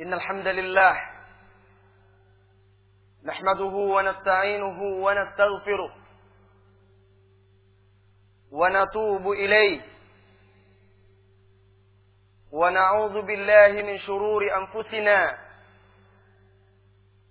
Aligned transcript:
إن 0.00 0.14
الحمد 0.14 0.46
لله 0.46 1.00
نحمده 3.24 3.64
ونستعينه 3.94 4.82
ونستغفره 4.82 5.94
ونتوب 8.52 9.32
إليه 9.32 9.80
ونعوذ 12.52 13.22
بالله 13.22 13.82
من 13.82 13.98
شرور 13.98 14.42
أنفسنا 14.56 15.38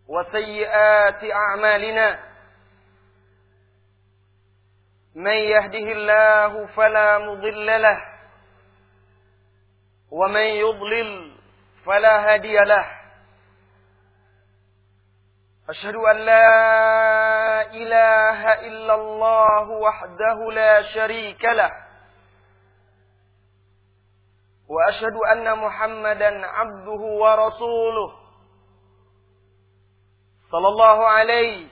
وسيئات 0.08 1.24
أعمالنا 1.32 2.20
من 5.16 5.32
يهده 5.54 5.92
الله 5.92 6.66
فلا 6.68 7.18
مضل 7.18 7.82
له 7.82 7.98
ومن 10.12 10.42
يضلل 10.42 11.37
فلا 11.88 12.34
هادي 12.34 12.58
له. 12.58 12.86
أشهد 15.70 15.96
أن 15.96 16.16
لا 16.16 17.62
إله 17.72 18.54
إلا 18.54 18.96
الله 18.96 19.70
وحده 19.70 20.52
لا 20.52 20.82
شريك 20.82 21.46
له. 21.46 21.72
وأشهد 24.68 25.16
أن 25.32 25.58
محمدا 25.58 26.48
عبده 26.48 27.02
ورسوله. 27.24 28.12
صلى 30.52 30.68
الله 30.68 31.08
عليه 31.08 31.68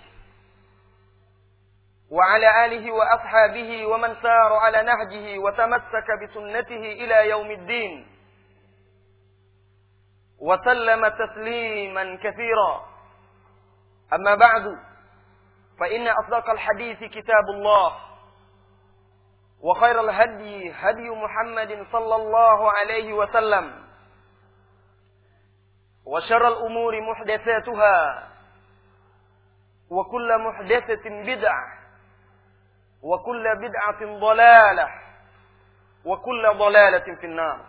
وعلى 2.11 2.65
آله 2.65 2.91
وأصحابه 2.91 3.85
ومن 3.85 4.15
سار 4.21 4.53
على 4.53 4.81
نهجه 4.81 5.39
وتمسك 5.39 6.07
بسنته 6.23 6.83
إلى 7.03 7.29
يوم 7.29 7.51
الدين. 7.51 8.14
وسلم 10.39 11.07
تسليما 11.07 12.17
كثيرا. 12.23 12.85
أما 14.13 14.35
بعد 14.35 14.77
فإن 15.79 16.07
أصدق 16.07 16.49
الحديث 16.49 16.99
كتاب 16.99 17.49
الله 17.49 17.95
وخير 19.61 19.99
الهدي 20.01 20.71
هدي 20.71 21.09
محمد 21.09 21.87
صلى 21.91 22.15
الله 22.15 22.71
عليه 22.71 23.13
وسلم 23.13 23.85
وشر 26.05 26.47
الأمور 26.47 27.01
محدثاتها 27.01 28.29
وكل 29.89 30.37
محدثة 30.37 31.09
بدعة 31.09 31.67
وكل 33.01 33.43
بدعة 33.55 34.19
ضلالة 34.19 34.87
وكل 36.05 36.49
ضلالة 36.57 37.15
في 37.15 37.25
النار. 37.25 37.65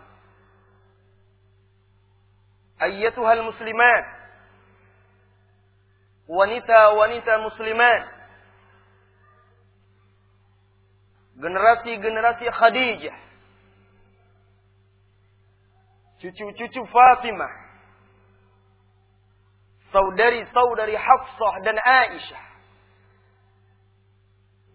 ayyatuhal 2.79 3.43
muslimat 3.43 4.05
wanita-wanita 6.27 7.33
muslimat 7.39 8.03
generasi-generasi 11.37 12.45
Khadijah. 12.49 13.17
Cucu-cucu 16.17 16.81
Fatimah. 16.89 17.53
Saudari-saudari 19.93 20.97
Hafsah 20.97 21.53
dan 21.63 21.77
Aisyah. 21.79 22.43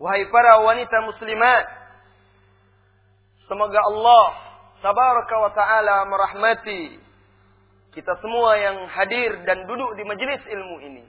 Wahai 0.00 0.26
para 0.34 0.58
wanita 0.66 0.98
muslimat 1.06 1.62
semoga 3.46 3.78
Allah 3.86 4.26
tabaraka 4.82 5.34
wa 5.38 5.50
taala 5.54 5.96
merahmati 6.10 6.98
kita 7.92 8.16
semua 8.24 8.56
yang 8.56 8.88
hadir 8.88 9.44
dan 9.44 9.68
duduk 9.68 9.92
di 10.00 10.04
majelis 10.08 10.40
ilmu 10.48 10.76
ini. 10.80 11.04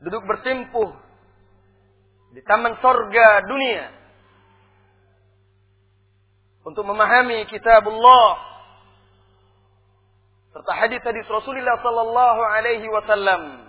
Duduk 0.00 0.24
bersimpuh 0.24 0.88
di 2.32 2.40
taman 2.48 2.80
sorga 2.80 3.44
dunia. 3.44 3.92
Untuk 6.64 6.88
memahami 6.88 7.44
kitabullah. 7.52 8.56
Serta 10.56 10.72
hadis-hadis 10.80 11.28
Rasulullah 11.28 11.76
sallallahu 11.76 12.40
alaihi 12.40 12.88
wasallam. 12.88 13.68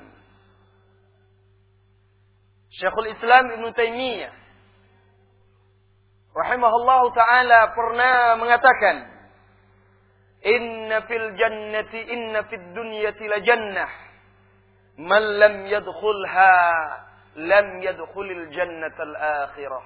Syekhul 2.72 3.12
Islam 3.12 3.52
Ibn 3.52 3.66
Taimiyah. 3.76 4.34
Rahimahullahu 6.36 7.16
taala 7.16 7.72
pernah 7.72 8.36
mengatakan 8.40 9.15
Inna 10.46 11.02
fil 11.10 11.34
jannati 11.34 12.00
inna 12.06 12.46
fid 12.46 12.64
dunyati 12.78 13.26
la 13.26 13.40
jannah 13.42 13.92
man 15.02 15.24
lam 15.42 15.66
yadkhulha 15.66 16.54
lam 17.36 17.68
yadkhulil 17.82 18.46
jannatal 18.54 19.16
akhirah. 19.50 19.86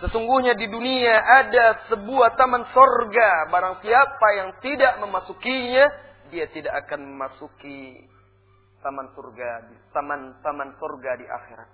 Sesungguhnya 0.00 0.56
di 0.56 0.64
dunia 0.64 1.12
ada 1.12 1.92
sebuah 1.92 2.32
taman 2.40 2.64
sorga. 2.72 3.52
Barang 3.52 3.84
siapa 3.84 4.26
yang 4.40 4.50
tidak 4.64 4.96
memasukinya, 5.04 5.84
dia 6.32 6.48
tidak 6.48 6.72
akan 6.86 7.04
memasuki 7.04 8.08
taman 8.80 9.12
surga, 9.12 9.68
taman-taman 9.92 10.72
surga 10.80 11.10
di 11.20 11.26
akhirat. 11.28 11.70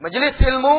Majelis 0.00 0.34
ilmu 0.40 0.76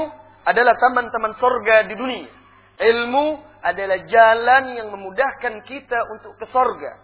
adalah 0.50 0.74
taman-taman 0.82 1.38
sorga 1.38 1.86
di 1.86 1.94
dunia. 1.94 2.32
Ilmu 2.74 3.26
adalah 3.64 4.00
jalan 4.12 4.64
yang 4.76 4.92
memudahkan 4.92 5.64
kita 5.64 6.00
untuk 6.12 6.36
ke 6.36 6.46
sorga. 6.52 7.00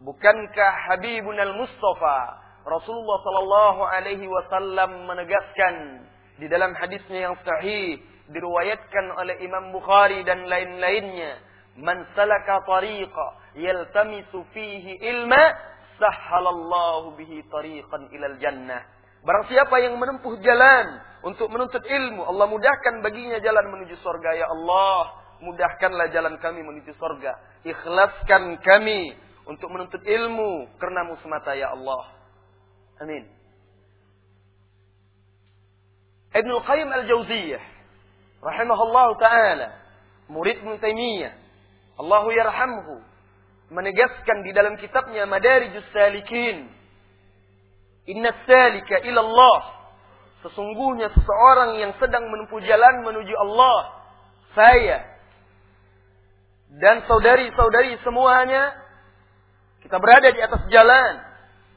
Bukankah 0.00 0.70
Habibun 0.88 1.36
al-Mustafa 1.36 2.18
Rasulullah 2.64 3.18
sallallahu 3.24 3.80
alaihi 3.84 4.28
wasallam 4.28 5.08
menegaskan 5.08 6.06
di 6.38 6.46
dalam 6.48 6.72
hadisnya 6.76 7.28
yang 7.28 7.36
sahih 7.42 8.00
diriwayatkan 8.30 9.04
oleh 9.18 9.36
Imam 9.42 9.74
Bukhari 9.74 10.22
dan 10.22 10.46
lain-lainnya, 10.46 11.40
"Man 11.80 12.06
salaka 12.14 12.62
tariqa 12.64 13.26
yaltamisu 13.58 14.46
fihi 14.54 15.02
ilma, 15.02 15.42
sahhalallahu 15.98 17.18
bihi 17.18 17.44
tariqan 17.50 18.08
ilal 18.14 18.36
jannah." 18.38 18.86
Barang 19.20 19.44
siapa 19.52 19.76
yang 19.84 20.00
menempuh 20.00 20.40
jalan 20.40 20.86
untuk 21.20 21.52
menuntut 21.52 21.84
ilmu, 21.84 22.24
Allah 22.24 22.48
mudahkan 22.48 23.04
baginya 23.04 23.36
jalan 23.44 23.68
menuju 23.68 24.00
surga. 24.00 24.30
Ya 24.32 24.48
Allah, 24.48 25.19
mudahkanlah 25.40 26.12
jalan 26.12 26.36
kami 26.38 26.60
menuju 26.60 26.92
surga. 26.96 27.64
Ikhlaskan 27.64 28.60
kami 28.60 29.16
untuk 29.48 29.72
menuntut 29.72 30.04
ilmu 30.04 30.68
karenamu 30.78 31.16
semata 31.24 31.56
ya 31.56 31.72
Allah. 31.72 32.12
Amin. 33.00 33.24
Ibnu 36.30 36.54
Qayyim 36.62 36.90
Al-Jauziyah 36.94 37.62
rahimahullah 38.38 39.08
taala 39.18 39.68
murid 40.30 40.62
Ibnu 40.62 40.78
Taimiyah 40.78 41.34
Allahu 41.98 42.30
yarhamhu 42.30 43.02
menegaskan 43.74 44.46
di 44.46 44.54
dalam 44.54 44.78
kitabnya 44.78 45.26
Madarijus 45.26 45.84
Salikin 45.90 46.70
Inna 48.06 48.30
salika 48.46 49.02
ila 49.10 49.20
Allah 49.26 49.60
sesungguhnya 50.46 51.10
seseorang 51.12 51.82
yang 51.82 51.92
sedang 51.98 52.30
menempuh 52.30 52.62
jalan 52.62 52.94
menuju 53.04 53.34
Allah 53.34 54.06
saya 54.54 55.09
dan 56.78 57.02
saudari-saudari 57.10 57.98
semuanya 58.06 58.78
kita 59.82 59.98
berada 59.98 60.30
di 60.30 60.38
atas 60.38 60.62
jalan 60.70 61.18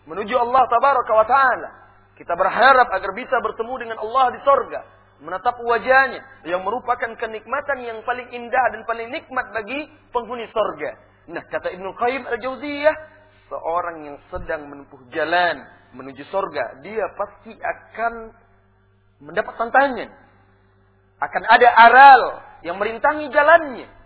menuju 0.05 0.37
Allah 0.37 0.69
tabaraka 0.69 1.11
wa 1.17 1.25
taala. 1.25 1.69
Kita 2.13 2.37
berharap 2.37 2.93
agar 2.93 3.11
bisa 3.17 3.41
bertemu 3.41 3.73
dengan 3.81 3.97
Allah 4.05 4.37
di 4.37 4.39
sorga. 4.45 4.85
Menatap 5.23 5.57
wajahnya 5.65 6.21
yang 6.45 6.61
merupakan 6.61 7.09
kenikmatan 7.17 7.81
yang 7.81 8.05
paling 8.05 8.29
indah 8.37 8.65
dan 8.69 8.85
paling 8.85 9.09
nikmat 9.09 9.49
bagi 9.49 9.89
penghuni 10.13 10.45
sorga. 10.53 10.93
Nah 11.31 11.41
kata 11.47 11.73
Ibnu 11.73 11.89
Qayyim 11.97 12.23
al-Jauziyah. 12.29 12.95
Seorang 13.49 13.97
yang 14.05 14.17
sedang 14.29 14.69
menempuh 14.69 15.09
jalan 15.09 15.65
menuju 15.97 16.21
sorga. 16.29 16.77
Dia 16.85 17.05
pasti 17.17 17.53
akan 17.53 18.13
mendapat 19.25 19.53
tantangan. 19.57 20.09
Akan 21.17 21.43
ada 21.49 21.69
aral 21.81 22.21
yang 22.61 22.77
merintangi 22.77 23.29
jalannya. 23.33 24.02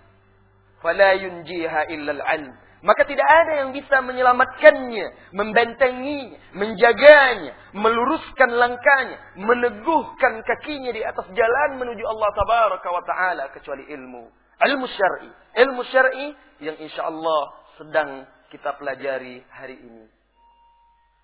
Fala 0.82 1.14
yunjiha 1.18 1.90
illal 1.90 2.22
ilm 2.22 2.54
maka 2.86 3.10
tidak 3.10 3.26
ada 3.26 3.66
yang 3.66 3.74
bisa 3.74 4.06
menyelamatkannya, 4.06 5.34
membentenginya, 5.34 6.38
menjaganya, 6.54 7.54
meluruskan 7.74 8.54
langkahnya, 8.54 9.18
meneguhkan 9.34 10.46
kakinya 10.46 10.94
di 10.94 11.02
atas 11.02 11.26
jalan 11.34 11.82
menuju 11.82 12.06
Allah 12.06 12.30
tabaraka 12.38 12.88
wa 12.94 13.02
taala 13.02 13.44
kecuali 13.50 13.82
ilmu. 13.90 14.30
Ilmu 14.58 14.86
syar'i, 14.90 15.30
ilmu 15.58 15.82
syar'i 15.90 16.28
yang 16.62 16.78
insya 16.78 17.10
Allah 17.10 17.42
sedang 17.82 18.10
kita 18.54 18.78
pelajari 18.78 19.42
hari 19.50 19.78
ini. 19.82 20.06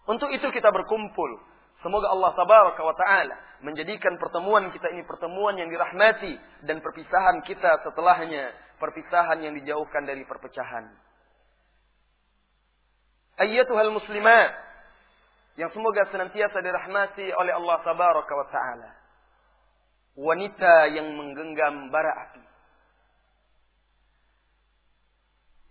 Untuk 0.09 0.33
itu 0.33 0.49
kita 0.49 0.73
berkumpul. 0.73 1.53
Semoga 1.85 2.09
Allah 2.09 2.33
tabaraka 2.33 2.81
wa 2.81 2.95
taala 2.97 3.35
menjadikan 3.61 4.17
pertemuan 4.17 4.73
kita 4.73 4.89
ini 4.89 5.05
pertemuan 5.05 5.53
yang 5.55 5.69
dirahmati 5.69 6.33
dan 6.65 6.81
perpisahan 6.81 7.45
kita 7.45 7.77
setelahnya 7.85 8.51
perpisahan 8.77 9.41
yang 9.43 9.53
dijauhkan 9.57 10.05
dari 10.05 10.23
perpecahan. 10.23 10.89
Ayyatuhal 13.41 13.93
muslimat. 13.93 14.51
Yang 15.53 15.77
semoga 15.77 16.09
senantiasa 16.09 16.65
dirahmati 16.65 17.29
oleh 17.37 17.53
Allah 17.53 17.77
tabaraka 17.85 18.33
wa 18.33 18.47
ta'ala. 18.49 18.91
Wanita 20.17 20.89
yang 20.93 21.13
menggenggam 21.13 21.93
bara 21.93 22.09
api. 22.29 22.43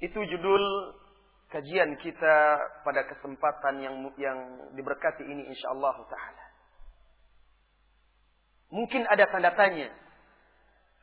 Itu 0.02 0.18
judul 0.18 0.62
kajian 1.52 1.94
kita 2.02 2.36
pada 2.82 3.06
kesempatan 3.06 3.74
yang 3.84 3.94
yang 4.18 4.38
diberkati 4.74 5.22
ini 5.22 5.46
insyaallah 5.46 5.96
taala. 6.10 6.44
Mungkin 8.72 9.04
ada 9.06 9.28
tanda 9.28 9.52
tanya. 9.52 9.92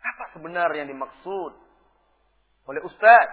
Apa 0.01 0.35
sebenarnya 0.35 0.83
yang 0.83 0.91
dimaksud 0.91 1.51
oleh 2.69 2.85
Ustaz? 2.85 3.27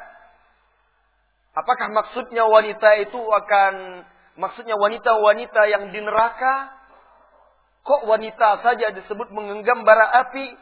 Apakah 1.53 1.93
maksudnya 1.93 2.49
wanita 2.49 3.01
itu 3.05 3.21
akan 3.21 4.05
maksudnya 4.41 4.77
wanita-wanita 4.81 5.63
yang 5.69 5.93
di 5.93 6.01
neraka? 6.01 6.73
Kok 7.85 8.09
wanita 8.09 8.65
saja 8.65 8.97
disebut 8.97 9.29
menggenggam 9.31 9.85
bara 9.85 10.25
api? 10.25 10.57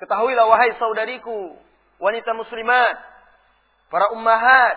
Ketahuilah 0.00 0.48
wahai 0.50 0.74
saudariku, 0.80 1.54
wanita 2.02 2.34
muslimat, 2.34 2.96
para 3.86 4.10
ummahat, 4.16 4.76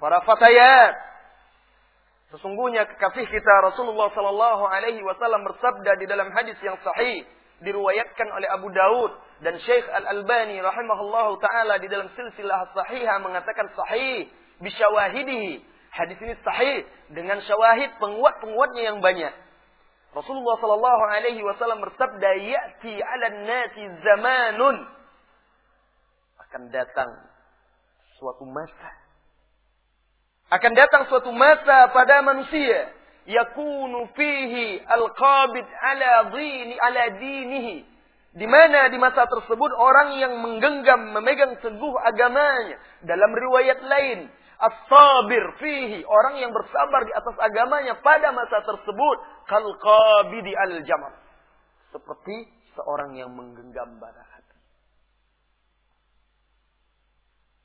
para 0.00 0.24
fatayat. 0.24 0.94
Sesungguhnya 2.32 2.88
kekasih 2.88 3.28
kita 3.28 3.54
Rasulullah 3.64 4.08
sallallahu 4.12 4.64
alaihi 4.72 5.04
wasallam 5.04 5.44
bersabda 5.44 6.00
di 6.00 6.06
dalam 6.08 6.32
hadis 6.32 6.56
yang 6.64 6.76
sahih 6.80 7.28
diriwayatkan 7.62 8.28
oleh 8.30 8.48
Abu 8.54 8.68
Daud 8.70 9.12
dan 9.42 9.58
Syekh 9.62 9.86
Al-Albani 9.90 10.62
rahimahullahu 10.62 11.42
taala 11.42 11.78
di 11.82 11.90
dalam 11.90 12.06
silsilah 12.14 12.70
sahihah 12.74 13.18
mengatakan 13.22 13.66
sahih 13.74 14.30
bisyawahidihi. 14.62 15.78
Hadis 15.88 16.18
ini 16.20 16.34
sahih 16.44 16.86
dengan 17.10 17.42
syawahid 17.42 17.90
penguat-penguatnya 17.98 18.82
yang 18.92 18.98
banyak. 19.02 19.34
Rasulullah 20.14 20.56
sallallahu 20.62 21.02
alaihi 21.10 21.42
wasallam 21.42 21.82
bersabda, 21.82 22.30
"Ya'ti 22.38 22.92
'alan 23.02 23.36
nasi 23.44 23.82
zamanun" 24.02 24.76
akan 26.48 26.62
datang 26.72 27.10
suatu 28.16 28.44
masa. 28.48 28.90
Akan 30.48 30.72
datang 30.72 31.04
suatu 31.12 31.28
masa 31.34 31.92
pada 31.92 32.24
manusia 32.24 32.97
yakunu 33.28 34.08
fihi 34.16 34.80
al-qabid 34.88 35.66
ala 35.68 36.32
dini 36.32 36.74
ala 36.80 37.04
di 38.38 38.46
mana 38.46 38.88
di 38.88 38.96
masa 38.96 39.28
tersebut 39.28 39.72
orang 39.76 40.16
yang 40.16 40.40
menggenggam 40.40 41.12
memegang 41.16 41.58
teguh 41.60 41.94
agamanya. 42.06 42.76
Dalam 43.02 43.34
riwayat 43.34 43.82
lain 43.82 44.18
as-sabir 44.58 45.44
fihi 45.60 46.02
orang 46.02 46.40
yang 46.42 46.50
bersabar 46.50 47.00
di 47.06 47.12
atas 47.14 47.36
agamanya 47.38 47.94
pada 48.02 48.34
masa 48.34 48.62
tersebut 48.62 49.16
kal 49.46 49.64
qabidi 49.78 50.52
al-jamal 50.54 51.14
seperti 51.94 52.46
seorang 52.74 53.14
yang 53.14 53.30
menggenggam 53.32 53.96
bara 54.02 54.37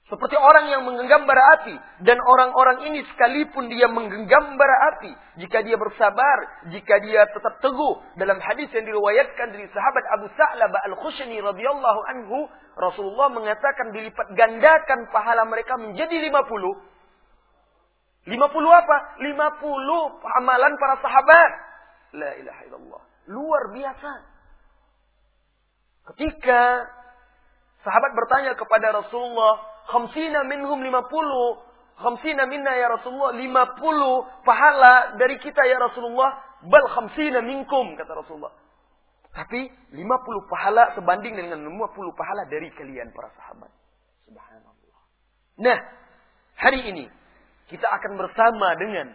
Seperti 0.04 0.36
orang 0.36 0.68
yang 0.68 0.84
menggenggam 0.84 1.24
bara 1.24 1.40
api. 1.60 1.80
Dan 2.04 2.20
orang-orang 2.20 2.92
ini 2.92 3.08
sekalipun 3.08 3.72
dia 3.72 3.88
menggenggam 3.88 4.60
bara 4.60 4.76
api. 4.92 5.16
Jika 5.40 5.64
dia 5.64 5.80
bersabar. 5.80 6.68
Jika 6.76 7.00
dia 7.00 7.24
tetap 7.32 7.64
teguh. 7.64 8.04
Dalam 8.20 8.36
hadis 8.44 8.68
yang 8.76 8.84
diriwayatkan 8.84 9.56
dari 9.56 9.64
sahabat 9.72 10.04
Abu 10.20 10.28
Sa'labah 10.36 10.82
Al-Khushani 10.92 11.40
radhiyallahu 11.40 12.00
anhu. 12.12 12.52
Rasulullah 12.76 13.32
mengatakan 13.32 13.96
dilipat 13.96 14.28
gandakan 14.36 15.08
pahala 15.08 15.48
mereka 15.48 15.80
menjadi 15.80 16.20
50. 16.20 18.28
50 18.28 18.82
apa? 18.84 18.98
50 19.24 20.36
amalan 20.44 20.74
para 20.84 20.96
sahabat. 21.00 21.52
La 22.20 22.32
ilaha 22.44 22.62
illallah. 22.68 23.02
Luar 23.32 23.72
biasa. 23.72 24.12
Ketika 26.12 26.92
sahabat 27.88 28.12
bertanya 28.12 28.52
kepada 28.60 29.00
Rasulullah, 29.00 29.73
khamsina 29.90 30.44
minhum 30.48 30.80
lima 30.84 31.04
puluh. 31.08 31.64
Khamsina 32.00 32.46
minna 32.46 32.74
ya 32.76 32.92
Rasulullah. 32.92 33.34
Lima 33.36 33.64
puluh 33.78 34.28
pahala 34.44 35.16
dari 35.18 35.40
kita 35.40 35.62
ya 35.66 35.80
Rasulullah. 35.80 36.62
Bal 36.64 36.86
khamsina 36.94 37.42
minkum. 37.44 37.96
Kata 37.96 38.14
Rasulullah. 38.24 38.54
Tapi 39.34 39.66
lima 39.98 40.22
puluh 40.22 40.46
pahala 40.46 40.94
sebanding 40.94 41.34
dengan 41.34 41.66
lima 41.66 41.90
puluh 41.90 42.14
pahala 42.14 42.46
dari 42.46 42.70
kalian 42.78 43.10
para 43.14 43.34
sahabat. 43.34 43.72
Subhanallah. 44.30 45.02
Nah, 45.58 45.78
hari 46.54 46.86
ini 46.94 47.06
kita 47.70 47.90
akan 47.90 48.14
bersama 48.14 48.78
dengan 48.78 49.10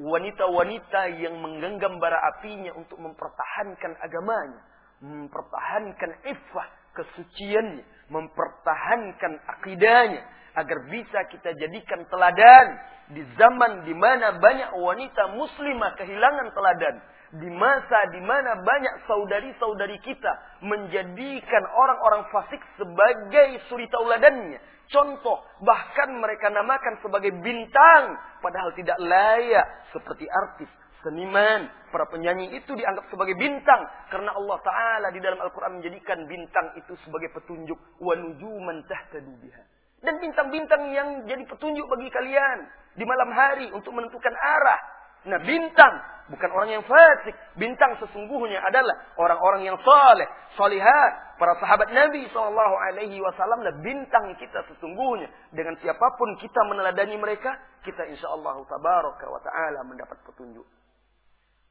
wanita-wanita 0.00 1.12
yang 1.20 1.36
menggenggam 1.44 2.00
bara 2.00 2.16
apinya 2.32 2.72
untuk 2.72 2.96
mempertahankan 3.04 4.00
agamanya, 4.00 4.64
mempertahankan 5.04 6.24
iffah, 6.24 6.68
kesuciannya, 6.96 7.84
mempertahankan 8.10 9.38
akidahnya 9.46 10.22
agar 10.58 10.78
bisa 10.90 11.18
kita 11.30 11.54
jadikan 11.54 12.02
teladan 12.10 12.66
di 13.14 13.22
zaman 13.38 13.86
di 13.86 13.94
mana 13.94 14.38
banyak 14.38 14.70
wanita 14.74 15.34
muslimah 15.38 15.94
kehilangan 15.98 16.50
teladan 16.54 16.96
di 17.30 17.46
masa 17.54 18.10
di 18.10 18.20
mana 18.26 18.58
banyak 18.58 19.06
saudari-saudari 19.06 20.02
kita 20.02 20.32
menjadikan 20.66 21.62
orang-orang 21.78 22.26
fasik 22.34 22.58
sebagai 22.74 23.62
suri 23.70 23.86
tauladannya. 23.86 24.58
Contoh 24.90 25.38
bahkan 25.62 26.10
mereka 26.18 26.50
namakan 26.50 26.98
sebagai 26.98 27.30
bintang 27.38 28.18
padahal 28.42 28.74
tidak 28.74 28.98
layak 28.98 29.66
seperti 29.94 30.26
artis 30.26 30.70
seniman, 31.02 31.68
para 31.90 32.06
penyanyi 32.08 32.52
itu 32.56 32.72
dianggap 32.76 33.08
sebagai 33.08 33.36
bintang 33.36 33.82
karena 34.12 34.32
Allah 34.36 34.58
taala 34.60 35.08
di 35.12 35.20
dalam 35.20 35.40
Al-Qur'an 35.40 35.80
menjadikan 35.80 36.24
bintang 36.28 36.76
itu 36.76 36.92
sebagai 37.04 37.32
petunjuk 37.34 37.78
wa 38.00 38.14
nujuman 38.16 38.84
tahtadu 38.84 39.32
biha. 39.40 39.62
Dan 40.00 40.16
bintang-bintang 40.16 40.82
yang 40.96 41.08
jadi 41.28 41.44
petunjuk 41.44 41.84
bagi 41.84 42.08
kalian 42.08 42.58
di 42.96 43.04
malam 43.04 43.30
hari 43.36 43.66
untuk 43.68 43.92
menentukan 43.92 44.32
arah. 44.32 44.80
Nah, 45.28 45.36
bintang 45.44 45.94
bukan 46.32 46.50
orang 46.56 46.80
yang 46.80 46.84
fasik. 46.88 47.36
Bintang 47.60 48.00
sesungguhnya 48.00 48.64
adalah 48.64 48.96
orang-orang 49.20 49.68
yang 49.68 49.76
saleh, 49.84 50.24
salihat, 50.56 51.36
para 51.36 51.52
sahabat 51.60 51.92
Nabi 51.92 52.24
sallallahu 52.32 52.74
alaihi 52.88 53.20
wasallam 53.20 53.60
lah 53.60 53.76
bintang 53.84 54.32
kita 54.40 54.64
sesungguhnya. 54.72 55.28
Dengan 55.52 55.76
siapa 55.84 56.06
pun 56.16 56.32
kita 56.40 56.64
meneladani 56.64 57.20
mereka, 57.20 57.52
kita 57.84 58.08
insyaallah 58.08 58.56
tabaraka 58.64 59.26
wa 59.28 59.40
taala 59.44 59.84
mendapat 59.84 60.16
petunjuk. 60.24 60.64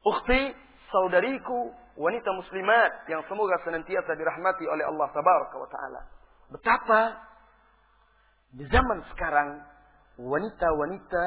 Ukhti, 0.00 0.40
saudariku, 0.88 1.76
wanita 2.00 2.32
muslimat 2.32 3.04
yang 3.12 3.20
semoga 3.28 3.60
senantiasa 3.60 4.16
dirahmati 4.16 4.64
oleh 4.64 4.88
Allah 4.88 5.08
tabaraka 5.12 5.56
wa 5.60 5.68
taala. 5.68 6.00
Betapa 6.48 7.00
di 8.56 8.64
zaman 8.64 9.04
sekarang 9.12 9.60
wanita-wanita 10.16 11.24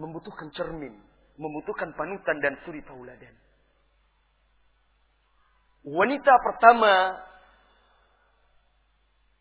membutuhkan 0.00 0.48
cermin, 0.56 0.96
membutuhkan 1.36 1.92
panutan 1.92 2.40
dan 2.40 2.56
suri 2.64 2.80
tauladan. 2.88 3.36
Wanita 5.86 6.34
pertama 6.42 7.20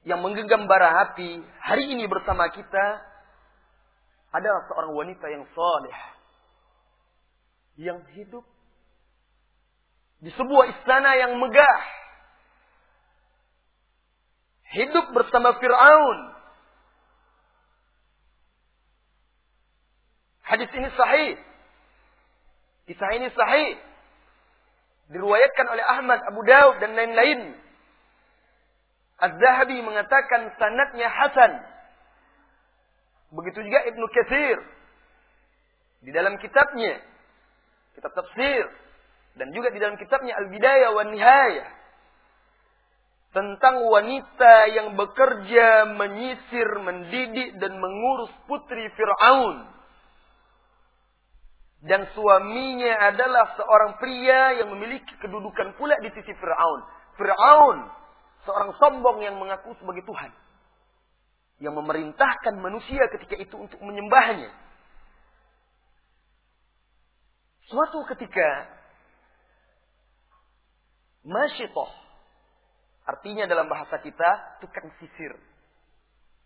yang 0.06 0.22
menggenggam 0.22 0.70
bara 0.70 1.10
api 1.10 1.42
hari 1.64 1.98
ini 1.98 2.06
bersama 2.06 2.46
kita 2.54 2.86
adalah 4.30 4.62
seorang 4.70 4.94
wanita 4.94 5.26
yang 5.32 5.48
saleh 5.50 6.00
yang 7.82 8.00
hidup 8.14 8.46
di 10.26 10.34
sebuah 10.34 10.66
istana 10.74 11.22
yang 11.22 11.38
megah. 11.38 11.80
Hidup 14.74 15.14
bersama 15.14 15.54
Fir'aun. 15.62 16.20
Hadis 20.50 20.70
ini 20.74 20.90
sahih. 20.98 21.38
Kisah 22.90 23.10
ini 23.14 23.30
sahih. 23.38 23.78
Diruayatkan 25.14 25.70
oleh 25.70 25.86
Ahmad, 25.86 26.18
Abu 26.26 26.42
Daud 26.42 26.82
dan 26.82 26.98
lain-lain. 26.98 27.54
Az-Zahabi 29.22 29.78
mengatakan 29.86 30.50
sanatnya 30.58 31.06
Hasan. 31.06 31.54
Begitu 33.30 33.62
juga 33.62 33.86
Ibnu 33.94 34.06
Katsir. 34.10 34.58
Di 36.02 36.10
dalam 36.10 36.42
kitabnya, 36.42 36.98
kitab 37.94 38.14
tafsir, 38.18 38.85
dan 39.36 39.52
juga 39.52 39.72
di 39.72 39.80
dalam 39.84 40.00
kitabnya 40.00 40.36
Al-Bidayah 40.40 40.90
wa 40.96 41.04
Nihayah 41.12 41.70
tentang 43.36 43.84
wanita 43.84 44.54
yang 44.72 44.96
bekerja 44.96 45.92
menyisir, 45.92 46.70
mendidik 46.80 47.60
dan 47.60 47.76
mengurus 47.84 48.32
putri 48.48 48.88
Firaun. 48.96 49.76
Dan 51.84 52.08
suaminya 52.16 53.12
adalah 53.12 53.60
seorang 53.60 54.00
pria 54.00 54.64
yang 54.64 54.72
memiliki 54.72 55.12
kedudukan 55.20 55.76
pula 55.76 56.00
di 56.00 56.10
sisi 56.16 56.32
Firaun. 56.32 56.82
Firaun 57.20 57.78
seorang 58.48 58.72
sombong 58.80 59.20
yang 59.20 59.36
mengaku 59.36 59.76
sebagai 59.84 60.08
Tuhan. 60.08 60.32
Yang 61.60 61.76
memerintahkan 61.76 62.56
manusia 62.64 63.04
ketika 63.20 63.36
itu 63.36 63.56
untuk 63.60 63.84
menyembahnya. 63.84 64.50
Suatu 67.68 68.08
ketika 68.16 68.75
masyitoh 71.26 71.90
artinya 73.06 73.46
dalam 73.46 73.70
bahasa 73.70 74.02
kita 74.02 74.62
tukang 74.62 74.90
sisir. 74.98 75.34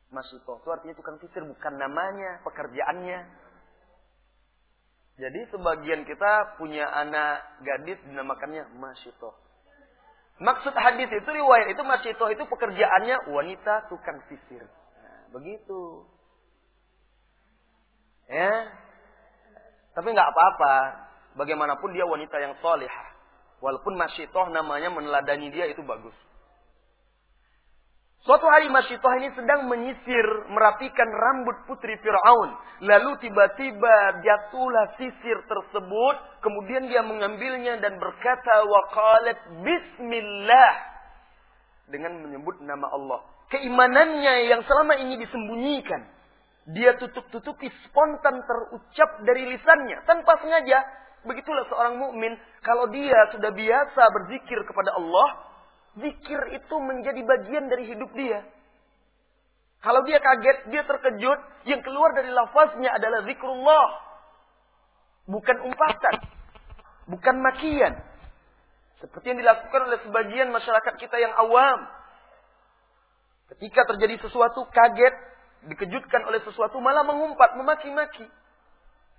Masyitoh 0.09 0.59
itu 0.59 0.69
artinya 0.73 0.95
tukang 0.97 1.21
sisir 1.21 1.45
bukan 1.45 1.73
namanya, 1.77 2.41
pekerjaannya. 2.41 3.19
Jadi 5.19 5.39
sebagian 5.51 6.07
kita 6.07 6.55
punya 6.55 6.87
anak 6.87 7.59
gadis 7.61 7.99
dinamakannya 8.07 8.71
masyitoh. 8.79 9.35
Maksud 10.39 10.71
hadis 10.71 11.11
itu 11.11 11.29
riwayat 11.29 11.75
itu 11.75 11.83
masyitoh 11.83 12.31
itu 12.31 12.43
pekerjaannya 12.47 13.27
wanita 13.27 13.91
tukang 13.91 14.23
sisir. 14.31 14.63
Nah, 15.03 15.27
begitu. 15.35 16.07
Ya. 18.31 18.71
Tapi 19.91 20.07
nggak 20.15 20.29
apa-apa. 20.31 20.75
Bagaimanapun 21.35 21.91
dia 21.91 22.07
wanita 22.07 22.39
yang 22.39 22.55
solehah. 22.63 23.08
Walaupun 23.59 23.99
masyitoh 23.99 24.47
namanya 24.51 24.87
meneladani 24.91 25.51
dia 25.51 25.67
itu 25.67 25.83
bagus. 25.83 26.15
Suatu 28.19 28.45
hari 28.51 28.67
Masyitoh 28.67 29.15
ini 29.15 29.31
sedang 29.31 29.71
menyisir, 29.71 30.27
merapikan 30.51 31.07
rambut 31.07 31.55
putri 31.71 31.95
Fir'aun. 32.03 32.51
Lalu 32.83 33.15
tiba-tiba 33.23 33.95
jatuhlah 34.19 34.91
sisir 34.99 35.39
tersebut. 35.47 36.15
Kemudian 36.43 36.91
dia 36.91 36.99
mengambilnya 36.99 37.79
dan 37.79 37.95
berkata, 37.95 38.67
Waqalat 38.67 39.39
Bismillah. 39.63 40.73
Dengan 41.87 42.19
menyebut 42.21 42.59
nama 42.59 42.91
Allah. 42.91 43.23
Keimanannya 43.49 44.51
yang 44.51 44.61
selama 44.67 44.99
ini 44.99 45.15
disembunyikan 45.23 46.19
dia 46.69 46.93
tutup-tutupi 47.01 47.65
spontan 47.87 48.45
terucap 48.45 49.09
dari 49.25 49.47
lisannya 49.49 50.05
tanpa 50.05 50.37
sengaja. 50.37 50.85
Begitulah 51.27 51.67
seorang 51.67 51.99
mukmin 51.99 52.35
kalau 52.63 52.87
dia 52.91 53.17
sudah 53.35 53.51
biasa 53.51 54.01
berzikir 54.15 54.59
kepada 54.63 54.95
Allah, 54.95 55.29
zikir 55.99 56.39
itu 56.55 56.75
menjadi 56.79 57.21
bagian 57.23 57.67
dari 57.67 57.91
hidup 57.91 58.11
dia. 58.15 58.39
Kalau 59.79 60.03
dia 60.03 60.19
kaget, 60.19 60.67
dia 60.75 60.83
terkejut, 60.83 61.39
yang 61.63 61.79
keluar 61.83 62.11
dari 62.11 62.27
lafaznya 62.31 62.91
adalah 62.91 63.23
zikrullah. 63.23 63.87
Bukan 65.27 65.57
umpatan. 65.63 66.15
Bukan 67.07 67.35
makian. 67.39 67.95
Seperti 68.99 69.31
yang 69.31 69.39
dilakukan 69.39 69.81
oleh 69.87 69.99
sebagian 70.03 70.51
masyarakat 70.51 70.93
kita 70.99 71.15
yang 71.15 71.31
awam. 71.31 71.87
Ketika 73.55 73.87
terjadi 73.95 74.19
sesuatu 74.19 74.67
kaget, 74.67 75.15
dikejutkan 75.71 76.27
oleh 76.27 76.43
sesuatu 76.43 76.83
malah 76.83 77.07
mengumpat, 77.07 77.55
memaki-maki. 77.55 78.27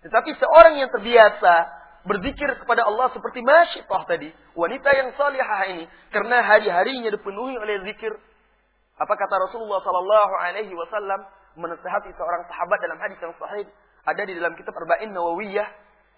Tetapi 0.04 0.30
seorang 0.37 0.76
yang 0.76 0.92
terbiasa 0.92 1.79
berzikir 2.04 2.49
kepada 2.64 2.87
Allah 2.87 3.12
seperti 3.12 3.45
Masyitah 3.45 4.02
tadi, 4.09 4.28
wanita 4.57 4.88
yang 4.97 5.09
salihah 5.16 5.61
ini, 5.75 5.85
karena 6.12 6.40
hari-harinya 6.45 7.12
dipenuhi 7.12 7.57
oleh 7.61 7.85
zikir. 7.88 8.12
Apa 9.00 9.16
kata 9.16 9.35
Rasulullah 9.49 9.80
Sallallahu 9.80 10.33
Alaihi 10.45 10.73
Wasallam 10.76 11.25
menasihati 11.57 12.12
seorang 12.14 12.45
sahabat 12.47 12.78
dalam 12.85 12.99
hadis 13.00 13.19
yang 13.19 13.33
sahih 13.40 13.66
ada 14.07 14.23
di 14.25 14.33
dalam 14.37 14.52
kitab 14.57 14.76
Arba'in 14.76 15.12
Nawawiyah 15.12 15.69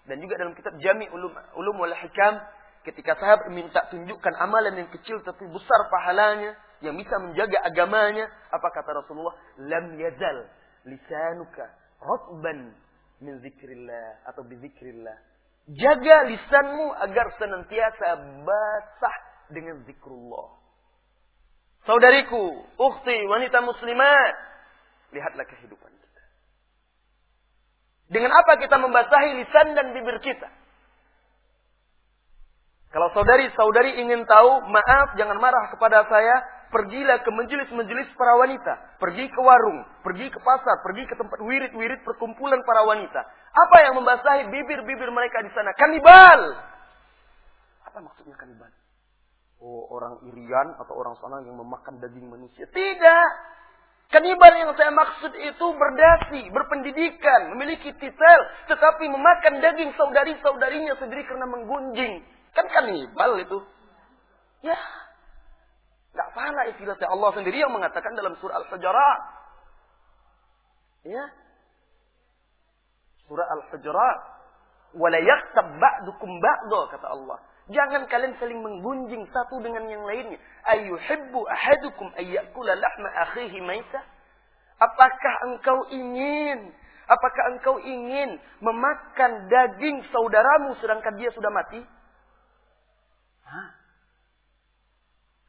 dan 0.07 0.19
juga 0.19 0.35
dalam 0.35 0.53
kitab 0.55 0.75
Jami 0.83 1.07
Ulum 1.11 1.31
Ulum 1.55 1.75
wal 1.79 1.95
Hikam 1.95 2.43
ketika 2.83 3.15
sahabat 3.15 3.47
minta 3.55 3.87
tunjukkan 3.87 4.33
amalan 4.43 4.75
yang 4.75 4.89
kecil 4.91 5.19
tapi 5.23 5.47
besar 5.47 5.79
pahalanya 5.87 6.55
yang 6.83 6.99
bisa 6.99 7.15
menjaga 7.23 7.63
agamanya. 7.63 8.27
Apa 8.51 8.67
kata 8.75 9.03
Rasulullah? 9.03 9.35
Lam 9.63 9.95
yazal 9.95 10.37
lisanuka 10.83 11.71
rotban 12.03 12.75
min 13.23 13.39
zikrillah 13.39 14.27
atau 14.27 14.43
bizikrillah. 14.43 15.15
Jaga 15.63 16.27
lisanmu 16.27 16.91
agar 17.07 17.39
senantiasa 17.39 18.07
basah 18.43 19.17
dengan 19.47 19.79
zikrullah. 19.87 20.59
Saudariku, 21.87 22.67
ukhti, 22.79 23.17
wanita 23.27 23.63
muslimat, 23.63 24.35
lihatlah 25.15 25.47
kehidupan 25.47 25.91
kita. 25.91 26.21
Dengan 28.11 28.31
apa 28.35 28.59
kita 28.59 28.75
membasahi 28.75 29.39
lisan 29.39 29.75
dan 29.75 29.95
bibir 29.95 30.19
kita? 30.19 30.51
Kalau 32.91 33.09
saudari-saudari 33.15 34.03
ingin 34.05 34.23
tahu, 34.29 34.67
maaf 34.69 35.17
jangan 35.17 35.39
marah 35.41 35.71
kepada 35.73 36.05
saya, 36.07 36.35
pergilah 36.73 37.21
ke 37.21 37.29
majelis-majelis 37.29 38.09
para 38.17 38.33
wanita. 38.41 38.97
Pergi 38.97 39.29
ke 39.29 39.37
warung, 39.37 39.85
pergi 40.01 40.33
ke 40.33 40.41
pasar, 40.41 40.81
pergi 40.81 41.05
ke 41.05 41.13
tempat 41.13 41.37
wirid-wirid 41.37 42.01
perkumpulan 42.01 42.57
para 42.65 42.81
wanita. 42.89 43.21
Apa 43.53 43.77
yang 43.85 44.01
membasahi 44.01 44.49
bibir-bibir 44.49 45.13
mereka 45.13 45.45
di 45.45 45.53
sana? 45.53 45.69
Kanibal! 45.77 46.57
Apa 47.85 48.01
maksudnya 48.01 48.33
kanibal? 48.33 48.73
Oh, 49.61 49.87
orang 49.93 50.19
Irian 50.27 50.73
atau 50.81 50.97
orang 50.97 51.13
sana 51.21 51.45
yang 51.45 51.55
memakan 51.55 52.01
daging 52.01 52.27
manusia. 52.27 52.65
Tidak! 52.65 53.27
Kanibal 54.09 54.53
yang 54.57 54.73
saya 54.77 54.93
maksud 54.93 55.33
itu 55.37 55.65
berdasi, 55.73 56.49
berpendidikan, 56.53 57.53
memiliki 57.55 57.93
titel, 57.97 58.39
tetapi 58.69 59.09
memakan 59.09 59.61
daging 59.61 59.89
saudari-saudarinya 59.97 60.97
sendiri 60.97 61.25
karena 61.25 61.45
menggunjing. 61.49 62.21
Kan 62.53 62.65
kanibal 62.69 63.37
itu. 63.41 63.57
Ya. 64.61 64.77
Gak 66.13 66.29
salah 66.37 66.69
istilahnya 66.69 67.09
Allah 67.09 67.29
sendiri 67.33 67.57
yang 67.57 67.73
mengatakan 67.73 68.13
dalam 68.13 68.37
surah 68.37 68.61
Al-Hujurat. 68.61 69.19
Ya. 71.09 71.25
Surah 73.25 73.47
Al-Hujurat. 73.57 74.19
Wala 74.93 75.17
yaktab 75.17 75.73
ba'dukum 75.81 76.37
ba'do, 76.37 76.85
kata 76.93 77.07
Allah. 77.09 77.41
Jangan 77.73 78.05
kalian 78.05 78.37
saling 78.37 78.61
menggunjing 78.61 79.25
satu 79.33 79.57
dengan 79.65 79.89
yang 79.89 80.05
lainnya. 80.05 80.37
Ayuhibbu 80.69 81.39
ahadukum 81.49 82.13
ayyakula 82.13 82.77
lahma 82.77 83.09
akhihi 83.25 83.57
maita. 83.65 84.05
Apakah 84.77 85.33
engkau 85.49 85.89
ingin 85.89 86.77
Apakah 87.03 87.43
engkau 87.51 87.75
ingin 87.83 88.39
memakan 88.63 89.51
daging 89.51 90.07
saudaramu 90.07 90.71
sedangkan 90.79 91.19
dia 91.19 91.27
sudah 91.35 91.51
mati? 91.51 91.83
Hah? 93.43 93.82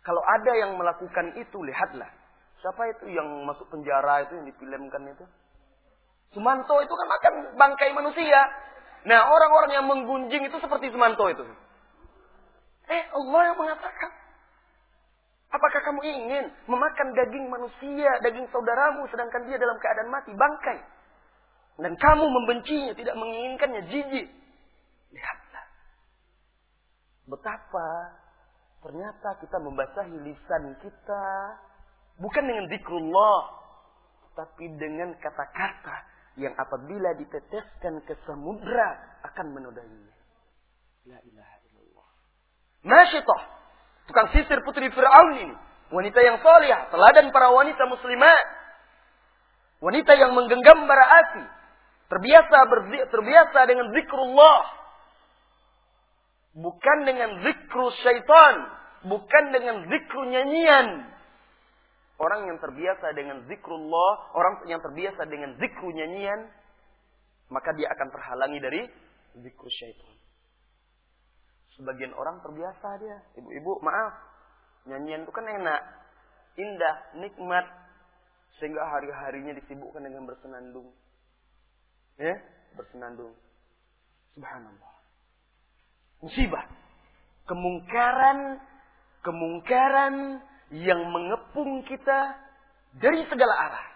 Kalau 0.04 0.20
ada 0.20 0.52
yang 0.52 0.76
melakukan 0.76 1.32
itu, 1.40 1.58
lihatlah. 1.64 2.12
Siapa 2.60 2.82
itu 2.92 3.08
yang 3.08 3.48
masuk 3.48 3.64
penjara 3.72 4.28
itu, 4.28 4.36
yang 4.36 4.46
difilmkan 4.52 5.02
itu? 5.08 5.24
Sumanto 6.36 6.76
itu 6.84 6.92
kan 6.92 7.08
makan 7.08 7.34
bangkai 7.56 7.90
manusia. 7.96 8.40
Nah, 9.08 9.32
orang-orang 9.32 9.70
yang 9.72 9.86
menggunjing 9.88 10.44
itu 10.44 10.56
seperti 10.60 10.92
Sumanto 10.92 11.24
itu. 11.32 11.44
Eh, 12.92 13.02
Allah 13.16 13.42
yang 13.48 13.56
mengatakan. 13.56 14.12
Apakah 15.54 15.80
kamu 15.86 16.00
ingin 16.02 16.44
memakan 16.66 17.14
daging 17.14 17.46
manusia, 17.46 18.10
daging 18.26 18.44
saudaramu, 18.50 19.06
sedangkan 19.08 19.46
dia 19.46 19.54
dalam 19.56 19.78
keadaan 19.78 20.10
mati, 20.10 20.34
bangkai? 20.34 20.82
Dan 21.78 21.94
kamu 21.94 22.26
membencinya, 22.26 22.92
tidak 22.92 23.14
menginginkannya, 23.14 23.82
jijik. 23.86 24.26
Lihat. 25.14 25.38
Betapa 27.24 27.88
ternyata 28.84 29.40
kita 29.40 29.56
membasahi 29.64 30.12
lisan 30.28 30.76
kita 30.84 31.24
bukan 32.20 32.44
dengan 32.44 32.68
zikrullah, 32.68 33.40
tapi 34.36 34.68
dengan 34.76 35.16
kata-kata 35.16 35.96
yang 36.36 36.52
apabila 36.60 37.16
diteteskan 37.16 38.04
ke 38.04 38.12
samudra 38.28 39.18
akan 39.24 39.56
menodainya. 39.56 40.12
La 41.08 41.18
ilaha 41.24 41.56
illallah. 41.64 42.08
Masyitah, 42.84 43.42
tukang 44.04 44.28
sisir 44.36 44.60
putri 44.68 44.92
Fir'aun 44.92 45.32
ini. 45.40 45.56
Wanita 45.88 46.20
yang 46.20 46.42
soleh, 46.44 46.74
teladan 46.92 47.32
para 47.32 47.54
wanita 47.56 47.88
muslimat. 47.88 48.44
Wanita 49.80 50.12
yang 50.16 50.36
menggenggam 50.36 50.84
bara 50.84 51.06
api. 51.24 51.44
Terbiasa 52.12 52.56
terbiasa 53.08 53.58
dengan 53.64 53.88
zikrullah 53.96 54.83
Bukan 56.54 56.98
dengan 57.02 57.42
zikru 57.42 57.90
syaitan. 58.06 58.54
Bukan 59.10 59.44
dengan 59.50 59.84
zikru 59.90 60.22
nyanyian. 60.30 61.10
Orang 62.14 62.46
yang 62.46 62.62
terbiasa 62.62 63.10
dengan 63.18 63.42
zikrullah, 63.50 64.38
orang 64.38 64.62
yang 64.70 64.78
terbiasa 64.78 65.26
dengan 65.26 65.58
zikru 65.58 65.90
nyanyian, 65.90 66.46
maka 67.50 67.74
dia 67.74 67.90
akan 67.90 68.08
terhalangi 68.14 68.58
dari 68.62 68.80
zikru 69.42 69.66
syaitan. 69.66 70.14
Sebagian 71.74 72.14
orang 72.14 72.38
terbiasa 72.38 73.02
dia. 73.02 73.18
Ibu-ibu, 73.34 73.82
maaf. 73.82 74.14
Nyanyian 74.86 75.26
itu 75.26 75.32
kan 75.34 75.42
enak. 75.42 75.82
Indah, 76.54 76.96
nikmat. 77.18 77.66
Sehingga 78.62 78.86
hari-harinya 78.94 79.58
disibukkan 79.58 80.06
dengan 80.06 80.22
bersenandung. 80.30 80.94
Ya, 82.14 82.38
bersenandung. 82.78 83.34
Subhanallah 84.38 84.93
musibah. 86.24 86.64
Kemungkaran, 87.44 88.56
kemungkaran 89.20 90.40
yang 90.72 91.00
mengepung 91.12 91.84
kita 91.84 92.40
dari 92.96 93.28
segala 93.28 93.54
arah. 93.68 93.88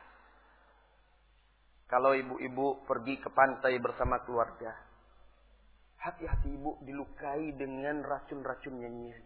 Kalau 1.88 2.12
ibu-ibu 2.12 2.84
pergi 2.84 3.16
ke 3.16 3.32
pantai 3.32 3.80
bersama 3.80 4.20
keluarga, 4.28 4.76
Hati-hati 5.98 6.54
ibu 6.54 6.78
dilukai 6.86 7.58
dengan 7.58 8.06
racun-racun 8.06 8.78
nyanyian. 8.78 9.18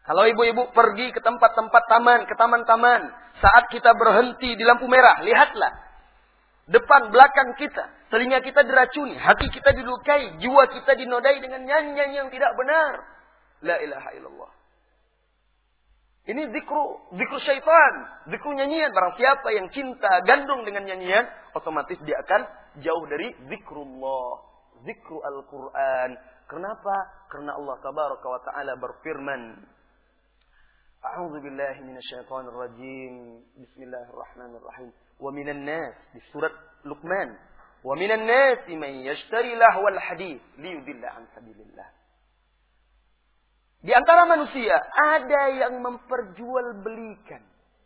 Kalau 0.00 0.24
ibu-ibu 0.24 0.72
pergi 0.72 1.12
ke 1.12 1.20
tempat-tempat 1.20 1.82
taman, 1.92 2.24
ke 2.24 2.32
taman-taman, 2.40 3.12
saat 3.44 3.68
kita 3.68 3.92
berhenti 3.92 4.56
di 4.56 4.64
lampu 4.64 4.88
merah, 4.88 5.20
lihatlah. 5.20 5.87
Depan, 6.68 7.08
belakang 7.08 7.56
kita, 7.56 8.12
telinga 8.12 8.44
kita 8.44 8.60
diracuni, 8.60 9.16
hati 9.16 9.48
kita 9.48 9.72
dilukai, 9.72 10.36
jiwa 10.36 10.68
kita 10.68 11.00
dinodai 11.00 11.40
dengan 11.40 11.64
nyanyian 11.64 12.12
yang 12.12 12.28
tidak 12.28 12.52
benar. 12.60 13.08
La 13.64 13.80
ilaha 13.80 14.12
illallah. 14.12 14.52
Ini 16.28 16.44
zikru, 16.52 17.08
zikru 17.16 17.40
syaitan, 17.40 17.94
zikru 18.28 18.52
nyanyian. 18.52 18.92
Barang 18.92 19.16
siapa 19.16 19.48
yang 19.56 19.72
cinta 19.72 20.20
gandung 20.28 20.68
dengan 20.68 20.84
nyanyian, 20.84 21.24
otomatis 21.56 21.96
dia 22.04 22.20
akan 22.20 22.44
jauh 22.84 23.04
dari 23.08 23.32
zikrullah, 23.48 24.44
zikru 24.84 25.24
Al-Quran. 25.24 26.20
Kenapa? 26.52 26.96
Karena 27.32 27.56
Allah 27.56 27.80
tabaraka 27.80 28.26
wa 28.28 28.40
ta'ala 28.44 28.76
berfirman. 28.76 29.56
A'udzu 31.00 31.40
billahi 31.40 31.80
minasyaitonir 31.80 32.52
rajim. 32.52 33.40
Bismillahirrahmanirrahim. 33.56 35.07
Wa 35.18 35.30
minan 35.34 35.66
nas 35.66 35.94
di 36.14 36.22
surat 36.30 36.54
Luqman. 36.86 37.34
Wa 37.82 37.94
minan 37.94 38.26
nas 38.26 38.62
man 38.70 39.02
yashtari 39.02 39.54
lahwal 39.54 39.98
hadits 39.98 40.42
liyudilla 40.58 41.18
an 41.18 41.26
sabilillah. 41.34 41.88
Di 43.78 43.94
antara 43.94 44.26
manusia 44.26 44.74
ada 44.98 45.54
yang 45.54 45.78
memperjualbelikan, 45.78 47.42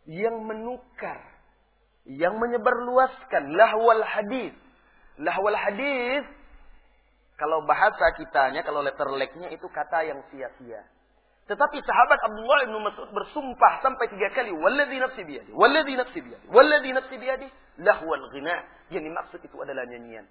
yang 0.09 0.41
menukar, 0.41 1.21
yang 2.09 2.37
menyebarluaskan 2.41 3.53
lahwal 3.53 4.01
hadis. 4.01 4.57
Lahwal 5.21 5.53
hadis 5.53 6.25
kalau 7.37 7.65
bahasa 7.65 8.13
kitanya, 8.15 8.61
kalau 8.61 8.85
letter 8.85 9.09
leknya 9.09 9.49
itu 9.51 9.65
kata 9.67 10.05
yang 10.05 10.21
sia-sia. 10.29 10.85
Tetapi 11.43 11.77
sahabat 11.83 12.19
Abdullah 12.23 12.63
bin 12.71 12.79
Mas'ud 12.79 13.11
bersumpah 13.11 13.83
sampai 13.83 14.07
tiga 14.15 14.31
kali, 14.31 14.55
"Walladzi 14.55 14.95
nafsi 14.95 15.21
biyadi, 15.27 15.51
walladzi 15.51 15.93
nafsi 15.99 16.19
biyadi, 16.23 16.45
walladzi 16.47 16.91
nafsi 16.95 17.15
biyadi, 17.19 17.47
lahwal 17.83 18.31
ghina." 18.31 18.63
Yang 18.87 19.11
dimaksud 19.11 19.39
itu 19.43 19.57
adalah 19.59 19.83
nyanyian. 19.83 20.23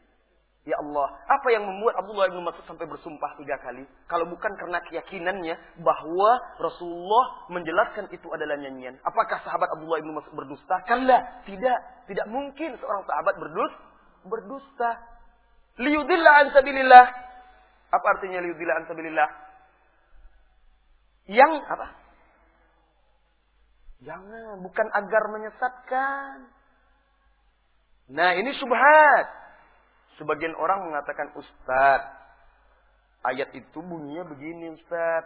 Ya 0.62 0.78
Allah, 0.78 1.10
apa 1.26 1.50
yang 1.50 1.66
membuat 1.66 1.98
Abdullah 1.98 2.30
bin 2.30 2.46
Mas'ud 2.46 2.62
sampai 2.70 2.86
bersumpah 2.86 3.34
tiga 3.34 3.58
kali? 3.58 3.82
Kalau 4.06 4.30
bukan 4.30 4.54
karena 4.54 4.78
keyakinannya 4.86 5.58
bahwa 5.82 6.38
Rasulullah 6.62 7.50
menjelaskan 7.50 8.06
itu 8.14 8.30
adalah 8.30 8.54
nyanyian. 8.54 8.94
Apakah 9.02 9.42
sahabat 9.42 9.66
Abdullah 9.74 9.98
bin 9.98 10.14
Mas'ud 10.14 10.30
berdusta? 10.38 10.78
Kalla, 10.86 11.42
tidak. 11.50 12.06
Tidak 12.06 12.26
mungkin 12.30 12.78
seorang 12.78 13.02
sahabat 13.10 13.42
berdus, 13.42 13.74
berdusta. 14.22 15.02
Liyudillah 15.82 16.46
an 16.46 16.48
sabilillah. 16.54 17.04
Apa 17.90 18.06
artinya 18.16 18.38
liyudillah 18.38 18.76
an 18.80 18.86
sabilillah? 18.86 19.41
Yang 21.30 21.52
apa? 21.70 21.88
Jangan, 24.02 24.58
bukan 24.66 24.88
agar 24.90 25.22
menyesatkan. 25.30 26.36
Nah, 28.10 28.34
ini 28.34 28.50
subhat. 28.58 29.26
Sebagian 30.18 30.52
orang 30.58 30.90
mengatakan 30.90 31.32
Ustaz, 31.38 32.02
ayat 33.24 33.54
itu 33.54 33.78
bunyinya 33.78 34.26
begini 34.26 34.74
Ustaz. 34.74 35.24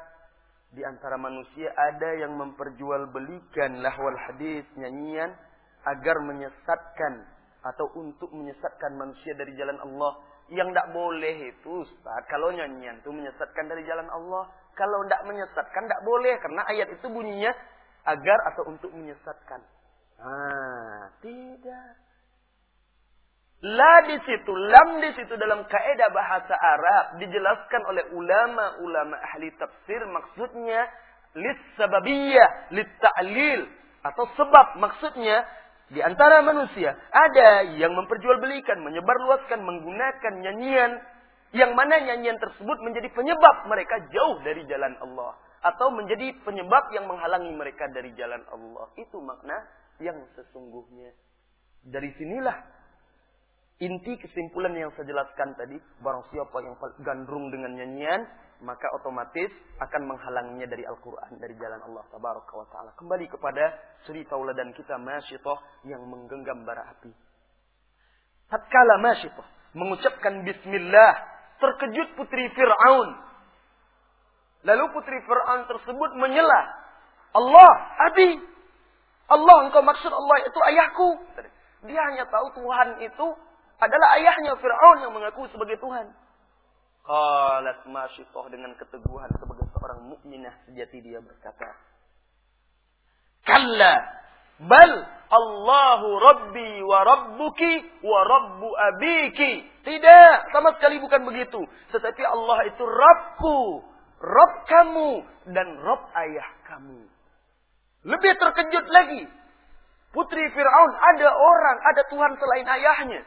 Di 0.77 0.85
antara 0.85 1.17
manusia 1.17 1.73
ada 1.73 2.21
yang 2.21 2.37
memperjualbelikan 2.37 3.81
lahwal 3.81 4.19
hadis, 4.29 4.67
nyanyian 4.77 5.33
agar 5.89 6.21
menyesatkan 6.21 7.25
atau 7.65 7.87
untuk 7.97 8.29
menyesatkan 8.31 8.93
manusia 8.95 9.33
dari 9.35 9.57
jalan 9.57 9.81
Allah. 9.81 10.21
Yang 10.53 10.77
tidak 10.77 10.89
boleh 10.95 11.37
itu 11.51 11.71
Ustaz, 11.83 12.23
kalau 12.31 12.53
nyanyian 12.53 13.01
itu 13.03 13.11
menyesatkan 13.11 13.67
dari 13.67 13.83
jalan 13.89 14.07
Allah. 14.13 14.53
Kalau 14.77 15.09
tidak 15.09 15.25
menyesatkan 15.25 15.89
tidak 15.89 16.05
boleh 16.05 16.37
karena 16.39 16.63
ayat 16.69 16.89
itu 16.93 17.07
bunyinya 17.09 17.53
agar 18.07 18.39
atau 18.53 18.69
untuk 18.69 18.93
menyesatkan. 18.93 19.65
Ah, 20.21 21.11
tidak. 21.25 21.97
La 23.65 24.05
di 24.05 24.21
situ, 24.21 24.53
lam 24.53 25.01
di 25.01 25.11
situ 25.17 25.33
dalam 25.41 25.65
kaidah 25.65 26.13
bahasa 26.13 26.55
Arab 26.55 27.05
dijelaskan 27.25 27.83
oleh 27.89 28.05
ulama-ulama 28.13 29.17
ahli 29.33 29.49
tafsir 29.57 30.05
maksudnya 30.05 30.85
lis 31.33 31.57
sababiyah, 31.81 32.77
lit 32.77 32.89
ta'lil 33.01 33.65
atau 34.05 34.29
sebab 34.37 34.77
maksudnya 34.77 35.49
di 35.89 36.05
antara 36.05 36.45
manusia 36.45 36.95
ada 37.11 37.65
yang 37.81 37.97
memperjualbelikan, 37.97 38.83
menyebarluaskan, 38.85 39.65
menggunakan 39.65 40.33
nyanyian 40.37 41.01
yang 41.57 41.73
mana 41.73 41.97
nyanyian 42.05 42.37
tersebut 42.37 42.79
menjadi 42.85 43.09
penyebab 43.17 43.65
mereka 43.67 43.97
jauh 44.13 44.37
dari 44.45 44.63
jalan 44.69 44.93
Allah 45.01 45.35
atau 45.65 45.89
menjadi 45.91 46.37
penyebab 46.45 46.93
yang 46.93 47.09
menghalangi 47.09 47.51
mereka 47.57 47.89
dari 47.91 48.13
jalan 48.15 48.45
Allah. 48.53 48.87
Itu 49.01 49.19
makna 49.25 49.57
yang 49.99 50.21
sesungguhnya. 50.37 51.17
Dari 51.87 52.13
sinilah 52.19 52.77
Inti 53.77 54.17
kesimpulan 54.17 54.73
yang 54.73 54.89
saya 54.97 55.05
jelaskan 55.05 55.53
tadi, 55.53 55.77
barang 56.01 56.33
siapa 56.33 56.65
yang 56.65 56.81
gandrung 57.05 57.53
dengan 57.53 57.77
nyanyian, 57.77 58.25
maka 58.65 58.89
otomatis 58.97 59.53
akan 59.85 60.17
menghalanginya 60.17 60.65
dari 60.65 60.81
Al-Quran, 60.89 61.37
dari 61.37 61.53
jalan 61.61 61.85
Allah 61.85 62.09
Tabaraka 62.09 62.57
wa 62.57 62.67
Ta'ala. 62.73 62.97
Kembali 62.97 63.29
kepada 63.29 63.77
suri 64.09 64.25
tauladan 64.25 64.73
kita, 64.73 64.97
Masyitoh, 64.97 65.61
yang 65.85 66.09
menggenggam 66.09 66.65
bara 66.65 66.89
api. 66.97 67.13
Tatkala 68.49 68.97
Masyitoh 68.97 69.45
mengucapkan 69.77 70.41
Bismillah, 70.41 71.13
terkejut 71.61 72.09
putri 72.19 72.49
Fir'aun. 72.53 73.09
Lalu 74.67 74.85
putri 74.93 75.19
Fir'aun 75.25 75.69
tersebut 75.71 76.11
menyela. 76.19 76.63
Allah, 77.37 77.73
Abi. 78.11 78.41
Allah, 79.27 79.57
engkau 79.69 79.83
maksud 79.83 80.11
Allah 80.11 80.37
itu 80.47 80.59
ayahku. 80.73 81.09
Dia 81.87 82.01
hanya 82.11 82.25
tahu 82.31 82.47
Tuhan 82.57 82.89
itu 83.05 83.27
adalah 83.79 84.09
ayahnya 84.17 84.57
Fir'aun 84.57 84.99
yang 85.05 85.13
mengaku 85.13 85.47
sebagai 85.53 85.77
Tuhan. 85.79 86.09
Qalat 87.07 87.87
Masyitoh 87.87 88.51
dengan 88.51 88.75
keteguhan 88.75 89.31
sebagai 89.39 89.71
seorang 89.71 90.11
mukminah 90.11 90.55
sejati 90.67 90.99
dia 90.99 91.23
berkata, 91.23 91.71
Kalla 93.47 94.26
bal 94.65 94.93
Allahu 95.27 96.09
Rabbi 96.23 96.71
wa 96.87 97.01
Rabbuki 97.03 97.73
wa 98.07 98.21
Rabbu 98.23 98.69
Abiki. 98.71 99.53
Tidak, 99.83 100.35
sama 100.55 100.75
sekali 100.79 101.03
bukan 101.03 101.27
begitu. 101.27 101.63
Tetapi 101.95 102.23
Allah 102.27 102.59
itu 102.71 102.83
Rabbku, 102.83 103.59
Rabb 104.23 104.55
kamu 104.67 105.11
dan 105.51 105.69
Rabb 105.83 106.11
ayah 106.15 106.49
kamu. 106.67 107.07
Lebih 108.07 108.33
terkejut 108.39 108.87
lagi. 108.91 109.27
Putri 110.15 110.43
Fir'aun 110.55 110.93
ada 110.95 111.29
orang, 111.29 111.79
ada 111.93 112.03
Tuhan 112.09 112.33
selain 112.39 112.67
ayahnya. 112.67 113.21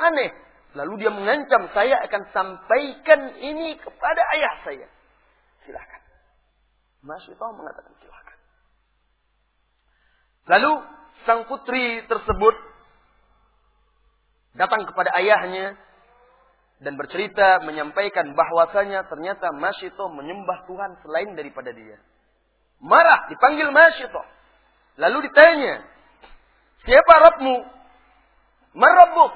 Aneh. 0.00 0.30
Lalu 0.74 1.06
dia 1.06 1.12
mengancam, 1.14 1.70
saya 1.70 2.02
akan 2.02 2.22
sampaikan 2.34 3.20
ini 3.38 3.78
kepada 3.78 4.22
ayah 4.34 4.54
saya. 4.66 4.88
Silahkan. 5.62 6.02
Masyitah 7.06 7.50
mengatakan 7.54 7.94
silahkan. 8.02 8.23
Lalu 10.44 10.72
sang 11.24 11.48
putri 11.48 12.04
tersebut 12.04 12.54
datang 14.54 14.84
kepada 14.84 15.10
ayahnya 15.16 15.74
dan 16.84 17.00
bercerita 17.00 17.64
menyampaikan 17.64 18.36
bahwasanya 18.36 19.08
ternyata 19.08 19.48
Masyito 19.56 20.04
menyembah 20.12 20.68
Tuhan 20.68 21.00
selain 21.00 21.32
daripada 21.32 21.72
dia. 21.72 21.96
Marah, 22.84 23.24
dipanggil 23.32 23.72
Masyito. 23.72 24.20
Lalu 25.00 25.32
ditanya, 25.32 25.80
siapa 26.84 27.14
Rabbmu? 27.30 27.56
Marabbuk. 28.76 29.34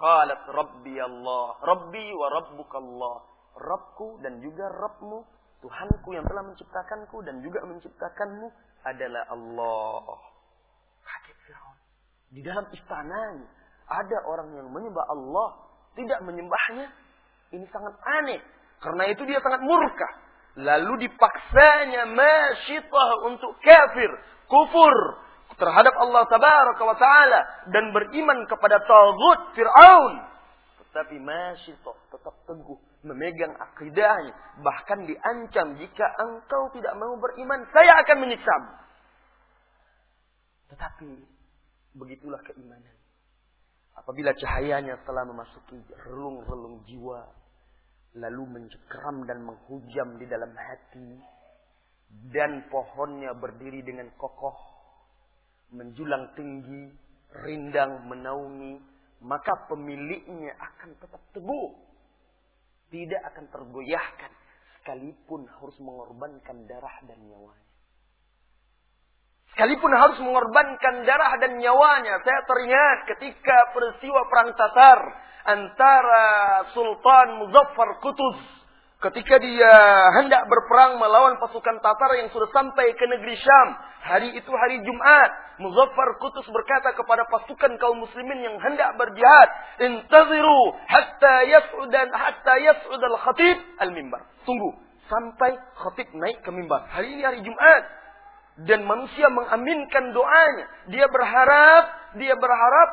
Qalat 0.00 0.42
Rabbi 0.48 0.96
Allah. 0.96 1.46
Rabbi 1.60 2.06
wa 2.16 2.28
Rabbuka 2.34 2.76
Allah. 2.80 3.16
Rabbku 3.60 4.18
dan 4.24 4.40
juga 4.40 4.66
Rabbmu. 4.68 5.38
Tuhanku 5.60 6.16
yang 6.16 6.24
telah 6.24 6.40
menciptakanku 6.48 7.20
dan 7.20 7.44
juga 7.44 7.60
menciptakanmu 7.68 8.48
adalah 8.86 9.28
Allah. 9.30 10.18
Kaget 11.04 11.36
Fir'aun. 11.46 11.78
Di 12.30 12.40
dalam 12.44 12.66
istananya 12.72 13.48
ada 13.90 14.18
orang 14.28 14.48
yang 14.54 14.68
menyembah 14.70 15.06
Allah. 15.10 15.48
Tidak 15.98 16.20
menyembahnya. 16.22 16.88
Ini 17.50 17.66
sangat 17.74 17.94
aneh. 18.20 18.40
Karena 18.80 19.04
itu 19.10 19.22
dia 19.26 19.42
sangat 19.42 19.60
murka. 19.66 20.08
Lalu 20.60 21.08
dipaksanya 21.08 22.08
masyitah 22.10 23.08
untuk 23.26 23.58
kafir. 23.62 24.10
Kufur 24.50 24.96
terhadap 25.60 25.94
Allah 26.00 26.24
tabaraka 26.26 26.82
wa 26.82 26.96
taala 26.96 27.40
dan 27.68 27.92
beriman 27.92 28.48
kepada 28.48 28.80
tagut 28.80 29.40
Firaun 29.52 30.30
tetapi 30.90 31.22
masih 31.22 31.76
tetap 31.84 32.34
teguh 32.50 32.80
memegang 33.02 33.54
akidahnya. 33.56 34.34
Bahkan 34.60 35.08
diancam 35.08 35.66
jika 35.80 36.06
engkau 36.20 36.68
tidak 36.76 36.94
mau 37.00 37.16
beriman 37.16 37.64
saya 37.72 37.92
akan 38.04 38.16
menyiksamu. 38.26 38.72
Tetapi 40.70 41.10
begitulah 41.98 42.40
keimanan. 42.46 42.96
Apabila 43.98 44.32
cahayanya 44.32 45.02
telah 45.02 45.26
memasuki 45.26 45.76
relung-relung 46.06 46.86
jiwa, 46.86 47.26
lalu 48.16 48.42
mencekram 48.48 49.26
dan 49.26 49.44
menghujam 49.44 50.16
di 50.16 50.26
dalam 50.30 50.54
hati, 50.54 51.20
dan 52.30 52.66
pohonnya 52.70 53.34
berdiri 53.34 53.82
dengan 53.82 54.10
kokoh, 54.18 54.56
menjulang 55.70 56.34
tinggi, 56.34 56.90
rindang 57.46 58.06
menaungi, 58.10 58.82
maka 59.22 59.52
pemiliknya 59.68 60.54
akan 60.58 60.90
tetap 60.98 61.22
teguh, 61.36 61.70
tidak 62.90 63.22
akan 63.32 63.46
tergoyahkan, 63.48 64.32
sekalipun 64.80 65.46
harus 65.46 65.76
mengorbankan 65.78 66.66
darah 66.66 66.96
dan 67.06 67.18
nyawanya. 67.24 67.70
Sekalipun 69.54 69.92
harus 69.94 70.18
mengorbankan 70.22 71.02
darah 71.06 71.34
dan 71.42 71.58
nyawanya. 71.58 72.22
Saya 72.22 72.40
teringat 72.46 72.98
ketika 73.14 73.56
peristiwa 73.74 74.22
perang 74.30 74.54
Tatar 74.54 75.00
antara 75.46 76.26
Sultan 76.70 77.42
Muzaffar 77.42 77.98
Qutuz 77.98 78.59
ketika 79.00 79.40
dia 79.40 79.74
hendak 80.20 80.44
berperang 80.44 81.00
melawan 81.00 81.40
pasukan 81.40 81.80
Tatar 81.80 82.20
yang 82.20 82.28
sudah 82.28 82.48
sampai 82.52 82.92
ke 82.92 83.04
negeri 83.08 83.32
Syam. 83.40 83.68
Hari 84.00 84.28
itu 84.36 84.52
hari 84.52 84.80
Jumat. 84.84 85.30
Muzaffar 85.60 86.16
Qutuz 86.20 86.48
berkata 86.48 86.96
kepada 86.96 87.24
pasukan 87.28 87.76
kaum 87.80 88.00
muslimin 88.00 88.40
yang 88.44 88.56
hendak 88.60 88.96
berjihad, 88.96 89.48
"Intaziru 89.80 90.60
hatta 90.88 91.36
yas'ud 91.48 91.92
hatta 91.92 92.54
yas'ud 92.60 93.02
al-khatib 93.04 93.56
al-mimbar." 93.80 94.24
Tunggu 94.44 94.72
sampai 95.08 95.52
khatib 95.80 96.08
naik 96.16 96.40
ke 96.44 96.50
mimbar. 96.52 96.88
Hari 96.88 97.12
ini 97.12 97.22
hari 97.24 97.40
Jumat 97.44 97.82
dan 98.68 98.84
manusia 98.84 99.28
mengaminkan 99.32 100.12
doanya. 100.16 100.66
Dia 100.92 101.06
berharap, 101.08 101.84
dia 102.20 102.34
berharap 102.36 102.88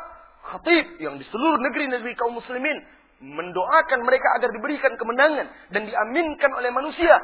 khatib 0.56 0.86
yang 1.04 1.20
di 1.20 1.26
seluruh 1.28 1.60
negeri-negeri 1.60 2.16
kaum 2.20 2.36
muslimin 2.36 2.97
mendoakan 3.22 4.00
mereka 4.06 4.28
agar 4.38 4.50
diberikan 4.54 4.94
kemenangan 4.98 5.48
dan 5.74 5.82
diaminkan 5.90 6.52
oleh 6.54 6.70
manusia. 6.70 7.16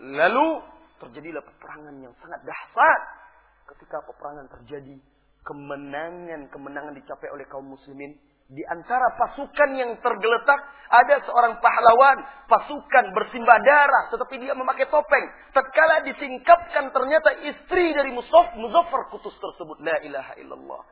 Lalu 0.00 0.64
terjadilah 1.02 1.42
peperangan 1.44 1.94
yang 2.00 2.14
sangat 2.20 2.40
dahsyat. 2.46 3.00
Ketika 3.72 4.04
peperangan 4.04 4.46
terjadi, 4.58 4.96
kemenangan-kemenangan 5.44 6.94
dicapai 6.98 7.28
oleh 7.30 7.46
kaum 7.48 7.72
muslimin 7.72 8.16
di 8.52 8.60
antara 8.68 9.16
pasukan 9.16 9.70
yang 9.80 9.96
tergeletak 10.04 10.60
ada 10.92 11.24
seorang 11.24 11.56
pahlawan, 11.64 12.20
pasukan 12.52 13.16
bersimbah 13.16 13.58
darah, 13.64 14.12
tetapi 14.12 14.44
dia 14.44 14.52
memakai 14.52 14.92
topeng. 14.92 15.24
Tatkala 15.56 16.04
disingkapkan 16.04 16.92
ternyata 16.92 17.32
istri 17.48 17.96
dari 17.96 18.12
Musaf, 18.12 18.52
Muzaffar 18.60 19.08
Kutus 19.08 19.32
tersebut. 19.40 19.80
La 19.80 19.96
ilaha 20.04 20.36
illallah. 20.36 20.82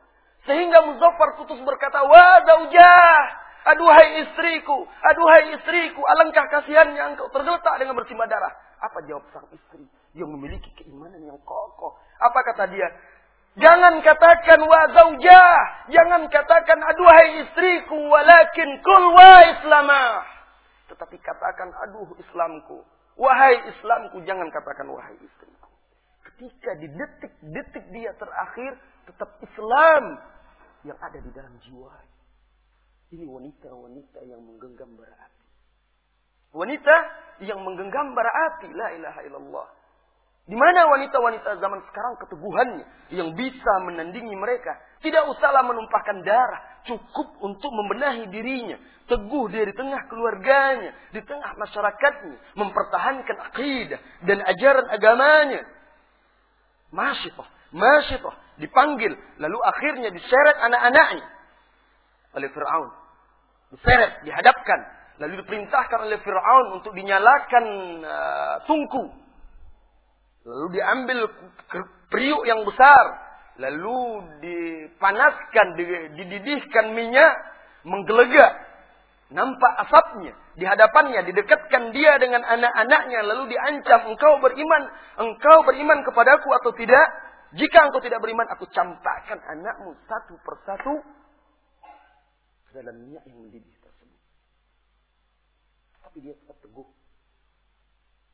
Sehingga 0.49 0.89
Muzaffar 0.89 1.37
Kutus 1.37 1.61
berkata, 1.61 2.01
Wa 2.01 2.41
zaujah, 2.49 3.19
aduhai 3.65 4.25
istriku, 4.25 4.87
aduhai 5.05 5.55
istriku, 5.57 6.01
alangkah 6.05 6.45
kasihannya 6.49 7.15
engkau 7.15 7.29
tergeletak 7.29 7.75
dengan 7.77 7.95
bersimbah 7.97 8.27
darah. 8.29 8.53
Apa 8.81 9.05
jawab 9.05 9.25
sang 9.29 9.45
istri 9.53 9.85
yang 10.17 10.33
memiliki 10.33 10.73
keimanan 10.73 11.21
yang 11.21 11.37
kokoh? 11.45 11.97
Apa 12.17 12.39
kata 12.53 12.65
dia? 12.73 12.89
Jangan 13.59 13.99
katakan 13.99 14.63
wa 14.63 14.81
zaujah. 14.95 15.51
Jangan 15.91 16.23
katakan 16.31 16.79
aduhai 16.79 17.43
istriku. 17.43 17.99
Walakin 17.99 18.69
kul 18.79 19.03
wa 19.11 19.35
islamah. 19.43 20.23
Tetapi 20.87 21.19
katakan 21.19 21.75
aduh 21.83 22.15
Islamku. 22.15 22.79
Wahai 23.19 23.59
Islamku. 23.75 24.23
Jangan 24.23 24.47
katakan 24.55 24.87
wahai 24.87 25.19
istriku. 25.19 25.67
Ketika 26.31 26.79
di 26.79 26.87
detik-detik 26.95 27.85
dia 27.91 28.15
terakhir. 28.15 28.79
Tetap 29.11 29.35
Islam. 29.43 30.03
Yang 30.87 30.97
ada 31.03 31.19
di 31.19 31.31
dalam 31.35 31.53
jiwa. 31.59 31.91
Ini 33.11 33.27
wanita-wanita 33.27 34.19
yang 34.23 34.39
menggenggam 34.39 34.95
bara 34.95 35.11
api. 35.11 35.45
Wanita 36.55 36.95
yang 37.43 37.59
menggenggam 37.59 38.15
bara 38.15 38.31
api. 38.31 38.71
La 38.71 38.87
ilaha 38.95 39.19
illallah. 39.27 39.67
Di 40.47 40.55
mana 40.57 40.89
wanita-wanita 40.89 41.59
zaman 41.59 41.79
sekarang 41.91 42.13
keteguhannya 42.23 42.85
yang 43.13 43.35
bisa 43.35 43.73
menandingi 43.85 44.33
mereka? 44.33 44.79
Tidak 45.03 45.27
usahlah 45.27 45.63
menumpahkan 45.63 46.23
darah, 46.25 46.81
cukup 46.87 47.35
untuk 47.45 47.69
membenahi 47.69 48.25
dirinya, 48.31 48.79
teguh 49.05 49.47
dari 49.53 49.69
tengah 49.75 50.01
keluarganya, 50.09 50.91
di 51.13 51.21
tengah 51.21 51.51
masyarakatnya, 51.55 52.57
mempertahankan 52.57 53.37
akidah 53.53 53.99
dan 54.25 54.39
ajaran 54.41 54.87
agamanya. 54.89 55.61
Masyitoh, 56.89 57.47
masyitoh, 57.71 58.33
dipanggil, 58.57 59.13
lalu 59.39 59.59
akhirnya 59.61 60.09
diseret 60.09 60.57
anak-anaknya 60.57 61.27
oleh 62.39 62.49
Fir'aun. 62.49 63.00
Diseret, 63.71 64.27
dihadapkan, 64.27 64.79
lalu 65.23 65.41
diperintahkan 65.43 65.99
oleh 66.03 66.19
Fir'aun 66.19 66.75
untuk 66.75 66.91
dinyalakan 66.91 67.65
uh, 68.03 68.55
tungku 68.67 69.21
Lalu 70.41 70.67
diambil 70.73 71.19
periuk 72.09 72.43
yang 72.49 72.65
besar. 72.65 73.29
Lalu 73.61 74.25
dipanaskan, 74.41 75.77
dididihkan 76.17 76.97
minyak, 76.97 77.33
menggelegak. 77.85 78.57
Nampak 79.31 79.73
asapnya 79.87 80.35
di 80.59 80.67
hadapannya, 80.67 81.23
didekatkan 81.23 81.95
dia 81.95 82.19
dengan 82.19 82.43
anak-anaknya, 82.43 83.23
lalu 83.23 83.55
diancam, 83.55 84.11
engkau 84.11 84.43
beriman, 84.43 84.83
engkau 85.23 85.63
beriman 85.63 86.03
kepadaku 86.03 86.51
atau 86.51 86.75
tidak? 86.75 87.05
Jika 87.55 87.87
engkau 87.87 88.03
tidak 88.03 88.19
beriman, 88.19 88.43
aku 88.51 88.67
campakkan 88.75 89.39
anakmu 89.39 89.95
satu 90.03 90.35
persatu 90.43 90.99
dalam 92.71 92.95
minyak 92.97 93.23
yang 93.27 93.37
mendidih 93.39 93.75
tersebut. 93.79 94.19
Tapi 96.01 96.17
dia 96.23 96.33
tetap 96.35 96.57
teguh. 96.63 96.87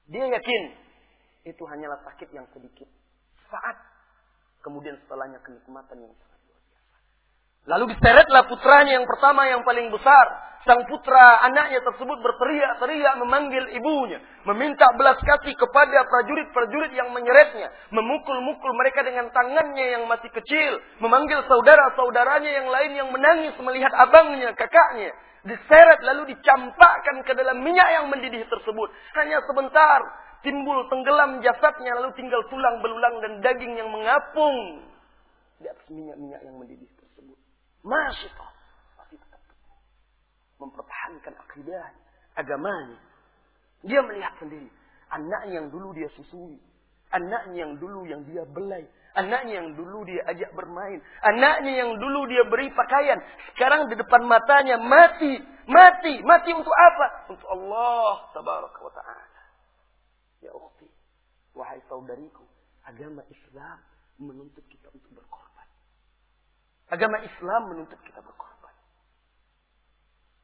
Dia 0.08 0.26
yakin 0.30 0.63
itu 1.45 1.63
hanyalah 1.67 2.00
sakit 2.08 2.30
yang 2.32 2.47
sedikit. 2.56 2.88
Saat 3.52 3.78
kemudian 4.63 4.95
setelahnya 5.04 5.39
kenikmatan 5.43 5.97
yang 6.10 6.13
sangat. 6.15 6.37
Lalu 7.67 7.91
diseretlah 7.91 8.47
putranya 8.47 8.95
yang 8.95 9.08
pertama 9.08 9.43
yang 9.51 9.62
paling 9.67 9.91
besar. 9.91 10.47
Sang 10.63 10.84
putra 10.84 11.47
anaknya 11.47 11.80
tersebut 11.80 12.19
berteriak-teriak 12.19 13.15
memanggil 13.23 13.71
ibunya. 13.71 14.19
Meminta 14.43 14.91
belas 14.99 15.15
kasih 15.19 15.56
kepada 15.56 16.03
prajurit-prajurit 16.12 16.91
yang 16.91 17.12
menyeretnya. 17.15 17.71
Memukul-mukul 17.91 18.71
mereka 18.75 19.03
dengan 19.03 19.32
tangannya 19.32 19.95
yang 19.99 20.03
masih 20.12 20.27
kecil. 20.32 20.80
Memanggil 20.99 21.39
saudara-saudaranya 21.47 22.51
yang 22.51 22.67
lain 22.67 22.91
yang 22.99 23.10
menangis 23.12 23.56
melihat 23.63 23.91
abangnya, 23.95 24.51
kakaknya 24.60 25.12
diseret 25.47 26.03
lalu 26.03 26.36
dicampakkan 26.36 27.23
ke 27.23 27.32
dalam 27.32 27.63
minyak 27.63 27.88
yang 27.88 28.12
mendidih 28.12 28.43
tersebut. 28.51 28.91
Hanya 29.15 29.39
sebentar 29.47 30.03
timbul 30.43 30.84
tenggelam 30.91 31.39
jasadnya 31.39 31.95
lalu 32.03 32.12
tinggal 32.19 32.43
tulang 32.51 32.84
belulang 32.84 33.23
dan 33.23 33.39
daging 33.39 33.80
yang 33.80 33.88
mengapung 33.88 34.84
di 35.63 35.65
atas 35.71 35.88
minyak-minyak 35.88 36.43
yang 36.43 36.60
mendidih 36.60 36.96
Allah. 37.88 38.52
Masih 39.00 39.17
tetap 39.17 39.41
mempertahankan 40.60 41.34
akidah 41.47 41.88
agamanya. 42.36 43.00
Dia 43.86 44.02
melihat 44.04 44.34
sendiri 44.41 44.67
anaknya 45.12 45.63
yang 45.63 45.67
dulu 45.71 45.95
dia 45.95 46.10
susui, 46.15 46.60
anaknya 47.12 47.67
yang 47.67 47.73
dulu 47.80 48.04
yang 48.08 48.21
dia 48.28 48.43
belai, 48.52 48.84
anaknya 49.15 49.63
yang 49.63 49.69
dulu 49.76 50.04
dia 50.04 50.21
ajak 50.28 50.52
bermain, 50.56 51.00
anaknya 51.23 51.73
yang 51.86 51.91
dulu 51.95 52.28
dia 52.28 52.43
beri 52.47 52.67
pakaian, 52.71 53.19
sekarang 53.56 53.88
di 53.88 53.95
depan 53.95 54.28
matanya 54.28 54.76
mati, 54.80 55.39
mati, 55.67 56.13
mati 56.23 56.52
untuk 56.52 56.76
apa? 56.76 57.08
Untuk 57.32 57.47
Allah 57.47 58.28
tabaraka 58.36 58.80
wa 58.84 58.93
taala. 58.93 59.41
Ya 60.43 60.52
ukhti, 60.54 60.88
wahai 61.56 61.80
saudariku, 61.88 62.43
agama 62.84 63.23
Islam 63.32 63.80
menuntut 64.19 64.63
kita. 64.67 64.77
Agama 66.88 67.19
Islam 67.19 67.62
menuntut 67.73 68.00
kita 68.04 68.19
berkorban. 68.23 68.76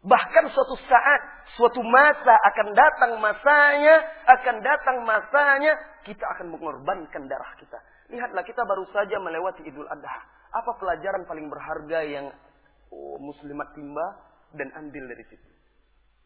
Bahkan 0.03 0.45
suatu 0.51 0.75
saat, 0.83 1.21
suatu 1.55 1.79
masa 1.79 2.35
akan 2.51 2.67
datang 2.75 3.11
masanya, 3.23 3.95
akan 4.27 4.55
datang 4.59 4.97
masanya, 5.07 5.73
kita 6.03 6.27
akan 6.35 6.51
mengorbankan 6.51 7.31
darah 7.31 7.53
kita. 7.55 7.79
Lihatlah 8.11 8.43
kita 8.43 8.67
baru 8.67 8.83
saja 8.91 9.15
melewati 9.23 9.63
Idul 9.63 9.87
Adha. 9.87 10.19
Apa 10.53 10.75
pelajaran 10.77 11.23
paling 11.23 11.47
berharga 11.47 11.99
yang 12.03 12.27
oh, 12.91 13.15
muslimat 13.23 13.71
timba 13.73 14.19
dan 14.53 14.69
ambil 14.75 15.07
dari 15.07 15.23
situ? 15.31 15.49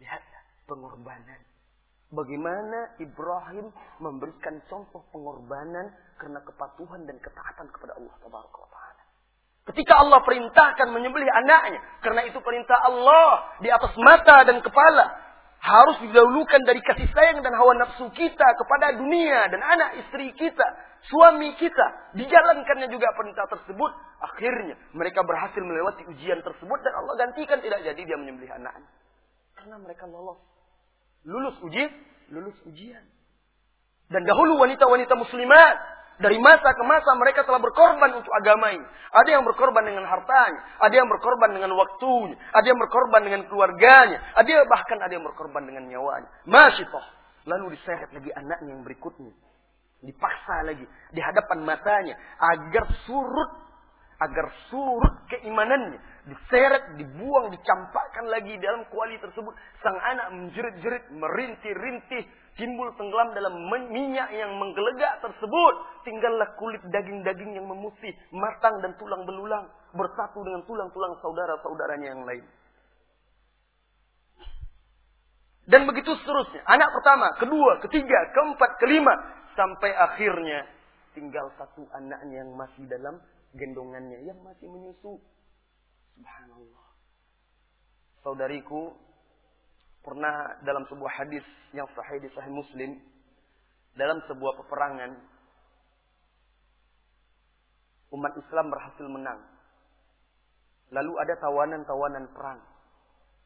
Lihatlah 0.02 0.42
pengorbanan 0.66 1.40
Bagaimana 2.08 2.96
Ibrahim 3.04 3.68
memberikan 4.00 4.64
contoh 4.72 5.04
pengorbanan 5.12 5.92
karena 6.16 6.40
kepatuhan 6.40 7.04
dan 7.04 7.20
ketaatan 7.20 7.68
kepada 7.68 8.00
Allah 8.00 8.16
Taala. 8.24 8.87
Ketika 9.68 10.00
Allah 10.00 10.24
perintahkan 10.24 10.88
menyembelih 10.96 11.28
anaknya, 11.28 11.84
karena 12.00 12.24
itu 12.24 12.40
perintah 12.40 12.80
Allah 12.88 13.60
di 13.60 13.68
atas 13.68 13.92
mata 14.00 14.48
dan 14.48 14.64
kepala. 14.64 15.28
harus 15.58 15.98
didahulukan 16.06 16.70
dari 16.70 16.80
kasih 16.86 17.10
sayang 17.12 17.42
dan 17.42 17.50
hawa 17.58 17.74
nafsu 17.82 18.08
kita 18.14 18.48
kepada 18.62 18.94
dunia 18.94 19.50
dan 19.50 19.58
anak 19.58 20.06
istri 20.06 20.30
kita, 20.38 20.64
suami 21.10 21.58
kita. 21.58 22.14
Dijalankannya 22.14 22.88
juga 22.94 23.10
perintah 23.18 23.50
tersebut. 23.50 23.92
Akhirnya 24.22 24.78
mereka 24.94 25.26
berhasil 25.26 25.58
melewati 25.58 26.06
ujian 26.14 26.46
tersebut 26.46 26.80
dan 26.86 26.94
Allah 26.94 27.14
gantikan 27.26 27.58
tidak 27.60 27.84
jadi 27.84 27.98
dia 28.00 28.18
menyembelih 28.22 28.54
anaknya. 28.54 28.86
Karena 29.58 29.76
mereka 29.82 30.06
lolos. 30.06 30.40
Lulus 31.26 31.58
ujian, 31.66 31.90
lulus 32.30 32.56
ujian. 32.70 33.04
Dan 34.08 34.24
dahulu 34.24 34.62
wanita-wanita 34.62 35.20
muslimat 35.20 35.76
dari 36.18 36.38
masa 36.42 36.74
ke 36.74 36.84
masa 36.86 37.14
mereka 37.14 37.46
telah 37.46 37.62
berkorban 37.62 38.18
untuk 38.18 38.34
agama 38.34 38.74
ini. 38.74 38.86
Ada 39.14 39.38
yang 39.38 39.44
berkorban 39.46 39.86
dengan 39.86 40.06
hartanya, 40.10 40.62
ada 40.82 40.96
yang 40.98 41.06
berkorban 41.06 41.54
dengan 41.54 41.72
waktunya, 41.78 42.36
ada 42.54 42.66
yang 42.66 42.80
berkorban 42.82 43.22
dengan 43.22 43.42
keluarganya, 43.46 44.18
ada 44.34 44.50
yang 44.50 44.66
bahkan 44.66 44.98
ada 44.98 45.14
yang 45.14 45.26
berkorban 45.26 45.64
dengan 45.66 45.86
nyawanya. 45.86 46.30
Masyitoh. 46.50 47.06
Lalu 47.48 47.80
diseret 47.80 48.12
lagi 48.12 48.28
anaknya 48.36 48.76
yang 48.76 48.84
berikutnya. 48.84 49.32
Dipaksa 50.04 50.68
lagi 50.68 50.86
di 51.10 51.22
hadapan 51.24 51.64
matanya 51.66 52.16
agar 52.38 52.86
surut 53.08 53.67
agar 54.18 54.50
surut 54.70 55.16
keimanannya, 55.30 56.02
diseret, 56.26 56.98
dibuang, 56.98 57.54
dicampakkan 57.54 58.26
lagi 58.28 58.58
dalam 58.58 58.86
kuali 58.90 59.16
tersebut. 59.22 59.54
Sang 59.86 59.98
anak 59.98 60.28
menjerit-jerit, 60.34 61.14
merintih-rintih, 61.14 62.26
timbul 62.58 62.90
tenggelam 62.98 63.32
dalam 63.38 63.54
minyak 63.94 64.30
yang 64.34 64.58
menggelegak 64.58 65.22
tersebut. 65.22 65.74
Tinggallah 66.02 66.50
kulit 66.58 66.82
daging-daging 66.90 67.62
yang 67.62 67.70
memutih, 67.70 68.12
matang 68.34 68.82
dan 68.82 68.98
tulang 68.98 69.22
belulang, 69.24 69.70
bersatu 69.94 70.42
dengan 70.42 70.66
tulang-tulang 70.66 71.14
saudara-saudaranya 71.22 72.08
yang 72.18 72.26
lain. 72.26 72.46
Dan 75.68 75.84
begitu 75.84 76.16
seterusnya. 76.16 76.64
Anak 76.64 76.90
pertama, 76.96 77.28
kedua, 77.44 77.84
ketiga, 77.84 78.20
keempat, 78.32 78.80
kelima. 78.80 79.14
Sampai 79.52 79.92
akhirnya 79.92 80.64
tinggal 81.12 81.50
satu 81.60 81.84
anaknya 81.92 82.46
yang 82.46 82.56
masih 82.56 82.88
dalam 82.88 83.20
gendongannya 83.58 84.24
yang 84.24 84.40
masih 84.46 84.70
menyusu. 84.70 85.18
Subhanallah. 86.16 86.88
Saudariku, 88.22 88.94
pernah 90.06 90.62
dalam 90.64 90.86
sebuah 90.88 91.12
hadis 91.20 91.46
yang 91.74 91.90
sahih 91.94 92.22
di 92.22 92.30
sahih 92.32 92.54
Muslim, 92.54 92.98
dalam 93.98 94.22
sebuah 94.30 94.54
peperangan, 94.64 95.12
umat 98.14 98.34
Islam 98.40 98.66
berhasil 98.72 99.08
menang. 99.10 99.40
Lalu 100.94 101.14
ada 101.20 101.36
tawanan-tawanan 101.44 102.26
perang. 102.32 102.62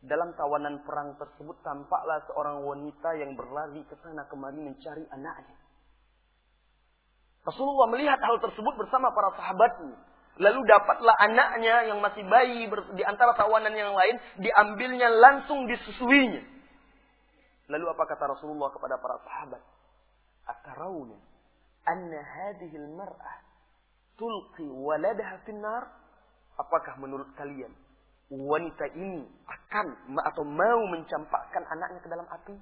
Dalam 0.02 0.34
tawanan 0.34 0.82
perang 0.82 1.13
tersebut 1.17 1.62
tampaklah 1.62 2.26
seorang 2.30 2.65
wanita 2.65 3.10
yang 3.21 3.38
berlari 3.38 3.86
ke 3.86 3.93
sana 4.02 4.26
kemari 4.30 4.58
mencari 4.58 5.06
anaknya. 5.13 5.61
Rasulullah 7.41 7.89
melihat 7.89 8.21
hal 8.21 8.38
tersebut 8.38 8.73
bersama 8.77 9.10
para 9.13 9.34
sahabatnya. 9.34 9.97
Lalu 10.41 10.62
dapatlah 10.63 11.15
anaknya 11.21 11.91
yang 11.91 11.99
masih 11.99 12.23
bayi 12.25 12.65
di 12.95 13.04
antara 13.04 13.36
tawanan 13.36 13.75
yang 13.75 13.93
lain, 13.93 14.15
diambilnya 14.39 15.10
langsung 15.10 15.67
disusuinya. 15.67 16.41
Lalu 17.69 17.86
apa 17.88 18.04
kata 18.10 18.25
Rasulullah 18.38 18.69
kepada 18.73 18.95
para 18.97 19.21
sahabat? 19.21 19.62
Atarawna 20.49 21.17
anna 21.88 22.19
hadhihi 22.19 22.77
al-mar'ah 22.77 23.36
tulqi 24.17 24.65
waladaha 24.65 25.41
finnar? 25.45 25.84
Apakah 26.60 26.99
menurut 27.01 27.32
kalian 27.39 27.71
wanita 28.32 28.86
ini 28.95 29.27
akan 29.49 30.15
atau 30.32 30.43
mau 30.47 30.82
mencampakkan 30.88 31.63
anaknya 31.67 31.99
ke 31.99 32.10
dalam 32.12 32.27
api? 32.27 32.56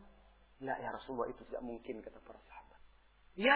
La 0.65 0.75
ya 0.83 0.91
Rasulullah 0.91 1.31
itu 1.31 1.41
tidak 1.47 1.63
mungkin 1.63 2.03
kata 2.03 2.19
para 2.23 2.39
sahabat. 2.43 2.79
Ya, 3.39 3.55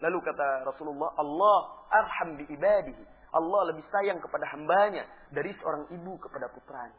Lalu 0.00 0.18
kata 0.24 0.64
Rasulullah, 0.64 1.12
Allah 1.20 1.58
arham 1.92 2.40
bi 2.40 2.44
ibadihi. 2.48 3.04
Allah 3.30 3.60
lebih 3.70 3.84
sayang 3.92 4.18
kepada 4.18 4.48
hambanya 4.50 5.06
dari 5.30 5.54
seorang 5.60 5.86
ibu 5.92 6.18
kepada 6.18 6.50
putranya. 6.50 6.98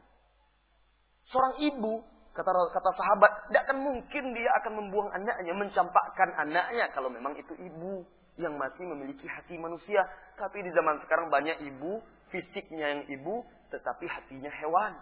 Seorang 1.28 1.60
ibu, 1.60 2.00
kata 2.32 2.52
kata 2.72 2.90
sahabat, 2.96 3.32
tidak 3.52 3.62
akan 3.68 3.78
mungkin 3.84 4.24
dia 4.32 4.52
akan 4.64 4.74
membuang 4.80 5.10
anaknya, 5.12 5.54
mencampakkan 5.58 6.30
anaknya 6.40 6.88
kalau 6.96 7.12
memang 7.12 7.36
itu 7.36 7.52
ibu 7.60 8.08
yang 8.40 8.56
masih 8.56 8.88
memiliki 8.88 9.28
hati 9.28 9.60
manusia. 9.60 10.08
Tapi 10.40 10.64
di 10.64 10.72
zaman 10.72 11.04
sekarang 11.04 11.28
banyak 11.28 11.58
ibu, 11.68 12.00
fisiknya 12.32 12.88
yang 12.96 13.04
ibu, 13.12 13.44
tetapi 13.74 14.08
hatinya 14.08 14.52
hewan. 14.62 14.96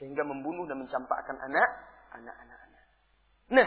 Sehingga 0.00 0.24
membunuh 0.24 0.64
dan 0.64 0.80
mencampakkan 0.80 1.36
anak, 1.36 1.70
anak-anak. 2.16 2.58
Nah, 3.48 3.66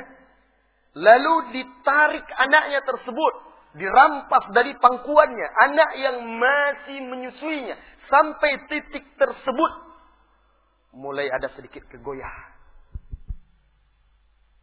Lalu 0.91 1.55
ditarik 1.55 2.27
anaknya 2.35 2.83
tersebut. 2.83 3.33
Dirampas 3.79 4.51
dari 4.51 4.75
pangkuannya. 4.75 5.47
Anak 5.71 5.89
yang 5.95 6.17
masih 6.35 6.99
menyusuinya. 7.07 7.75
Sampai 8.11 8.67
titik 8.67 9.15
tersebut. 9.15 9.71
Mulai 10.91 11.31
ada 11.31 11.47
sedikit 11.55 11.87
kegoyah. 11.87 12.51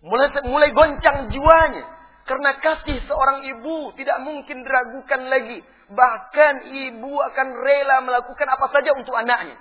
Mulai, 0.04 0.28
mulai 0.44 0.70
goncang 0.76 1.32
jiwanya. 1.32 1.84
Karena 2.28 2.60
kasih 2.60 3.00
seorang 3.08 3.40
ibu 3.48 3.96
tidak 3.96 4.20
mungkin 4.20 4.60
diragukan 4.60 5.32
lagi. 5.32 5.64
Bahkan 5.88 6.54
ibu 6.68 7.12
akan 7.32 7.48
rela 7.64 8.04
melakukan 8.04 8.48
apa 8.52 8.68
saja 8.68 8.92
untuk 8.92 9.16
anaknya. 9.16 9.56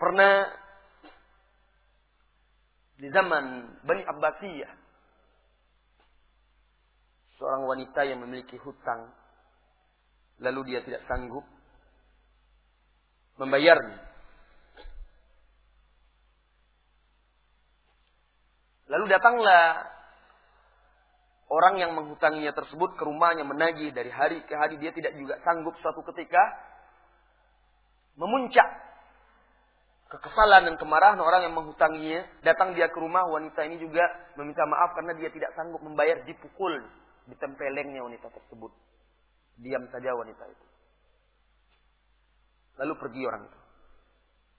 Pernah 0.00 0.61
di 3.02 3.10
zaman 3.10 3.66
Bani 3.82 4.02
Abbasiyah. 4.06 4.72
Seorang 7.34 7.66
wanita 7.66 8.06
yang 8.06 8.22
memiliki 8.22 8.54
hutang. 8.62 9.10
Lalu 10.38 10.70
dia 10.70 10.86
tidak 10.86 11.02
sanggup 11.10 11.42
membayarnya. 13.42 13.98
Lalu 18.86 19.04
datanglah 19.10 19.82
orang 21.50 21.74
yang 21.82 21.98
menghutanginya 21.98 22.54
tersebut 22.54 22.94
ke 22.94 23.02
rumahnya 23.02 23.42
menagih 23.42 23.90
dari 23.90 24.14
hari 24.14 24.46
ke 24.46 24.54
hari 24.54 24.78
dia 24.78 24.94
tidak 24.94 25.18
juga 25.18 25.42
sanggup 25.42 25.74
suatu 25.82 26.04
ketika 26.12 26.40
memuncak 28.14 28.91
kekesalan 30.12 30.68
dan 30.68 30.74
kemarahan 30.76 31.16
orang 31.16 31.48
yang 31.48 31.54
menghutanginya. 31.56 32.28
Datang 32.44 32.76
dia 32.76 32.92
ke 32.92 32.98
rumah, 33.00 33.24
wanita 33.32 33.64
ini 33.64 33.80
juga 33.80 34.04
meminta 34.36 34.68
maaf 34.68 34.92
karena 34.92 35.16
dia 35.16 35.32
tidak 35.32 35.56
sanggup 35.56 35.80
membayar, 35.80 36.20
dipukul, 36.28 36.72
ditempelengnya 37.32 38.04
wanita 38.04 38.28
tersebut. 38.28 38.72
Diam 39.56 39.88
saja 39.88 40.12
wanita 40.12 40.44
itu. 40.52 40.66
Lalu 42.76 42.92
pergi 43.00 43.22
orang 43.24 43.42
itu. 43.48 43.58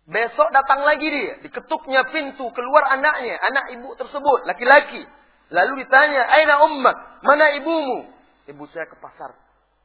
Besok 0.03 0.51
datang 0.51 0.83
lagi 0.83 1.07
dia, 1.07 1.39
diketuknya 1.39 2.03
pintu, 2.11 2.51
keluar 2.51 2.91
anaknya, 2.91 3.39
anak 3.39 3.65
ibu 3.71 3.95
tersebut, 3.95 4.43
laki-laki. 4.43 4.99
Lalu 5.47 5.85
ditanya, 5.85 6.27
Aina 6.27 6.59
ummak, 6.67 7.23
mana 7.23 7.55
ibumu? 7.55 8.11
Ibu 8.43 8.63
saya 8.75 8.83
ke 8.91 8.99
pasar. 8.99 9.31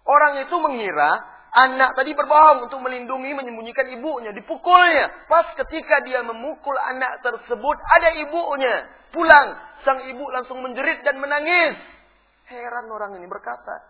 Orang 0.03 0.43
itu 0.43 0.57
mengira 0.59 1.23
Anak 1.59 1.99
tadi 1.99 2.14
berbohong 2.14 2.71
untuk 2.71 2.79
melindungi, 2.79 3.35
menyembunyikan 3.35 3.90
ibunya. 3.90 4.31
Dipukulnya. 4.31 5.27
Pas 5.27 5.51
ketika 5.59 6.07
dia 6.07 6.23
memukul 6.23 6.79
anak 6.79 7.18
tersebut, 7.27 7.77
ada 7.99 8.14
ibunya. 8.14 8.87
Pulang. 9.11 9.59
Sang 9.83 10.07
ibu 10.07 10.23
langsung 10.31 10.62
menjerit 10.62 11.03
dan 11.03 11.18
menangis. 11.18 11.75
Heran 12.47 12.87
orang 12.94 13.18
ini 13.18 13.27
berkata, 13.27 13.83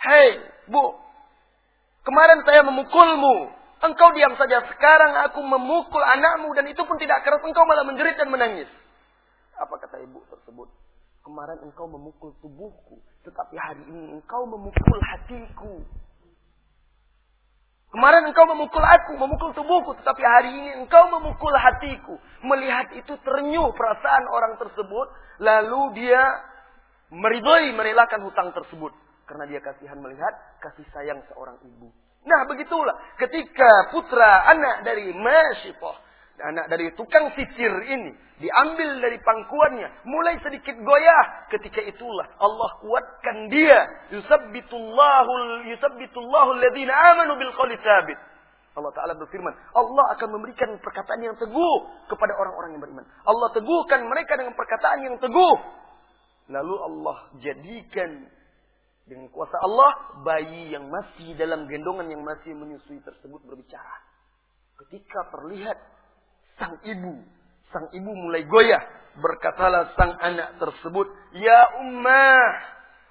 Hei, 0.00 0.40
bu. 0.72 0.96
Kemarin 2.00 2.40
saya 2.48 2.64
memukulmu. 2.64 3.52
Engkau 3.84 4.08
diam 4.16 4.32
saja. 4.40 4.64
Sekarang 4.72 5.20
aku 5.28 5.44
memukul 5.44 6.00
anakmu 6.00 6.56
dan 6.56 6.64
itu 6.64 6.80
pun 6.88 6.96
tidak 6.96 7.20
keras. 7.28 7.44
Engkau 7.44 7.68
malah 7.68 7.84
menjerit 7.84 8.16
dan 8.16 8.32
menangis. 8.32 8.68
Apa 9.60 9.76
kata 9.76 10.00
ibu 10.00 10.24
tersebut? 10.32 10.68
Kemarin 11.20 11.60
engkau 11.60 11.84
memukul 11.84 12.32
tubuhku. 12.40 13.04
Tetapi 13.28 13.52
hari 13.60 13.84
ini 13.84 14.16
engkau 14.16 14.48
memukul 14.48 15.00
hatiku. 15.12 15.84
Kemarin 17.90 18.30
engkau 18.30 18.46
memukul 18.46 18.86
aku, 18.86 19.18
memukul 19.18 19.50
tubuhku, 19.50 19.98
tetapi 19.98 20.22
hari 20.22 20.50
ini 20.54 20.70
engkau 20.78 21.10
memukul 21.10 21.50
hatiku. 21.58 22.22
Melihat 22.46 22.94
itu 22.94 23.18
terenyuh 23.26 23.74
perasaan 23.74 24.30
orang 24.30 24.54
tersebut, 24.62 25.06
lalu 25.42 25.98
dia 25.98 26.22
meridhoi 27.10 27.74
merelakan 27.74 28.30
hutang 28.30 28.54
tersebut 28.54 28.94
karena 29.26 29.46
dia 29.50 29.58
kasihan 29.58 29.98
melihat 29.98 30.30
kasih 30.62 30.86
sayang 30.94 31.18
seorang 31.30 31.58
ibu. 31.66 31.90
Nah, 32.26 32.46
begitulah 32.46 32.94
ketika 33.18 33.90
putra 33.90 34.46
anak 34.54 34.86
dari 34.86 35.10
Masyifah 35.10 36.09
anak 36.40 36.72
dari 36.72 36.90
tukang 36.96 37.30
sisir 37.36 37.72
ini 37.86 38.12
diambil 38.40 39.04
dari 39.04 39.20
pangkuannya, 39.20 40.08
mulai 40.08 40.40
sedikit 40.40 40.74
goyah. 40.80 41.46
Ketika 41.52 41.84
itulah 41.84 42.26
Allah 42.40 42.70
kuatkan 42.80 43.52
dia. 43.52 43.84
Yusabbitullahu 44.16 45.32
amanu 46.58 47.32
bil 47.36 47.52
qawli. 47.54 47.76
Allah 48.70 48.94
Ta'ala 48.94 49.18
berfirman, 49.18 49.50
Allah 49.74 50.04
akan 50.14 50.28
memberikan 50.40 50.70
perkataan 50.78 51.20
yang 51.20 51.34
teguh 51.36 51.78
kepada 52.06 52.32
orang-orang 52.38 52.78
yang 52.78 52.82
beriman. 52.82 53.04
Allah 53.26 53.50
teguhkan 53.50 54.06
mereka 54.06 54.38
dengan 54.38 54.54
perkataan 54.54 54.98
yang 55.04 55.16
teguh. 55.18 55.56
Lalu 56.50 56.76
Allah 56.78 57.16
jadikan 57.42 58.30
dengan 59.10 59.26
kuasa 59.34 59.58
Allah 59.58 60.22
bayi 60.22 60.70
yang 60.70 60.86
masih 60.86 61.34
dalam 61.34 61.66
gendongan 61.66 62.14
yang 62.14 62.22
masih 62.22 62.54
menyusui 62.54 63.02
tersebut 63.02 63.42
berbicara. 63.42 64.06
Ketika 64.86 65.34
terlihat 65.34 65.76
sang 66.60 66.76
ibu, 66.84 67.16
sang 67.72 67.88
ibu 67.96 68.12
mulai 68.12 68.44
goyah. 68.44 68.84
Berkatalah 69.18 69.96
sang 69.98 70.14
anak 70.20 70.60
tersebut, 70.60 71.08
Ya 71.34 71.80
ummah, 71.82 72.46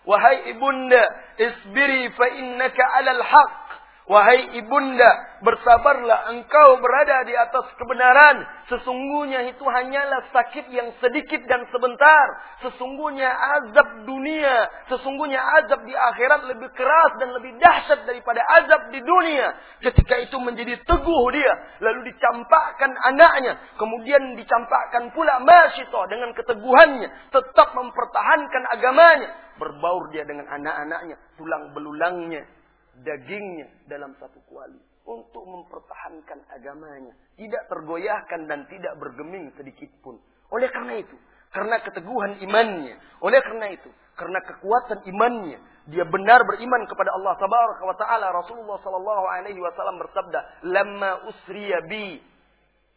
wahai 0.06 0.54
ibunda, 0.54 1.04
isbiri 1.36 2.14
fa 2.14 2.30
innaka 2.38 2.84
alal 3.02 3.24
haq. 3.26 3.69
Wahai 4.10 4.58
ibunda, 4.58 5.38
bersabarlah 5.46 6.34
engkau 6.34 6.82
berada 6.82 7.30
di 7.30 7.34
atas 7.38 7.70
kebenaran. 7.78 8.42
Sesungguhnya 8.66 9.54
itu 9.54 9.62
hanyalah 9.62 10.26
sakit 10.34 10.66
yang 10.74 10.90
sedikit 10.98 11.46
dan 11.46 11.70
sebentar. 11.70 12.26
Sesungguhnya 12.66 13.30
azab 13.30 14.10
dunia, 14.10 14.66
sesungguhnya 14.90 15.38
azab 15.62 15.86
di 15.86 15.94
akhirat 15.94 16.42
lebih 16.42 16.74
keras 16.74 17.22
dan 17.22 17.38
lebih 17.38 17.54
dahsyat 17.62 18.10
daripada 18.10 18.42
azab 18.50 18.90
di 18.90 18.98
dunia. 18.98 19.54
Ketika 19.78 20.18
itu 20.26 20.42
menjadi 20.42 20.82
teguh 20.90 21.26
dia, 21.30 21.54
lalu 21.78 22.10
dicampakkan 22.10 22.90
anaknya, 23.14 23.62
kemudian 23.78 24.34
dicampakkan 24.42 25.14
pula 25.14 25.38
Masyitoh 25.38 26.10
dengan 26.10 26.34
keteguhannya, 26.34 27.30
tetap 27.30 27.78
mempertahankan 27.78 28.74
agamanya. 28.74 29.54
Berbaur 29.62 30.10
dia 30.10 30.26
dengan 30.26 30.50
anak-anaknya, 30.50 31.14
tulang 31.38 31.78
belulangnya, 31.78 32.42
dagingnya 33.04 33.68
dalam 33.88 34.16
satu 34.20 34.40
kuali 34.48 34.80
untuk 35.10 35.42
mempertahankan 35.42 36.46
agamanya, 36.54 37.14
tidak 37.34 37.66
tergoyahkan 37.66 38.46
dan 38.46 38.70
tidak 38.70 38.94
bergeming 39.02 39.50
sedikit 39.58 39.90
pun. 40.06 40.22
Oleh 40.54 40.70
karena 40.70 41.02
itu, 41.02 41.18
karena 41.50 41.82
keteguhan 41.82 42.38
imannya, 42.46 42.96
oleh 43.26 43.42
karena 43.42 43.74
itu, 43.74 43.90
karena 44.14 44.40
kekuatan 44.46 45.02
imannya, 45.10 45.58
dia 45.90 46.06
benar 46.06 46.46
beriman 46.46 46.86
kepada 46.86 47.10
Allah 47.18 47.34
Tabaraka 47.42 47.84
wa 47.86 47.98
taala. 47.98 48.28
Rasulullah 48.38 48.78
sallallahu 48.86 49.26
alaihi 49.26 49.58
wasallam 49.58 49.98
bersabda, 49.98 50.40
"Lamma 50.70 51.12
usriya 51.26 51.82
bi 51.90 52.22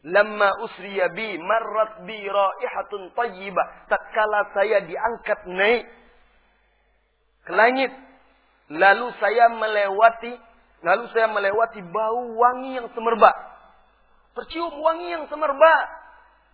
Lamma 0.03 0.51
usriya 0.67 1.15
bi 1.15 1.39
marrat 1.39 2.03
bi 2.03 2.19
raihatun 2.27 3.15
tayyibah. 3.15 3.87
Tatkala 3.87 4.51
saya 4.51 4.83
diangkat 4.83 5.47
naik 5.47 5.87
ke 7.47 7.53
langit 7.55 7.95
Lalu 8.73 9.13
saya 9.21 9.53
melewati, 9.53 10.33
lalu 10.81 11.05
saya 11.13 11.29
melewati 11.29 11.85
bau 11.93 12.25
wangi 12.41 12.81
yang 12.81 12.89
semerbak. 12.97 13.37
Tercium 14.33 14.73
wangi 14.81 15.13
yang 15.13 15.29
semerbak. 15.29 15.85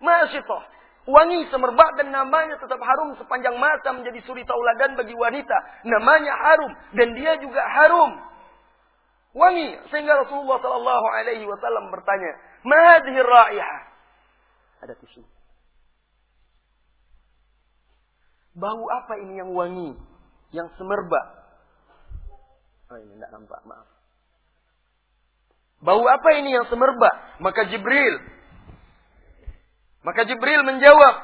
Masih 0.02 0.42
toh. 0.42 0.62
Wangi 1.08 1.46
semerbak 1.48 1.94
dan 1.96 2.10
namanya 2.10 2.58
tetap 2.58 2.76
harum 2.82 3.14
sepanjang 3.16 3.54
masa 3.56 3.94
menjadi 3.94 4.18
suri 4.26 4.42
tauladan 4.44 4.98
bagi 4.98 5.14
wanita. 5.14 5.86
Namanya 5.86 6.34
harum 6.34 6.72
dan 6.98 7.14
dia 7.14 7.38
juga 7.38 7.62
harum. 7.62 8.18
Wangi 9.32 9.78
sehingga 9.94 10.18
Rasulullah 10.18 10.58
Shallallahu 10.58 11.06
Alaihi 11.22 11.46
Wasallam 11.46 11.94
bertanya, 11.94 12.34
"Mahadhir 12.66 13.24
raihah?" 13.24 13.80
Ada 14.82 14.94
tisu. 14.98 15.22
Bau 18.58 18.82
apa 18.90 19.22
ini 19.22 19.38
yang 19.38 19.54
wangi, 19.54 19.94
yang 20.50 20.66
semerbak? 20.74 21.37
Oh 22.88 22.96
ini 22.96 23.12
tidak 23.20 23.30
nampak, 23.36 23.60
maaf. 23.68 23.88
Bau 25.78 26.02
apa 26.08 26.28
ini 26.40 26.56
yang 26.56 26.66
semerbak? 26.66 27.38
Maka 27.38 27.70
Jibril. 27.70 28.14
Maka 30.02 30.26
Jibril 30.26 30.66
menjawab. 30.66 31.14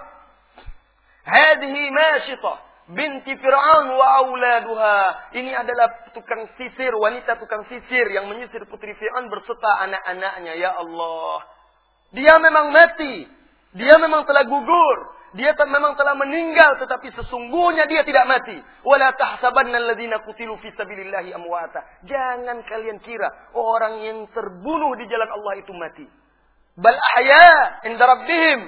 Hadhi 1.24 1.88
masyitah 1.88 2.74
binti 2.92 3.32
Fir'aun 3.40 3.86
wa 3.96 4.06
auladuha. 4.20 5.32
Ini 5.32 5.56
adalah 5.56 6.12
tukang 6.12 6.44
sisir, 6.60 6.92
wanita 6.92 7.40
tukang 7.40 7.64
sisir 7.72 8.12
yang 8.12 8.28
menyisir 8.28 8.68
putri 8.68 8.92
Fir'aun 9.00 9.32
berserta 9.32 9.88
anak-anaknya. 9.88 10.52
Ya 10.60 10.76
Allah. 10.76 11.48
Dia 12.12 12.36
memang 12.36 12.70
mati. 12.70 13.24
Dia 13.74 13.96
memang 13.96 14.28
telah 14.28 14.44
gugur. 14.44 14.98
Dia 15.34 15.50
memang 15.66 15.98
telah 15.98 16.14
meninggal 16.14 16.78
tetapi 16.78 17.10
sesungguhnya 17.10 17.90
dia 17.90 18.06
tidak 18.06 18.22
mati. 18.30 18.54
Wala 18.86 19.10
tahsabanna 19.18 19.82
alladziina 19.82 20.22
qutilu 20.22 20.54
fi 20.62 20.70
sabilillahi 20.78 21.34
amwata. 21.34 21.82
Jangan 22.06 22.62
kalian 22.62 23.02
kira 23.02 23.50
orang 23.50 23.98
yang 24.06 24.18
terbunuh 24.30 24.94
di 24.94 25.10
jalan 25.10 25.26
Allah 25.34 25.54
itu 25.58 25.74
mati. 25.74 26.06
Bal 26.78 26.94
ahya 26.94 27.82
inda 27.90 28.06
rabbihim 28.06 28.60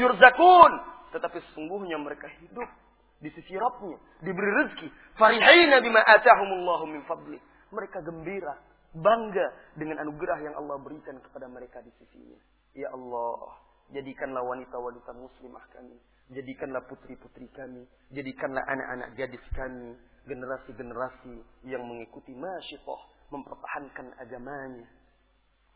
yurzakun. 0.00 0.72
Tetapi 1.12 1.44
sesungguhnya 1.52 2.00
mereka 2.00 2.32
hidup 2.40 2.72
di 3.20 3.28
sisi 3.36 3.54
Rabbnya, 3.60 4.00
diberi 4.24 4.50
rezeki. 4.64 4.88
Farihina 5.20 5.84
bima 5.84 6.00
atahumullahu 6.08 6.88
min 6.88 7.04
fadli. 7.04 7.38
Mereka 7.68 8.00
gembira, 8.00 8.56
bangga 8.96 9.76
dengan 9.76 10.00
anugerah 10.08 10.40
yang 10.40 10.56
Allah 10.56 10.80
berikan 10.80 11.20
kepada 11.20 11.52
mereka 11.52 11.84
di 11.84 11.92
sisinya. 12.00 12.40
Ya 12.74 12.90
Allah, 12.90 13.60
jadikanlah 13.94 14.42
wanita-wanita 14.42 15.14
muslimah 15.14 15.62
kami 15.70 15.94
Jadikanlah 16.32 16.88
putri-putri 16.88 17.52
kami, 17.52 17.84
jadikanlah 18.08 18.64
anak-anak 18.64 19.12
gadis 19.12 19.44
kami, 19.52 19.92
generasi-generasi 20.24 21.36
yang 21.68 21.84
mengikuti 21.84 22.32
masyitoh, 22.32 22.96
mempertahankan 23.28 24.08
agamanya. 24.16 24.88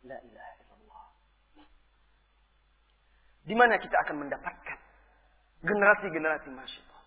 La 0.08 0.16
ilaha 0.24 0.52
illallah. 0.64 1.04
Di 3.44 3.52
mana 3.52 3.76
kita 3.76 3.96
akan 4.08 4.16
mendapatkan 4.24 4.78
generasi-generasi 5.68 6.48
masyitoh? 6.48 7.00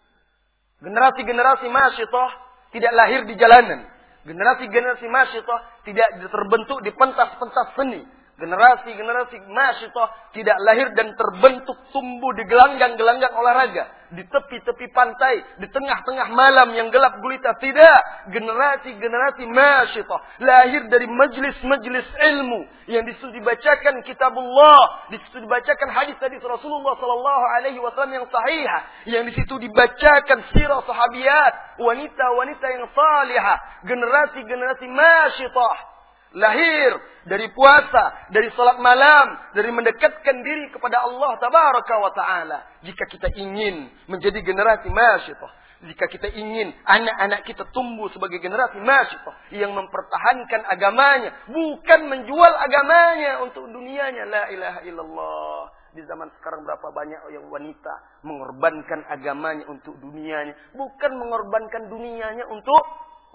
Generasi-generasi 0.86 1.68
masyitoh 1.70 2.30
tidak 2.78 2.94
lahir 2.94 3.26
di 3.26 3.34
jalanan. 3.42 3.90
Generasi-generasi 4.22 5.08
masyitoh 5.10 5.60
tidak 5.90 6.30
terbentuk 6.30 6.86
di 6.86 6.94
pentas-pentas 6.94 7.74
seni 7.74 8.21
Generasi-generasi 8.42 9.38
masyitah 9.54 10.34
tidak 10.34 10.58
lahir 10.66 10.90
dan 10.98 11.14
terbentuk 11.14 11.78
tumbuh 11.94 12.34
di 12.34 12.42
gelanggang-gelanggang 12.50 13.38
olahraga. 13.38 13.86
Di 14.18 14.26
tepi-tepi 14.26 14.92
pantai, 14.92 15.62
di 15.62 15.70
tengah-tengah 15.70 16.34
malam 16.34 16.74
yang 16.74 16.90
gelap 16.90 17.22
gulita. 17.22 17.54
Tidak. 17.62 18.34
Generasi-generasi 18.34 19.46
masyitah 19.46 20.20
lahir 20.42 20.90
dari 20.90 21.06
majlis-majlis 21.06 22.08
ilmu. 22.34 22.66
Yang 22.90 23.04
di 23.08 23.14
situ 23.22 23.30
dibacakan 23.38 24.02
kitabullah. 24.10 25.14
Di 25.14 25.22
situ 25.22 25.38
dibacakan 25.46 25.90
hadis-hadis 25.94 26.42
Rasulullah 26.42 26.98
Sallallahu 26.98 27.44
Alaihi 27.62 27.78
Wasallam 27.78 28.26
yang 28.26 28.28
sahih. 28.34 28.66
Yang 29.06 29.24
di 29.30 29.34
situ 29.38 29.54
dibacakan 29.70 30.50
sirah 30.50 30.82
sahabiat. 30.82 31.78
Wanita-wanita 31.78 32.66
yang 32.74 32.90
salihah. 32.90 33.58
Generasi-generasi 33.86 34.90
masyitah 34.90 35.91
lahir 36.34 36.90
dari 37.28 37.52
puasa, 37.52 38.32
dari 38.32 38.50
salat 38.56 38.80
malam, 38.80 39.38
dari 39.54 39.70
mendekatkan 39.70 40.36
diri 40.42 40.72
kepada 40.72 41.06
Allah 41.06 41.38
tabaraka 41.38 41.96
wa 42.00 42.12
taala. 42.16 42.60
Jika 42.82 43.06
kita 43.08 43.30
ingin 43.36 43.92
menjadi 44.08 44.40
generasi 44.42 44.90
masyitah, 44.90 45.52
jika 45.82 46.06
kita 46.06 46.30
ingin 46.30 46.78
anak-anak 46.86 47.42
kita 47.42 47.66
tumbuh 47.74 48.06
sebagai 48.14 48.38
generasi 48.38 48.78
masyitah 48.78 49.34
yang 49.50 49.74
mempertahankan 49.74 50.62
agamanya, 50.70 51.34
bukan 51.50 52.00
menjual 52.06 52.54
agamanya 52.54 53.42
untuk 53.42 53.66
dunianya. 53.66 54.24
La 54.30 54.44
ilaha 54.54 54.80
illallah. 54.86 55.62
Di 55.92 56.06
zaman 56.08 56.32
sekarang 56.40 56.64
berapa 56.64 56.88
banyak 56.88 57.36
yang 57.36 57.52
wanita 57.52 58.24
mengorbankan 58.24 59.04
agamanya 59.12 59.68
untuk 59.68 60.00
dunianya, 60.00 60.56
bukan 60.72 61.12
mengorbankan 61.20 61.92
dunianya 61.92 62.48
untuk 62.48 62.86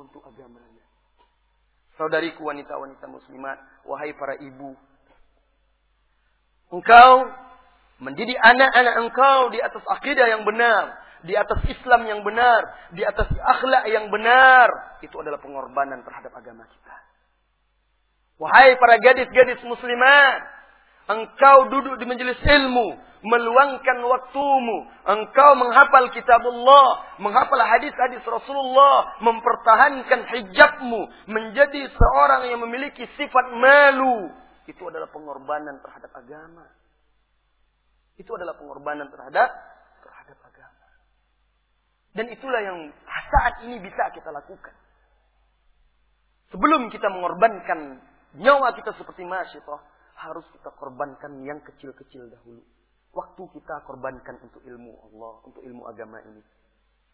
untuk 0.00 0.24
agamanya. 0.24 0.65
Saudariku 1.96 2.44
wanita-wanita 2.44 3.08
muslimat, 3.08 3.56
wahai 3.88 4.12
para 4.12 4.36
ibu. 4.36 4.76
Engkau 6.68 7.12
menjadi 8.04 8.36
anak-anak 8.36 8.94
engkau 9.00 9.48
di 9.48 9.58
atas 9.64 9.80
akidah 9.88 10.28
yang 10.28 10.44
benar, 10.44 10.92
di 11.24 11.32
atas 11.32 11.60
Islam 11.64 12.04
yang 12.04 12.20
benar, 12.20 12.60
di 12.92 13.00
atas 13.00 13.28
akhlak 13.32 13.88
yang 13.88 14.12
benar. 14.12 14.68
Itu 15.00 15.16
adalah 15.24 15.40
pengorbanan 15.40 16.04
terhadap 16.04 16.36
agama 16.36 16.68
kita. 16.68 16.96
Wahai 18.36 18.76
para 18.76 19.00
gadis-gadis 19.00 19.64
muslimat, 19.64 20.55
engkau 21.06 21.58
duduk 21.70 21.98
di 21.98 22.04
majelis 22.06 22.38
ilmu, 22.42 22.98
meluangkan 23.26 23.98
waktumu. 24.06 24.86
Engkau 25.06 25.50
menghafal 25.58 26.10
kitab 26.14 26.42
Allah, 26.42 26.86
menghafal 27.18 27.58
hadis-hadis 27.62 28.22
Rasulullah, 28.22 29.18
mempertahankan 29.22 30.20
hijabmu, 30.30 31.00
menjadi 31.30 31.90
seorang 31.90 32.50
yang 32.50 32.62
memiliki 32.62 33.06
sifat 33.18 33.46
malu. 33.58 34.30
Itu 34.66 34.86
adalah 34.90 35.10
pengorbanan 35.10 35.78
terhadap 35.82 36.10
agama. 36.14 36.66
Itu 38.18 38.34
adalah 38.34 38.56
pengorbanan 38.56 39.12
terhadap 39.12 39.50
terhadap 40.02 40.38
agama. 40.42 40.88
Dan 42.16 42.32
itulah 42.32 42.60
yang 42.64 42.78
saat 43.30 43.62
ini 43.68 43.78
bisa 43.78 44.10
kita 44.14 44.32
lakukan. 44.32 44.74
Sebelum 46.54 46.88
kita 46.88 47.10
mengorbankan 47.10 48.00
nyawa 48.38 48.72
kita 48.78 48.94
seperti 48.96 49.26
masyitah, 49.26 49.80
harus 50.16 50.44
kita 50.52 50.72
korbankan 50.76 51.44
yang 51.44 51.60
kecil-kecil 51.60 52.32
dahulu. 52.32 52.62
Waktu 53.12 53.42
kita 53.56 53.84
korbankan 53.88 54.40
untuk 54.44 54.60
ilmu 54.64 54.92
Allah, 55.08 55.34
untuk 55.44 55.62
ilmu 55.64 55.88
agama 55.88 56.20
ini. 56.24 56.40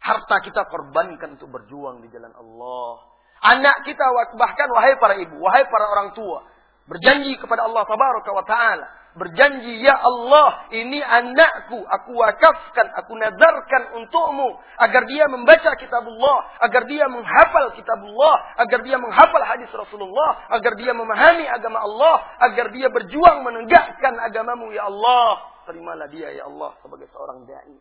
Harta 0.02 0.42
kita 0.42 0.66
korbankan 0.66 1.38
untuk 1.38 1.50
berjuang 1.50 2.02
di 2.02 2.10
jalan 2.10 2.34
Allah. 2.34 3.06
Anak 3.42 3.86
kita 3.86 4.02
bahkan 4.38 4.68
wahai 4.70 4.94
para 4.98 5.14
ibu, 5.18 5.38
wahai 5.38 5.66
para 5.66 5.86
orang 5.90 6.14
tua, 6.14 6.46
berjanji 6.86 7.38
kepada 7.38 7.66
Allah 7.66 7.82
tabaraka 7.86 8.30
wa 8.34 8.44
taala 8.46 9.01
berjanji, 9.16 9.84
Ya 9.84 9.96
Allah, 9.96 10.68
ini 10.72 11.00
anakku, 11.00 11.84
aku 11.84 12.10
wakafkan, 12.16 12.88
aku 12.96 13.12
nazarkan 13.16 14.00
untukmu, 14.00 14.56
agar 14.80 15.04
dia 15.08 15.28
membaca 15.28 15.76
kitabullah, 15.76 16.38
agar 16.64 16.88
dia 16.88 17.04
menghafal 17.08 17.72
kitabullah, 17.76 18.36
agar 18.60 18.80
dia 18.84 18.96
menghafal 18.96 19.42
hadis 19.44 19.68
Rasulullah, 19.72 20.48
agar 20.52 20.72
dia 20.80 20.92
memahami 20.96 21.44
agama 21.48 21.84
Allah, 21.84 22.16
agar 22.40 22.72
dia 22.72 22.88
berjuang 22.88 23.44
menegakkan 23.44 24.16
agamamu, 24.22 24.72
Ya 24.72 24.88
Allah. 24.88 25.52
Terimalah 25.68 26.08
dia, 26.10 26.32
Ya 26.32 26.48
Allah, 26.48 26.74
sebagai 26.80 27.06
seorang 27.12 27.44
da'i. 27.46 27.76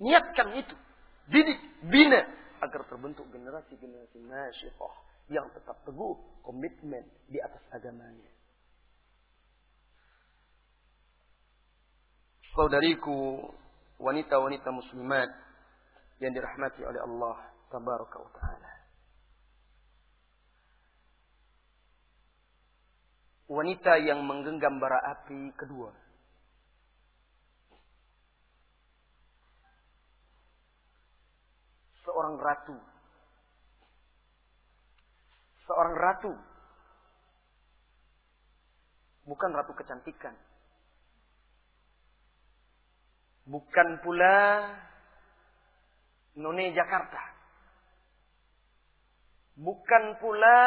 Niatkan 0.00 0.52
itu. 0.54 0.76
Didik, 1.26 1.58
bina, 1.90 2.22
agar 2.62 2.86
terbentuk 2.86 3.26
generasi-generasi 3.34 4.22
nasyifah 4.22 4.94
yang 5.26 5.50
tetap 5.50 5.82
teguh 5.82 6.14
komitmen 6.46 7.02
di 7.26 7.42
atas 7.42 7.62
agamanya. 7.74 8.35
Saudariku 12.56 13.36
wanita-wanita 14.00 14.72
muslimat 14.72 15.28
yang 16.24 16.32
dirahmati 16.32 16.80
oleh 16.80 17.00
Allah 17.04 17.36
tabaraka 17.68 18.16
wa 18.16 18.32
taala. 18.32 18.72
Wanita 23.46 23.92
yang 24.02 24.24
menggenggam 24.24 24.80
bara 24.80 24.98
api 25.12 25.52
kedua. 25.54 25.92
Seorang 32.02 32.36
ratu. 32.40 32.76
Seorang 35.68 35.94
ratu. 35.94 36.32
Bukan 39.28 39.50
ratu 39.54 39.74
kecantikan 39.78 40.34
Bukan 43.46 44.02
pula 44.02 44.66
None 46.36 46.74
Jakarta. 46.74 47.22
Bukan 49.56 50.04
pula 50.20 50.58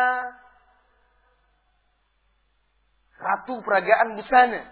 Ratu 3.19 3.59
Peragaan 3.61 4.15
Busana. 4.15 4.63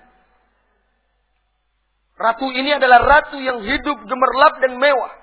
Ratu 2.18 2.50
ini 2.50 2.74
adalah 2.74 3.04
ratu 3.04 3.38
yang 3.38 3.62
hidup 3.62 3.98
gemerlap 4.08 4.58
dan 4.64 4.80
mewah. 4.80 5.14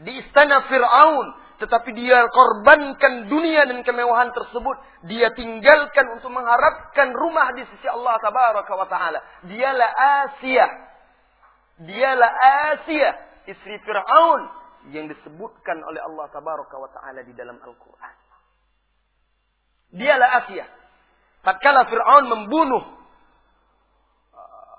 Di 0.00 0.22
istana 0.22 0.64
Fir'aun. 0.70 1.42
Tetapi 1.60 1.90
dia 1.94 2.26
korbankan 2.30 3.28
dunia 3.28 3.66
dan 3.66 3.82
kemewahan 3.82 4.30
tersebut. 4.30 4.78
Dia 5.10 5.34
tinggalkan 5.34 6.06
untuk 6.16 6.30
mengharapkan 6.32 7.12
rumah 7.12 7.50
di 7.52 7.66
sisi 7.66 7.86
Allah 7.90 8.16
Tabaraka 8.22 8.72
wa 8.78 8.86
Ta'ala. 8.88 9.20
Asia 9.92 10.91
Dialah 11.82 12.30
Asia, 12.78 13.10
istri 13.50 13.74
Fir'aun 13.82 14.42
yang 14.94 15.10
disebutkan 15.10 15.78
oleh 15.82 16.02
Allah 16.02 16.26
Tabaraka 16.30 16.76
wa 16.78 16.90
Ta'ala 16.90 17.26
di 17.26 17.34
dalam 17.34 17.58
Al-Quran. 17.58 18.16
Dialah 19.94 20.28
Asia. 20.42 20.66
Tatkala 21.42 21.90
Fir'aun 21.90 22.24
membunuh 22.30 22.82
uh, 24.30 24.78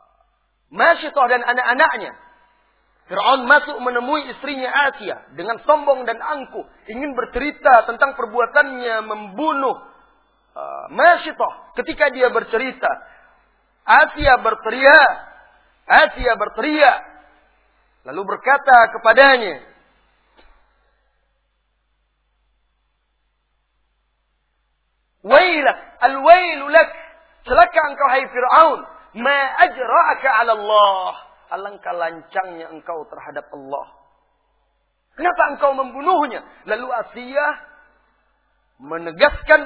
Masyitah 0.72 1.26
dan 1.28 1.42
anak-anaknya. 1.44 2.12
Fir'aun 3.12 3.52
masuk 3.52 3.84
menemui 3.84 4.32
istrinya 4.32 4.72
Asia 4.96 5.28
dengan 5.36 5.60
sombong 5.68 6.08
dan 6.08 6.24
angkuh. 6.24 6.64
Ingin 6.88 7.20
bercerita 7.20 7.84
tentang 7.84 8.16
perbuatannya 8.16 8.96
membunuh 9.04 9.76
uh, 10.56 10.86
Masyitah. 10.88 11.76
Ketika 11.84 12.16
dia 12.16 12.32
bercerita, 12.32 12.88
Asia 13.84 14.40
berteriak, 14.40 15.33
Asia 15.88 16.34
berteriak. 16.40 17.00
Lalu 18.04 18.22
berkata 18.36 18.92
kepadanya. 18.96 19.64
Wailak, 25.24 25.80
al-wailu 26.04 26.68
lak. 26.68 26.90
Celaka 27.48 27.80
engkau 27.92 28.08
hai 28.12 28.24
Fir'aun. 28.28 28.80
Ma 29.24 29.40
ajra'aka 29.68 30.30
ala 30.44 30.52
Allah. 30.56 31.14
Alangkah 31.54 31.94
lancangnya 31.96 32.72
engkau 32.72 33.08
terhadap 33.08 33.48
Allah. 33.56 33.88
Kenapa 35.14 35.42
engkau 35.54 35.72
membunuhnya? 35.78 36.42
Lalu 36.66 36.88
Asia 36.90 37.46
menegaskan 38.82 39.62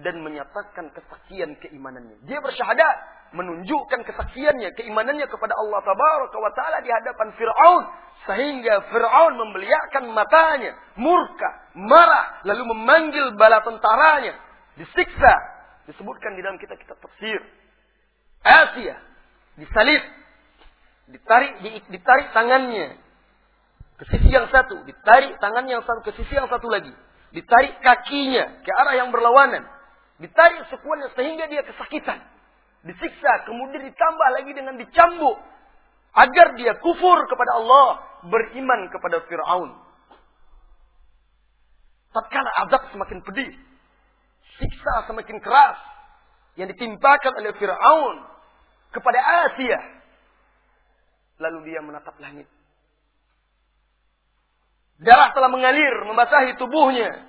dan 0.00 0.16
menyatakan 0.24 0.90
kesaksian 0.96 1.60
keimanannya. 1.60 2.24
Dia 2.24 2.40
bersyahadat 2.40 2.96
menunjukkan 3.30 4.02
kesaksiannya, 4.02 4.74
keimanannya 4.74 5.26
kepada 5.30 5.54
Allah 5.54 5.80
Tabaraka 5.86 6.36
wa 6.38 6.50
taala 6.54 6.78
di 6.82 6.90
hadapan 6.90 7.28
Firaun. 7.38 7.84
Sehingga 8.26 8.90
Firaun 8.92 9.32
membeliakan 9.38 10.12
matanya, 10.12 10.76
murka, 10.98 11.72
marah, 11.78 12.42
lalu 12.44 12.68
memanggil 12.74 13.32
bala 13.38 13.64
tentaranya, 13.64 14.36
disiksa, 14.76 15.34
disebutkan 15.88 16.36
di 16.36 16.42
dalam 16.44 16.58
kitab-kitab 16.60 16.98
tafsir. 17.00 17.40
Asia 18.40 18.96
disalib, 19.60 20.02
ditarik 21.12 21.60
ditarik 21.92 22.28
tangannya 22.32 22.96
ke 24.00 24.04
sisi 24.08 24.32
yang 24.32 24.48
satu, 24.48 24.80
ditarik 24.88 25.36
tangannya 25.44 25.76
yang 25.76 25.84
satu 25.84 26.00
ke 26.00 26.16
sisi 26.16 26.32
yang 26.32 26.48
satu 26.48 26.72
lagi, 26.72 26.92
ditarik 27.36 27.76
kakinya 27.84 28.64
ke 28.64 28.70
arah 28.72 28.96
yang 28.96 29.12
berlawanan, 29.12 29.68
ditarik 30.16 30.64
sekuatnya 30.72 31.12
sehingga 31.12 31.44
dia 31.52 31.60
kesakitan 31.68 32.24
disiksa, 32.84 33.44
kemudian 33.44 33.84
ditambah 33.84 34.28
lagi 34.40 34.52
dengan 34.56 34.74
dicambuk 34.80 35.36
agar 36.16 36.46
dia 36.58 36.74
kufur 36.80 37.18
kepada 37.28 37.52
Allah, 37.60 37.88
beriman 38.26 38.90
kepada 38.90 39.22
Firaun. 39.28 39.70
Tatkala 42.10 42.50
azab 42.66 42.90
semakin 42.90 43.22
pedih, 43.22 43.50
siksa 44.58 45.06
semakin 45.06 45.38
keras 45.38 45.78
yang 46.58 46.66
ditimpakan 46.66 47.32
oleh 47.38 47.54
Firaun 47.54 48.16
kepada 48.90 49.20
Asia. 49.46 49.80
Lalu 51.40 51.72
dia 51.72 51.80
menatap 51.80 52.18
langit. 52.18 52.50
Darah 55.00 55.32
telah 55.32 55.48
mengalir, 55.48 56.04
membasahi 56.04 56.60
tubuhnya. 56.60 57.24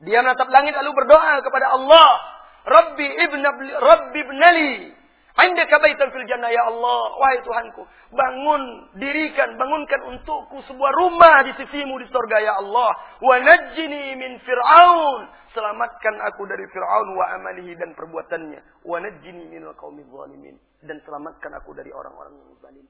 Dia 0.00 0.24
menatap 0.24 0.48
langit 0.48 0.72
lalu 0.72 0.96
berdoa 0.96 1.44
kepada 1.44 1.76
Allah 1.76 2.31
Rabbi 2.62 3.06
ibn 3.26 3.42
Rabbi 3.80 4.18
ibnali 4.22 5.02
Indaka 5.32 5.80
baitan 5.80 6.12
fil 6.12 6.28
jannah 6.28 6.52
ya 6.52 6.68
Allah. 6.68 7.02
Wahai 7.16 7.40
Tuhanku, 7.40 7.82
bangun, 8.12 8.62
dirikan, 9.00 9.56
bangunkan 9.56 10.00
untukku 10.12 10.60
sebuah 10.68 10.92
rumah 10.92 11.40
di 11.48 11.56
sisimu 11.56 11.96
di 11.96 12.06
surga 12.12 12.36
ya 12.44 12.54
Allah. 12.60 12.92
Wa 13.16 13.40
najjini 13.40 14.12
min 14.20 14.36
Fir'aun. 14.44 15.40
Selamatkan 15.56 16.16
aku 16.32 16.44
dari 16.44 16.64
Fir'aun 16.68 17.08
wa 17.16 17.24
amalihi 17.40 17.72
dan 17.80 17.96
perbuatannya. 17.96 18.84
Wa 18.84 19.00
najjini 19.00 19.48
min 19.48 19.64
qaumi 19.72 20.04
zalimin. 20.04 20.56
Dan 20.84 21.00
selamatkan 21.08 21.56
aku 21.56 21.72
dari 21.72 21.88
orang-orang 21.88 22.36
yang 22.36 22.52
zalim. 22.60 22.86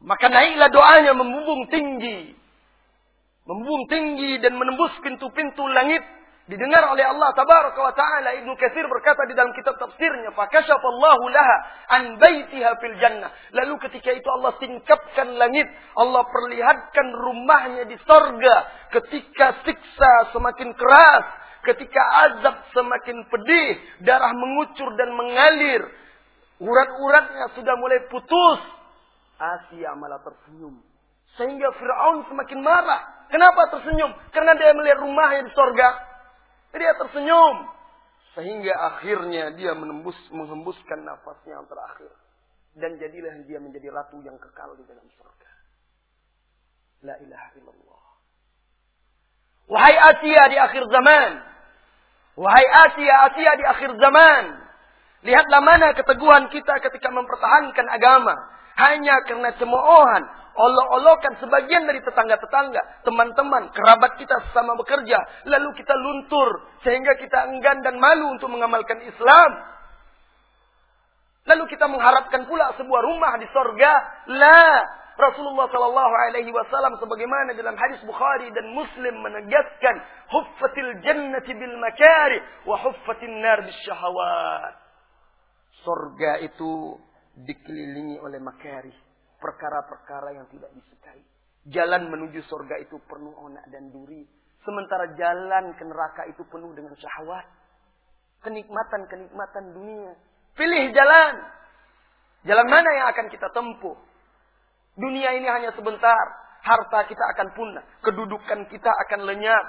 Maka 0.00 0.32
naiklah 0.32 0.72
doanya 0.72 1.12
membumbung 1.12 1.68
tinggi. 1.68 2.32
Membumbung 3.44 3.84
tinggi 3.92 4.40
dan 4.40 4.56
menembus 4.56 4.92
pintu-pintu 5.04 5.68
langit 5.68 6.00
didengar 6.48 6.80
oleh 6.88 7.04
Allah 7.04 7.28
tabaraka 7.36 7.76
wa 7.76 7.92
taala 7.92 8.32
Ibnu 8.40 8.56
Katsir 8.56 8.88
berkata 8.88 9.28
di 9.28 9.36
dalam 9.36 9.52
kitab 9.52 9.76
tafsirnya 9.76 10.32
fakashafallahu 10.32 11.24
laha 11.28 11.56
an 11.92 12.16
baitiha 12.16 12.72
fil 12.80 12.96
jannah. 12.96 13.28
Lalu 13.52 13.76
ketika 13.84 14.16
itu 14.16 14.28
Allah 14.32 14.56
singkapkan 14.56 15.36
langit 15.36 15.68
Allah 15.94 16.24
perlihatkan 16.24 17.06
rumahnya 17.12 17.84
di 17.84 18.00
sorga. 18.08 18.64
Ketika 18.88 19.60
siksa 19.68 20.32
semakin 20.32 20.72
keras 20.72 21.24
ketika 21.68 22.00
azab 22.24 22.56
semakin 22.72 23.28
pedih 23.28 23.76
darah 24.00 24.32
mengucur 24.32 24.88
dan 24.96 25.12
mengalir 25.12 25.84
urat-uratnya 26.64 27.52
sudah 27.52 27.74
mulai 27.76 28.08
putus. 28.08 28.60
Asia 29.36 29.92
malah 29.94 30.18
tersenyum. 30.24 30.80
Sehingga 31.36 31.70
Firaun 31.76 32.26
semakin 32.26 32.58
marah. 32.64 33.28
Kenapa 33.28 33.68
tersenyum? 33.76 34.10
Karena 34.32 34.56
dia 34.56 34.72
melihat 34.74 34.98
rumahnya 35.04 35.46
di 35.46 35.52
sorga 35.52 36.07
dia 36.74 36.92
tersenyum. 37.00 37.56
Sehingga 38.36 38.72
akhirnya 38.94 39.56
dia 39.58 39.74
menembus, 39.74 40.16
menghembuskan 40.30 41.02
nafasnya 41.02 41.58
yang 41.58 41.66
terakhir. 41.66 42.12
Dan 42.78 42.94
jadilah 43.00 43.34
dia 43.48 43.58
menjadi 43.58 43.90
ratu 43.90 44.22
yang 44.22 44.38
kekal 44.38 44.78
di 44.78 44.84
dalam 44.86 45.02
surga. 45.18 45.52
La 47.02 47.14
ilaha 47.18 47.48
illallah. 47.58 48.04
Wahai 49.68 49.96
Asia 49.96 50.42
di 50.48 50.56
akhir 50.56 50.82
zaman. 50.88 51.30
Wahai 52.38 52.66
Asia, 52.86 53.14
Asia 53.28 53.52
di 53.58 53.64
akhir 53.66 53.90
zaman. 53.98 54.44
Lihatlah 55.26 55.60
mana 55.60 55.90
keteguhan 55.98 56.46
kita 56.54 56.78
ketika 56.78 57.10
mempertahankan 57.10 57.86
agama. 57.90 58.34
Hanya 58.78 59.26
karena 59.26 59.50
cemoohan, 59.58 60.22
olok-olokan 60.58 61.38
sebagian 61.38 61.86
dari 61.86 62.02
tetangga-tetangga, 62.02 63.06
teman-teman, 63.06 63.70
kerabat 63.70 64.18
kita 64.18 64.34
sesama 64.50 64.74
bekerja. 64.74 65.46
Lalu 65.46 65.70
kita 65.78 65.94
luntur 65.94 66.66
sehingga 66.82 67.14
kita 67.14 67.46
enggan 67.46 67.86
dan 67.86 68.02
malu 68.02 68.34
untuk 68.34 68.50
mengamalkan 68.50 68.98
Islam. 69.06 69.50
Lalu 71.48 71.64
kita 71.70 71.86
mengharapkan 71.88 72.44
pula 72.44 72.74
sebuah 72.76 73.00
rumah 73.06 73.38
di 73.38 73.46
sorga. 73.54 73.92
La. 74.34 74.66
Rasulullah 75.18 75.66
Shallallahu 75.66 76.14
Alaihi 76.30 76.54
Wasallam 76.54 76.94
sebagaimana 77.02 77.50
dalam 77.58 77.74
hadis 77.74 77.98
Bukhari 78.06 78.54
dan 78.54 78.70
Muslim 78.70 79.18
menegaskan 79.18 79.98
huffatil 80.30 81.02
jannati 81.02 81.58
bil 81.58 81.74
makari 81.82 82.38
wa 82.62 82.78
huffatin 82.78 83.42
nar 83.42 83.66
bis 83.66 83.74
syahawat. 83.82 84.78
Sorga 85.82 86.38
itu 86.38 87.02
dikelilingi 87.34 88.22
oleh 88.22 88.38
makari, 88.38 88.94
perkara-perkara 89.38 90.34
yang 90.34 90.46
tidak 90.50 90.70
disukai. 90.74 91.22
Jalan 91.68 92.10
menuju 92.10 92.42
sorga 92.46 92.78
itu 92.78 92.98
penuh 93.06 93.34
onak 93.34 93.64
dan 93.70 93.90
duri. 93.90 94.26
Sementara 94.62 95.14
jalan 95.14 95.74
ke 95.78 95.84
neraka 95.86 96.22
itu 96.28 96.42
penuh 96.50 96.74
dengan 96.74 96.92
syahwat. 96.98 97.46
Kenikmatan-kenikmatan 98.44 99.64
dunia. 99.74 100.12
Pilih 100.54 100.90
jalan. 100.94 101.34
Jalan 102.46 102.66
mana 102.70 102.90
yang 102.94 103.06
akan 103.10 103.26
kita 103.30 103.48
tempuh? 103.50 103.96
Dunia 104.98 105.34
ini 105.34 105.46
hanya 105.46 105.70
sebentar. 105.74 106.24
Harta 106.62 107.06
kita 107.06 107.24
akan 107.38 107.48
punah. 107.54 107.84
Kedudukan 108.02 108.66
kita 108.66 108.90
akan 109.06 109.20
lenyap. 109.26 109.64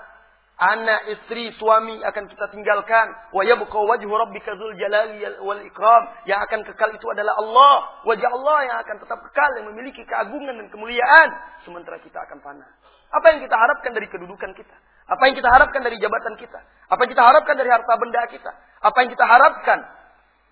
Anak, 0.59 1.07
istri, 1.07 1.55
suami 1.55 2.03
akan 2.03 2.27
kita 2.27 2.51
tinggalkan. 2.51 3.15
Wa 3.31 3.47
yabqa 3.47 3.79
wajhu 3.79 4.11
rabbika 4.11 4.59
dzul 4.59 4.75
jalali 4.75 5.23
wal 5.39 5.63
ikram. 5.63 6.03
Yang 6.27 6.39
akan 6.51 6.59
kekal 6.67 6.91
itu 6.91 7.07
adalah 7.15 7.31
Allah. 7.39 8.03
Wajah 8.03 8.27
Allah 8.27 8.59
yang 8.67 8.77
akan 8.83 8.95
tetap 8.99 9.23
kekal 9.31 9.49
yang 9.55 9.71
memiliki 9.71 10.03
keagungan 10.03 10.59
dan 10.59 10.67
kemuliaan. 10.67 11.29
Sementara 11.63 11.95
kita 12.03 12.19
akan 12.27 12.43
panah. 12.43 12.67
Apa 13.07 13.31
yang 13.31 13.39
kita 13.39 13.55
harapkan 13.55 13.95
dari 13.95 14.11
kedudukan 14.11 14.51
kita? 14.51 14.75
Apa 15.07 15.31
yang 15.31 15.39
kita 15.39 15.47
harapkan 15.47 15.79
dari 15.79 15.95
jabatan 15.95 16.35
kita? 16.35 16.59
Apa 16.91 16.99
yang 17.07 17.11
kita 17.15 17.23
harapkan 17.23 17.55
dari 17.55 17.69
harta 17.71 17.93
benda 17.95 18.21
kita? 18.27 18.51
Apa 18.83 18.97
yang 18.99 19.09
kita 19.15 19.25
harapkan? 19.25 19.79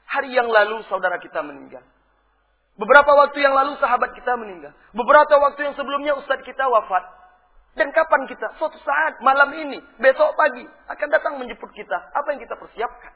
Hari 0.08 0.32
yang 0.32 0.48
lalu 0.48 0.88
saudara 0.88 1.20
kita 1.20 1.44
meninggal. 1.44 1.84
Beberapa 2.80 3.12
waktu 3.12 3.44
yang 3.44 3.52
lalu 3.52 3.76
sahabat 3.84 4.16
kita 4.16 4.40
meninggal. 4.40 4.72
Beberapa 4.96 5.36
waktu 5.36 5.68
yang 5.68 5.76
sebelumnya 5.76 6.16
ustadz 6.16 6.48
kita 6.48 6.64
wafat. 6.72 7.17
Dan 7.78 7.94
kapan 7.94 8.26
kita? 8.26 8.58
Suatu 8.58 8.82
saat, 8.82 9.22
malam 9.22 9.54
ini, 9.54 9.78
besok 10.02 10.34
pagi, 10.34 10.66
akan 10.66 11.08
datang 11.14 11.38
menjemput 11.38 11.70
kita. 11.78 11.98
Apa 12.18 12.34
yang 12.34 12.42
kita 12.42 12.58
persiapkan? 12.58 13.14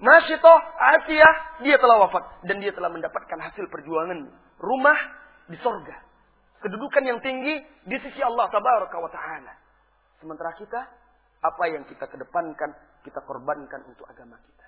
Nasyitoh, 0.00 0.58
Asiyah, 0.78 1.60
dia 1.66 1.76
telah 1.82 2.06
wafat. 2.06 2.46
Dan 2.46 2.62
dia 2.62 2.70
telah 2.70 2.88
mendapatkan 2.94 3.38
hasil 3.42 3.66
perjuangan. 3.66 4.30
Rumah 4.62 4.98
di 5.50 5.58
sorga. 5.58 5.98
Kedudukan 6.62 7.02
yang 7.02 7.18
tinggi 7.18 7.58
di 7.90 7.96
sisi 7.98 8.22
Allah 8.22 8.46
Tabaraka 8.54 8.96
wa 9.02 9.10
Ta'ala. 9.10 9.52
Sementara 10.22 10.54
kita, 10.54 10.80
apa 11.42 11.64
yang 11.72 11.82
kita 11.90 12.06
kedepankan, 12.06 12.70
kita 13.02 13.18
korbankan 13.26 13.82
untuk 13.90 14.06
agama 14.06 14.38
kita. 14.38 14.66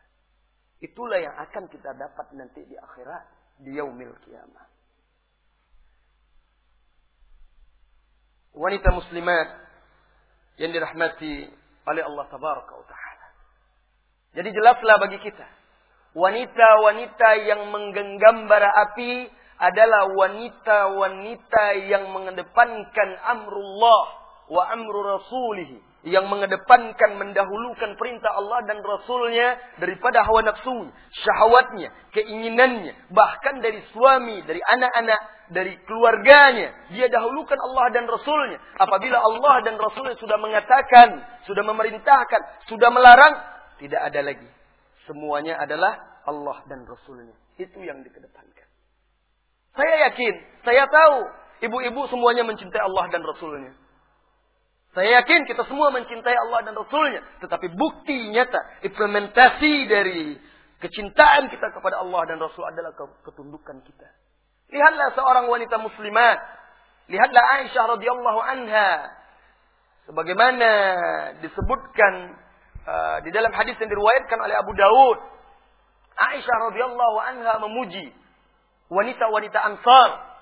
Itulah 0.83 1.23
yang 1.23 1.37
akan 1.39 1.71
kita 1.71 1.95
dapat 1.95 2.27
nanti 2.35 2.67
di 2.67 2.75
akhirat 2.75 3.25
di 3.63 3.79
yaumil 3.79 4.17
kiamah. 4.27 4.67
Wanita 8.53 8.93
muslimat 8.93 9.49
yang 10.61 10.77
dirahmati 10.77 11.49
oleh 11.89 12.03
Allah 12.05 12.25
tabaraka 12.29 12.73
wa 12.77 12.87
taala. 12.87 13.27
Jadi 14.33 14.49
jelaslah 14.53 14.97
bagi 15.01 15.19
kita, 15.21 15.49
wanita-wanita 16.17 17.29
yang 17.49 17.73
menggenggam 17.73 18.49
bara 18.49 18.69
api 18.89 19.29
adalah 19.57 20.11
wanita-wanita 20.13 21.65
yang 21.87 22.11
mengedepankan 22.13 23.09
amrullah 23.25 24.05
wa 24.51 24.63
amru 24.69 25.01
rasulihi 25.01 25.92
yang 26.03 26.27
mengedepankan 26.27 27.15
mendahulukan 27.15 27.95
perintah 27.95 28.35
Allah 28.35 28.67
dan 28.67 28.83
Rasulnya 28.83 29.55
daripada 29.79 30.27
hawa 30.27 30.43
nafsu, 30.43 30.91
syahwatnya, 31.23 31.95
keinginannya, 32.11 33.15
bahkan 33.15 33.63
dari 33.63 33.79
suami, 33.95 34.43
dari 34.43 34.59
anak-anak, 34.59 35.21
dari 35.55 35.79
keluarganya. 35.87 36.75
Dia 36.91 37.07
dahulukan 37.07 37.55
Allah 37.55 37.87
dan 37.95 38.11
Rasulnya. 38.11 38.59
Apabila 38.83 39.23
Allah 39.23 39.55
dan 39.63 39.79
Rasulnya 39.79 40.19
sudah 40.19 40.39
mengatakan, 40.43 41.23
sudah 41.47 41.63
memerintahkan, 41.63 42.67
sudah 42.67 42.91
melarang, 42.91 43.39
tidak 43.79 44.03
ada 44.03 44.21
lagi. 44.27 44.51
Semuanya 45.07 45.63
adalah 45.63 46.23
Allah 46.27 46.67
dan 46.67 46.83
Rasulnya. 46.83 47.35
Itu 47.63 47.79
yang 47.79 48.03
dikedepankan. 48.03 48.67
Saya 49.79 50.11
yakin, 50.11 50.35
saya 50.67 50.85
tahu, 50.91 51.19
ibu-ibu 51.63 52.11
semuanya 52.11 52.43
mencintai 52.43 52.83
Allah 52.83 53.07
dan 53.15 53.23
Rasulnya. 53.23 53.73
Saya 54.93 55.25
yakin 55.25 55.49
kita 55.49 55.65
semua 55.73 55.89
mencintai 55.89 56.37
Allah 56.37 56.69
dan 56.69 56.77
Rasulnya. 56.77 57.25
Tetapi 57.41 57.73
bukti 57.73 58.29
nyata, 58.29 58.85
implementasi 58.85 59.89
dari 59.89 60.37
kecintaan 60.85 61.49
kita 61.49 61.73
kepada 61.73 62.05
Allah 62.05 62.29
dan 62.29 62.37
Rasul 62.37 62.61
adalah 62.69 62.93
ketundukan 63.25 63.81
kita. 63.89 64.09
Lihatlah 64.69 65.17
seorang 65.17 65.49
wanita 65.49 65.81
muslimat. 65.81 66.37
Lihatlah 67.09 67.45
Aisyah 67.57 67.85
radhiyallahu 67.97 68.41
anha. 68.45 68.91
Sebagaimana 70.13 70.71
disebutkan 71.41 72.13
uh, 72.85 73.19
di 73.25 73.33
dalam 73.33 73.53
hadis 73.57 73.81
yang 73.81 73.89
diriwayatkan 73.89 74.39
oleh 74.45 74.57
Abu 74.61 74.77
Dawud. 74.77 75.19
Aisyah 76.21 76.57
radhiyallahu 76.69 77.17
anha 77.33 77.55
memuji 77.65 78.13
wanita-wanita 78.93 79.57
Ansar. 79.57 80.37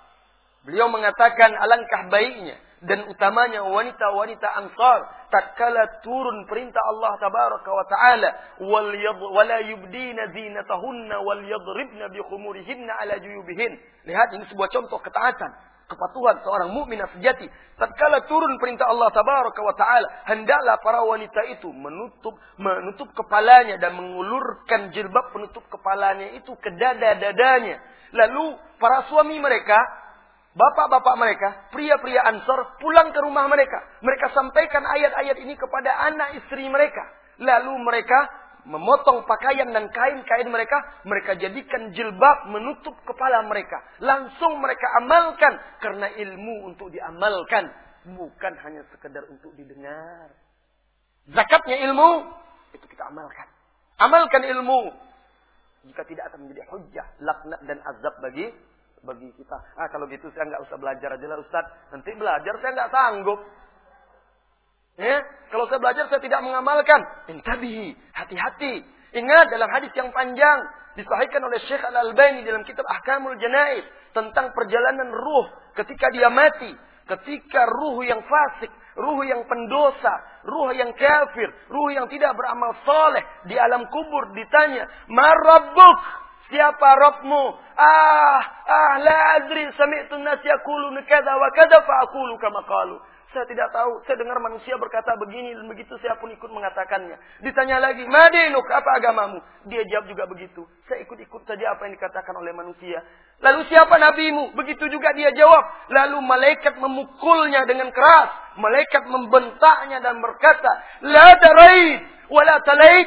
Beliau 0.67 0.91
mengatakan 0.91 1.55
alangkah 1.55 2.11
baiknya 2.11 2.59
dan 2.81 3.05
utamanya 3.13 3.61
wanita-wanita 3.61 4.49
Ansar 4.57 5.01
tatkala 5.29 6.01
turun 6.01 6.49
perintah 6.49 6.81
Allah 6.89 7.13
tabaraka 7.21 7.71
wa 7.71 7.85
taala 7.85 8.31
wal 8.65 8.89
wala 9.37 9.59
yubdina 9.69 10.33
zinatahunna 10.33 11.21
wal 11.21 11.43
yadribna 11.45 12.09
bi 12.09 12.25
khumurihinna 12.25 12.93
ala 13.05 13.21
juyubihin. 13.21 13.77
Lihat 14.09 14.33
ini 14.33 14.45
sebuah 14.49 14.73
contoh 14.73 14.97
ketaatan 14.97 15.53
kepatuhan 15.91 16.41
seorang 16.41 16.71
mukminah 16.73 17.11
sejati. 17.19 17.51
Tatkala 17.77 18.25
turun 18.31 18.57
perintah 18.57 18.89
Allah 18.89 19.13
tabaraka 19.13 19.61
wa 19.61 19.75
taala 19.77 20.09
hendaklah 20.31 20.81
para 20.81 21.05
wanita 21.05 21.53
itu 21.53 21.69
menutup 21.75 22.33
menutup 22.57 23.13
kepalanya 23.13 23.77
dan 23.77 23.93
mengulurkan 23.99 24.95
jilbab 24.95 25.37
penutup 25.37 25.67
kepalanya 25.69 26.33
itu 26.33 26.55
ke 26.57 26.71
dada-dadanya. 26.81 27.77
Lalu 28.17 28.57
para 28.81 29.05
suami 29.13 29.37
mereka 29.37 29.79
Bapak-bapak 30.51 31.15
mereka, 31.15 31.49
pria-pria 31.71 32.27
ansor, 32.27 32.75
pulang 32.83 33.15
ke 33.15 33.23
rumah 33.23 33.47
mereka. 33.47 33.79
Mereka 34.03 34.35
sampaikan 34.35 34.83
ayat-ayat 34.83 35.39
ini 35.39 35.55
kepada 35.55 35.95
anak 36.11 36.43
istri 36.43 36.67
mereka. 36.67 37.07
Lalu 37.39 37.71
mereka 37.87 38.27
memotong 38.67 39.31
pakaian 39.31 39.71
dan 39.71 39.87
kain-kain 39.95 40.51
mereka. 40.51 40.75
Mereka 41.07 41.39
jadikan 41.39 41.95
jilbab 41.95 42.51
menutup 42.51 42.99
kepala 43.07 43.47
mereka. 43.47 43.79
Langsung 44.03 44.59
mereka 44.59 44.91
amalkan. 44.99 45.55
Karena 45.79 46.11
ilmu 46.19 46.67
untuk 46.67 46.91
diamalkan. 46.91 47.71
Bukan 48.11 48.53
hanya 48.67 48.83
sekedar 48.91 49.31
untuk 49.31 49.55
didengar. 49.55 50.35
Zakatnya 51.31 51.79
ilmu, 51.87 52.27
itu 52.75 52.87
kita 52.91 53.07
amalkan. 53.07 53.47
Amalkan 54.03 54.43
ilmu. 54.51 54.91
Jika 55.87 56.03
tidak 56.11 56.35
akan 56.35 56.45
menjadi 56.45 56.67
hujah, 56.75 57.07
laknat 57.23 57.61
dan 57.71 57.79
azab 57.87 58.19
bagi 58.19 58.51
bagi 59.05 59.33
kita. 59.37 59.57
Ah 59.77 59.89
kalau 59.89 60.05
gitu 60.09 60.29
saya 60.33 60.49
nggak 60.49 60.63
usah 60.69 60.77
belajar 60.77 61.09
aja 61.17 61.27
lah 61.27 61.39
Ustaz. 61.41 61.65
Nanti 61.93 62.11
belajar 62.17 62.55
saya 62.61 62.71
nggak 62.77 62.93
sanggup. 62.93 63.41
Ya, 65.01 65.17
kalau 65.49 65.65
saya 65.73 65.81
belajar 65.81 66.05
saya 66.13 66.21
tidak 66.21 66.45
mengamalkan. 66.45 67.01
Intabihi, 67.33 67.97
hati-hati. 68.13 68.85
Ingat 69.17 69.49
dalam 69.49 69.71
hadis 69.73 69.91
yang 69.97 70.13
panjang 70.13 70.61
disahihkan 70.95 71.41
oleh 71.41 71.59
Syekh 71.65 71.81
Al-Albani 71.81 72.45
dalam 72.45 72.63
kitab 72.69 72.85
Ahkamul 72.85 73.39
Janaiz 73.41 73.87
tentang 74.13 74.53
perjalanan 74.53 75.09
ruh 75.09 75.47
ketika 75.79 76.13
dia 76.13 76.29
mati, 76.29 76.71
ketika 77.09 77.65
ruh 77.65 78.05
yang 78.05 78.21
fasik, 78.23 78.71
ruh 78.99 79.25
yang 79.25 79.43
pendosa, 79.49 80.15
ruh 80.45 80.71
yang 80.77 80.93
kafir, 80.95 81.49
ruh 81.71 81.91
yang 81.95 82.07
tidak 82.13 82.37
beramal 82.37 82.75
soleh 82.85 83.25
di 83.49 83.57
alam 83.57 83.87
kubur 83.89 84.35
ditanya, 84.37 84.85
"Marabbuk?" 85.09 85.99
Siapa 86.51 86.89
Rabbmu? 86.99 87.45
Ah, 87.79 88.41
ah, 88.67 88.93
la 88.99 89.19
adri 89.39 89.71
sami'tu 89.79 90.19
nas 90.19 90.43
yakulun 90.43 90.99
kada 91.07 91.39
wa 91.39 91.49
kada 91.55 91.79
fa 91.87 91.95
aqulu 92.11 92.35
kama 92.43 92.67
qalu. 92.67 92.99
Saya 93.31 93.47
tidak 93.47 93.71
tahu. 93.71 94.03
Saya 94.11 94.19
dengar 94.19 94.43
manusia 94.43 94.75
berkata 94.75 95.15
begini 95.15 95.55
dan 95.55 95.71
begitu. 95.71 95.95
Saya 96.03 96.19
pun 96.19 96.35
ikut 96.35 96.51
mengatakannya. 96.51 97.15
Ditanya 97.47 97.79
lagi, 97.79 98.03
Madinuk, 98.03 98.67
apa 98.67 98.91
agamamu? 98.99 99.39
Dia 99.71 99.87
jawab 99.87 100.11
juga 100.11 100.27
begitu. 100.27 100.67
Saya 100.91 101.07
ikut-ikut 101.07 101.47
saja 101.47 101.71
apa 101.71 101.87
yang 101.87 101.95
dikatakan 101.95 102.35
oleh 102.35 102.51
manusia. 102.51 102.99
Lalu 103.39 103.71
siapa 103.71 103.95
nabimu? 104.03 104.51
Begitu 104.59 104.83
juga 104.91 105.15
dia 105.15 105.31
jawab. 105.31 105.63
Lalu 105.95 106.19
malaikat 106.27 106.75
memukulnya 106.83 107.71
dengan 107.71 107.95
keras. 107.95 108.59
Malaikat 108.59 109.07
membentaknya 109.07 110.03
dan 110.03 110.19
berkata, 110.19 110.71
La 111.07 111.31
darait, 111.39 112.03
wala 112.35 112.59
talait. 112.67 113.07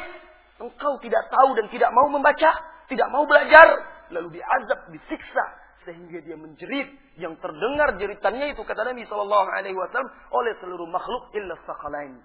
Engkau 0.56 0.96
tidak 1.04 1.28
tahu 1.28 1.52
dan 1.52 1.68
tidak 1.68 1.92
mau 1.92 2.08
membaca. 2.08 2.73
Tidak 2.88 3.08
mau 3.12 3.24
belajar. 3.24 3.66
Lalu 4.12 4.40
diazab, 4.40 4.92
disiksa 4.92 5.64
sehingga 5.84 6.18
dia 6.24 6.34
menjerit 6.34 6.88
yang 7.20 7.36
terdengar 7.38 7.94
jeritannya 8.00 8.56
itu 8.56 8.64
kata 8.64 8.88
Nabi 8.88 9.04
Shallallahu 9.04 9.48
Alaihi 9.52 9.76
Wasallam 9.76 10.10
oleh 10.32 10.52
seluruh 10.58 10.88
makhluk 10.88 11.28
illa 11.36 11.54
sakalain 11.68 12.18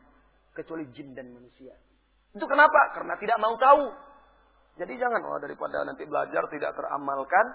kecuali 0.55 0.88
jin 0.95 1.12
dan 1.14 1.30
manusia. 1.36 1.76
Itu 2.34 2.47
kenapa? 2.47 2.95
Karena 2.95 3.20
tidak 3.20 3.38
mau 3.38 3.53
tahu. 3.60 3.91
Jadi 4.80 4.95
jangan 4.95 5.20
oh 5.28 5.39
daripada 5.43 5.84
nanti 5.84 6.07
belajar 6.07 6.47
tidak 6.47 6.72
teramalkan. 6.72 7.45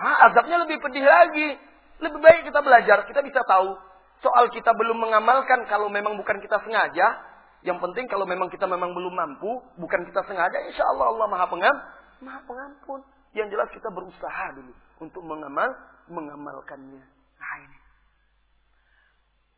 Ha, 0.00 0.32
azabnya 0.32 0.64
lebih 0.64 0.80
pedih 0.80 1.04
lagi. 1.04 1.60
Lebih 2.00 2.18
baik 2.18 2.40
kita 2.48 2.60
belajar, 2.64 3.04
kita 3.04 3.20
bisa 3.20 3.44
tahu. 3.44 3.76
Soal 4.24 4.48
kita 4.50 4.72
belum 4.72 4.96
mengamalkan 4.96 5.68
kalau 5.68 5.92
memang 5.92 6.16
bukan 6.16 6.40
kita 6.40 6.56
sengaja. 6.64 7.20
Yang 7.62 7.78
penting 7.78 8.10
kalau 8.10 8.26
memang 8.26 8.50
kita 8.50 8.66
memang 8.66 8.90
belum 8.90 9.14
mampu, 9.14 9.62
bukan 9.78 10.02
kita 10.10 10.26
sengaja, 10.26 10.58
insya 10.66 10.82
Allah 10.82 11.14
Allah 11.14 11.26
maha 11.30 11.46
pengam, 11.46 11.76
maha 12.22 12.40
pengampun. 12.46 13.02
Yang 13.32 13.56
jelas 13.56 13.68
kita 13.74 13.88
berusaha 13.90 14.44
dulu 14.54 14.72
untuk 15.00 15.22
mengamal 15.24 15.68
mengamalkannya. 16.08 17.02
Nah 17.38 17.54
ini. 17.64 17.78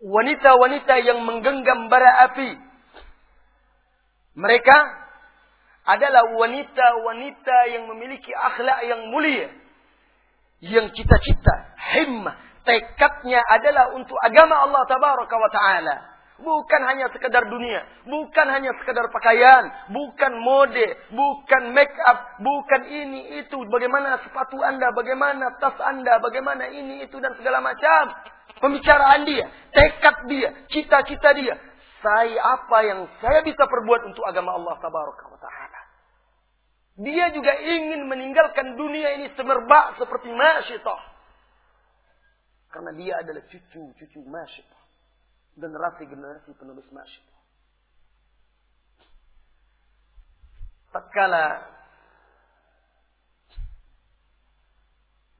Wanita-wanita 0.04 0.94
yang 1.04 1.22
menggenggam 1.22 1.88
bara 1.92 2.28
api. 2.30 2.50
Mereka 4.34 4.76
adalah 5.84 6.24
wanita-wanita 6.34 7.56
yang 7.76 7.84
memiliki 7.92 8.32
akhlak 8.32 8.88
yang 8.88 9.12
mulia. 9.12 9.52
Yang 10.64 10.96
cita-cita, 10.96 11.76
himmah, 11.92 12.34
tekadnya 12.64 13.44
adalah 13.52 13.92
untuk 13.92 14.16
agama 14.24 14.64
Allah 14.64 14.82
tabaraka 14.88 15.34
wa 15.36 15.50
ta'ala. 15.52 15.96
Bukan 16.34 16.82
hanya 16.90 17.06
sekedar 17.14 17.46
dunia, 17.46 17.86
bukan 18.10 18.46
hanya 18.50 18.74
sekedar 18.82 19.06
pakaian, 19.06 19.70
bukan 19.94 20.34
mode, 20.42 20.82
bukan 21.14 21.70
make 21.70 21.94
up, 22.10 22.42
bukan 22.42 22.90
ini 22.90 23.38
itu, 23.38 23.54
bagaimana 23.70 24.18
sepatu 24.18 24.58
Anda, 24.58 24.90
bagaimana 24.90 25.54
tas 25.62 25.78
Anda, 25.78 26.18
bagaimana 26.18 26.66
ini 26.74 27.06
itu 27.06 27.22
dan 27.22 27.38
segala 27.38 27.62
macam. 27.62 28.18
Pembicaraan 28.58 29.22
dia, 29.30 29.46
tekad 29.70 30.26
dia, 30.26 30.50
cita-cita 30.74 31.38
dia. 31.38 31.54
Saya 32.02 32.38
apa 32.42 32.78
yang 32.82 33.06
saya 33.22 33.46
bisa 33.46 33.70
perbuat 33.70 34.02
untuk 34.10 34.26
agama 34.26 34.58
Allah 34.58 34.74
tabaraka 34.82 35.30
wa 35.30 35.38
taala. 35.38 35.80
Dia 36.98 37.30
juga 37.30 37.62
ingin 37.62 38.10
meninggalkan 38.10 38.74
dunia 38.74 39.22
ini 39.22 39.30
semerbak 39.38 40.02
seperti 40.02 40.34
Masyitah. 40.34 41.02
Karena 42.74 42.90
dia 42.98 43.22
adalah 43.22 43.46
cucu-cucu 43.46 44.18
Masyitah 44.26 44.83
generasi-generasi 45.54 46.50
penulis 46.58 46.86
nasyid. 46.90 47.26
Tatkala 50.94 51.46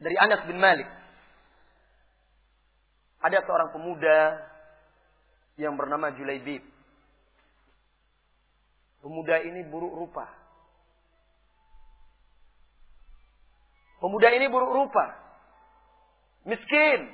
dari 0.02 0.16
Anas 0.18 0.42
bin 0.50 0.58
Malik 0.58 0.90
ada 3.24 3.38
seorang 3.46 3.72
pemuda 3.72 4.36
yang 5.56 5.78
bernama 5.78 6.12
Julaibib. 6.12 6.60
Pemuda 9.00 9.40
ini 9.44 9.64
buruk 9.68 9.94
rupa. 9.94 10.26
Pemuda 14.00 14.28
ini 14.36 14.46
buruk 14.52 14.72
rupa. 14.74 15.06
Miskin, 16.44 17.08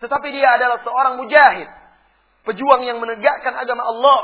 tetapi 0.00 0.28
dia 0.32 0.48
adalah 0.56 0.80
seorang 0.80 1.20
mujahid. 1.20 1.68
Pejuang 2.48 2.88
yang 2.88 2.98
menegakkan 2.98 3.52
agama 3.52 3.84
Allah. 3.84 4.20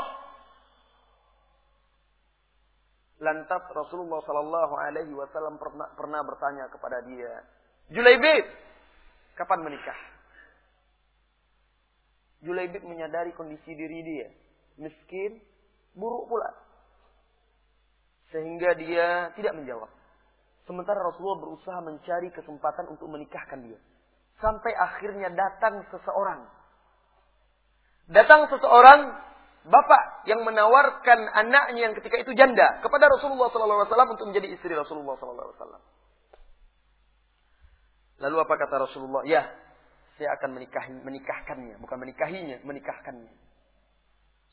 Lantas 3.21 3.63
Rasulullah 3.73 4.21
Sallallahu 4.25 4.73
Alaihi 4.77 5.13
Wasallam 5.13 5.57
pernah, 5.57 5.89
pernah 5.97 6.21
bertanya 6.21 6.69
kepada 6.69 7.01
dia, 7.05 7.45
Julaibib, 7.89 8.45
kapan 9.37 9.65
menikah? 9.65 9.99
Julaibib 12.45 12.85
menyadari 12.85 13.33
kondisi 13.33 13.73
diri 13.73 13.99
dia, 14.05 14.27
miskin, 14.77 15.41
buruk 15.97 16.29
pula, 16.29 16.49
sehingga 18.29 18.77
dia 18.77 19.33
tidak 19.33 19.57
menjawab. 19.57 19.89
Sementara 20.69 20.99
Rasulullah 21.01 21.41
berusaha 21.41 21.79
mencari 21.81 22.29
kesempatan 22.35 22.85
untuk 22.91 23.09
menikahkan 23.09 23.65
dia. 23.65 23.79
Sampai 24.37 24.73
akhirnya 24.77 25.33
datang 25.33 25.81
seseorang. 25.89 26.45
Datang 28.07 28.47
seseorang 28.53 29.17
bapak 29.67 30.23
yang 30.29 30.45
menawarkan 30.47 31.27
anaknya 31.33 31.91
yang 31.91 31.93
ketika 31.97 32.23
itu 32.23 32.31
janda 32.37 32.79
kepada 32.79 33.11
Rasulullah 33.11 33.51
SAW 33.51 34.15
untuk 34.15 34.27
menjadi 34.31 34.47
istri 34.55 34.71
Rasulullah 34.71 35.19
SAW. 35.19 35.81
Lalu 38.17 38.35
apa 38.41 38.53
kata 38.57 38.75
Rasulullah? 38.81 39.21
Ya, 39.27 39.45
saya 40.17 40.33
akan 40.39 40.57
menikahi, 40.57 40.93
menikahkannya, 41.05 41.77
bukan 41.77 41.97
menikahinya, 42.01 42.57
menikahkannya. 42.65 43.29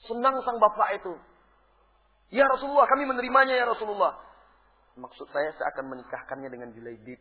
Senang 0.04 0.36
sang 0.44 0.60
bapak 0.60 1.00
itu. 1.00 1.16
Ya 2.28 2.44
Rasulullah, 2.44 2.84
kami 2.84 3.08
menerimanya 3.08 3.56
ya 3.56 3.64
Rasulullah. 3.64 4.20
Maksud 5.00 5.26
saya, 5.32 5.56
saya 5.56 5.72
akan 5.72 5.96
menikahkannya 5.96 6.48
dengan 6.52 6.76
Julaibib. 6.76 7.18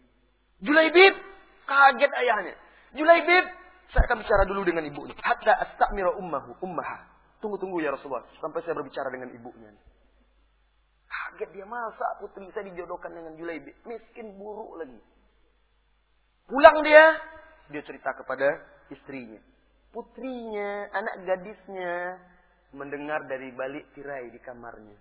Julaibib, 0.59 1.16
Kaget 1.64 2.11
ayahnya. 2.11 2.55
Julaibib, 2.93 3.45
saya 3.93 4.03
akan 4.09 4.18
bicara 4.22 4.43
dulu 4.45 4.61
dengan 4.68 4.84
ibunya. 4.86 5.16
Hatta 5.22 5.53
astamira 5.64 6.14
ummahu, 6.18 6.57
ummaha. 6.61 7.05
Tunggu-tunggu 7.39 7.84
ya 7.84 7.93
Rasulullah. 7.93 8.26
Sampai 8.39 8.64
saya 8.64 8.78
berbicara 8.78 9.11
dengan 9.11 9.32
ibunya. 9.34 9.72
Kaget 11.07 11.49
dia, 11.53 11.66
masa 11.68 12.18
putri 12.18 12.49
saya 12.53 12.66
dijodohkan 12.70 13.14
dengan 13.14 13.38
Julaibib. 13.38 13.76
Miskin 13.86 14.38
buruk 14.38 14.82
lagi. 14.82 14.99
Pulang 16.49 16.84
dia, 16.84 17.18
dia 17.72 17.82
cerita 17.86 18.11
kepada 18.18 18.59
istrinya. 18.91 19.39
Putrinya, 19.93 20.89
anak 20.89 21.16
gadisnya, 21.24 22.18
mendengar 22.74 23.30
dari 23.30 23.53
balik 23.53 23.93
tirai 23.93 24.34
di 24.34 24.41
kamarnya. 24.41 24.97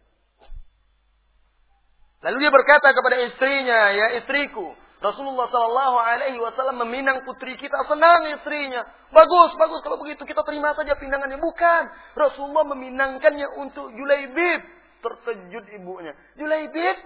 Lalu 2.23 2.37
dia 2.39 2.53
berkata 2.55 2.95
kepada 2.95 3.17
istrinya, 3.27 3.91
ya 3.91 4.07
istriku, 4.23 4.77
Rasulullah 5.03 5.51
Shallallahu 5.51 5.97
Alaihi 5.99 6.39
Wasallam 6.39 6.87
meminang 6.87 7.27
putri 7.27 7.59
kita 7.59 7.75
senang 7.91 8.31
istrinya. 8.31 8.87
Bagus, 9.11 9.51
bagus 9.59 9.83
kalau 9.83 9.99
begitu 9.99 10.23
kita 10.23 10.47
terima 10.47 10.71
saja 10.79 10.95
pinangannya. 10.95 11.43
Bukan, 11.43 11.83
Rasulullah 12.15 12.63
meminangkannya 12.71 13.59
untuk 13.59 13.91
Julaibib. 13.99 14.63
Terkejut 15.03 15.65
ibunya. 15.75 16.15
Julaibib? 16.39 16.97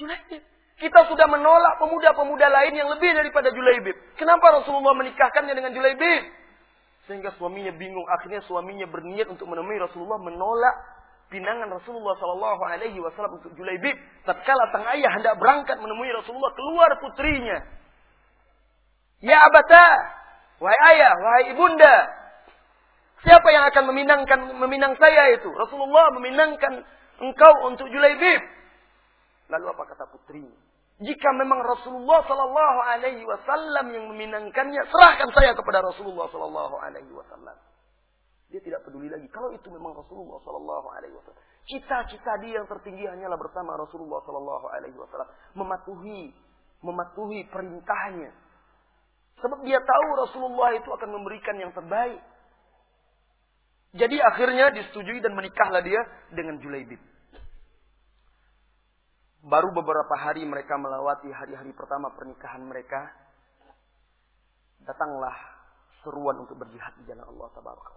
Julaibib. 0.00 0.42
Kita 0.76 1.08
sudah 1.08 1.28
menolak 1.28 1.76
pemuda-pemuda 1.76 2.48
lain 2.48 2.80
yang 2.80 2.88
lebih 2.88 3.12
daripada 3.12 3.52
Julaibib. 3.52 3.96
Kenapa 4.16 4.60
Rasulullah 4.60 4.96
menikahkannya 4.96 5.52
dengan 5.52 5.76
Julaibib? 5.76 6.22
Sehingga 7.04 7.36
suaminya 7.36 7.76
bingung. 7.76 8.08
Akhirnya 8.08 8.40
suaminya 8.48 8.88
berniat 8.88 9.28
untuk 9.28 9.52
menemui 9.52 9.76
Rasulullah 9.76 10.16
menolak 10.16 10.76
pinangan 11.28 11.68
Rasulullah 11.70 12.14
Shallallahu 12.18 12.62
Alaihi 12.62 12.98
Wasallam 13.02 13.38
untuk 13.38 13.52
Julaibib. 13.58 13.96
Tatkala 14.26 14.70
sang 14.70 14.86
ayah 14.94 15.10
hendak 15.18 15.34
berangkat 15.38 15.76
menemui 15.78 16.10
Rasulullah, 16.14 16.52
keluar 16.54 16.90
putrinya. 17.02 17.58
Ya 19.24 19.40
abata, 19.42 19.86
wahai 20.60 20.80
ayah, 20.94 21.12
wahai 21.16 21.44
ibunda, 21.56 21.96
siapa 23.24 23.48
yang 23.50 23.64
akan 23.72 23.84
meminangkan 23.90 24.40
meminang 24.60 24.94
saya 25.00 25.34
itu? 25.34 25.48
Rasulullah 25.56 26.12
meminangkan 26.20 26.84
engkau 27.18 27.52
untuk 27.66 27.88
Julaibib. 27.90 28.42
Lalu 29.50 29.66
apa 29.72 29.82
kata 29.94 30.04
putrinya? 30.10 30.58
Jika 30.96 31.28
memang 31.36 31.60
Rasulullah 31.60 32.24
Shallallahu 32.24 32.78
Alaihi 32.88 33.20
Wasallam 33.20 33.92
yang 33.92 34.04
meminangkannya, 34.16 34.80
serahkan 34.88 35.28
saya 35.36 35.52
kepada 35.52 35.84
Rasulullah 35.84 36.24
Shallallahu 36.32 36.74
Alaihi 36.80 37.12
Wasallam. 37.12 37.56
Dia 38.56 38.72
tidak 38.72 38.88
peduli 38.88 39.12
lagi. 39.12 39.28
Kalau 39.28 39.52
itu 39.52 39.68
memang 39.68 39.92
Rasulullah 39.92 40.40
Sallallahu 40.40 40.88
Alaihi 40.96 41.12
Wasallam. 41.12 41.44
Cita-cita 41.68 42.40
dia 42.40 42.56
yang 42.56 42.64
tertinggi 42.64 43.04
hanyalah 43.04 43.36
bersama 43.36 43.76
Rasulullah 43.76 44.24
Sallallahu 44.24 44.66
Alaihi 44.72 44.96
Wasallam. 44.96 45.28
Mematuhi, 45.60 46.32
mematuhi 46.80 47.44
perintahnya. 47.52 48.32
Sebab 49.44 49.60
dia 49.60 49.76
tahu 49.76 50.08
Rasulullah 50.24 50.72
itu 50.72 50.88
akan 50.88 51.20
memberikan 51.20 51.60
yang 51.60 51.68
terbaik. 51.76 52.16
Jadi 53.92 54.16
akhirnya 54.24 54.72
disetujui 54.72 55.20
dan 55.20 55.36
menikahlah 55.36 55.84
dia 55.84 56.00
dengan 56.32 56.56
Julaibib. 56.56 57.00
Baru 59.44 59.68
beberapa 59.76 60.16
hari 60.16 60.48
mereka 60.48 60.80
melewati 60.80 61.28
hari-hari 61.28 61.76
pertama 61.76 62.08
pernikahan 62.16 62.64
mereka. 62.64 63.12
datanglah 64.86 65.34
seruan 66.06 66.46
untuk 66.46 66.62
berjihad 66.62 66.94
di 67.02 67.10
jalan 67.10 67.26
Allah 67.26 67.50
taala. 67.58 67.96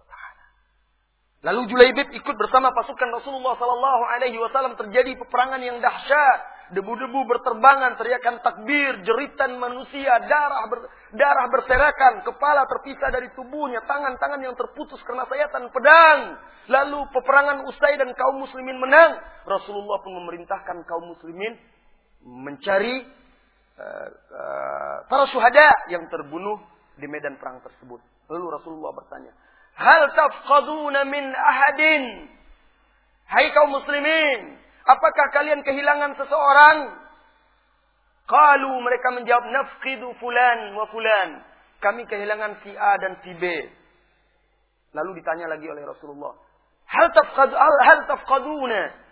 Lalu 1.40 1.72
Julaibib 1.72 2.12
ikut 2.12 2.36
bersama 2.36 2.68
pasukan 2.76 3.16
Rasulullah 3.16 3.56
sallallahu 3.56 4.02
alaihi 4.12 4.36
wasallam 4.36 4.76
terjadi 4.76 5.16
peperangan 5.16 5.60
yang 5.64 5.80
dahsyat. 5.80 6.60
Debu-debu 6.70 7.26
berterbangan, 7.26 7.98
teriakan 7.98 8.46
takbir, 8.46 9.02
jeritan 9.02 9.58
manusia, 9.58 10.22
darah 10.22 10.70
ber, 10.70 10.86
darah 11.18 11.50
berserakan, 11.50 12.22
kepala 12.22 12.62
terpisah 12.70 13.10
dari 13.10 13.26
tubuhnya, 13.34 13.82
tangan-tangan 13.90 14.38
yang 14.38 14.54
terputus 14.54 15.02
karena 15.02 15.26
sayatan 15.26 15.66
pedang. 15.74 16.38
Lalu 16.70 17.10
peperangan 17.10 17.66
usai 17.66 17.98
dan 17.98 18.14
kaum 18.14 18.38
muslimin 18.38 18.78
menang. 18.78 19.18
Rasulullah 19.50 19.98
pun 19.98 20.14
memerintahkan 20.22 20.86
kaum 20.86 21.10
muslimin 21.10 21.58
mencari 22.22 23.02
uh, 23.80 24.08
uh, 24.30 24.96
para 25.10 25.26
syuhada 25.32 25.90
yang 25.90 26.06
terbunuh 26.06 26.62
di 26.94 27.10
medan 27.10 27.34
perang 27.40 27.58
tersebut. 27.66 27.98
Lalu 28.30 28.46
Rasulullah 28.46 28.94
bertanya, 28.94 29.34
"Hal 29.80 30.02
tafqaduna 30.12 31.08
min 31.08 31.24
ahadin?" 31.32 32.28
Hai 33.30 33.48
kaum 33.54 33.70
muslimin, 33.70 34.58
apakah 34.84 35.26
kalian 35.30 35.62
kehilangan 35.62 36.18
seseorang? 36.18 36.98
Qalu 38.26 38.72
mereka 38.82 39.08
menjawab, 39.14 39.46
"Nafqidu 39.48 40.18
fulan 40.18 40.74
wa 40.74 40.84
fulan." 40.90 41.42
Kami 41.80 42.04
kehilangan 42.04 42.60
si 42.60 42.70
A 42.76 42.92
dan 43.00 43.16
si 43.24 43.32
B. 43.40 43.44
Lalu 44.92 45.22
ditanya 45.22 45.48
lagi 45.48 45.64
oleh 45.70 45.86
Rasulullah, 45.86 46.34
"Hal 46.90 47.08
tafqad 47.14 47.54
hal 47.56 48.00
tafqaduna 48.10 49.09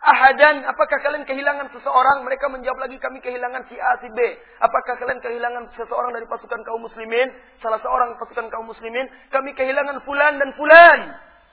ahadan, 0.00 0.64
apakah 0.64 0.98
kalian 1.04 1.28
kehilangan 1.28 1.68
seseorang? 1.76 2.24
Mereka 2.24 2.48
menjawab 2.48 2.80
lagi, 2.80 2.96
kami 2.96 3.20
kehilangan 3.20 3.68
si 3.68 3.76
A, 3.76 3.92
si 4.00 4.08
B. 4.12 4.18
Apakah 4.60 4.96
kalian 4.96 5.20
kehilangan 5.20 5.68
seseorang 5.76 6.16
dari 6.16 6.24
pasukan 6.24 6.60
kaum 6.64 6.80
muslimin? 6.84 7.28
Salah 7.60 7.80
seorang 7.84 8.16
pasukan 8.16 8.48
kaum 8.48 8.66
muslimin, 8.68 9.06
kami 9.28 9.52
kehilangan 9.52 10.00
fulan 10.08 10.40
dan 10.40 10.50
fulan. 10.56 11.00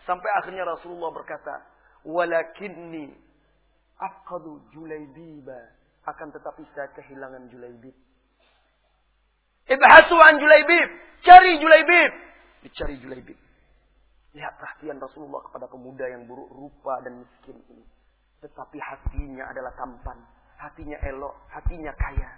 Sampai 0.08 0.32
akhirnya 0.40 0.64
Rasulullah 0.64 1.12
berkata, 1.12 1.60
walakinni 2.08 3.12
afqadu 4.00 4.64
Julaibiba. 4.72 5.76
Akan 6.08 6.32
tetapi 6.32 6.64
saya 6.72 6.88
kehilangan 6.96 7.52
Julaibib. 7.52 7.92
Ibhasu 9.68 10.16
an 10.16 10.40
Julaibib. 10.40 10.90
Cari 11.28 11.60
Julaibib. 11.60 12.12
Dicari 12.64 12.96
Julaibib. 13.04 13.36
Lihat 14.32 14.54
perhatian 14.56 15.04
Rasulullah 15.04 15.44
kepada 15.44 15.68
pemuda 15.68 16.08
yang 16.08 16.24
buruk 16.24 16.48
rupa 16.48 17.04
dan 17.04 17.20
miskin 17.20 17.60
ini. 17.68 17.97
Tetapi 18.42 18.78
hatinya 18.78 19.50
adalah 19.50 19.74
tampan. 19.74 20.18
Hatinya 20.62 20.98
elok. 21.06 21.34
Hatinya 21.50 21.94
kaya. 21.98 22.30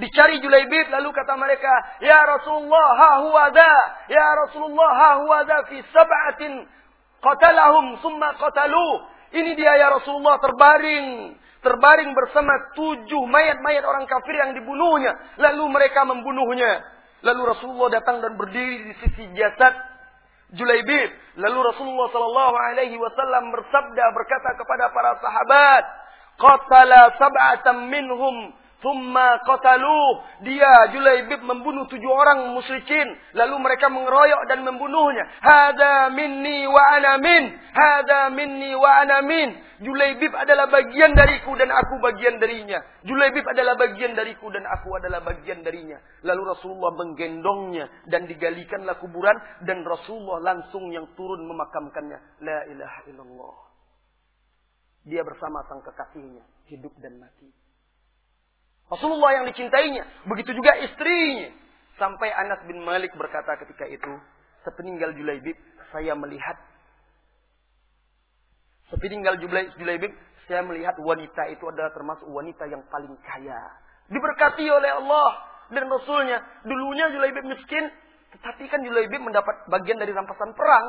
Dicari 0.00 0.40
Julaibib 0.40 0.88
lalu 0.90 1.12
kata 1.12 1.36
mereka, 1.36 2.00
Ya 2.00 2.24
Rasulullah 2.24 2.88
ha 2.96 3.10
huwa 3.26 3.44
da. 3.52 3.74
Ya 4.08 4.26
Rasulullah 4.46 4.90
ha 4.96 5.10
huwa 5.22 5.38
da 5.44 5.58
fi 5.68 5.82
sab'atin 5.92 6.64
qatalahum 7.20 8.00
summa 8.00 8.32
qatalu. 8.40 9.06
Ini 9.30 9.54
dia 9.54 9.76
ya 9.78 9.92
Rasulullah 9.94 10.40
terbaring. 10.42 11.36
Terbaring 11.60 12.16
bersama 12.16 12.72
tujuh 12.72 13.28
mayat-mayat 13.28 13.84
orang 13.84 14.08
kafir 14.08 14.32
yang 14.32 14.56
dibunuhnya. 14.56 15.12
Lalu 15.36 15.68
mereka 15.68 16.08
membunuhnya. 16.08 16.80
Lalu 17.20 17.52
Rasulullah 17.52 18.00
datang 18.00 18.24
dan 18.24 18.40
berdiri 18.40 18.88
di 18.88 18.92
sisi 19.04 19.28
jasad 19.36 19.89
Julaibib. 20.54 21.10
Lalu 21.38 21.58
Rasulullah 21.62 22.08
Sallallahu 22.10 22.54
Alaihi 22.58 22.96
Wasallam 22.98 23.54
bersabda 23.54 24.04
berkata 24.10 24.50
kepada 24.58 24.90
para 24.90 25.10
sahabat, 25.22 25.84
"Qatala 26.42 27.00
sab'atan 27.14 27.86
minhum 27.86 28.50
Thumma 28.80 29.40
qatalu. 29.44 30.24
Dia 30.44 30.92
Julaibib 30.92 31.44
membunuh 31.44 31.84
tujuh 31.88 32.08
orang 32.08 32.56
musyrikin. 32.56 33.08
Lalu 33.36 33.56
mereka 33.60 33.92
mengeroyok 33.92 34.42
dan 34.48 34.64
membunuhnya. 34.64 35.24
Hada 35.40 36.08
minni 36.12 36.64
wa 36.64 36.82
ana 36.96 37.20
min. 37.20 37.44
Hada 37.76 38.32
minni 38.32 38.72
wa 38.76 38.90
ana 39.04 39.20
min. 39.24 39.70
Julaibib 39.80 40.36
adalah 40.36 40.68
bagian 40.68 41.16
dariku 41.16 41.56
dan 41.56 41.72
aku 41.72 42.04
bagian 42.04 42.36
darinya. 42.36 42.84
Julaibib 43.00 43.48
adalah 43.48 43.80
bagian 43.80 44.12
dariku 44.12 44.52
dan 44.52 44.68
aku 44.68 44.92
adalah 44.96 45.24
bagian 45.24 45.64
darinya. 45.64 45.96
Lalu 46.20 46.52
Rasulullah 46.52 46.92
menggendongnya 47.00 47.88
dan 48.08 48.28
digalikanlah 48.28 49.00
kuburan 49.00 49.36
dan 49.64 49.80
Rasulullah 49.84 50.52
langsung 50.52 50.92
yang 50.92 51.08
turun 51.16 51.48
memakamkannya. 51.48 52.44
La 52.44 52.68
ilaha 52.68 53.00
illallah. 53.08 53.56
Dia 55.08 55.24
bersama 55.24 55.64
sang 55.64 55.80
kekasihnya, 55.80 56.44
hidup 56.68 56.92
dan 57.00 57.16
mati. 57.16 57.48
Rasulullah 58.90 59.30
yang 59.38 59.46
dicintainya. 59.46 60.02
Begitu 60.26 60.50
juga 60.58 60.74
istrinya. 60.82 61.54
Sampai 61.94 62.34
Anas 62.34 62.66
bin 62.66 62.82
Malik 62.82 63.14
berkata 63.14 63.54
ketika 63.62 63.86
itu, 63.86 64.12
sepeninggal 64.66 65.14
Julaibib, 65.14 65.54
saya 65.94 66.16
melihat 66.18 66.58
sepeninggal 68.90 69.38
Julaibib, 69.78 70.10
saya 70.50 70.66
melihat 70.66 70.98
wanita 70.98 71.46
itu 71.54 71.62
adalah 71.70 71.94
termasuk 71.94 72.26
wanita 72.26 72.66
yang 72.66 72.82
paling 72.90 73.14
kaya. 73.22 73.60
Diberkati 74.10 74.66
oleh 74.66 74.90
Allah 74.90 75.30
dan 75.70 75.86
Rasulnya. 75.86 76.42
Dulunya 76.66 77.14
Julaibib 77.14 77.46
miskin, 77.46 77.86
tetapi 78.34 78.66
kan 78.66 78.82
Julaibib 78.82 79.22
mendapat 79.22 79.70
bagian 79.70 80.02
dari 80.02 80.10
rampasan 80.10 80.50
perang. 80.58 80.86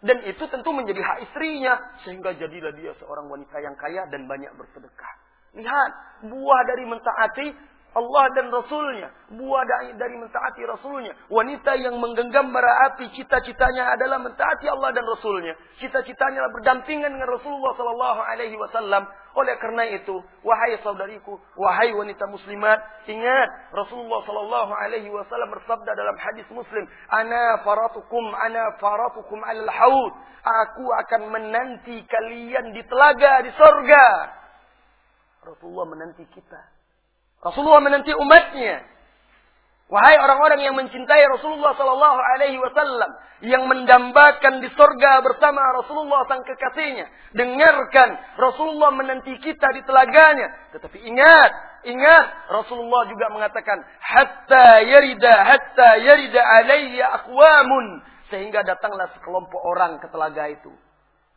Dan 0.00 0.22
itu 0.24 0.46
tentu 0.46 0.70
menjadi 0.70 1.02
hak 1.02 1.18
istrinya. 1.26 1.74
Sehingga 2.06 2.38
jadilah 2.38 2.72
dia 2.78 2.94
seorang 3.02 3.26
wanita 3.26 3.56
yang 3.58 3.74
kaya 3.74 4.06
dan 4.08 4.30
banyak 4.30 4.54
bersedekah. 4.54 5.29
Lihat, 5.54 5.90
buah 6.30 6.60
dari 6.68 6.84
mentaati 6.86 7.70
Allah 7.90 8.30
dan 8.38 8.54
Rasulnya. 8.54 9.10
Buah 9.34 9.62
dari 9.98 10.14
mentaati 10.14 10.62
Rasulnya. 10.62 11.10
Wanita 11.26 11.74
yang 11.74 11.98
menggenggam 11.98 12.54
bara 12.54 12.86
api, 12.86 13.10
cita-citanya 13.18 13.98
adalah 13.98 14.22
mentaati 14.22 14.70
Allah 14.70 14.94
dan 14.94 15.02
Rasulnya. 15.02 15.58
Cita-citanya 15.82 16.46
berdampingan 16.54 17.10
dengan 17.18 17.26
Rasulullah 17.26 17.74
Sallallahu 17.74 18.20
Alaihi 18.22 18.54
Wasallam. 18.54 19.10
Oleh 19.34 19.54
karena 19.58 19.90
itu, 19.90 20.22
wahai 20.46 20.78
saudariku, 20.82 21.38
wahai 21.58 21.90
wanita 21.94 22.30
muslimat, 22.30 22.78
ingat 23.10 23.48
Rasulullah 23.74 24.22
Sallallahu 24.22 24.72
Alaihi 24.74 25.10
Wasallam 25.10 25.50
bersabda 25.50 25.90
dalam 25.98 26.14
hadis 26.14 26.46
Muslim, 26.54 26.86
"Ana 27.10 27.58
faratukum, 27.66 28.22
ana 28.38 28.78
faratukum 28.78 29.42
al 29.42 29.66
haud." 29.66 30.12
Aku 30.40 30.86
akan 30.94 31.30
menanti 31.34 32.06
kalian 32.06 32.70
di 32.70 32.86
telaga 32.86 33.42
di 33.42 33.50
sorga. 33.58 34.39
Rasulullah 35.40 35.86
menanti 35.88 36.24
kita. 36.28 36.60
Rasulullah 37.40 37.80
menanti 37.80 38.12
umatnya. 38.12 38.84
Wahai 39.90 40.22
orang-orang 40.22 40.62
yang 40.62 40.78
mencintai 40.78 41.18
Rasulullah 41.34 41.74
Sallallahu 41.74 42.18
Alaihi 42.22 42.62
Wasallam, 42.62 43.10
yang 43.42 43.66
mendambakan 43.66 44.62
di 44.62 44.70
sorga 44.78 45.18
bersama 45.18 45.58
Rasulullah 45.82 46.30
sang 46.30 46.46
kekasihnya, 46.46 47.10
dengarkan 47.34 48.14
Rasulullah 48.38 48.94
menanti 48.94 49.34
kita 49.42 49.66
di 49.74 49.82
telaganya. 49.82 50.46
Tetapi 50.78 50.94
ingat, 50.94 51.50
ingat 51.90 52.26
Rasulullah 52.54 53.02
juga 53.10 53.34
mengatakan, 53.34 53.82
hatta 53.98 54.78
yarida, 54.86 55.34
hatta 55.42 55.98
yarida 55.98 56.38
alayya 56.38 57.10
akwamun, 57.18 58.06
sehingga 58.30 58.62
datanglah 58.62 59.10
sekelompok 59.18 59.58
orang 59.58 59.98
ke 59.98 60.06
telaga 60.06 60.54
itu. 60.54 60.70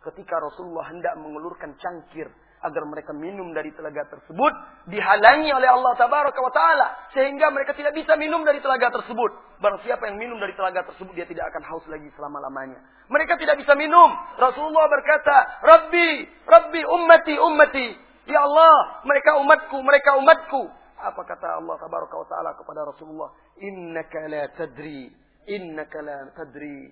Ketika 0.05 0.37
Rasulullah 0.37 0.93
hendak 0.93 1.17
mengulurkan 1.17 1.73
cangkir 1.81 2.29
agar 2.63 2.83
mereka 2.87 3.11
minum 3.11 3.51
dari 3.51 3.75
telaga 3.75 4.07
tersebut 4.07 4.53
dihalangi 4.87 5.51
oleh 5.51 5.67
Allah 5.67 5.93
tabaraka 5.99 6.39
wa 6.39 6.53
taala 6.55 6.87
sehingga 7.11 7.51
mereka 7.51 7.75
tidak 7.75 7.91
bisa 7.91 8.15
minum 8.15 8.47
dari 8.47 8.63
telaga 8.63 8.87
tersebut. 8.89 9.59
Barang 9.59 9.83
siapa 9.83 10.07
yang 10.07 10.15
minum 10.15 10.39
dari 10.39 10.55
telaga 10.55 10.87
tersebut 10.87 11.11
dia 11.11 11.27
tidak 11.27 11.51
akan 11.51 11.63
haus 11.67 11.85
lagi 11.91 12.07
selama-lamanya. 12.15 12.79
Mereka 13.11 13.35
tidak 13.35 13.59
bisa 13.59 13.75
minum. 13.75 14.15
Rasulullah 14.39 14.87
berkata, 14.87 15.35
"Rabbi, 15.59 16.09
Rabbi 16.47 16.81
ummati 16.87 17.35
ummati." 17.35 17.87
Ya 18.23 18.39
Allah, 18.39 19.03
mereka 19.03 19.35
umatku, 19.43 19.77
mereka 19.83 20.15
umatku. 20.15 20.63
Apa 21.03 21.21
kata 21.27 21.59
Allah 21.59 21.75
tabaraka 21.75 22.15
wa 22.15 22.27
taala 22.31 22.51
kepada 22.55 22.87
Rasulullah? 22.87 23.29
"Innaka 23.59 24.23
la 24.31 24.43
tadri, 24.55 25.11
innaka 25.51 25.99
la 25.99 26.31
tadri, 26.31 26.87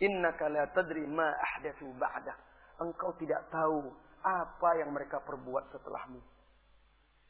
innaka 0.00 0.48
la 0.48 0.64
tadri 0.72 1.04
ma 1.04 1.28
ahdathu 1.28 1.92
ba'dak." 2.00 2.40
Engkau 2.80 3.12
tidak 3.20 3.44
tahu 3.52 3.92
apa 4.20 4.80
yang 4.80 4.92
mereka 4.92 5.20
perbuat 5.24 5.72
setelahmu. 5.72 6.20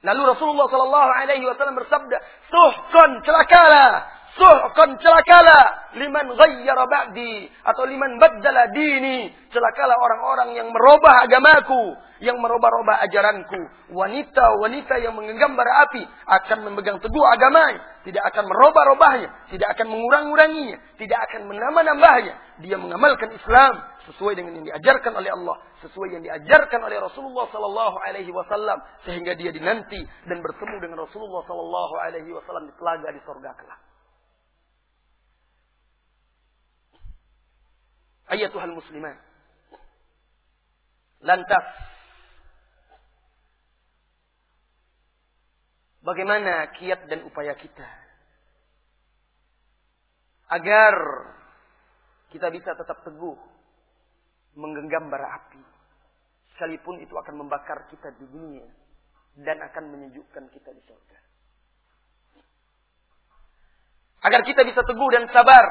Lalu 0.00 0.22
Rasulullah 0.32 0.66
Shallallahu 0.72 1.10
Alaihi 1.12 1.44
Wasallam 1.44 1.76
bersabda, 1.76 2.16
"Suhkon 2.48 3.20
celakalah, 3.20 4.08
suhkon 4.36 4.98
celakalah, 5.02 5.94
liman 5.98 6.34
ghayyara 6.36 6.84
ba'di. 6.86 7.50
Atau 7.66 7.86
liman 7.86 8.18
baddala 8.20 8.70
dini, 8.70 9.30
celakalah 9.50 9.96
orang-orang 9.98 10.54
yang 10.54 10.68
merubah 10.70 11.26
agamaku, 11.26 11.98
yang 12.22 12.36
merubah-rubah 12.38 13.02
ajaranku. 13.08 13.60
Wanita-wanita 13.90 14.94
yang 15.02 15.16
menggenggam 15.16 15.56
bara 15.56 15.88
api 15.88 16.04
akan 16.28 16.58
memegang 16.68 17.00
teguh 17.00 17.24
agamanya, 17.26 17.80
tidak 18.06 18.22
akan 18.30 18.44
merubah-rubahnya, 18.46 19.28
tidak 19.50 19.68
akan 19.74 19.86
mengurang-uranginya, 19.88 20.78
tidak 21.00 21.18
akan 21.30 21.40
menambah-nambahnya. 21.50 22.34
Dia 22.60 22.76
mengamalkan 22.76 23.32
Islam 23.34 23.72
sesuai 24.06 24.36
dengan 24.36 24.60
yang 24.60 24.66
diajarkan 24.68 25.16
oleh 25.16 25.30
Allah, 25.32 25.56
sesuai 25.80 26.08
yang 26.12 26.22
diajarkan 26.22 26.80
oleh 26.84 26.98
Rasulullah 27.00 27.48
sallallahu 27.48 27.96
alaihi 28.04 28.30
wasallam. 28.30 28.78
Sehingga 29.08 29.34
dia 29.34 29.50
dinanti 29.50 30.00
dan 30.28 30.38
bertemu 30.44 30.76
dengan 30.78 31.08
Rasulullah 31.08 31.42
sallallahu 31.48 31.94
alaihi 32.04 32.30
wasallam 32.30 32.68
di 32.68 32.74
telaga 32.76 33.08
di 33.10 33.20
surga 33.24 33.52
kelak. 33.56 33.89
Ayatuhal 38.30 38.70
muslimah. 38.70 39.18
Lantas. 41.26 41.66
Bagaimana 46.00 46.72
kiat 46.80 47.10
dan 47.10 47.26
upaya 47.28 47.52
kita? 47.58 47.84
Agar 50.48 50.94
kita 52.32 52.48
bisa 52.54 52.72
tetap 52.78 53.04
teguh 53.04 53.36
menggenggam 54.56 55.10
bara 55.12 55.44
api. 55.44 55.62
Sekalipun 56.54 57.02
itu 57.02 57.12
akan 57.14 57.44
membakar 57.44 57.86
kita 57.92 58.14
di 58.16 58.26
dunia 58.30 58.66
dan 59.38 59.60
akan 59.60 59.90
menyejukkan 59.92 60.48
kita 60.50 60.70
di 60.72 60.82
surga. 60.86 61.18
Agar 64.20 64.40
kita 64.44 64.62
bisa 64.64 64.80
teguh 64.84 65.08
dan 65.12 65.28
sabar. 65.32 65.66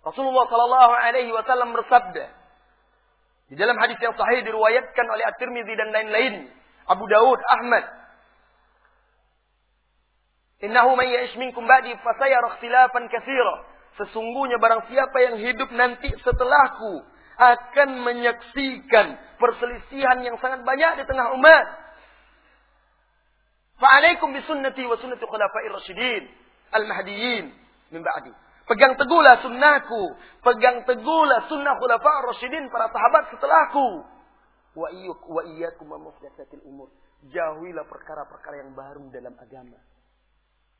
Rasulullah 0.00 0.48
Sallallahu 0.48 0.92
Alaihi 0.96 1.32
Wasallam 1.32 1.76
bersabda 1.76 2.26
di 3.50 3.58
dalam 3.58 3.76
hadis 3.82 3.98
yang 3.98 4.14
sahih 4.14 4.46
diriwayatkan 4.46 5.06
oleh 5.10 5.24
At-Tirmidzi 5.26 5.74
dan 5.74 5.90
lain-lain, 5.90 6.34
Abu 6.86 7.04
Daud, 7.10 7.40
Ahmad. 7.50 7.84
Innahu 10.62 10.94
man 10.94 11.10
ya'ish 11.10 11.34
minkum 11.34 11.66
ba'di 11.66 11.98
fasayara 11.98 12.56
ikhtilafan 12.56 13.10
katsira. 13.10 13.54
Sesungguhnya 13.98 14.62
barang 14.62 14.86
siapa 14.86 15.16
yang 15.18 15.36
hidup 15.42 15.66
nanti 15.74 16.08
setelahku 16.22 17.02
akan 17.40 17.88
menyaksikan 18.06 19.18
perselisihan 19.40 20.22
yang 20.22 20.38
sangat 20.38 20.62
banyak 20.62 21.02
di 21.02 21.04
tengah 21.10 21.34
umat. 21.34 21.66
Fa'alaikum 23.82 24.30
bisunnati 24.36 24.84
wa 24.86 24.94
sunnati 25.00 25.24
khulafa'ir 25.26 25.72
rasyidin 25.74 26.22
al-mahdiyyin 26.70 27.50
min 27.90 28.00
ba'di. 28.04 28.30
Pegang 28.70 28.94
teguhlah 28.94 29.42
sunnahku, 29.42 30.14
pegang 30.46 30.86
teguhlah 30.86 31.50
sunnah 31.50 31.74
khulafa'ir 31.74 32.22
rasyidin 32.30 32.70
para 32.70 32.86
sahabat 32.94 33.26
setelahku. 33.34 34.06
Wa 34.78 34.86
iyyuk 34.94 35.26
wa 35.26 35.42
iyyakum 35.42 35.90
muhdatsatil 35.90 36.62
umur. 36.62 36.86
Jauhilah 37.34 37.82
perkara-perkara 37.90 38.62
yang 38.62 38.70
baru 38.78 39.10
dalam 39.10 39.34
agama. 39.42 39.74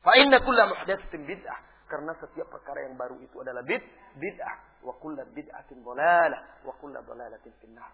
Fa 0.06 0.14
inna 0.22 0.38
kulla 0.38 0.70
muhdatsatin 0.70 1.26
bid'ah. 1.26 1.58
Karena 1.90 2.14
setiap 2.22 2.46
perkara 2.54 2.86
yang 2.86 2.94
baru 2.94 3.18
itu 3.18 3.42
adalah 3.42 3.66
bid, 3.66 3.82
bid'ah. 4.22 4.86
Wa 4.86 4.94
kulla 5.02 5.26
bid'atin 5.26 5.82
dhalalah. 5.82 6.62
Wa 6.62 6.72
kulla 6.78 7.02
dhalalatin 7.02 7.50
finnar. 7.58 7.90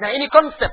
Nah 0.00 0.08
ini 0.08 0.32
konsep. 0.32 0.72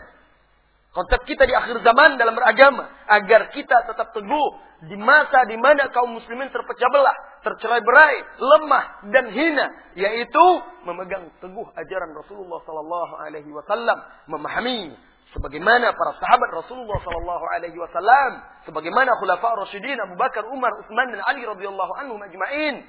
Konsep 0.96 1.28
kita 1.28 1.44
di 1.44 1.52
akhir 1.52 1.84
zaman 1.84 2.16
dalam 2.16 2.40
beragama. 2.40 2.88
Agar 3.12 3.52
kita 3.52 3.84
tetap 3.84 4.16
teguh 4.16 4.48
di 4.88 4.96
masa 4.96 5.44
di 5.44 5.60
mana 5.60 5.92
kaum 5.92 6.16
muslimin 6.16 6.48
terpecah 6.56 6.88
belah, 6.88 7.16
tercerai 7.44 7.84
berai, 7.84 8.16
lemah 8.40 8.86
dan 9.12 9.28
hina, 9.28 9.66
yaitu 10.00 10.48
memegang 10.88 11.28
teguh 11.44 11.68
ajaran 11.76 12.16
Rasulullah 12.16 12.64
sallallahu 12.64 13.14
alaihi 13.28 13.52
wasallam, 13.52 13.98
memahami 14.32 14.96
sebagaimana 15.36 15.92
para 15.92 16.16
sahabat 16.16 16.64
Rasulullah 16.64 16.96
sallallahu 17.04 17.46
alaihi 17.60 17.76
wasallam, 17.76 18.32
sebagaimana 18.64 19.20
khulafa 19.20 19.52
Rasyidin 19.68 20.00
Abu 20.00 20.16
Bakar, 20.16 20.48
Umar, 20.48 20.72
Utsman 20.80 21.12
dan 21.12 21.20
Ali 21.28 21.44
radhiyallahu 21.44 21.92
anhum 22.00 22.24
ajma'in 22.24 22.88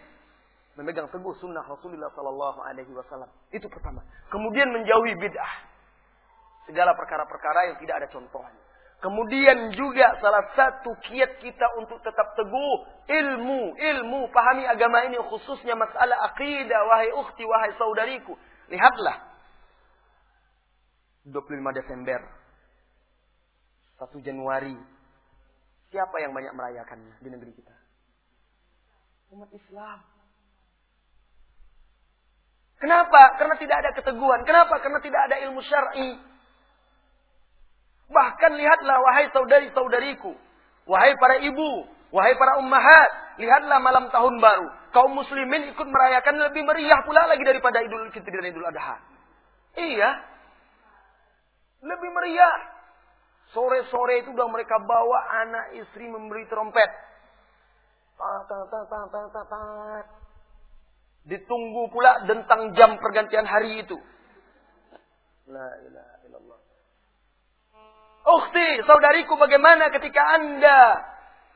memegang 0.77 1.09
teguh 1.09 1.35
sunnah 1.43 1.65
Rasulullah 1.67 2.13
sallallahu 2.15 2.61
alaihi 2.63 2.93
wasallam. 2.93 3.27
Itu 3.51 3.67
pertama. 3.67 4.05
Kemudian 4.31 4.71
menjauhi 4.71 5.17
bid'ah. 5.17 5.76
Segala 6.67 6.99
perkara-perkara 6.99 7.73
yang 7.73 7.77
tidak 7.79 8.05
ada 8.05 8.09
contohnya. 8.11 8.62
Kemudian 8.97 9.77
juga 9.77 10.17
salah 10.19 10.51
satu 10.57 10.97
kiat 11.05 11.39
kita 11.39 11.67
untuk 11.79 12.01
tetap 12.01 12.33
teguh 12.33 12.77
ilmu, 13.07 13.77
ilmu, 13.77 14.21
pahami 14.33 14.64
agama 14.64 15.05
ini 15.05 15.21
khususnya 15.21 15.77
masalah 15.77 16.33
akidah, 16.33 16.81
wahai 16.89 17.12
ukhti, 17.12 17.45
wahai 17.45 17.77
saudariku. 17.77 18.35
Lihatlah 18.73 19.21
25 21.29 21.79
Desember 21.79 22.21
1 24.01 24.27
Januari 24.27 24.75
siapa 25.93 26.17
yang 26.19 26.33
banyak 26.33 26.57
merayakannya 26.57 27.14
di 27.21 27.29
negeri 27.31 27.53
kita? 27.53 27.75
Umat 29.37 29.51
Islam. 29.53 30.01
Kenapa? 32.77 33.41
Karena 33.41 33.57
tidak 33.57 33.77
ada 33.81 33.91
keteguhan. 33.97 34.45
Kenapa? 34.45 34.77
Karena 34.85 35.01
tidak 35.01 35.21
ada 35.31 35.37
ilmu 35.49 35.61
syar'i. 35.64 36.36
Bahkan 38.07 38.53
lihatlah 38.55 38.97
wahai 39.03 39.27
saudari-saudariku, 39.35 40.31
wahai 40.87 41.13
para 41.19 41.43
ibu, 41.43 41.91
wahai 42.15 42.39
para 42.39 42.63
ummahat, 42.63 43.11
lihatlah 43.43 43.83
malam 43.83 44.07
tahun 44.15 44.39
baru. 44.39 44.69
Kaum 44.95 45.13
muslimin 45.13 45.75
ikut 45.75 45.89
merayakan 45.91 46.39
lebih 46.49 46.63
meriah 46.63 47.03
pula 47.03 47.27
lagi 47.27 47.43
daripada 47.43 47.83
Idul 47.83 48.09
Fitri 48.15 48.31
dan 48.31 48.47
Idul 48.49 48.65
Adha. 48.65 48.97
Iya, 49.77 50.11
lebih 51.85 52.11
meriah. 52.15 52.75
Sore-sore 53.55 54.27
itu 54.27 54.35
udah 54.35 54.49
mereka 54.51 54.77
bawa 54.83 55.19
anak 55.47 55.79
istri 55.79 56.11
memberi 56.11 56.45
trompet. 56.51 56.91
Ditunggu 61.27 61.83
pula 61.95 62.27
tentang 62.27 62.75
jam 62.75 62.99
pergantian 62.99 63.47
hari 63.47 63.87
itu. 63.87 63.97
La 65.47 65.69
ilaha 65.79 66.15
illallah. 66.27 66.59
Ukhti, 68.27 68.83
saudariku 68.83 69.39
bagaimana 69.39 69.87
ketika 69.95 70.18
anda 70.35 70.99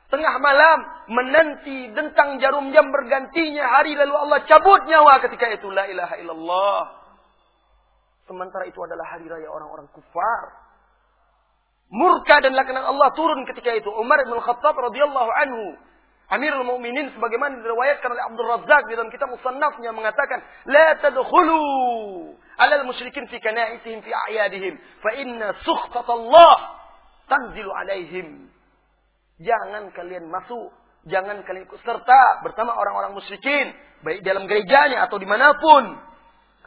tengah 0.07 0.35
malam 0.39 0.79
menanti 1.11 1.91
tentang 1.91 2.39
jarum 2.39 2.71
jam 2.71 2.95
bergantinya 2.95 3.67
hari 3.75 3.99
lalu 3.99 4.15
Allah 4.15 4.39
cabut 4.47 4.87
nyawa 4.87 5.19
ketika 5.27 5.51
itu. 5.51 5.67
La 5.71 5.91
ilaha 5.91 6.15
illallah. 6.19 6.81
Sementara 8.31 8.71
itu 8.71 8.79
adalah 8.87 9.03
hari 9.11 9.27
raya 9.27 9.51
orang-orang 9.51 9.91
kufar. 9.91 10.55
Murka 11.91 12.39
dan 12.39 12.55
laknat 12.55 12.87
Allah 12.87 13.11
turun 13.19 13.43
ketika 13.51 13.75
itu. 13.75 13.91
Umar 13.91 14.23
bin 14.23 14.39
Khattab 14.39 14.79
radhiyallahu 14.79 15.31
anhu. 15.43 15.75
Amirul 16.31 16.63
Mukminin 16.63 17.11
sebagaimana 17.11 17.59
diriwayatkan 17.59 18.07
oleh 18.07 18.23
Abdul 18.31 18.47
Razak 18.47 18.87
di 18.87 18.95
dalam 18.95 19.11
kitab 19.11 19.35
musannafnya 19.35 19.91
mengatakan, 19.91 20.39
"La 20.71 20.95
tadkhulu 21.03 21.59
'ala 22.61 22.85
al-musyrikin 22.85 23.25
fi 23.33 23.41
kana'isihim 23.41 24.05
fi 24.05 24.13
a'yadihim, 24.13 24.77
fa 25.01 25.11
inna 25.17 25.57
Allah 25.97 26.57
tanzilu 27.25 27.73
'alaihim." 27.73 28.53
Jangan 29.41 29.89
kalian 29.97 30.29
masuk, 30.29 30.69
jangan 31.09 31.41
kalian 31.49 31.65
ikut 31.65 31.81
serta 31.81 32.45
bersama 32.45 32.77
orang-orang 32.77 33.17
musyrikin, 33.17 33.73
baik 34.05 34.21
dalam 34.21 34.45
gerejanya 34.45 35.09
atau 35.09 35.17
di 35.17 35.25
mana 35.25 35.57
pun 35.57 35.97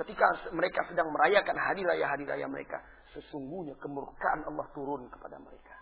ketika 0.01 0.49
mereka 0.57 0.81
sedang 0.89 1.13
merayakan 1.13 1.53
hari 1.53 1.85
raya 1.85 2.09
hari 2.09 2.25
raya 2.25 2.49
mereka, 2.49 2.81
sesungguhnya 3.13 3.77
kemurkaan 3.77 4.41
Allah 4.49 4.65
turun 4.73 5.05
kepada 5.13 5.37
mereka. 5.37 5.75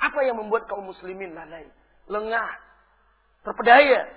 Apa 0.00 0.20
yang 0.28 0.36
membuat 0.36 0.68
kaum 0.68 0.88
muslimin 0.88 1.32
lalai, 1.32 1.68
lengah, 2.08 2.50
terpedaya, 3.44 4.08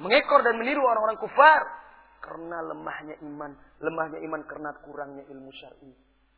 mengekor 0.00 0.44
dan 0.44 0.60
meniru 0.60 0.84
orang-orang 0.84 1.20
kufar? 1.20 1.79
Karena 2.20 2.60
lemahnya 2.60 3.16
iman, 3.24 3.52
lemahnya 3.80 4.20
iman 4.20 4.42
karena 4.44 4.70
kurangnya 4.84 5.24
ilmu 5.28 5.50
syar'i. 5.56 5.92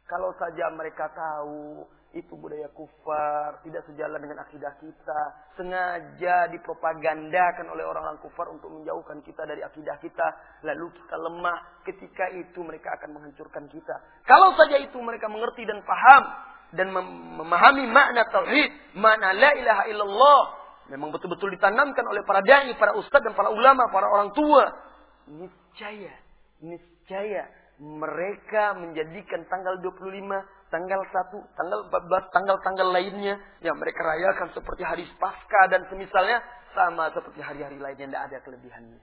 Kalau 0.07 0.35
saja 0.39 0.71
mereka 0.75 1.11
tahu 1.15 1.87
itu 2.13 2.37
budaya 2.37 2.69
kufar, 2.77 3.65
tidak 3.65 3.89
sejalan 3.89 4.21
dengan 4.21 4.45
akidah 4.45 4.77
kita, 4.77 5.21
sengaja 5.57 6.53
dipropagandakan 6.53 7.73
oleh 7.73 7.85
orang-orang 7.89 8.21
kufar 8.21 8.53
untuk 8.53 8.69
menjauhkan 8.69 9.25
kita 9.25 9.49
dari 9.49 9.65
akidah 9.65 9.97
kita, 9.97 10.27
lalu 10.61 10.93
kita 10.93 11.17
lemah, 11.17 11.59
ketika 11.89 12.29
itu 12.37 12.61
mereka 12.61 12.93
akan 13.01 13.17
menghancurkan 13.17 13.65
kita. 13.73 13.97
Kalau 14.29 14.53
saja 14.61 14.77
itu 14.85 15.01
mereka 15.01 15.33
mengerti 15.33 15.65
dan 15.65 15.81
paham 15.81 16.23
dan 16.77 16.93
memahami 16.93 17.89
makna 17.89 18.29
tauhid, 18.29 18.71
makna 19.01 19.33
la 19.33 19.51
ilaha 19.57 19.83
illallah, 19.89 20.41
memang 20.93 21.09
betul-betul 21.17 21.49
ditanamkan 21.57 22.05
oleh 22.05 22.21
para 22.29 22.45
dai, 22.45 22.77
para 22.77 22.93
ustadz 22.93 23.25
dan 23.25 23.33
para 23.33 23.49
ulama, 23.49 23.89
para 23.89 24.13
orang 24.13 24.37
tua, 24.37 24.69
niscaya, 25.73 26.13
niscaya 26.61 27.49
mereka 27.81 28.77
menjadikan 28.77 29.49
tanggal 29.49 29.81
25 29.81 30.13
tanggal 30.73 31.01
1, 31.05 31.57
tanggal 31.57 31.81
14, 31.89 32.33
tanggal-tanggal 32.33 32.89
lainnya 32.93 33.37
yang 33.61 33.77
mereka 33.77 34.01
rayakan 34.01 34.49
seperti 34.57 34.83
hari 34.85 35.05
Pasca 35.21 35.69
dan 35.69 35.85
semisalnya 35.93 36.41
sama 36.73 37.13
seperti 37.13 37.45
hari-hari 37.45 37.77
lainnya 37.77 38.09
tidak 38.09 38.25
ada 38.29 38.39
kelebihannya. 38.41 39.01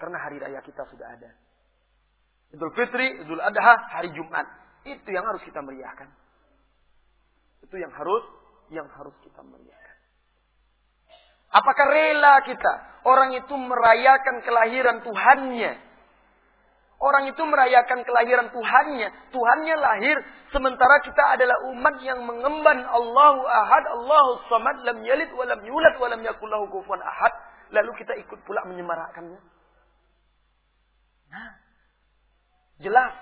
Karena 0.00 0.16
hari 0.16 0.40
raya 0.40 0.60
kita 0.64 0.80
sudah 0.88 1.12
ada. 1.12 1.30
Idul 2.56 2.72
Fitri, 2.72 3.20
Idul 3.20 3.40
Adha, 3.40 3.74
hari 3.92 4.08
Jumat. 4.16 4.48
Itu 4.88 5.12
yang 5.12 5.28
harus 5.28 5.44
kita 5.44 5.60
meriahkan. 5.60 6.08
Itu 7.68 7.76
yang 7.76 7.92
harus 7.92 8.24
yang 8.72 8.88
harus 8.96 9.12
kita 9.20 9.44
meriahkan. 9.44 9.89
Apakah 11.50 11.86
rela 11.90 12.34
kita 12.46 12.72
orang 13.06 13.34
itu 13.34 13.54
merayakan 13.54 14.42
kelahiran 14.46 15.02
Tuhannya 15.02 15.90
Orang 17.00 17.32
itu 17.32 17.40
merayakan 17.48 18.04
kelahiran 18.04 18.52
Tuhannya. 18.52 19.32
Tuhannya 19.32 19.76
lahir. 19.80 20.20
Sementara 20.52 21.00
kita 21.00 21.32
adalah 21.32 21.56
umat 21.72 21.96
yang 22.04 22.20
mengemban 22.28 22.84
Allahu 22.84 23.40
ahad, 23.48 23.84
Allahu 23.88 24.44
samad, 24.52 24.84
lam 24.84 25.00
yalid, 25.00 25.32
walam 25.32 25.64
yulad, 25.64 25.96
walam 25.96 26.20
yakullahu 26.20 26.68
kufuan 26.68 27.00
ahad. 27.00 27.32
Lalu 27.72 28.04
kita 28.04 28.20
ikut 28.20 28.44
pula 28.44 28.68
menyemarakkannya. 28.68 29.40
Nah, 31.32 31.52
jelas 32.84 33.16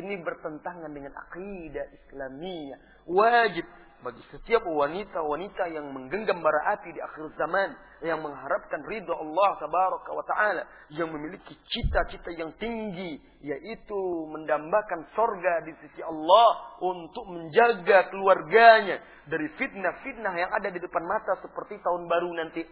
ini 0.00 0.16
bertentangan 0.24 0.88
dengan 0.88 1.12
akidah 1.28 1.84
Islamiyah. 1.84 2.80
Wajib 3.12 3.68
bagi 3.98 4.22
setiap 4.30 4.62
wanita-wanita 4.62 5.74
yang 5.74 5.90
menggenggam 5.90 6.38
bara 6.38 6.78
api 6.78 6.94
di 6.94 7.00
akhir 7.02 7.34
zaman 7.34 7.74
yang 8.06 8.22
mengharapkan 8.22 8.78
ridho 8.86 9.10
Allah 9.10 9.58
tabaraka 9.58 10.10
wa 10.14 10.22
taala 10.22 10.62
yang 10.94 11.10
memiliki 11.10 11.58
cita-cita 11.66 12.30
yang 12.38 12.54
tinggi 12.62 13.18
yaitu 13.42 14.00
mendambakan 14.30 15.02
sorga 15.18 15.66
di 15.66 15.74
sisi 15.82 15.98
Allah 16.06 16.78
untuk 16.78 17.26
menjaga 17.26 18.06
keluarganya 18.14 19.02
dari 19.26 19.50
fitnah-fitnah 19.58 20.34
yang 20.46 20.50
ada 20.54 20.70
di 20.70 20.78
depan 20.78 21.02
mata 21.02 21.34
seperti 21.42 21.82
tahun 21.82 22.06
baru 22.06 22.30
nanti. 22.38 22.62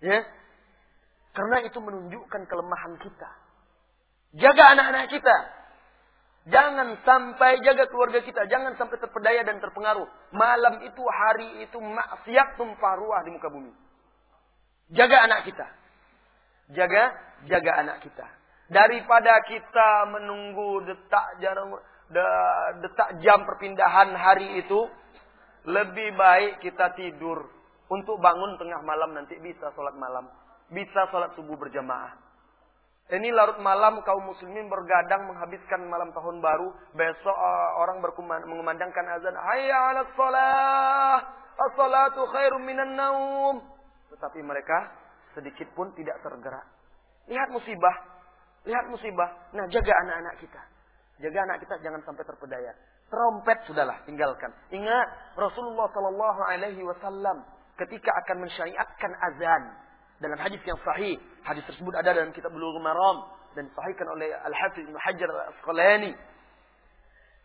Ya? 0.00 0.24
Karena 1.36 1.68
itu 1.68 1.78
menunjukkan 1.78 2.42
kelemahan 2.48 2.96
kita. 2.96 3.30
Jaga 4.40 4.72
anak-anak 4.72 5.04
kita 5.12 5.59
Jangan 6.50 6.98
sampai 7.06 7.62
jaga 7.62 7.86
keluarga 7.86 8.20
kita. 8.26 8.44
Jangan 8.50 8.74
sampai 8.74 8.98
terpedaya 8.98 9.46
dan 9.46 9.62
terpengaruh. 9.62 10.06
Malam 10.34 10.82
itu, 10.82 11.02
hari 11.06 11.62
itu 11.62 11.78
maksiat 11.78 12.58
tumpah 12.58 13.22
di 13.22 13.30
muka 13.30 13.48
bumi. 13.48 13.72
Jaga 14.90 15.30
anak 15.30 15.46
kita. 15.46 15.66
Jaga, 16.74 17.14
jaga 17.46 17.72
anak 17.86 18.02
kita. 18.02 18.26
Daripada 18.70 19.42
kita 19.46 19.90
menunggu 20.10 20.86
detak 20.86 21.42
jarang, 21.42 21.74
detak 22.82 23.18
jam 23.22 23.42
perpindahan 23.46 24.14
hari 24.14 24.62
itu, 24.62 24.86
lebih 25.66 26.14
baik 26.14 26.62
kita 26.62 26.94
tidur 26.94 27.50
untuk 27.90 28.22
bangun 28.22 28.54
tengah 28.58 28.80
malam 28.86 29.14
nanti 29.18 29.34
bisa 29.42 29.74
sholat 29.74 29.98
malam, 29.98 30.30
bisa 30.70 31.10
sholat 31.10 31.34
subuh 31.34 31.58
berjamaah. 31.58 32.29
Ini 33.10 33.34
larut 33.34 33.58
malam 33.58 34.06
kaum 34.06 34.22
muslimin 34.22 34.70
bergadang 34.70 35.26
menghabiskan 35.26 35.82
malam 35.90 36.14
tahun 36.14 36.38
baru. 36.38 36.70
Besok 36.94 37.34
uh, 37.34 37.70
orang 37.82 37.98
mengumandangkan 38.46 39.02
azan. 39.18 39.34
Hayya 39.34 39.78
ala 39.90 40.02
salah. 40.14 41.18
As-salatu 41.58 42.22
minan 42.62 42.94
naum. 42.94 43.66
Tetapi 44.14 44.40
mereka 44.46 44.94
sedikit 45.34 45.66
pun 45.74 45.90
tidak 45.98 46.22
tergerak. 46.22 46.62
Lihat 47.26 47.50
musibah. 47.50 47.96
Lihat 48.62 48.86
musibah. 48.86 49.50
Nah 49.58 49.66
jaga 49.74 49.90
anak-anak 50.06 50.34
kita. 50.38 50.62
Jaga 51.18 51.38
anak 51.50 51.58
kita 51.66 51.74
jangan 51.82 52.00
sampai 52.06 52.22
terpedaya. 52.22 52.72
Trompet 53.10 53.58
sudahlah 53.66 53.98
tinggalkan. 54.06 54.54
Ingat 54.70 55.34
Rasulullah 55.34 55.90
Sallallahu 55.90 56.40
Alaihi 56.46 56.82
Wasallam 56.86 57.42
ketika 57.74 58.14
akan 58.22 58.46
mensyariatkan 58.46 59.12
azan 59.18 59.62
dalam 60.20 60.38
hadis 60.38 60.60
yang 60.68 60.76
sahih. 60.84 61.16
Hadis 61.42 61.64
tersebut 61.64 61.96
ada 61.96 62.12
dalam 62.12 62.30
kitab 62.36 62.52
Bulughul 62.52 62.84
Maram 62.84 63.24
dan 63.56 63.66
disahihkan 63.66 64.06
oleh 64.12 64.30
Al-Hafiz 64.46 64.84
Ibnu 64.86 64.98
Hajar 65.00 65.28
Al-Asqalani. 65.28 66.12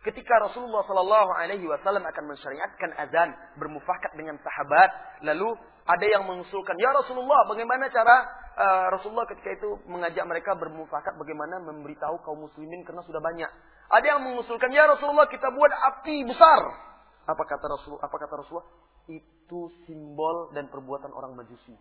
Ketika 0.04 0.38
Rasulullah 0.38 0.86
Sallallahu 0.86 1.30
Alaihi 1.34 1.66
Wasallam 1.66 2.06
akan 2.06 2.24
mensyariatkan 2.30 2.94
azan 2.94 3.34
bermufakat 3.58 4.14
dengan 4.14 4.38
sahabat, 4.38 5.18
lalu 5.26 5.50
ada 5.82 6.06
yang 6.06 6.22
mengusulkan, 6.30 6.78
ya 6.78 6.94
Rasulullah, 6.94 7.42
bagaimana 7.50 7.90
cara 7.90 8.22
uh, 8.54 8.86
Rasulullah 8.94 9.26
ketika 9.26 9.58
itu 9.58 9.82
mengajak 9.90 10.22
mereka 10.22 10.54
bermufakat 10.54 11.18
bagaimana 11.18 11.58
memberitahu 11.58 12.22
kaum 12.22 12.38
muslimin 12.46 12.86
karena 12.86 13.02
sudah 13.02 13.18
banyak. 13.18 13.50
Ada 13.90 14.06
yang 14.14 14.20
mengusulkan, 14.30 14.70
ya 14.70 14.86
Rasulullah 14.86 15.26
kita 15.26 15.50
buat 15.50 15.72
api 15.74 16.22
besar. 16.26 16.60
Apa 17.26 17.42
kata 17.42 17.66
Rasulullah? 17.66 18.06
Apa 18.06 18.16
kata 18.18 18.34
Rasulullah? 18.46 18.68
Itu 19.10 19.74
simbol 19.90 20.54
dan 20.54 20.70
perbuatan 20.70 21.10
orang 21.10 21.34
majusi. 21.34 21.74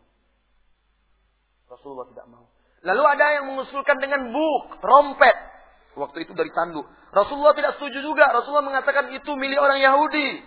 Rasulullah 1.70 2.06
tidak 2.14 2.26
mau. 2.30 2.46
Lalu 2.86 3.04
ada 3.18 3.26
yang 3.42 3.46
mengusulkan 3.50 3.98
dengan 3.98 4.30
buk, 4.30 4.78
trompet. 4.78 5.38
Waktu 5.98 6.28
itu 6.28 6.38
dari 6.38 6.52
tanduk. 6.54 6.86
Rasulullah 7.16 7.56
tidak 7.56 7.80
setuju 7.80 8.04
juga. 8.04 8.30
Rasulullah 8.30 8.68
mengatakan 8.68 9.10
itu 9.16 9.32
milik 9.34 9.58
orang 9.58 9.80
Yahudi. 9.80 10.44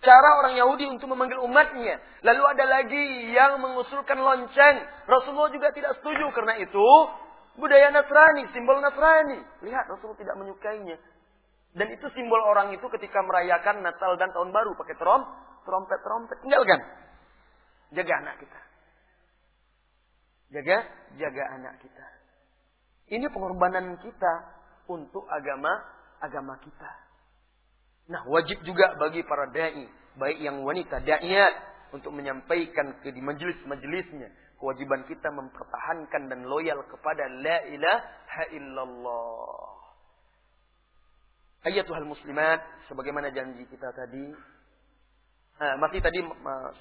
Cara 0.00 0.40
orang 0.40 0.56
Yahudi 0.56 0.88
untuk 0.88 1.12
memanggil 1.12 1.38
umatnya. 1.44 2.00
Lalu 2.24 2.42
ada 2.42 2.64
lagi 2.64 3.04
yang 3.30 3.60
mengusulkan 3.60 4.18
lonceng. 4.18 4.76
Rasulullah 5.06 5.52
juga 5.52 5.70
tidak 5.76 6.00
setuju 6.00 6.26
karena 6.32 6.58
itu 6.58 6.88
budaya 7.60 7.92
Nasrani, 7.92 8.48
simbol 8.50 8.80
Nasrani. 8.80 9.40
Lihat 9.62 9.84
Rasulullah 9.92 10.20
tidak 10.20 10.36
menyukainya. 10.40 10.96
Dan 11.76 11.92
itu 11.92 12.08
simbol 12.16 12.40
orang 12.40 12.72
itu 12.72 12.88
ketika 12.88 13.20
merayakan 13.20 13.84
Natal 13.84 14.16
dan 14.16 14.32
Tahun 14.32 14.48
Baru 14.48 14.72
pakai 14.80 14.96
trom, 14.96 15.22
trompet, 15.68 16.00
trompet. 16.00 16.40
Tinggalkan. 16.40 16.80
Jaga 17.92 18.14
anak 18.24 18.40
kita. 18.40 18.65
Jaga, 20.50 20.78
jaga 21.18 21.42
anak 21.58 21.82
kita. 21.82 22.06
Ini 23.10 23.26
pengorbanan 23.30 23.98
kita 24.02 24.34
untuk 24.86 25.26
agama 25.30 25.70
agama 26.22 26.58
kita. 26.62 26.90
Nah, 28.06 28.22
wajib 28.30 28.62
juga 28.62 28.94
bagi 28.94 29.26
para 29.26 29.50
dai, 29.50 29.86
baik 30.14 30.38
yang 30.38 30.62
wanita 30.62 31.02
daiat 31.02 31.54
untuk 31.90 32.14
menyampaikan 32.14 33.02
ke 33.02 33.10
di 33.10 33.18
majelis-majelisnya 33.18 34.30
kewajiban 34.56 35.04
kita 35.04 35.28
mempertahankan 35.28 36.32
dan 36.32 36.40
loyal 36.48 36.80
kepada 36.88 37.28
la 37.42 37.58
ilaha 37.68 38.42
illallah. 38.56 39.74
Ayatuhal 41.66 42.06
muslimat, 42.06 42.62
sebagaimana 42.86 43.34
janji 43.34 43.66
kita 43.66 43.90
tadi. 43.90 44.55
Nah, 45.56 45.72
masih 45.80 46.04
tadi 46.04 46.20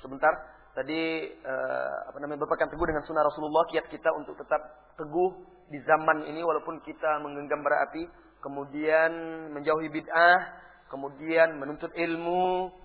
sebentar. 0.03 0.33
Tadi 0.75 1.23
uh, 1.39 2.11
apa 2.11 2.19
namanya 2.19 2.43
berpegang 2.43 2.67
teguh 2.67 2.83
dengan 2.83 3.07
sunnah 3.07 3.23
Rasulullah 3.23 3.63
kiat 3.71 3.87
kita 3.87 4.11
untuk 4.11 4.35
tetap 4.35 4.59
teguh 4.99 5.31
di 5.71 5.79
zaman 5.87 6.27
ini 6.27 6.43
walaupun 6.43 6.83
kita 6.83 7.23
menggenggam 7.23 7.63
bara 7.63 7.87
api 7.87 8.03
kemudian 8.43 9.11
menjauhi 9.55 9.87
bid'ah 9.87 10.39
kemudian 10.91 11.55
menuntut 11.63 11.95
ilmu 11.95 12.75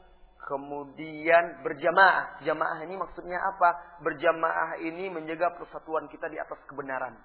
kemudian 0.46 1.66
berjamaah. 1.66 2.42
Jamaah 2.46 2.78
ini 2.86 2.94
maksudnya 2.94 3.38
apa? 3.42 4.02
Berjamaah 4.06 4.78
ini 4.82 5.10
menjaga 5.10 5.54
persatuan 5.58 6.06
kita 6.10 6.30
di 6.30 6.38
atas 6.38 6.58
kebenaran. 6.70 7.18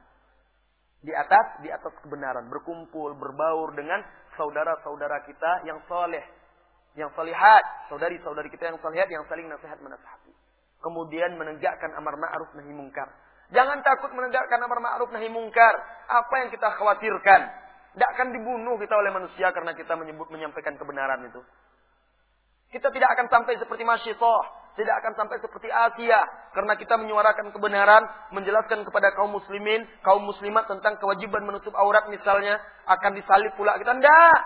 Di 1.02 1.14
atas 1.14 1.62
di 1.62 1.70
atas 1.70 1.94
kebenaran. 2.02 2.50
Berkumpul 2.50 3.14
berbaur 3.18 3.74
dengan 3.78 4.02
saudara-saudara 4.34 5.26
kita 5.30 5.66
yang 5.70 5.78
soleh 5.90 6.22
yang 6.96 7.12
salihat 7.14 7.64
saudari-saudari 7.92 8.48
kita 8.48 8.72
yang 8.72 8.80
salihat 8.80 9.08
yang 9.12 9.24
saling 9.28 9.48
nasihat 9.52 9.80
menasihati 9.84 10.36
kemudian 10.86 11.34
menegakkan 11.34 11.90
amar 11.98 12.14
ma'ruf 12.22 12.54
nahi 12.54 12.70
mungkar. 12.70 13.10
Jangan 13.50 13.82
takut 13.82 14.14
menegakkan 14.14 14.62
amar 14.62 14.78
ma'ruf 14.78 15.10
nahi 15.10 15.26
mungkar. 15.34 15.74
Apa 16.06 16.46
yang 16.46 16.50
kita 16.54 16.70
khawatirkan? 16.78 17.42
Tidak 17.98 18.10
akan 18.14 18.28
dibunuh 18.38 18.78
kita 18.78 18.94
oleh 18.94 19.10
manusia 19.10 19.50
karena 19.50 19.74
kita 19.74 19.98
menyebut 19.98 20.30
menyampaikan 20.30 20.78
kebenaran 20.78 21.26
itu. 21.26 21.42
Kita 22.70 22.94
tidak 22.94 23.10
akan 23.18 23.28
sampai 23.34 23.58
seperti 23.58 23.82
Masyisoh. 23.82 24.42
Tidak 24.76 24.92
akan 24.92 25.14
sampai 25.16 25.40
seperti 25.40 25.72
Asia. 25.72 26.28
Karena 26.52 26.76
kita 26.76 27.00
menyuarakan 27.00 27.56
kebenaran. 27.56 28.04
Menjelaskan 28.36 28.84
kepada 28.84 29.16
kaum 29.16 29.32
muslimin. 29.32 29.88
Kaum 30.04 30.28
muslimat 30.28 30.68
tentang 30.68 31.00
kewajiban 31.00 31.48
menutup 31.48 31.72
aurat 31.72 32.12
misalnya. 32.12 32.60
Akan 32.84 33.16
disalib 33.16 33.56
pula. 33.56 33.80
Kita 33.80 33.96
tidak. 33.96 34.38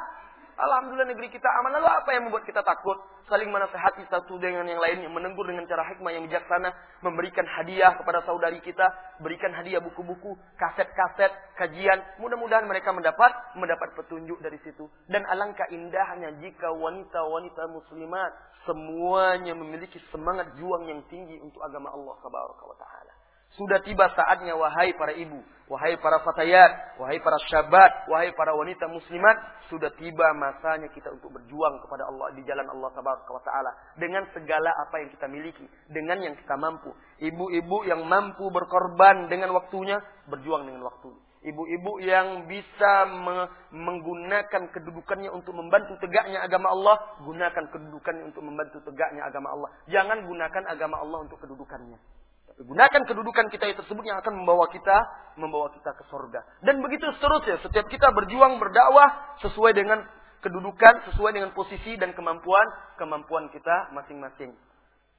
Alhamdulillah 0.59 1.07
negeri 1.07 1.31
kita 1.31 1.47
aman. 1.63 1.79
Lalu 1.79 1.87
apa 1.87 2.09
yang 2.11 2.27
membuat 2.27 2.43
kita 2.43 2.59
takut? 2.67 2.99
Saling 3.31 3.47
menasehati 3.47 4.03
satu 4.11 4.35
dengan 4.35 4.67
yang 4.67 4.83
lain. 4.83 5.07
Yang 5.07 5.13
menegur 5.15 5.47
dengan 5.47 5.63
cara 5.71 5.87
hikmah 5.87 6.11
yang 6.11 6.27
bijaksana. 6.27 6.69
Memberikan 6.99 7.47
hadiah 7.47 7.95
kepada 7.95 8.19
saudari 8.27 8.59
kita. 8.59 8.83
Berikan 9.23 9.55
hadiah 9.55 9.79
buku-buku, 9.79 10.35
kaset-kaset, 10.59 11.31
kajian. 11.55 12.03
Mudah-mudahan 12.19 12.67
mereka 12.67 12.91
mendapat 12.91 13.31
mendapat 13.55 13.95
petunjuk 13.95 14.43
dari 14.43 14.59
situ. 14.67 14.91
Dan 15.07 15.23
alangkah 15.31 15.71
indahnya 15.71 16.35
jika 16.43 16.75
wanita-wanita 16.75 17.63
muslimat 17.71 18.35
semuanya 18.67 19.55
memiliki 19.55 19.97
semangat 20.11 20.51
juang 20.59 20.83
yang 20.91 20.99
tinggi 21.07 21.39
untuk 21.39 21.63
agama 21.63 21.95
Allah 21.95 22.15
Subhanahu 22.19 22.67
wa 22.67 22.77
taala. 22.77 23.08
Sudah 23.57 23.81
tiba 23.81 24.05
saatnya 24.13 24.53
wahai 24.53 24.93
para 24.93 25.09
ibu, 25.17 25.41
wahai 25.65 25.97
para 25.97 26.21
fatayat, 26.21 27.01
wahai 27.01 27.17
para 27.17 27.37
syabat, 27.49 28.05
wahai 28.05 28.29
para 28.37 28.53
wanita 28.53 28.85
muslimat, 28.85 29.37
sudah 29.73 29.89
tiba 29.97 30.37
masanya 30.37 30.89
kita 30.93 31.09
untuk 31.09 31.33
berjuang 31.33 31.81
kepada 31.81 32.09
Allah 32.09 32.29
di 32.37 32.45
jalan 32.45 32.69
Allah 32.69 32.89
taala 32.93 33.71
dengan 33.97 34.29
segala 34.37 34.69
apa 34.85 35.01
yang 35.01 35.09
kita 35.13 35.25
miliki, 35.25 35.65
dengan 35.89 36.21
yang 36.21 36.37
kita 36.37 36.57
mampu. 36.61 36.93
Ibu-ibu 37.21 37.89
yang 37.89 38.05
mampu 38.05 38.49
berkorban 38.53 39.29
dengan 39.33 39.49
waktunya, 39.57 39.97
berjuang 40.29 40.69
dengan 40.69 40.85
waktu. 40.85 41.09
Ibu-ibu 41.39 42.03
yang 42.03 42.51
bisa 42.51 43.07
me 43.07 43.47
menggunakan 43.71 44.75
kedudukannya 44.75 45.31
untuk 45.31 45.55
membantu 45.55 45.95
tegaknya 46.03 46.43
agama 46.43 46.67
Allah, 46.75 46.95
gunakan 47.23 47.65
kedudukannya 47.71 48.27
untuk 48.27 48.43
membantu 48.43 48.83
tegaknya 48.83 49.23
agama 49.23 49.55
Allah. 49.55 49.69
Jangan 49.87 50.27
gunakan 50.27 50.63
agama 50.67 50.99
Allah 50.99 51.23
untuk 51.23 51.39
kedudukannya. 51.39 52.18
Gunakan 52.59 53.07
kedudukan 53.07 53.47
kita 53.47 53.71
tersebut 53.71 54.03
yang 54.03 54.19
akan 54.19 54.43
membawa 54.43 54.67
kita 54.67 54.97
membawa 55.39 55.71
kita 55.71 55.95
ke 55.95 56.03
surga. 56.11 56.43
Dan 56.59 56.83
begitu 56.83 57.07
seterusnya. 57.15 57.63
Setiap 57.63 57.87
kita 57.87 58.11
berjuang 58.11 58.59
berdakwah 58.59 59.39
sesuai 59.39 59.71
dengan 59.71 60.03
kedudukan, 60.43 61.07
sesuai 61.07 61.31
dengan 61.31 61.55
posisi 61.55 61.95
dan 61.95 62.11
kemampuan 62.11 62.67
kemampuan 62.99 63.47
kita 63.55 63.95
masing-masing. 63.95 64.51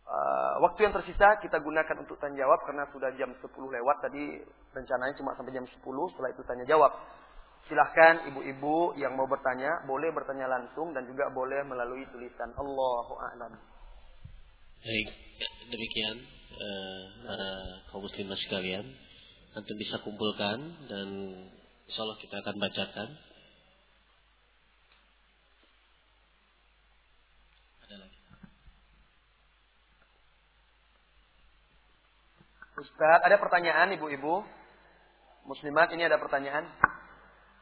Uh, 0.05 0.55
waktu 0.69 0.85
yang 0.85 0.93
tersisa 0.93 1.41
kita 1.41 1.63
gunakan 1.65 1.97
untuk 2.03 2.19
tanya 2.21 2.45
jawab 2.45 2.61
karena 2.67 2.85
sudah 2.91 3.15
jam 3.15 3.31
10 3.31 3.47
lewat 3.47 3.97
tadi 4.03 4.43
rencananya 4.75 5.15
cuma 5.15 5.39
sampai 5.39 5.55
jam 5.55 5.65
10 5.65 5.81
setelah 5.81 6.29
itu 6.29 6.43
tanya 6.45 6.65
jawab. 6.69 6.93
Silahkan 7.73 8.29
ibu-ibu 8.29 8.99
yang 9.01 9.17
mau 9.17 9.25
bertanya 9.31 9.81
boleh 9.89 10.13
bertanya 10.13 10.45
langsung 10.51 10.93
dan 10.93 11.09
juga 11.09 11.31
boleh 11.33 11.65
melalui 11.65 12.05
tulisan 12.11 12.53
Allahu 12.59 13.15
a'lam. 13.17 13.55
Baik, 14.83 15.09
demikian 15.71 16.40
uh, 16.61 17.03
para 17.25 17.51
kaum 17.89 18.05
muslimah 18.05 18.39
sekalian. 18.45 18.85
Nanti 19.57 19.73
bisa 19.75 19.99
kumpulkan 20.05 20.61
dan 20.87 21.09
insya 21.89 22.07
Allah 22.07 22.19
kita 22.23 22.39
akan 22.39 22.57
bacakan 22.61 23.09
Ustadz, 32.81 33.29
ada 33.29 33.37
pertanyaan 33.37 33.93
ibu-ibu? 33.93 34.41
Muslimat, 35.45 35.93
ini 35.93 36.09
ada 36.09 36.17
pertanyaan. 36.17 36.65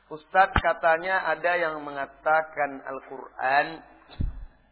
Ustadz 0.08 0.54
katanya 0.62 1.26
ada 1.26 1.58
yang 1.58 1.82
mengatakan 1.82 2.78
Al-Quran 2.86 3.82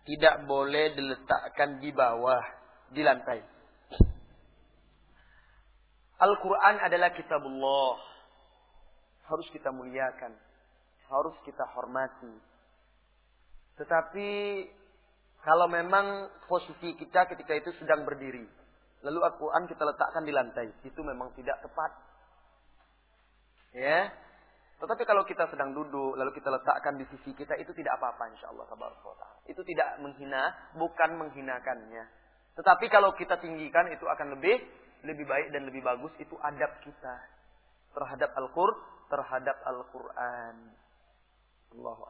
tidak 0.07 0.47
boleh 0.47 0.95
diletakkan 0.95 1.83
di 1.83 1.91
bawah, 1.91 2.41
di 2.95 3.03
lantai. 3.03 3.56
Al-Quran 6.17 6.77
adalah 6.81 7.12
kitabullah. 7.12 7.97
Harus 9.27 9.47
kita 9.53 9.69
muliakan. 9.75 10.33
Harus 11.12 11.37
kita 11.45 11.64
hormati. 11.77 12.35
Tetapi 13.77 14.31
kalau 15.45 15.69
memang 15.69 16.33
posisi 16.49 16.97
kita 16.97 17.29
ketika 17.31 17.53
itu 17.55 17.71
sedang 17.79 18.03
berdiri 18.03 18.67
lalu 19.07 19.23
Al-Quran 19.23 19.71
kita 19.71 19.83
letakkan 19.87 20.23
di 20.27 20.33
lantai. 20.35 20.67
Itu 20.83 21.07
memang 21.07 21.31
tidak 21.39 21.62
tepat. 21.62 21.95
Ya. 23.77 24.11
Tetapi 24.77 25.03
kalau 25.09 25.25
kita 25.25 25.49
sedang 25.49 25.73
duduk, 25.73 26.19
lalu 26.19 26.35
kita 26.37 26.53
letakkan 26.53 27.01
di 27.01 27.07
sisi 27.09 27.33
kita, 27.33 27.57
itu 27.57 27.73
tidak 27.73 27.97
apa-apa 27.97 28.29
insya 28.29 28.53
Allah. 28.53 28.67
Itu 29.49 29.64
tidak 29.64 30.03
menghina, 30.05 30.53
bukan 30.77 31.17
menghinakannya. 31.17 32.05
Tetapi 32.57 32.87
kalau 32.93 33.17
kita 33.17 33.41
tinggikan, 33.41 33.89
itu 33.89 34.05
akan 34.05 34.37
lebih 34.37 34.61
lebih 35.07 35.25
baik 35.25 35.55
dan 35.55 35.63
lebih 35.65 35.81
bagus. 35.87 36.11
Itu 36.19 36.35
adab 36.43 36.83
kita 36.83 37.15
terhadap 37.95 38.31
Al-Qur'an, 38.35 38.83
terhadap 39.09 39.57
Al-Quran. 39.65 40.57
Allahu 41.77 42.03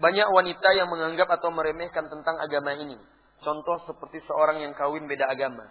Banyak 0.00 0.28
wanita 0.32 0.68
yang 0.80 0.88
menganggap 0.88 1.28
atau 1.28 1.52
meremehkan 1.52 2.08
tentang 2.08 2.40
agama 2.40 2.72
ini. 2.72 2.96
Contoh 3.44 3.84
seperti 3.84 4.24
seorang 4.24 4.64
yang 4.64 4.72
kawin 4.72 5.04
beda 5.04 5.28
agama. 5.28 5.68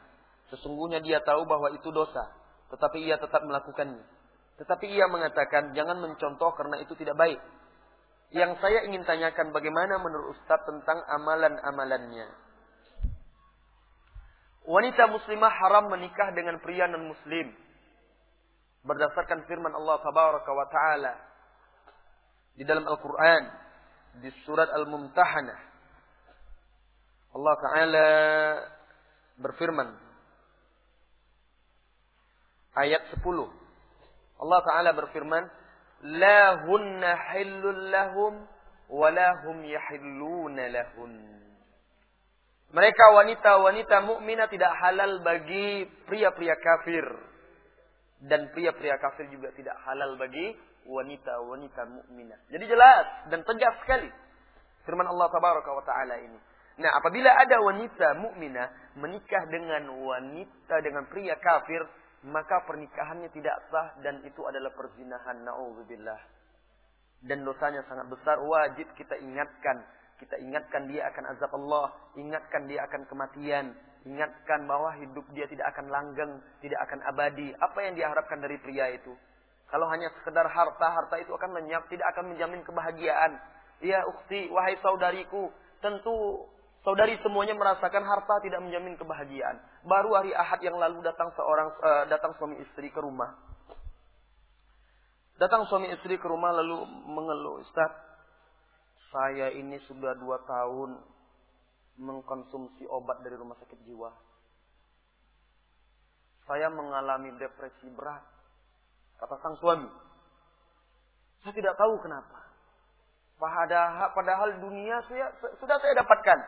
Sesungguhnya 0.53 1.01
dia 1.01 1.17
tahu 1.25 1.49
bahwa 1.49 1.73
itu 1.73 1.89
dosa. 1.89 2.29
Tetapi 2.69 3.09
ia 3.09 3.17
tetap 3.17 3.41
melakukannya. 3.41 4.05
Tetapi 4.61 4.85
ia 4.85 5.09
mengatakan 5.09 5.73
jangan 5.73 5.97
mencontoh 5.97 6.53
karena 6.53 6.77
itu 6.77 6.93
tidak 6.93 7.17
baik. 7.17 7.41
Yang 8.29 8.61
saya 8.61 8.85
ingin 8.85 9.01
tanyakan 9.01 9.49
bagaimana 9.49 9.97
menurut 9.97 10.37
Ustaz 10.37 10.61
tentang 10.69 11.01
amalan-amalannya. 11.09 12.29
Wanita 14.69 15.09
muslimah 15.09 15.49
haram 15.49 15.89
menikah 15.89 16.29
dengan 16.37 16.61
pria 16.61 16.85
non-muslim. 16.85 17.49
Berdasarkan 18.85 19.49
firman 19.49 19.73
Allah 19.73 19.97
Tabaraka 19.97 20.51
wa 20.53 20.67
Ta'ala. 20.69 21.13
Di 22.53 22.61
dalam 22.69 22.85
Al-Quran 22.85 23.43
di 24.21 24.29
surat 24.45 24.69
Al-Mumtahanah. 24.69 25.59
Allah 27.33 27.55
Ta'ala 27.65 28.07
berfirman. 29.41 29.89
Ayat 32.77 33.09
10. 33.09 33.25
Allah 34.37 34.59
Ta'ala 34.69 34.91
berfirman. 34.93 35.49
La 36.13 36.61
hunna 36.69 37.17
hillun 37.33 37.89
lahum 37.89 38.33
wa 38.85 39.07
lahum 39.09 39.65
yahilluna 39.65 40.69
lahun. 40.69 41.38
Mereka 42.69 43.05
wanita-wanita 43.17 44.05
mukminah 44.05 44.45
tidak 44.45 44.69
halal 44.77 45.25
bagi 45.25 45.89
pria-pria 46.05 46.53
kafir. 46.61 47.05
Dan 48.19 48.51
pria-pria 48.53 48.99
kafir 49.01 49.25
juga 49.33 49.49
tidak 49.57 49.73
halal 49.87 50.19
bagi 50.19 50.53
wanita-wanita 50.85 51.81
mukminah. 51.89 52.39
Jadi 52.51 52.65
jelas 52.69 53.05
dan 53.33 53.41
tegas 53.47 53.73
sekali 53.85 54.09
firman 54.89 55.05
Allah 55.05 55.29
wa 55.29 55.85
taala 55.85 56.15
ini. 56.17 56.39
Nah, 56.79 56.91
apabila 56.95 57.27
ada 57.27 57.59
wanita 57.59 58.07
mukminah 58.23 58.95
menikah 58.95 59.43
dengan 59.51 59.91
wanita 59.99 60.79
dengan 60.79 61.05
pria 61.11 61.35
kafir, 61.35 61.83
maka 62.23 62.63
pernikahannya 62.63 63.29
tidak 63.35 63.53
sah 63.67 63.99
dan 63.99 64.23
itu 64.23 64.41
adalah 64.47 64.71
perzinahan. 64.73 65.43
Nauzubillah. 65.43 66.19
Dan 67.19 67.43
dosanya 67.43 67.83
sangat 67.91 68.07
besar, 68.07 68.39
wajib 68.39 68.87
kita 68.95 69.19
ingatkan. 69.19 69.83
Kita 70.19 70.35
ingatkan 70.35 70.91
dia 70.91 71.07
akan 71.07 71.23
azab 71.31 71.51
Allah, 71.55 71.95
ingatkan 72.19 72.67
dia 72.67 72.83
akan 72.83 73.07
kematian, 73.07 73.71
ingatkan 74.03 74.67
bahwa 74.67 74.91
hidup 74.99 75.23
dia 75.31 75.47
tidak 75.47 75.71
akan 75.71 75.87
langgeng, 75.87 76.43
tidak 76.59 76.79
akan 76.83 76.99
abadi. 77.07 77.55
Apa 77.55 77.79
yang 77.87 77.95
diharapkan 77.95 78.43
dari 78.43 78.59
pria 78.59 78.91
itu? 78.91 79.15
Kalau 79.71 79.87
hanya 79.87 80.11
sekedar 80.19 80.43
harta, 80.49 80.87
harta 80.91 81.15
itu 81.21 81.31
akan 81.31 81.55
lenyap, 81.61 81.87
tidak 81.87 82.09
akan 82.11 82.35
menjamin 82.35 82.65
kebahagiaan. 82.65 83.37
Ya 83.79 84.03
ukti, 84.11 84.51
wahai 84.51 84.75
saudariku, 84.83 85.53
tentu 85.79 86.43
saudari 86.83 87.15
semuanya 87.23 87.55
merasakan 87.55 88.03
harta 88.03 88.43
tidak 88.43 88.59
menjamin 88.59 88.99
kebahagiaan. 88.99 89.55
Baru 89.85 90.17
hari 90.17 90.35
Ahad 90.35 90.59
yang 90.59 90.75
lalu 90.75 90.99
datang 91.05 91.31
seorang 91.37 91.69
uh, 91.79 92.03
datang 92.11 92.35
suami 92.35 92.59
istri 92.59 92.91
ke 92.91 92.99
rumah. 92.99 93.39
Datang 95.39 95.63
suami 95.71 95.87
istri 95.95 96.19
ke 96.19 96.27
rumah 96.27 96.51
lalu 96.51 96.83
mengeluh, 97.07 97.63
Ustaz, 97.63 98.08
saya 99.09 99.53
ini 99.57 99.81
sudah 99.89 100.13
dua 100.17 100.37
tahun 100.45 101.01
mengkonsumsi 101.99 102.85
obat 102.87 103.21
dari 103.25 103.35
rumah 103.35 103.57
sakit 103.59 103.79
jiwa. 103.83 104.11
Saya 106.49 106.69
mengalami 106.73 107.33
depresi 107.37 107.89
berat 107.93 108.25
Kata 109.19 109.35
sang 109.43 109.55
suami. 109.59 109.89
Saya 111.43 111.51
tidak 111.51 111.75
tahu 111.75 111.99
kenapa. 111.99 112.39
Padahal, 113.35 114.15
padahal 114.15 114.49
dunia 114.63 114.99
saya, 115.11 115.31
sudah 115.59 115.75
saya 115.79 115.93
dapatkan. 115.99 116.39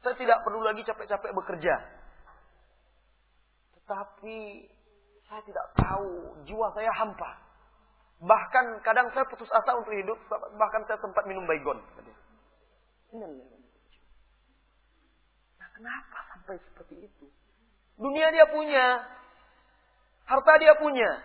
Saya 0.00 0.16
tidak 0.16 0.40
perlu 0.44 0.64
lagi 0.64 0.80
capek-capek 0.84 1.32
bekerja. 1.36 1.74
Tetapi 3.80 4.38
saya 5.28 5.42
tidak 5.44 5.66
tahu, 5.76 6.40
jiwa 6.48 6.72
saya 6.72 6.92
hampa. 6.96 7.45
Bahkan 8.16 8.80
kadang 8.80 9.12
saya 9.12 9.28
putus 9.28 9.50
asa 9.52 9.76
untuk 9.76 9.92
hidup, 9.92 10.16
bahkan 10.56 10.82
saya 10.88 10.96
sempat 11.04 11.28
minum 11.28 11.44
baygon. 11.44 11.76
Nah, 15.60 15.68
kenapa 15.76 16.18
sampai 16.32 16.56
seperti 16.64 17.06
itu? 17.06 17.26
Dunia 17.96 18.28
dia 18.32 18.48
punya, 18.48 19.04
Harta 20.26 20.58
dia 20.58 20.74
punya. 20.74 21.22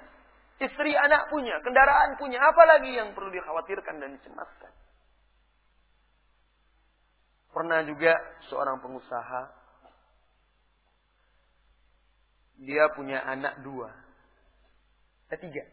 Istri 0.61 0.93
anak 0.93 1.33
punya. 1.33 1.57
Kendaraan 1.65 2.21
punya. 2.21 2.37
Apalagi 2.37 2.93
yang 2.93 3.17
perlu 3.17 3.33
dikhawatirkan 3.33 3.97
dan 3.97 4.13
dicemaskan. 4.21 4.73
Pernah 7.51 7.81
juga 7.89 8.13
seorang 8.47 8.77
pengusaha. 8.79 9.41
Dia 12.61 12.93
punya 12.93 13.25
anak 13.25 13.65
dua. 13.65 13.89
Eh, 15.33 15.39
tiga. 15.41 15.65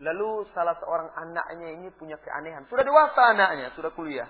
Lalu 0.00 0.48
salah 0.56 0.80
seorang 0.80 1.12
anaknya 1.12 1.76
ini 1.76 1.92
punya 1.92 2.16
keanehan. 2.24 2.64
Sudah 2.72 2.84
dewasa 2.84 3.36
anaknya, 3.36 3.68
sudah 3.76 3.92
kuliah. 3.92 4.28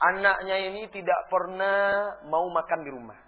Anaknya 0.00 0.56
ini 0.72 0.88
tidak 0.88 1.28
pernah 1.28 2.16
mau 2.26 2.48
makan 2.48 2.80
di 2.82 2.90
rumah. 2.90 3.20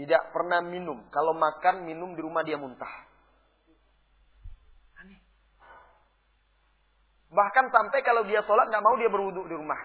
Tidak 0.00 0.32
pernah 0.32 0.64
minum. 0.64 1.04
Kalau 1.12 1.36
makan, 1.36 1.84
minum 1.84 2.16
di 2.16 2.24
rumah 2.24 2.40
dia 2.40 2.56
muntah. 2.56 3.12
Bahkan 7.32 7.72
sampai 7.72 8.00
kalau 8.04 8.28
dia 8.28 8.44
sholat 8.44 8.68
nggak 8.68 8.84
mau 8.84 8.96
dia 9.00 9.08
berwudhu 9.08 9.48
di 9.48 9.56
rumah. 9.56 9.80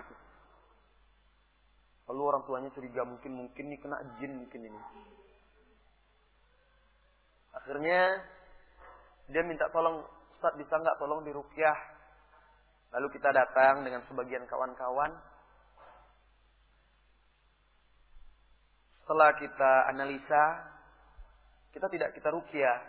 Lalu 2.11 2.21
orang 2.23 2.43
tuanya 2.43 2.69
curiga 2.75 3.07
mungkin 3.07 3.35
mungkin 3.35 3.63
ini 3.71 3.77
kena 3.79 4.03
jin 4.19 4.35
mungkin 4.43 4.61
ini. 4.67 4.79
Akhirnya 7.55 8.19
dia 9.27 9.43
minta 9.43 9.67
tolong 9.71 10.03
Ustaz 10.37 10.53
bisa 10.55 10.75
nggak 10.77 10.97
tolong 11.01 11.25
dirukyah. 11.25 11.77
Lalu 12.95 13.07
kita 13.19 13.35
datang 13.35 13.83
dengan 13.83 14.05
sebagian 14.07 14.47
kawan-kawan 14.47 15.11
Setelah 19.07 19.39
kita 19.39 19.87
analisa, 19.87 20.67
kita 21.71 21.87
tidak 21.87 22.11
kita 22.11 22.27
rukyah. 22.27 22.79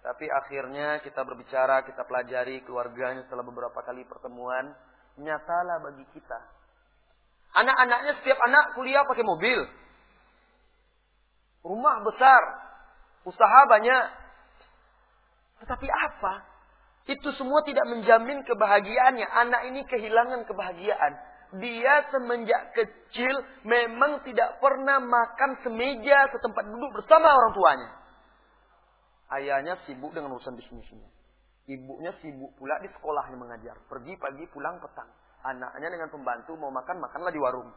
Tapi 0.00 0.24
akhirnya 0.24 1.04
kita 1.04 1.20
berbicara, 1.20 1.84
kita 1.84 2.00
pelajari 2.08 2.64
keluarganya 2.64 3.28
setelah 3.28 3.44
beberapa 3.44 3.76
kali 3.84 4.08
pertemuan. 4.08 4.72
Nyatalah 5.20 5.84
bagi 5.84 6.08
kita. 6.16 6.40
Anak-anaknya 7.60 8.24
setiap 8.24 8.40
anak 8.40 8.72
kuliah 8.72 9.04
pakai 9.04 9.20
mobil. 9.28 9.68
Rumah 11.60 11.96
besar. 12.08 12.42
Usaha 13.28 13.60
banyak. 13.68 14.27
Tetapi 15.62 15.88
apa? 15.90 16.34
Itu 17.08 17.32
semua 17.40 17.64
tidak 17.64 17.88
menjamin 17.88 18.44
kebahagiaannya. 18.44 19.26
Anak 19.26 19.62
ini 19.72 19.80
kehilangan 19.88 20.44
kebahagiaan. 20.44 21.12
Dia 21.56 22.04
semenjak 22.12 22.76
kecil 22.76 23.32
memang 23.64 24.20
tidak 24.28 24.60
pernah 24.60 25.00
makan 25.00 25.56
semeja 25.64 26.28
setempat 26.28 26.64
duduk 26.68 27.00
bersama 27.00 27.32
orang 27.32 27.52
tuanya. 27.56 27.88
Ayahnya 29.32 29.74
sibuk 29.88 30.12
dengan 30.12 30.36
urusan 30.36 30.60
bisnisnya. 30.60 31.08
Ibunya 31.68 32.12
sibuk 32.20 32.52
pula 32.60 32.76
di 32.84 32.92
sekolahnya 32.92 33.36
mengajar. 33.40 33.76
Pergi 33.88 34.12
pagi, 34.20 34.44
pulang 34.52 34.76
petang. 34.80 35.08
Anaknya 35.44 35.88
dengan 35.88 36.12
pembantu 36.12 36.56
mau 36.60 36.68
makan, 36.68 37.00
makanlah 37.00 37.32
di 37.32 37.40
warung. 37.40 37.72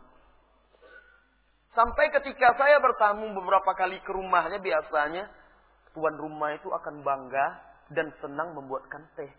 Sampai 1.72 2.12
ketika 2.12 2.52
saya 2.60 2.84
bertamu 2.84 3.32
beberapa 3.32 3.72
kali 3.80 4.04
ke 4.04 4.12
rumahnya, 4.12 4.60
biasanya 4.60 5.32
tuan 5.96 6.16
rumah 6.20 6.52
itu 6.52 6.68
akan 6.68 7.00
bangga 7.00 7.71
dan 7.92 8.12
senang 8.24 8.56
membuatkan 8.56 9.04
teh, 9.20 9.32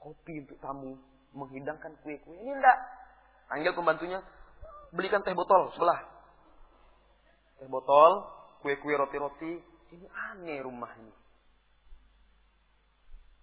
kopi 0.00 0.44
untuk 0.44 0.58
tamu, 0.64 0.96
menghidangkan 1.36 1.92
kue-kue. 2.00 2.36
Ini 2.36 2.52
enggak. 2.56 2.78
Panggil 3.48 3.72
pembantunya, 3.72 4.20
belikan 4.92 5.24
teh 5.24 5.32
botol 5.36 5.72
sebelah. 5.76 6.00
Teh 7.60 7.68
botol, 7.68 8.24
kue-kue 8.64 8.96
roti-roti. 8.96 9.52
Ini 9.88 10.06
aneh 10.32 10.60
rumah 10.60 10.92
ini. 11.00 11.12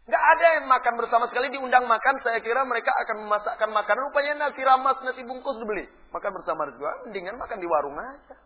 Nggak 0.05 0.25
ada 0.37 0.47
yang 0.61 0.65
makan 0.69 0.93
bersama 1.01 1.25
sekali 1.33 1.49
diundang 1.49 1.89
makan. 1.89 2.21
Saya 2.21 2.37
kira 2.45 2.61
mereka 2.61 2.93
akan 2.93 3.25
memasakkan 3.25 3.69
makanan. 3.73 4.05
Rupanya 4.13 4.33
nasi 4.45 4.61
ramas, 4.61 5.01
nasi 5.01 5.25
bungkus 5.25 5.57
dibeli. 5.57 5.89
Makan 6.13 6.31
bersama 6.37 6.69
juga. 6.69 6.93
Mendingan 7.09 7.41
makan 7.41 7.57
di 7.57 7.65
warung 7.65 7.97
aja. 7.97 8.37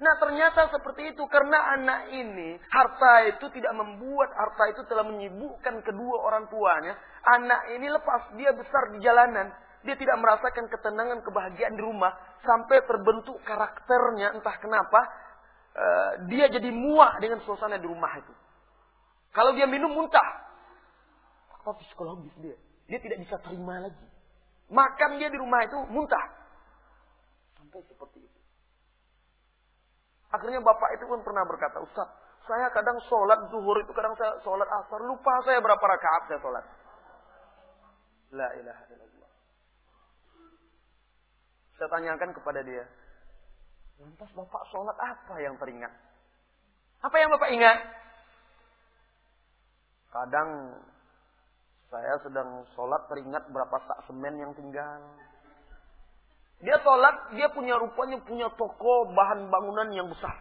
Nah 0.00 0.14
ternyata 0.16 0.72
seperti 0.72 1.12
itu. 1.12 1.22
Karena 1.28 1.76
anak 1.76 2.00
ini, 2.16 2.56
harta 2.72 3.28
itu 3.28 3.46
tidak 3.52 3.76
membuat, 3.76 4.32
harta 4.32 4.64
itu 4.72 4.82
telah 4.88 5.04
menyibukkan 5.04 5.84
kedua 5.84 6.16
orang 6.24 6.48
tuanya. 6.48 6.96
Anak 7.36 7.68
ini 7.76 7.86
lepas 7.92 8.32
dia 8.40 8.50
besar 8.56 8.96
di 8.96 9.04
jalanan. 9.04 9.52
Dia 9.84 9.96
tidak 9.96 10.16
merasakan 10.20 10.68
ketenangan, 10.72 11.20
kebahagiaan 11.24 11.76
di 11.76 11.84
rumah. 11.84 12.12
Sampai 12.40 12.80
terbentuk 12.88 13.36
karakternya, 13.44 14.40
entah 14.40 14.56
kenapa. 14.60 15.00
Uh, 15.70 16.26
dia 16.26 16.50
jadi 16.50 16.66
muak 16.66 17.22
dengan 17.22 17.38
suasana 17.46 17.78
di 17.78 17.86
rumah 17.86 18.10
itu. 18.18 18.34
Kalau 19.30 19.54
dia 19.54 19.68
minum 19.68 19.92
muntah. 19.94 20.50
Apa 21.60 21.76
psikologis 21.78 22.34
dia? 22.42 22.56
Dia 22.90 22.98
tidak 22.98 23.22
bisa 23.22 23.36
terima 23.46 23.78
lagi. 23.78 24.06
Makan 24.72 25.20
dia 25.22 25.28
di 25.30 25.38
rumah 25.38 25.62
itu 25.62 25.78
muntah. 25.92 26.26
Sampai 27.54 27.84
seperti 27.86 28.18
itu. 28.26 28.39
Akhirnya 30.30 30.62
bapak 30.62 30.94
itu 30.94 31.04
pun 31.10 31.20
pernah 31.26 31.42
berkata, 31.42 31.82
Ustaz, 31.82 32.06
saya 32.46 32.70
kadang 32.70 32.98
sholat 33.10 33.50
zuhur 33.50 33.78
itu, 33.82 33.90
kadang 33.90 34.14
saya 34.14 34.38
sholat 34.46 34.66
asar, 34.66 35.02
lupa 35.02 35.34
saya 35.42 35.58
berapa 35.58 35.82
rakaat 35.82 36.22
saya 36.30 36.38
sholat. 36.38 36.64
La 38.30 38.48
ilaha 38.54 38.82
illallah. 38.94 39.30
Saya 41.78 41.88
tanyakan 41.90 42.30
kepada 42.30 42.62
dia, 42.62 42.86
lantas 43.98 44.30
bapak 44.34 44.62
sholat 44.70 44.96
apa 44.98 45.34
yang 45.42 45.58
teringat? 45.58 45.90
Apa 47.00 47.16
yang 47.18 47.28
bapak 47.34 47.50
ingat? 47.50 47.78
Kadang 50.10 50.50
saya 51.90 52.14
sedang 52.22 52.66
sholat 52.78 53.02
teringat 53.10 53.50
berapa 53.50 53.76
sak 53.82 54.06
semen 54.06 54.38
yang 54.38 54.54
tinggal. 54.54 55.02
Dia 56.60 56.76
sholat, 56.84 57.32
dia 57.32 57.48
punya 57.48 57.80
rupanya 57.80 58.20
punya 58.20 58.52
toko 58.52 59.08
bahan 59.16 59.48
bangunan 59.48 59.88
yang 59.96 60.12
besar. 60.12 60.36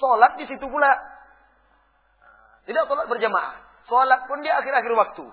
Sholat 0.00 0.40
di 0.40 0.48
situ 0.48 0.64
pula. 0.64 0.88
Tidak 2.64 2.84
sholat 2.88 3.06
berjamaah. 3.12 3.60
Sholat 3.84 4.24
pun 4.24 4.40
dia 4.40 4.56
akhir-akhir 4.56 4.92
waktu. 4.96 5.26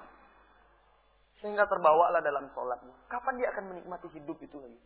Sehingga 1.39 1.63
terbawalah 1.71 2.19
dalam 2.19 2.51
sholatnya. 2.51 2.91
Kapan 3.07 3.39
dia 3.39 3.47
akan 3.55 3.63
menikmati 3.71 4.11
hidup 4.11 4.35
itu 4.43 4.59
lagi? 4.59 4.79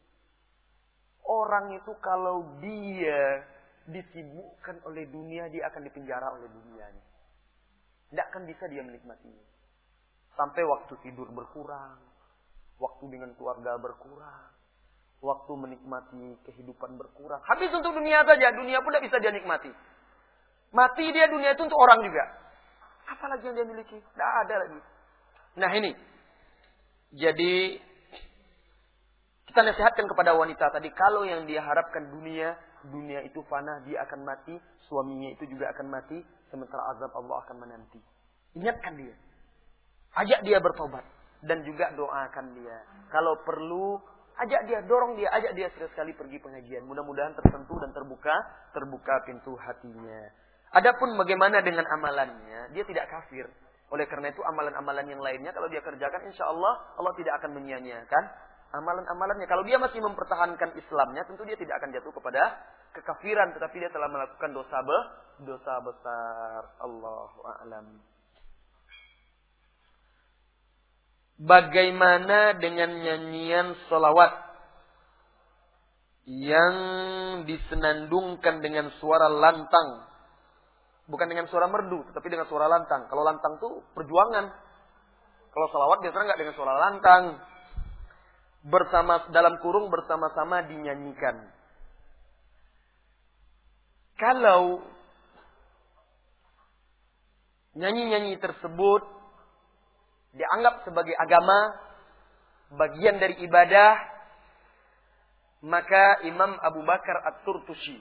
Orang 1.26 1.74
itu 1.74 1.90
kalau 1.98 2.62
dia 2.62 3.42
disibukkan 3.90 4.78
oleh 4.86 5.10
dunia, 5.10 5.50
dia 5.50 5.74
akan 5.74 5.90
dipenjara 5.90 6.38
oleh 6.38 6.46
dunianya. 6.54 7.06
Tidak 8.14 8.26
akan 8.30 8.46
bisa 8.46 8.70
dia 8.70 8.86
menikmatinya. 8.86 9.42
Sampai 10.38 10.62
waktu 10.62 10.94
tidur 11.02 11.34
berkurang. 11.34 11.98
Waktu 12.78 13.10
dengan 13.10 13.34
keluarga 13.34 13.82
berkurang. 13.82 14.53
Waktu 15.24 15.52
menikmati 15.56 16.36
kehidupan 16.44 17.00
berkurang. 17.00 17.40
Habis 17.48 17.72
untuk 17.72 17.96
dunia 17.96 18.28
saja. 18.28 18.52
Dunia 18.52 18.84
pun 18.84 18.92
tidak 18.92 19.08
bisa 19.08 19.18
dia 19.24 19.32
nikmati. 19.32 19.72
Mati 20.76 21.06
dia 21.16 21.32
dunia 21.32 21.56
itu 21.56 21.64
untuk 21.64 21.80
orang 21.80 22.04
juga. 22.04 22.28
Apalagi 23.08 23.48
yang 23.48 23.56
dia 23.56 23.68
miliki? 23.68 23.96
Tidak 23.96 24.32
ada 24.44 24.56
lagi. 24.68 24.80
Nah 25.64 25.72
ini. 25.80 25.92
Jadi 27.16 27.80
kita 29.48 29.64
nasihatkan 29.64 30.12
kepada 30.12 30.36
wanita 30.36 30.76
tadi. 30.76 30.92
Kalau 30.92 31.24
yang 31.24 31.48
dia 31.48 31.64
harapkan 31.64 32.04
dunia. 32.12 32.60
Dunia 32.84 33.24
itu 33.24 33.40
fana. 33.48 33.80
Dia 33.88 34.04
akan 34.04 34.28
mati. 34.28 34.60
Suaminya 34.92 35.32
itu 35.32 35.48
juga 35.48 35.72
akan 35.72 35.88
mati 35.88 36.20
sementara 36.52 36.84
azab 36.92 37.16
Allah 37.16 37.40
akan 37.48 37.64
menanti. 37.64 38.04
Ingatkan 38.60 39.00
dia. 39.00 39.16
Ajak 40.20 40.44
dia 40.44 40.60
bertobat 40.60 41.08
dan 41.44 41.64
juga 41.68 41.92
doakan 41.98 42.56
dia. 42.56 42.78
Kalau 43.12 43.40
perlu, 43.44 44.00
ajak 44.42 44.62
dia, 44.66 44.80
dorong 44.90 45.14
dia, 45.20 45.30
ajak 45.30 45.54
dia 45.54 45.68
sekali-sekali 45.74 46.18
pergi 46.18 46.38
pengajian. 46.42 46.84
Mudah-mudahan 46.90 47.38
tersentuh 47.38 47.78
dan 47.84 47.94
terbuka, 47.94 48.34
terbuka 48.74 49.14
pintu 49.30 49.54
hatinya. 49.60 50.30
Adapun 50.74 51.14
bagaimana 51.14 51.62
dengan 51.62 51.86
amalannya, 51.86 52.74
dia 52.74 52.84
tidak 52.88 53.06
kafir. 53.14 53.46
Oleh 53.94 54.10
karena 54.10 54.34
itu 54.34 54.42
amalan-amalan 54.42 55.06
yang 55.06 55.22
lainnya 55.22 55.54
kalau 55.54 55.70
dia 55.70 55.78
kerjakan 55.86 56.26
insya 56.26 56.50
Allah 56.50 56.98
Allah 56.98 57.14
tidak 57.14 57.38
akan 57.38 57.62
menyia-nyiakan 57.62 58.24
amalan-amalannya. 58.74 59.46
Kalau 59.46 59.62
dia 59.62 59.78
masih 59.78 60.02
mempertahankan 60.02 60.74
Islamnya 60.82 61.30
tentu 61.30 61.46
dia 61.46 61.54
tidak 61.54 61.78
akan 61.78 61.94
jatuh 61.94 62.10
kepada 62.10 62.42
kekafiran 62.98 63.54
tetapi 63.54 63.86
dia 63.86 63.94
telah 63.94 64.10
melakukan 64.10 64.50
dosa 64.50 64.82
be, 64.82 64.98
dosa 65.46 65.74
besar. 65.86 66.62
Allahu 66.82 67.40
a'lam. 67.46 68.13
Bagaimana 71.44 72.56
dengan 72.56 73.04
nyanyian 73.04 73.76
solawat 73.92 74.32
yang 76.24 76.76
disenandungkan 77.44 78.64
dengan 78.64 78.88
suara 79.04 79.28
lantang, 79.28 80.08
bukan 81.12 81.28
dengan 81.28 81.52
suara 81.52 81.68
merdu, 81.68 82.08
tetapi 82.08 82.32
dengan 82.32 82.48
suara 82.48 82.72
lantang. 82.72 83.12
Kalau 83.12 83.28
lantang 83.28 83.60
tuh 83.60 83.84
perjuangan. 83.92 84.56
Kalau 85.52 85.68
solawat 85.68 86.00
biasanya 86.00 86.32
nggak 86.32 86.40
dengan 86.40 86.56
suara 86.56 86.74
lantang. 86.80 87.24
Bersama 88.64 89.28
dalam 89.36 89.60
kurung 89.60 89.92
bersama-sama 89.92 90.64
dinyanyikan. 90.64 91.52
Kalau 94.16 94.80
nyanyi-nyanyi 97.76 98.40
tersebut 98.40 99.23
dianggap 100.34 100.86
sebagai 100.86 101.14
agama, 101.18 101.78
bagian 102.74 103.22
dari 103.22 103.38
ibadah, 103.46 103.98
maka 105.64 106.26
Imam 106.28 106.58
Abu 106.60 106.84
Bakar 106.84 107.24
At-Turtushi 107.34 107.98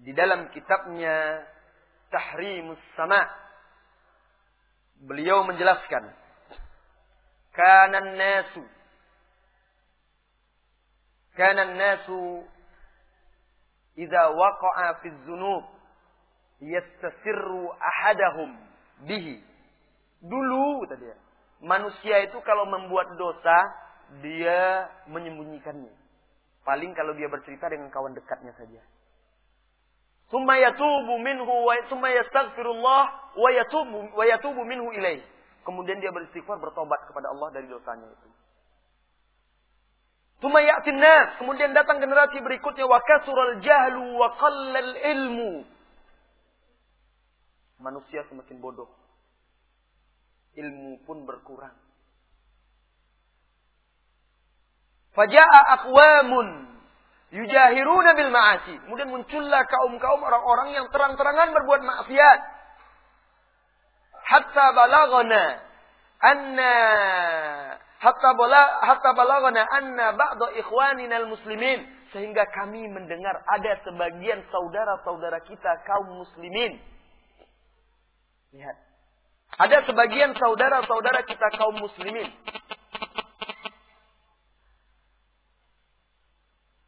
di 0.00 0.12
dalam 0.16 0.48
kitabnya 0.52 1.44
Tahrimus 2.08 2.80
Sama 2.96 3.20
beliau 5.04 5.44
menjelaskan 5.44 6.08
kanan 7.52 8.16
nasu 8.16 8.64
kanan 11.36 11.76
nasu 11.76 12.44
idza 13.96 14.22
waqa'a 14.32 15.04
fi 15.04 15.08
dzunub 15.24 15.64
yastasirru 16.60 17.68
ahadahum 17.76 18.56
bihi. 19.04 19.40
Dulu 20.24 20.86
kata 20.86 20.96
dia, 20.96 21.16
manusia 21.60 22.24
itu 22.24 22.38
kalau 22.44 22.64
membuat 22.68 23.16
dosa 23.20 23.56
dia 24.22 24.88
menyembunyikannya. 25.10 25.92
Paling 26.66 26.94
kalau 26.98 27.14
dia 27.14 27.30
bercerita 27.30 27.70
dengan 27.70 27.90
kawan 27.94 28.14
dekatnya 28.14 28.50
saja. 28.58 28.82
Kemudian 35.66 35.98
dia 36.02 36.10
beristighfar 36.10 36.58
bertobat 36.58 37.00
kepada 37.06 37.30
Allah 37.30 37.48
dari 37.54 37.70
dosanya 37.70 38.10
itu. 38.10 38.28
Kemudian 41.38 41.70
datang 41.74 42.02
generasi 42.02 42.42
berikutnya. 42.42 42.86
Wa 42.90 42.98
kasural 43.02 43.62
jahlu 43.62 44.18
wa 44.18 44.34
ilmu. 45.14 45.62
manusia 47.76 48.24
semakin 48.26 48.58
bodoh. 48.58 48.88
Ilmu 50.56 51.04
pun 51.04 51.28
berkurang. 51.28 51.76
Faja'a 55.16 55.60
aqwamun 55.80 56.48
yujahiruna 57.32 58.10
bil 58.16 58.30
ma'asi. 58.32 58.74
Kemudian 58.84 59.08
muncullah 59.08 59.64
kaum-kaum 59.64 60.20
orang-orang 60.20 60.76
yang 60.76 60.86
terang-terangan 60.92 61.56
berbuat 61.56 61.80
maksiat. 61.84 62.38
Hatta 64.26 64.66
balagana 64.76 65.44
anna 66.20 66.74
hatta 68.00 68.30
bala 68.34 68.62
hatta 68.82 69.10
balagana 69.14 69.62
anna 69.70 70.12
ba'da 70.12 70.52
ikhwanina 70.58 71.24
muslimin 71.30 71.86
sehingga 72.10 72.48
kami 72.50 72.88
mendengar 72.90 73.44
ada 73.46 73.76
sebagian 73.84 74.40
saudara-saudara 74.50 75.40
kita 75.46 75.72
kaum 75.84 76.20
muslimin. 76.20 76.80
Lihat. 78.56 78.85
Ada 79.56 79.86
sebagian 79.86 80.34
saudara-saudara 80.34 81.22
kita 81.24 81.48
kaum 81.54 81.78
muslimin. 81.80 82.28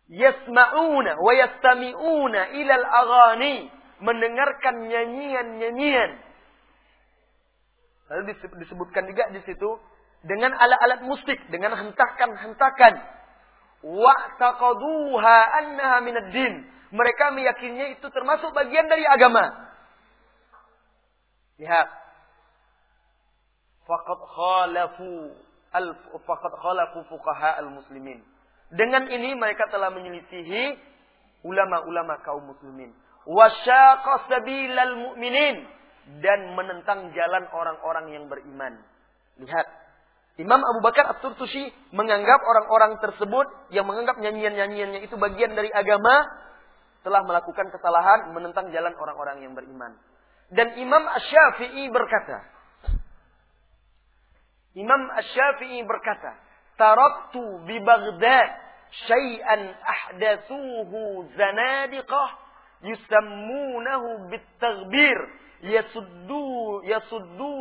Yasma'una 0.09 1.21
wa 1.21 1.33
yastami'una 1.37 2.41
ilal 2.59 2.87
aghani 2.87 3.71
mendengarkan 4.03 4.89
nyanyian-nyanyian. 4.89 6.11
Lalu 8.09 8.33
disebutkan 8.37 9.05
juga 9.05 9.29
di 9.31 9.41
situ 9.45 9.69
dengan 10.25 10.57
alat-alat 10.57 11.05
musik 11.05 11.39
dengan 11.53 11.77
hentakan-hentakan. 11.77 12.95
Wa 13.85 14.17
taqaduha 14.41 15.37
annaha 15.63 15.97
minad 16.03 16.35
din 16.35 16.67
mereka 16.89 17.31
meyakininya 17.37 17.93
itu 17.95 18.07
termasuk 18.09 18.49
bagian 18.57 18.89
dari 18.89 19.05
agama. 19.05 19.45
Lihat 21.61 21.89
faqad 23.89 24.21
khalafu 24.37 25.33
al 25.73 25.97
faqad 26.29 26.53
khalafu 26.61 26.99
fuqaha 27.09 27.57
al 27.59 27.73
muslimin 27.73 28.21
dengan 28.69 29.09
ini 29.09 29.33
mereka 29.33 29.65
telah 29.73 29.89
menyelisihi 29.89 30.77
ulama-ulama 31.45 32.21
kaum 32.21 32.53
muslimin. 32.53 32.93
Wasyaqa 33.25 34.29
sabilal 34.29 34.95
mu'minin 35.09 35.65
dan 36.21 36.53
menentang 36.57 37.13
jalan 37.13 37.45
orang-orang 37.53 38.13
yang 38.13 38.25
beriman. 38.29 38.81
Lihat, 39.41 39.67
Imam 40.41 40.61
Abu 40.61 40.81
Bakar 40.85 41.17
At-Turtusi 41.17 41.69
menganggap 41.97 42.41
orang-orang 42.45 43.01
tersebut 43.01 43.47
yang 43.73 43.89
menganggap 43.89 44.21
nyanyian-nyanyiannya 44.21 45.01
itu 45.05 45.17
bagian 45.17 45.53
dari 45.57 45.73
agama 45.73 46.29
telah 47.05 47.25
melakukan 47.25 47.73
kesalahan 47.73 48.33
menentang 48.37 48.69
jalan 48.73 48.93
orang-orang 49.01 49.45
yang 49.49 49.53
beriman. 49.57 49.97
Dan 50.49 50.77
Imam 50.81 51.05
Asy-Syafi'i 51.09 51.89
berkata, 51.93 52.45
Imam 54.79 55.11
Asy-Syafi'i 55.11 55.83
berkata, 55.83 56.39
taraktu 56.79 57.67
bi 57.67 57.83
Baghdad 57.83 58.51
syai'an 59.11 59.75
ahdathuhu 59.75 61.27
zanadiqah 61.35 62.29
yusammunahu 62.87 64.31
bitaghbir 64.31 65.19
yasuddu 65.67 66.87
yasuddu 66.87 67.55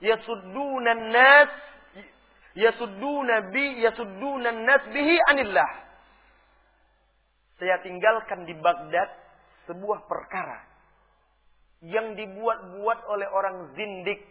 yasudduna 0.00 0.90
an-nas 0.96 1.50
yasudduna 2.56 3.52
bi 3.52 3.84
yasudduna 3.84 4.48
an-nas 4.48 4.82
bihi 4.96 5.16
anillah. 5.28 5.70
Saya 7.60 7.78
tinggalkan 7.84 8.48
di 8.48 8.56
Baghdad 8.56 9.12
sebuah 9.68 10.08
perkara 10.08 10.72
yang 11.84 12.16
dibuat-buat 12.16 12.98
oleh 13.12 13.28
orang 13.30 13.76
zindik 13.76 14.24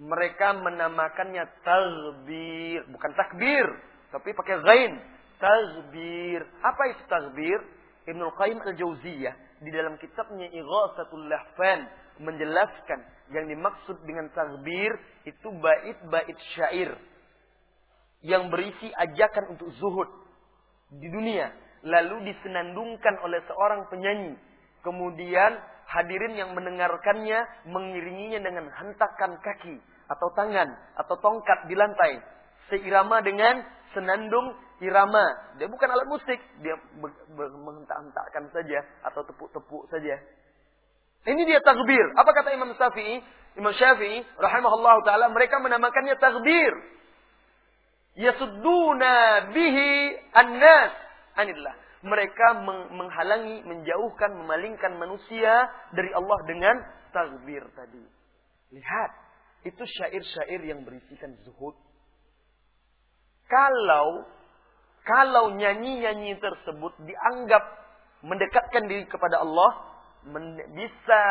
mereka 0.00 0.56
menamakannya 0.56 1.44
takbir, 1.60 2.80
bukan 2.88 3.12
takbir, 3.12 3.66
tapi 4.08 4.32
pakai 4.32 4.56
ghain. 4.64 4.92
Takbir. 5.36 6.40
Apa 6.64 6.82
itu 6.92 7.02
takbir? 7.04 7.60
Ibnu 8.08 8.32
Qayyim 8.32 8.60
Al-Jauziyah 8.64 9.60
di 9.60 9.70
dalam 9.72 10.00
kitabnya 10.00 10.48
Ighatsatul 10.56 11.28
Lahfan 11.28 11.84
menjelaskan 12.20 13.00
yang 13.32 13.44
dimaksud 13.48 13.96
dengan 14.08 14.32
takbir 14.32 14.92
itu 15.28 15.48
bait-bait 15.60 16.38
syair 16.56 16.96
yang 18.24 18.48
berisi 18.52 18.88
ajakan 18.92 19.56
untuk 19.56 19.68
zuhud 19.80 20.10
di 20.92 21.08
dunia 21.08 21.52
lalu 21.84 22.28
disenandungkan 22.28 23.20
oleh 23.24 23.40
seorang 23.48 23.88
penyanyi 23.88 24.36
kemudian 24.84 25.56
hadirin 25.88 26.36
yang 26.36 26.52
mendengarkannya 26.52 27.68
mengiringinya 27.68 28.40
dengan 28.44 28.68
hentakan 28.68 29.40
kaki 29.40 29.76
atau 30.10 30.28
tangan 30.34 30.74
atau 30.98 31.14
tongkat 31.22 31.70
di 31.70 31.78
lantai 31.78 32.18
seirama 32.66 33.22
dengan 33.22 33.62
senandung 33.94 34.58
irama. 34.82 35.54
Dia 35.58 35.70
bukan 35.70 35.88
alat 35.90 36.08
musik, 36.10 36.38
dia 36.62 36.74
menghentak-hentakkan 37.36 38.50
saja 38.50 38.78
atau 39.06 39.22
tepuk-tepuk 39.22 39.86
saja. 39.92 40.18
Ini 41.28 41.42
dia 41.44 41.60
takbir. 41.60 42.16
Apa 42.16 42.32
kata 42.32 42.56
Imam 42.56 42.72
Syafi'i? 42.72 43.20
Imam 43.60 43.74
Syafi'i 43.76 44.24
rahimahullah 44.40 44.96
taala 45.04 45.28
mereka 45.28 45.60
menamakannya 45.60 46.16
takbir. 46.16 46.72
Yasudduna 48.16 49.46
bihi 49.52 50.16
annas 50.32 50.92
anillah. 51.36 51.76
Mereka 52.00 52.64
menghalangi, 52.96 53.60
menjauhkan, 53.68 54.32
memalingkan 54.32 54.96
manusia 54.96 55.68
dari 55.92 56.08
Allah 56.16 56.38
dengan 56.48 56.72
takbir 57.12 57.60
tadi. 57.76 58.00
Lihat, 58.72 59.10
itu 59.64 59.82
syair-syair 59.84 60.62
yang 60.64 60.84
berisikan 60.84 61.36
zuhud. 61.44 61.76
Kalau 63.50 64.24
kalau 65.04 65.56
nyanyi-nyanyi 65.56 66.38
tersebut 66.38 66.92
dianggap 67.02 67.64
mendekatkan 68.22 68.84
diri 68.86 69.08
kepada 69.08 69.40
Allah, 69.40 69.90
bisa 70.76 71.22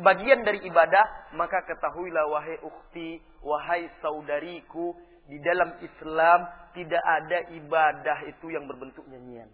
bagian 0.00 0.40
dari 0.42 0.64
ibadah, 0.64 1.36
maka 1.36 1.60
ketahuilah 1.68 2.24
wahai 2.32 2.56
ukhti, 2.64 3.20
wahai 3.44 3.84
saudariku, 4.00 4.96
di 5.28 5.36
dalam 5.42 5.76
Islam 5.82 6.40
tidak 6.72 7.02
ada 7.02 7.38
ibadah 7.52 8.18
itu 8.30 8.46
yang 8.48 8.64
berbentuk 8.70 9.04
nyanyian. 9.10 9.50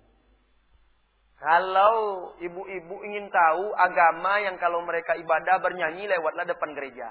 Kalau 1.42 2.30
ibu-ibu 2.38 3.02
ingin 3.02 3.26
tahu 3.26 3.74
agama 3.74 4.38
yang 4.46 4.54
kalau 4.62 4.78
mereka 4.86 5.18
ibadah 5.18 5.58
bernyanyi 5.58 6.06
lewatlah 6.06 6.46
depan 6.46 6.70
gereja. 6.78 7.10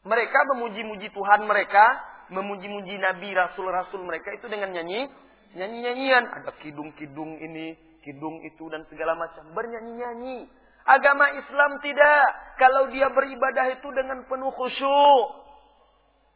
Mereka 0.00 0.38
memuji-muji 0.56 1.12
Tuhan 1.12 1.44
mereka, 1.44 1.84
memuji-muji 2.32 2.96
Nabi 2.96 3.36
Rasul-Rasul 3.36 4.00
mereka 4.00 4.32
itu 4.32 4.48
dengan 4.48 4.72
nyanyi, 4.72 5.12
nyanyi-nyanyian. 5.52 6.24
Ada 6.40 6.56
kidung-kidung 6.64 7.36
ini, 7.36 7.76
kidung 8.00 8.40
itu 8.40 8.64
dan 8.72 8.88
segala 8.88 9.12
macam. 9.12 9.52
Bernyanyi-nyanyi. 9.52 10.48
Agama 10.88 11.28
Islam 11.36 11.76
tidak. 11.84 12.24
Kalau 12.56 12.88
dia 12.88 13.12
beribadah 13.12 13.76
itu 13.76 13.88
dengan 13.92 14.24
penuh 14.24 14.48
khusyuk. 14.56 15.26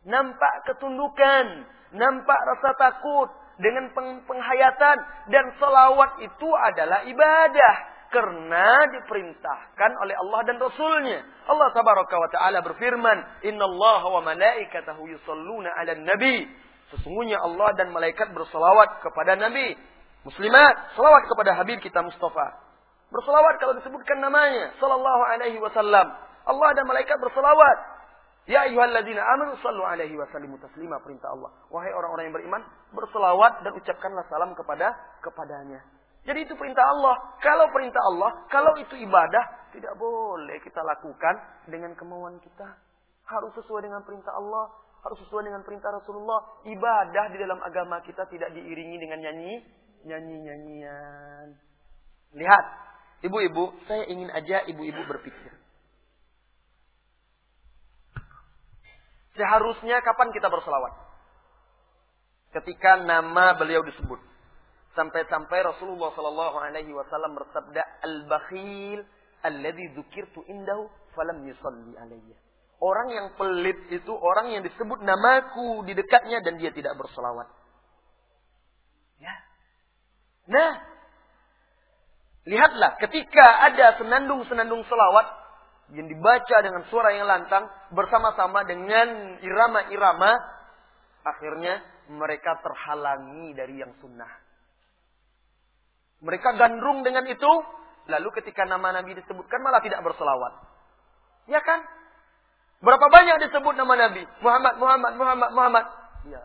Nampak 0.05 0.69
ketundukan. 0.69 1.65
Nampak 1.97 2.41
rasa 2.53 2.71
takut. 2.77 3.33
Dengan 3.57 3.89
penghayatan. 4.29 4.99
Dan 5.33 5.57
selawat 5.57 6.21
itu 6.21 6.49
adalah 6.69 7.09
ibadah. 7.09 7.77
Karena 8.15 8.87
diperintahkan 8.95 9.91
oleh 9.99 10.15
Allah 10.15 10.41
dan 10.47 10.63
Rasulnya. 10.63 11.19
Allah 11.51 11.69
tabaraka 11.75 12.15
wa 12.15 12.31
ta'ala 12.31 12.63
berfirman. 12.63 13.43
Inna 13.43 13.67
Allah 13.67 14.03
wa 14.07 14.23
malaikatahu 14.23 15.03
yusalluna 15.11 15.75
ala 15.75 15.99
nabi. 15.99 16.47
Sesungguhnya 16.95 17.43
Allah 17.43 17.75
dan 17.75 17.91
malaikat 17.91 18.31
bersalawat 18.31 19.03
kepada 19.03 19.35
Nabi. 19.35 19.75
Muslimat, 20.23 20.95
salawat 20.95 21.27
kepada 21.27 21.59
Habib 21.59 21.83
kita 21.83 22.07
Mustafa. 22.07 22.55
Bersalawat 23.11 23.59
kalau 23.59 23.75
disebutkan 23.83 24.23
namanya. 24.23 24.71
Sallallahu 24.79 25.23
alaihi 25.35 25.59
wasallam. 25.59 26.07
Allah 26.47 26.71
dan 26.79 26.87
malaikat 26.87 27.19
bersalawat. 27.19 27.79
Ya 28.47 28.69
ayyuhalladzina 28.69 29.25
amanu 29.25 29.57
sallu 29.65 29.83
alaihi 29.83 30.15
wa 30.15 30.29
sallimu 30.29 30.61
taslima 30.61 31.01
perintah 31.01 31.33
Allah. 31.33 31.51
Wahai 31.73 31.91
orang-orang 31.97 32.29
yang 32.29 32.37
beriman, 32.37 32.63
berselawat 32.93 33.65
dan 33.65 33.73
ucapkanlah 33.73 34.23
salam 34.29 34.53
kepada 34.53 34.93
kepadanya. 35.25 35.81
Jadi 36.25 36.49
itu 36.49 36.57
perintah 36.57 36.85
Allah. 36.89 37.37
Kalau 37.45 37.69
perintah 37.69 38.01
Allah, 38.01 38.31
kalau 38.49 38.73
itu 38.81 38.97
ibadah, 38.97 39.69
tidak 39.77 39.93
boleh 40.01 40.57
kita 40.65 40.81
lakukan 40.81 41.37
dengan 41.69 41.93
kemauan 41.93 42.41
kita. 42.41 42.81
Harus 43.29 43.53
sesuai 43.61 43.85
dengan 43.85 44.01
perintah 44.09 44.33
Allah, 44.33 44.73
harus 45.05 45.21
sesuai 45.29 45.45
dengan 45.45 45.61
perintah 45.61 45.93
Rasulullah. 45.93 46.65
Ibadah 46.65 47.25
di 47.29 47.37
dalam 47.37 47.61
agama 47.61 48.01
kita 48.01 48.25
tidak 48.33 48.57
diiringi 48.57 48.97
dengan 48.97 49.21
nyanyi, 49.21 49.53
nyanyi-nyanyian. 50.09 51.61
Lihat, 52.41 52.65
ibu-ibu, 53.29 53.85
saya 53.85 54.09
ingin 54.09 54.33
aja 54.33 54.65
ibu-ibu 54.65 55.05
berpikir. 55.05 55.53
Seharusnya 59.37 60.01
kapan 60.01 60.33
kita 60.33 60.49
berselawat? 60.49 60.95
Ketika 62.55 63.03
nama 63.03 63.59
beliau 63.59 63.85
disebut. 63.85 64.34
Sampai-sampai 64.95 65.59
Rasulullah 65.67 66.15
Shallallahu 66.15 66.57
Alaihi 66.59 66.95
Wasallam 66.95 67.35
bersabda, 67.35 67.83
al-bakhil 68.07 69.03
alladzi 69.43 69.91
dzukirtu 69.93 70.47
indahu 70.47 70.87
falam 71.13 71.43
yusalli 71.45 71.99
alayya. 71.99 72.37
Orang 72.79 73.09
yang 73.11 73.27
pelit 73.39 73.79
itu 73.91 74.13
orang 74.13 74.55
yang 74.55 74.63
disebut 74.63 74.99
namaku 75.03 75.87
di 75.87 75.95
dekatnya 75.95 76.43
dan 76.43 76.59
dia 76.59 76.75
tidak 76.75 76.95
berselawat. 76.99 77.49
Ya. 79.19 79.35
Nah, 80.51 80.73
lihatlah 82.45 82.99
ketika 83.01 83.47
ada 83.73 83.97
senandung-senandung 83.99 84.85
selawat 84.85 85.27
yang 85.97 86.09
dibaca 86.09 86.57
dengan 86.61 86.83
suara 86.93 87.15
yang 87.15 87.29
lantang 87.29 87.69
bersama-sama 87.95 88.65
dengan 88.69 89.39
irama-irama, 89.41 90.33
akhirnya 91.25 91.81
mereka 92.13 92.61
terhalangi 92.61 93.57
dari 93.57 93.81
yang 93.81 93.97
sunnah. 94.03 94.44
Mereka 96.25 96.57
gandrung 96.57 97.05
dengan 97.05 97.29
itu, 97.29 97.53
lalu 98.09 98.29
ketika 98.41 98.65
nama 98.65 98.97
Nabi 98.97 99.13
disebutkan 99.21 99.61
malah 99.61 99.85
tidak 99.85 100.01
berselawat. 100.01 100.57
Ya 101.45 101.61
kan? 101.61 101.85
Berapa 102.81 103.07
banyak 103.13 103.45
disebut 103.49 103.77
nama 103.77 104.09
Nabi? 104.09 104.25
Muhammad, 104.41 104.75
Muhammad, 104.81 105.13
Muhammad, 105.21 105.51
Muhammad. 105.53 105.85
Ya. 106.29 106.45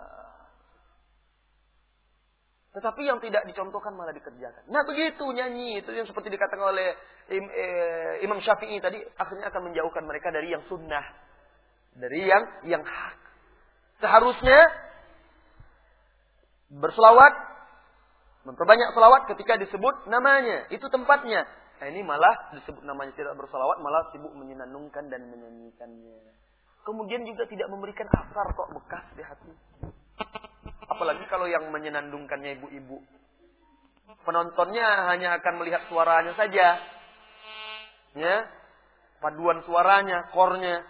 Tetapi 2.69 3.01
yang 3.01 3.17
tidak 3.19 3.43
dicontohkan 3.49 3.97
malah 3.97 4.13
dikerjakan. 4.13 4.69
Nah 4.69 4.85
begitu 4.85 5.25
nyanyi 5.33 5.81
itu 5.81 5.89
yang 5.89 6.05
seperti 6.05 6.29
dikatakan 6.29 6.69
oleh 6.69 6.93
eh, 7.27 8.21
Imam 8.21 8.37
Syafi'i 8.39 8.77
tadi 8.77 9.01
akhirnya 9.17 9.49
akan 9.49 9.71
menjauhkan 9.71 10.05
mereka 10.05 10.29
dari 10.29 10.53
yang 10.53 10.61
sunnah, 10.69 11.01
dari 11.97 12.29
yang 12.29 12.43
yang 12.69 12.83
hak. 12.85 13.19
Seharusnya 13.99 14.59
berselawat, 16.69 17.33
memperbanyak 18.49 18.89
selawat 18.97 19.21
ketika 19.29 19.61
disebut 19.61 20.09
namanya. 20.09 20.65
Itu 20.73 20.89
tempatnya. 20.89 21.45
Nah 21.79 21.87
ini 21.87 22.01
malah 22.03 22.51
disebut 22.57 22.83
namanya 22.83 23.13
tidak 23.15 23.37
bersalawat, 23.39 23.79
malah 23.79 24.09
sibuk 24.11 24.33
menyenandungkan 24.35 25.07
dan 25.07 25.29
menyanyikannya. 25.29 26.33
Kemudian 26.83 27.23
juga 27.23 27.45
tidak 27.45 27.69
memberikan 27.69 28.09
asar 28.09 28.51
kok 28.57 28.69
bekas 28.73 29.05
di 29.13 29.23
hati. 29.23 29.53
Apalagi 30.89 31.23
kalau 31.29 31.45
yang 31.45 31.69
menyenandungkannya 31.69 32.59
ibu-ibu. 32.59 32.99
Penontonnya 34.25 35.07
hanya 35.13 35.37
akan 35.37 35.53
melihat 35.61 35.85
suaranya 35.87 36.33
saja. 36.33 36.81
Ya, 38.17 38.35
paduan 39.21 39.61
suaranya, 39.63 40.33
kornya. 40.33 40.81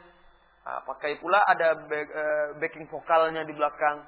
Nah, 0.64 0.82
pakai 0.88 1.20
pula 1.20 1.44
ada 1.44 1.76
eh, 1.84 2.48
backing 2.58 2.88
vokalnya 2.88 3.44
di 3.44 3.54
belakang. 3.54 4.08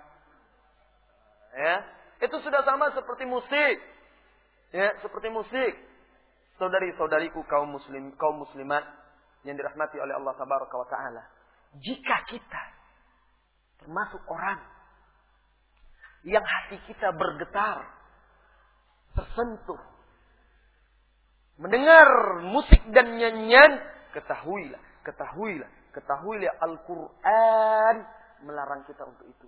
Ya, 1.51 1.83
itu 2.21 2.37
sudah 2.45 2.61
sama 2.61 2.93
seperti 2.93 3.25
musik. 3.25 3.75
Ya, 4.71 4.95
seperti 5.03 5.27
musik 5.27 5.73
saudari-saudariku 6.61 7.41
kaum 7.49 7.73
muslim 7.73 8.13
kaum 8.15 8.45
muslimat 8.45 8.85
yang 9.41 9.57
dirahmati 9.57 9.97
oleh 9.97 10.13
Allah 10.13 10.37
tabaraka 10.37 10.75
wa 10.77 10.87
taala. 10.87 11.23
Jika 11.81 12.15
kita 12.29 12.63
termasuk 13.81 14.21
orang 14.29 14.61
yang 16.21 16.45
hati 16.45 16.77
kita 16.85 17.09
bergetar, 17.17 17.81
tersentuh, 19.17 19.81
mendengar 21.57 22.05
musik 22.45 22.85
dan 22.93 23.17
nyanyian, 23.17 23.81
ketahuilah, 24.13 24.81
ketahuilah, 25.01 25.69
ketahuilah 25.97 26.53
Al-Quran 26.61 27.95
melarang 28.45 28.85
kita 28.85 29.01
untuk 29.09 29.25
itu. 29.25 29.47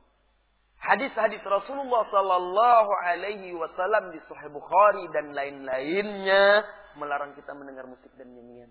Hadis-hadis 0.84 1.40
Rasulullah 1.48 2.04
Sallallahu 2.12 2.92
Alaihi 3.08 3.56
Wasallam 3.56 4.12
di 4.12 4.20
Sahih 4.28 4.52
Bukhari 4.52 5.08
dan 5.16 5.32
lain-lainnya 5.32 6.68
melarang 7.00 7.32
kita 7.40 7.56
mendengar 7.56 7.88
musik 7.88 8.12
dan 8.20 8.28
nyanyian. 8.28 8.68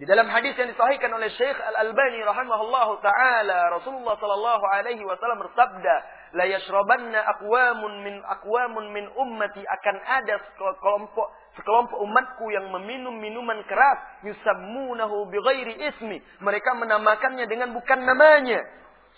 Di 0.00 0.08
dalam 0.08 0.32
hadis 0.32 0.56
yang 0.56 0.72
disahihkan 0.72 1.12
oleh 1.12 1.28
Syekh 1.36 1.60
Al-Albani 1.60 2.24
rahimahullahu 2.24 3.04
taala, 3.04 3.68
Rasulullah 3.76 4.16
sallallahu 4.16 4.64
alaihi 4.72 5.04
wasallam 5.04 5.44
bersabda, 5.44 5.94
"La 6.40 6.48
yashrabanna 6.48 7.20
aqwamun 7.36 8.00
min 8.00 8.16
aqwamun 8.24 8.96
min 8.96 9.04
ummati 9.12 9.60
akan 9.60 9.96
ada 10.00 10.40
sekelompok 10.56 11.28
sekelompok 11.60 12.00
umatku 12.00 12.48
yang 12.48 12.72
meminum 12.72 13.12
minuman 13.20 13.60
keras 13.68 14.24
yusammunahu 14.24 15.28
bighairi 15.28 15.76
ismi. 15.92 16.24
Mereka 16.40 16.80
menamakannya 16.80 17.44
dengan 17.44 17.76
bukan 17.76 18.00
namanya. 18.00 18.64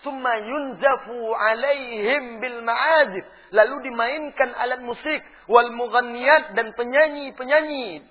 Summa 0.02 0.34
yunzafu 0.42 1.18
alaihim 1.34 2.42
bil 2.42 2.58
ma'azif. 2.66 3.24
Lalu 3.54 3.90
dimainkan 3.90 4.50
alat 4.58 4.82
musik 4.82 5.20
wal 5.46 5.70
mughanniyat 5.70 6.58
dan 6.58 6.74
penyanyi-penyanyi 6.74 8.02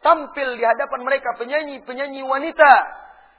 tampil 0.00 0.48
di 0.56 0.64
hadapan 0.64 1.00
mereka 1.04 1.28
penyanyi-penyanyi 1.38 2.22
wanita. 2.24 2.72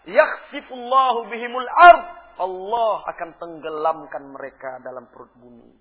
Yakhsifullahu 0.07 1.27
bihimul 1.27 1.69
ard. 1.69 2.05
Allah 2.39 2.95
akan 3.11 3.29
tenggelamkan 3.35 4.23
mereka 4.31 4.79
dalam 4.79 5.11
perut 5.11 5.31
bumi. 5.35 5.75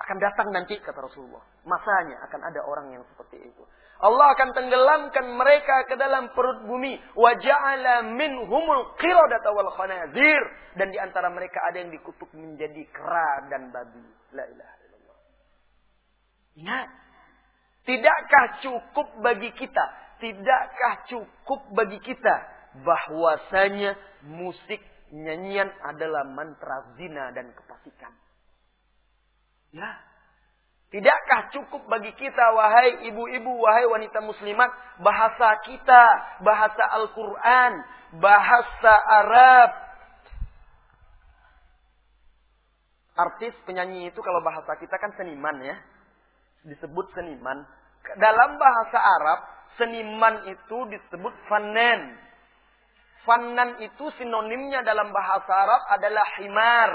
Akan 0.00 0.16
datang 0.20 0.48
nanti 0.52 0.76
kata 0.80 0.96
Rasulullah. 0.96 1.44
Masanya 1.64 2.20
akan 2.28 2.40
ada 2.40 2.60
orang 2.68 2.86
yang 2.96 3.04
seperti 3.08 3.48
itu. 3.48 3.64
Allah 4.00 4.32
akan 4.32 4.56
tenggelamkan 4.56 5.26
mereka 5.36 5.84
ke 5.84 5.94
dalam 6.00 6.32
perut 6.32 6.64
bumi. 6.64 6.96
Wa 7.12 7.36
ja'ala 7.36 8.08
minhumul 8.08 8.96
qiradata 8.96 9.52
wal 9.52 9.68
khanazir. 9.76 10.42
Dan 10.80 10.88
di 10.88 10.96
antara 10.96 11.28
mereka 11.28 11.60
ada 11.68 11.84
yang 11.84 11.92
dikutuk 11.92 12.32
menjadi 12.32 12.80
kera 12.88 13.44
dan 13.52 13.68
babi. 13.68 14.00
La 14.32 14.44
ilaha 14.48 14.74
illallah. 14.88 15.18
Ingat. 16.64 16.88
Tidakkah 17.84 18.46
cukup 18.64 19.08
bagi 19.20 19.52
kita? 19.52 19.84
Tidakkah 20.20 20.94
cukup 21.08 21.60
bagi 21.76 22.00
kita 22.00 22.36
bahwasanya 22.80 23.96
musik 24.24 24.80
nyanyian 25.12 25.68
adalah 25.84 26.24
mantra 26.24 26.96
zina 26.96 27.32
dan 27.36 27.52
kefasikan? 27.52 28.12
Ya. 29.76 30.09
Tidakkah 30.90 31.54
cukup 31.54 31.86
bagi 31.86 32.10
kita 32.18 32.44
wahai 32.50 33.06
ibu-ibu, 33.06 33.62
wahai 33.62 33.86
wanita 33.86 34.18
muslimat, 34.26 34.70
bahasa 34.98 35.62
kita, 35.62 36.04
bahasa 36.42 36.82
Al-Qur'an, 36.98 37.72
bahasa 38.18 38.94
Arab. 39.22 39.70
Artis 43.14 43.54
penyanyi 43.68 44.10
itu 44.10 44.18
kalau 44.18 44.42
bahasa 44.42 44.74
kita 44.82 44.98
kan 44.98 45.14
seniman 45.14 45.62
ya. 45.62 45.78
Disebut 46.66 47.06
seniman 47.14 47.62
dalam 48.18 48.56
bahasa 48.56 48.98
Arab, 48.98 49.38
seniman 49.78 50.34
itu 50.48 50.78
disebut 50.90 51.34
fanan. 51.46 52.16
Fanan 53.28 53.78
itu 53.84 54.04
sinonimnya 54.16 54.80
dalam 54.82 55.12
bahasa 55.12 55.52
Arab 55.52 55.82
adalah 55.92 56.26
himar. 56.40 56.90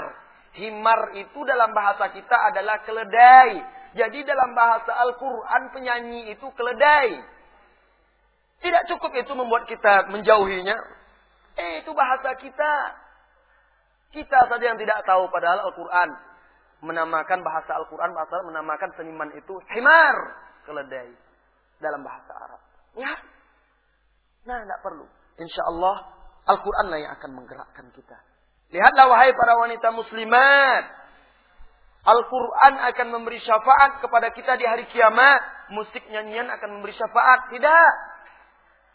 Himar 0.56 1.00
itu 1.14 1.38
dalam 1.46 1.70
bahasa 1.70 2.10
kita 2.10 2.36
adalah 2.52 2.82
keledai. 2.82 3.75
Jadi 3.96 4.18
dalam 4.28 4.52
bahasa 4.52 4.92
Al-Quran 4.92 5.62
penyanyi 5.72 6.20
itu 6.36 6.46
keledai. 6.52 7.16
Tidak 8.60 8.82
cukup 8.92 9.12
itu 9.16 9.32
membuat 9.32 9.64
kita 9.64 10.12
menjauhinya. 10.12 10.76
Eh 11.56 11.80
itu 11.80 11.90
bahasa 11.96 12.36
kita. 12.36 12.72
Kita 14.12 14.38
saja 14.48 14.64
yang 14.64 14.76
tidak 14.80 15.00
tahu 15.08 15.28
padahal 15.32 15.72
Al-Quran 15.72 16.08
menamakan 16.84 17.40
bahasa 17.40 17.72
Al-Quran, 17.80 18.12
bahasa 18.12 18.44
menamakan 18.44 18.90
seniman 19.00 19.32
itu 19.32 19.56
himar 19.72 20.16
keledai 20.68 21.08
dalam 21.80 22.04
bahasa 22.04 22.32
Arab. 22.36 22.60
Ya. 22.96 23.12
Nah, 24.44 24.60
tidak 24.62 24.80
perlu. 24.84 25.06
Insya 25.40 25.62
Allah 25.72 25.96
Al-Quran 26.46 26.86
lah 26.92 26.98
yang 27.00 27.12
akan 27.16 27.30
menggerakkan 27.32 27.86
kita. 27.96 28.16
Lihatlah 28.70 29.06
wahai 29.08 29.32
para 29.32 29.52
wanita 29.62 29.88
muslimat. 29.94 30.84
Al-Quran 32.06 32.74
akan 32.94 33.06
memberi 33.18 33.42
syafaat 33.42 33.98
kepada 33.98 34.30
kita 34.30 34.54
di 34.54 34.62
hari 34.62 34.86
kiamat. 34.94 35.70
Musik 35.74 36.06
nyanyian 36.06 36.46
akan 36.46 36.78
memberi 36.78 36.94
syafaat. 36.94 37.50
Tidak. 37.50 37.90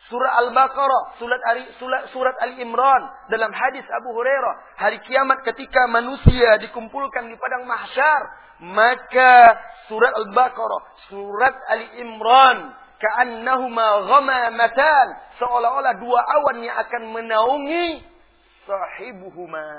Surah 0.09 0.33
Al-Baqarah, 0.43 1.03
surat 1.21 1.41
Ali, 1.45 1.63
surat, 1.77 2.09
surat 2.09 2.35
Ali 2.41 2.57
Imran 2.59 3.03
dalam 3.29 3.53
hadis 3.53 3.85
Abu 4.01 4.17
Hurairah, 4.17 4.81
hari 4.81 4.97
kiamat 5.05 5.45
ketika 5.45 5.85
manusia 5.87 6.57
dikumpulkan 6.57 7.29
di 7.29 7.37
padang 7.37 7.69
mahsyar, 7.69 8.21
maka 8.65 9.55
surat 9.85 10.11
Al-Baqarah, 10.25 10.81
surat 11.05 11.53
Ali 11.69 12.01
Imran, 12.01 12.73
ka'annahuma 12.97 14.09
ghamamatan, 14.09 15.07
seolah-olah 15.37 15.93
dua 16.01 16.19
awan 16.41 16.65
yang 16.65 16.75
akan 16.81 17.03
menaungi 17.15 18.01
sahibuhuma, 18.65 19.69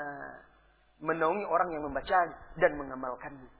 menaungi 1.03 1.43
orang 1.43 1.75
yang 1.75 1.83
membaca 1.83 2.31
dan 2.55 2.71
mengamalkannya. 2.79 3.51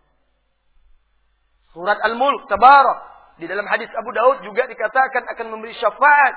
Surat 1.76 2.00
Al-Mulk, 2.00 2.48
Tabarak, 2.48 3.00
di 3.42 3.46
dalam 3.50 3.68
hadis 3.68 3.92
Abu 3.92 4.16
Daud 4.16 4.46
juga 4.48 4.70
dikatakan 4.70 5.28
akan 5.36 5.48
memberi 5.52 5.76
syafaat 5.76 6.36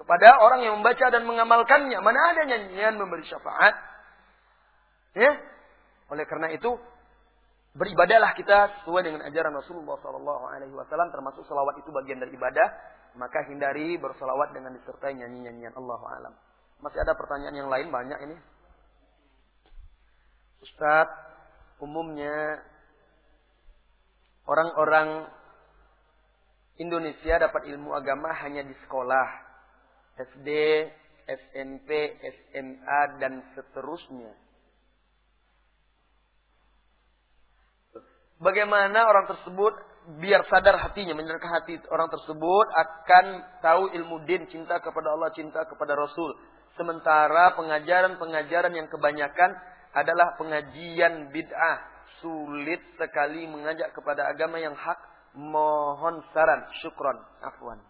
kepada 0.00 0.40
orang 0.40 0.64
yang 0.64 0.80
membaca 0.80 1.06
dan 1.12 1.28
mengamalkannya. 1.28 1.98
Mana 2.00 2.20
ada 2.32 2.42
nyanyian 2.48 2.96
memberi 2.96 3.26
syafaat? 3.28 3.74
Ya. 5.14 5.36
Oleh 6.08 6.24
karena 6.30 6.54
itu, 6.54 6.78
Beribadahlah 7.74 8.38
kita 8.38 8.70
sesuai 8.80 9.02
dengan 9.02 9.26
ajaran 9.26 9.50
Rasulullah 9.50 9.98
Sallallahu 9.98 10.46
Alaihi 10.46 10.70
Wasallam, 10.78 11.10
termasuk 11.10 11.42
salawat 11.50 11.74
itu 11.82 11.90
bagian 11.90 12.22
dari 12.22 12.30
ibadah. 12.38 12.70
Maka 13.18 13.42
hindari 13.50 13.98
bersalawat 13.98 14.54
dengan 14.54 14.78
disertai 14.78 15.18
nyanyi-nyanyian 15.18 15.74
Allah 15.74 16.02
alam. 16.18 16.34
Masih 16.78 17.02
ada 17.02 17.18
pertanyaan 17.18 17.66
yang 17.66 17.70
lain 17.70 17.90
banyak 17.90 18.18
ini. 18.30 18.36
Ustadz, 20.64 21.12
umumnya 21.84 22.64
orang-orang 24.48 25.28
Indonesia 26.80 27.36
dapat 27.36 27.68
ilmu 27.68 27.92
agama 27.92 28.32
hanya 28.40 28.64
di 28.64 28.72
sekolah, 28.88 29.28
SD, 30.16 30.48
SMP, 31.28 32.16
SMA, 32.18 33.00
dan 33.20 33.44
seterusnya. 33.52 34.32
Bagaimana 38.40 39.06
orang 39.06 39.30
tersebut 39.30 39.74
biar 40.20 40.44
sadar 40.48 40.76
hatinya, 40.80 41.16
menyenangkan 41.16 41.62
hati 41.62 41.80
orang 41.88 42.08
tersebut 42.08 42.66
akan 42.72 43.24
tahu 43.60 43.84
ilmu 43.94 44.24
din, 44.26 44.48
cinta 44.48 44.80
kepada 44.80 45.12
Allah, 45.12 45.30
cinta 45.32 45.64
kepada 45.64 45.96
Rasul. 45.96 46.34
Sementara 46.74 47.54
pengajaran-pengajaran 47.54 48.74
yang 48.74 48.90
kebanyakan 48.90 49.54
adalah 49.94 50.34
pengajian 50.36 51.30
bid'ah. 51.30 51.94
Sulit 52.20 52.80
sekali 52.98 53.46
mengajak 53.46 53.94
kepada 53.94 54.26
agama 54.28 54.58
yang 54.58 54.74
hak. 54.74 54.98
Mohon 55.34 56.22
saran, 56.30 56.62
syukron, 56.82 57.18
afwan. 57.42 57.82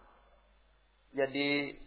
Jadi 1.13 1.77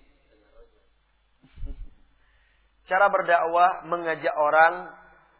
Cara 2.88 3.12
berdakwah 3.12 3.84
mengajak 3.84 4.32
orang 4.32 4.88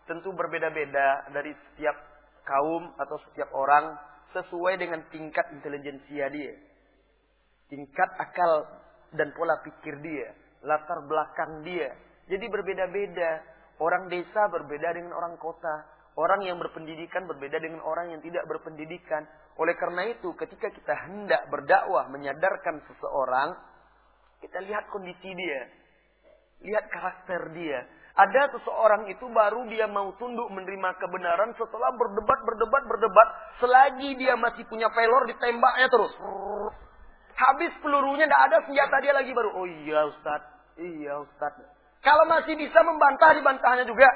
tentu 0.04 0.36
berbeda-beda 0.36 1.32
dari 1.32 1.56
setiap 1.56 1.96
kaum 2.44 2.92
atau 3.00 3.16
setiap 3.24 3.48
orang 3.56 3.96
sesuai 4.36 4.76
dengan 4.76 5.00
tingkat 5.08 5.48
intelijensia 5.56 6.28
dia. 6.28 6.52
Tingkat 7.72 8.10
akal 8.20 8.68
dan 9.16 9.32
pola 9.32 9.56
pikir 9.64 9.96
dia, 10.04 10.28
latar 10.60 11.00
belakang 11.08 11.64
dia. 11.64 11.88
Jadi 12.28 12.44
berbeda-beda. 12.52 13.56
Orang 13.78 14.10
desa 14.10 14.50
berbeda 14.50 14.94
dengan 14.94 15.14
orang 15.14 15.38
kota. 15.38 15.86
Orang 16.18 16.42
yang 16.42 16.58
berpendidikan 16.58 17.30
berbeda 17.30 17.62
dengan 17.62 17.78
orang 17.86 18.10
yang 18.10 18.18
tidak 18.18 18.42
berpendidikan. 18.50 19.22
Oleh 19.54 19.78
karena 19.78 20.10
itu, 20.10 20.34
ketika 20.34 20.66
kita 20.74 20.94
hendak 21.06 21.46
berdakwah 21.46 22.10
menyadarkan 22.10 22.82
seseorang, 22.90 23.54
kita 24.42 24.58
lihat 24.66 24.90
kondisi 24.90 25.30
dia 25.34 25.62
Lihat 26.58 26.90
karakter 26.90 27.54
dia. 27.54 27.86
Ada 28.18 28.50
seseorang 28.50 29.06
itu 29.06 29.30
baru 29.30 29.62
dia 29.70 29.86
mau 29.86 30.10
tunduk 30.18 30.50
menerima 30.50 30.90
kebenaran 30.98 31.54
setelah 31.54 31.94
berdebat, 31.94 32.38
berdebat, 32.42 32.82
berdebat. 32.90 33.28
Selagi 33.62 34.18
dia 34.18 34.34
masih 34.34 34.66
punya 34.66 34.90
pelor 34.90 35.22
ditembaknya 35.30 35.86
terus. 35.86 36.10
Habis 37.38 37.70
pelurunya 37.78 38.26
tidak 38.26 38.42
ada 38.50 38.58
senjata 38.66 38.96
dia 38.98 39.14
lagi 39.14 39.30
baru. 39.30 39.54
Oh 39.54 39.66
iya 39.70 40.10
Ustaz. 40.10 40.42
Iya 40.74 41.22
Ustaz. 41.22 41.77
Kalau 42.08 42.24
masih 42.24 42.56
bisa 42.56 42.80
membantah 42.80 43.36
dibantahnya 43.36 43.84
juga. 43.84 44.08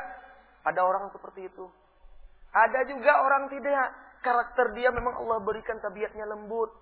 Ada 0.64 0.80
orang 0.80 1.12
seperti 1.12 1.44
itu. 1.44 1.68
Ada 2.56 2.88
juga 2.88 3.20
orang 3.20 3.52
tidak. 3.52 3.92
Karakter 4.24 4.72
dia 4.72 4.88
memang 4.88 5.20
Allah 5.20 5.44
berikan 5.44 5.76
tabiatnya 5.76 6.24
lembut. 6.24 6.72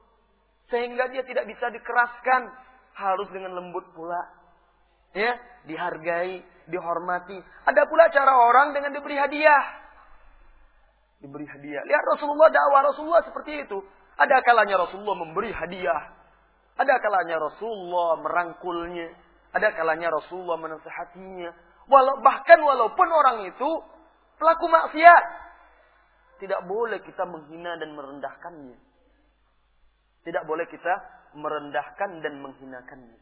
Sehingga 0.71 1.11
dia 1.11 1.27
tidak 1.27 1.51
bisa 1.51 1.67
dikeraskan. 1.75 2.47
Harus 2.95 3.27
dengan 3.35 3.59
lembut 3.59 3.91
pula 3.91 4.23
ya 5.11 5.35
dihargai, 5.67 6.43
dihormati. 6.71 7.39
Ada 7.67 7.83
pula 7.91 8.07
cara 8.15 8.31
orang 8.31 8.71
dengan 8.71 8.95
diberi 8.95 9.19
hadiah. 9.19 9.65
Diberi 11.19 11.47
hadiah. 11.51 11.83
Lihat 11.85 12.05
Rasulullah 12.17 12.49
dakwah 12.55 12.87
Rasulullah 12.87 13.23
seperti 13.27 13.67
itu. 13.67 13.83
Ada 14.15 14.47
kalanya 14.47 14.87
Rasulullah 14.87 15.17
memberi 15.19 15.51
hadiah. 15.51 16.15
Ada 16.79 16.95
kalanya 17.03 17.37
Rasulullah 17.43 18.21
merangkulnya. 18.23 19.30
Ada 19.51 19.75
kalanya 19.75 20.15
Rasulullah 20.15 20.59
menasehatinya. 20.59 21.51
Walau, 21.91 22.23
bahkan 22.23 22.63
walaupun 22.63 23.09
orang 23.11 23.51
itu 23.51 23.71
pelaku 24.39 24.67
maksiat. 24.71 25.25
Tidak 26.39 26.61
boleh 26.71 27.03
kita 27.03 27.27
menghina 27.27 27.77
dan 27.77 27.93
merendahkannya. 27.93 28.79
Tidak 30.25 30.45
boleh 30.47 30.65
kita 30.71 30.95
merendahkan 31.35 32.23
dan 32.25 32.41
menghinakannya. 32.41 33.19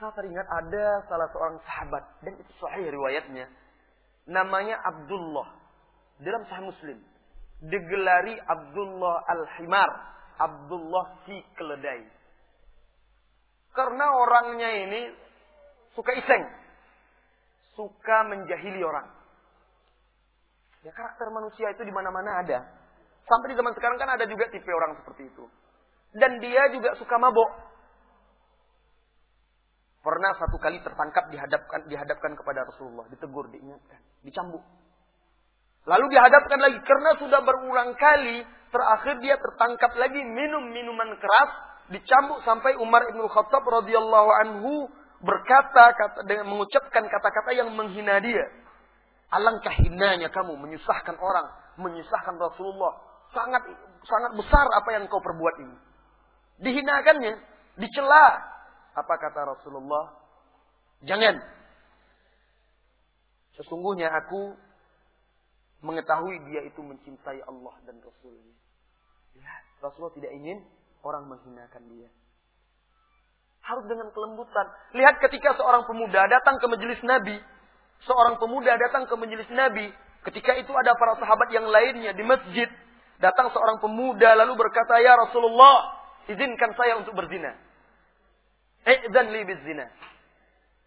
Saya 0.00 0.16
teringat 0.16 0.48
ada 0.48 1.04
salah 1.12 1.28
seorang 1.28 1.60
sahabat 1.68 2.04
dan 2.24 2.32
itu 2.40 2.52
sahih 2.56 2.88
riwayatnya. 2.88 3.44
Namanya 4.30 4.80
Abdullah. 4.80 5.48
Dalam 6.24 6.46
sahih 6.48 6.72
Muslim. 6.72 6.98
Digelari 7.60 8.40
Abdullah 8.40 9.20
Al-Himar. 9.28 9.90
Abdullah 10.40 11.04
si 11.28 11.36
keledai. 11.52 12.08
Karena 13.76 14.06
orangnya 14.08 14.70
ini 14.88 15.02
suka 15.94 16.12
iseng. 16.16 16.44
Suka 17.74 18.16
menjahili 18.28 18.82
orang. 18.84 19.08
Ya 20.80 20.92
karakter 20.96 21.28
manusia 21.28 21.72
itu 21.72 21.84
di 21.84 21.92
mana-mana 21.92 22.40
ada. 22.40 22.58
Sampai 23.28 23.52
di 23.52 23.56
zaman 23.56 23.76
sekarang 23.76 24.00
kan 24.00 24.10
ada 24.16 24.24
juga 24.24 24.48
tipe 24.48 24.68
orang 24.72 24.96
seperti 25.00 25.28
itu. 25.28 25.44
Dan 26.16 26.40
dia 26.42 26.66
juga 26.72 26.96
suka 26.98 27.14
mabok. 27.20 27.70
Pernah 30.00 30.32
satu 30.40 30.56
kali 30.56 30.80
tertangkap 30.80 31.28
dihadapkan 31.28 31.84
dihadapkan 31.84 32.32
kepada 32.32 32.64
Rasulullah, 32.64 33.04
ditegur, 33.12 33.52
diingatkan, 33.52 34.00
dicambuk. 34.24 34.64
Lalu 35.84 36.06
dihadapkan 36.16 36.56
lagi 36.56 36.80
karena 36.80 37.10
sudah 37.20 37.40
berulang 37.44 37.92
kali 38.00 38.40
terakhir 38.72 39.20
dia 39.20 39.36
tertangkap 39.36 39.92
lagi 40.00 40.20
minum 40.24 40.72
minuman 40.72 41.20
keras, 41.20 41.50
dicambuk 41.92 42.40
sampai 42.48 42.80
Umar 42.80 43.04
bin 43.12 43.20
Khattab 43.28 43.60
radhiyallahu 43.60 44.30
anhu 44.44 44.88
berkata 45.20 45.92
kata 45.92 46.18
dengan 46.24 46.48
mengucapkan 46.48 47.04
kata-kata 47.04 47.50
yang 47.52 47.68
menghina 47.72 48.20
dia. 48.24 48.44
Alangkah 49.30 49.70
hinanya 49.78 50.26
kamu 50.32 50.58
menyusahkan 50.58 51.14
orang, 51.20 51.46
menyusahkan 51.78 52.34
Rasulullah. 52.34 52.98
Sangat 53.30 53.62
sangat 54.02 54.32
besar 54.34 54.66
apa 54.74 54.90
yang 54.96 55.06
kau 55.06 55.22
perbuat 55.22 55.56
ini. 55.62 55.76
Dihinakannya, 56.60 57.38
dicela, 57.78 58.26
apa 58.98 59.14
kata 59.16 59.54
Rasulullah? 59.54 60.18
Jangan. 61.06 61.38
Sesungguhnya 63.54 64.10
aku 64.10 64.56
mengetahui 65.80 66.36
dia 66.50 66.60
itu 66.68 66.80
mencintai 66.82 67.40
Allah 67.44 67.74
dan 67.88 67.96
Rasulnya. 68.02 68.56
Ya, 69.36 69.54
Rasulullah 69.80 70.16
tidak 70.16 70.32
ingin 70.36 70.58
orang 71.00 71.28
menghinakan 71.28 71.82
dia. 71.88 72.08
Harus 73.60 73.84
dengan 73.86 74.08
kelembutan. 74.10 74.66
Lihat 74.96 75.20
ketika 75.20 75.54
seorang 75.56 75.84
pemuda 75.84 76.26
datang 76.26 76.56
ke 76.58 76.66
majelis 76.66 77.00
Nabi. 77.04 77.36
Seorang 78.08 78.40
pemuda 78.40 78.74
datang 78.80 79.04
ke 79.04 79.14
majelis 79.14 79.48
Nabi. 79.52 79.92
Ketika 80.24 80.56
itu 80.56 80.72
ada 80.72 80.96
para 80.96 81.16
sahabat 81.20 81.48
yang 81.52 81.68
lainnya 81.68 82.12
di 82.16 82.24
masjid. 82.24 82.68
Datang 83.20 83.52
seorang 83.52 83.80
pemuda 83.84 84.32
lalu 84.32 84.56
berkata, 84.56 84.96
Ya 85.04 85.12
Rasulullah, 85.12 85.92
izinkan 86.28 86.72
saya 86.72 86.96
untuk 86.96 87.12
berzina. 87.12 87.52
I'zan 88.88 89.28
li 89.28 89.44
bizina. 89.44 89.84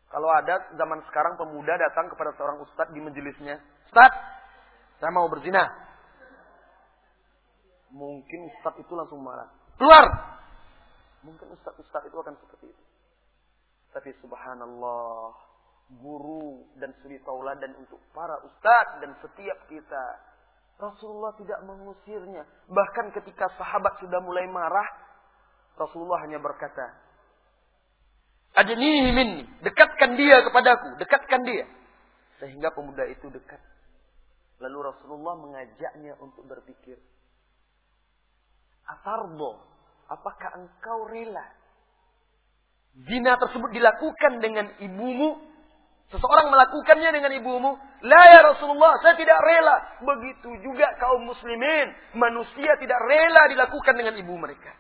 Kalau 0.10 0.30
ada 0.30 0.74
zaman 0.78 1.02
sekarang 1.10 1.38
pemuda 1.38 1.78
datang 1.78 2.10
kepada 2.10 2.34
seorang 2.38 2.62
ustadz 2.62 2.94
di 2.94 3.02
majelisnya. 3.02 3.62
Ustadz, 3.90 4.22
saya 5.02 5.10
mau 5.14 5.30
berzina. 5.30 5.70
Mungkin 7.94 8.40
ustadz 8.54 8.82
itu 8.82 8.94
langsung 8.94 9.22
marah. 9.22 9.50
Keluar! 9.78 10.33
Mungkin 11.24 11.48
ustadz-ustadz 11.56 12.08
itu 12.12 12.18
akan 12.20 12.36
seperti 12.40 12.66
itu. 12.68 12.84
Tapi 13.95 14.10
subhanallah, 14.20 15.32
guru 16.04 16.68
dan 16.82 16.91
suri 17.00 17.22
tauladan 17.24 17.76
untuk 17.80 18.00
para 18.12 18.40
ustadz 18.44 19.00
dan 19.00 19.16
setiap 19.24 19.60
kita. 19.72 20.06
Rasulullah 20.82 21.32
tidak 21.40 21.64
mengusirnya. 21.64 22.44
Bahkan 22.68 23.16
ketika 23.16 23.48
sahabat 23.56 24.04
sudah 24.04 24.20
mulai 24.20 24.50
marah, 24.50 24.90
Rasulullah 25.80 26.20
hanya 26.26 26.41
berkata, 26.44 26.91
Adnihi 28.54 29.10
minni. 29.10 29.44
Dekatkan 29.66 30.14
dia 30.14 30.45
kepadaku. 30.45 31.02
Dekatkan 31.02 31.41
dia. 31.41 31.66
Sehingga 32.38 32.70
pemuda 32.70 33.10
itu 33.10 33.26
dekat. 33.34 33.58
Lalu 34.62 34.94
Rasulullah 34.94 35.36
mengajaknya 35.41 36.14
untuk 36.22 36.45
berpikir. 36.45 37.02
Atardo. 38.86 39.73
Apakah 40.12 40.50
engkau 40.60 41.08
rela? 41.08 41.46
Zina 42.94 43.40
tersebut 43.42 43.74
dilakukan 43.74 44.44
dengan 44.44 44.70
ibumu. 44.78 45.42
Seseorang 46.14 46.54
melakukannya 46.54 47.10
dengan 47.10 47.32
ibumu. 47.34 47.74
La 48.06 48.24
ya 48.38 48.42
Rasulullah, 48.46 49.02
saya 49.02 49.18
tidak 49.18 49.40
rela. 49.42 49.98
Begitu 50.06 50.62
juga 50.62 50.94
kaum 51.02 51.26
muslimin. 51.26 51.90
Manusia 52.14 52.78
tidak 52.78 53.00
rela 53.10 53.50
dilakukan 53.50 53.98
dengan 53.98 54.14
ibu 54.14 54.34
mereka. 54.38 54.78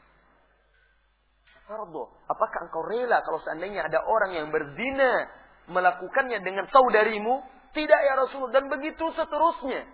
Fardo. 1.65 2.13
Apakah 2.29 2.69
engkau 2.69 2.85
rela 2.85 3.23
kalau 3.25 3.41
seandainya 3.41 3.87
ada 3.87 4.03
orang 4.05 4.37
yang 4.37 4.47
berzina 4.53 5.25
melakukannya 5.73 6.37
dengan 6.45 6.69
saudarimu? 6.69 7.41
Tidak 7.73 7.99
ya 8.05 8.13
Rasul. 8.13 8.53
Dan 8.53 8.69
begitu 8.69 9.09
seterusnya. 9.17 9.89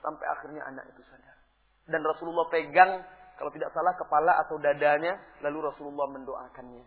Sampai 0.00 0.26
akhirnya 0.32 0.64
anak 0.64 0.88
itu 0.96 1.04
sadar. 1.04 1.36
Dan 1.84 2.00
Rasulullah 2.00 2.48
pegang, 2.48 3.04
kalau 3.34 3.50
tidak 3.50 3.74
salah, 3.74 3.94
kepala 3.98 4.32
atau 4.46 4.56
dadanya. 4.62 5.18
Lalu 5.42 5.70
Rasulullah 5.70 6.06
mendoakannya. 6.06 6.86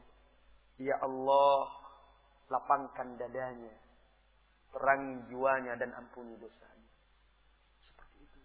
Ya 0.79 0.95
Allah, 1.03 1.67
lapangkan 2.47 3.19
dadanya. 3.19 3.75
Terangi 4.71 5.27
jiwanya 5.27 5.75
dan 5.75 5.91
ampuni 5.95 6.39
dosanya. 6.39 6.91
Seperti 7.83 8.17
itu. 8.23 8.39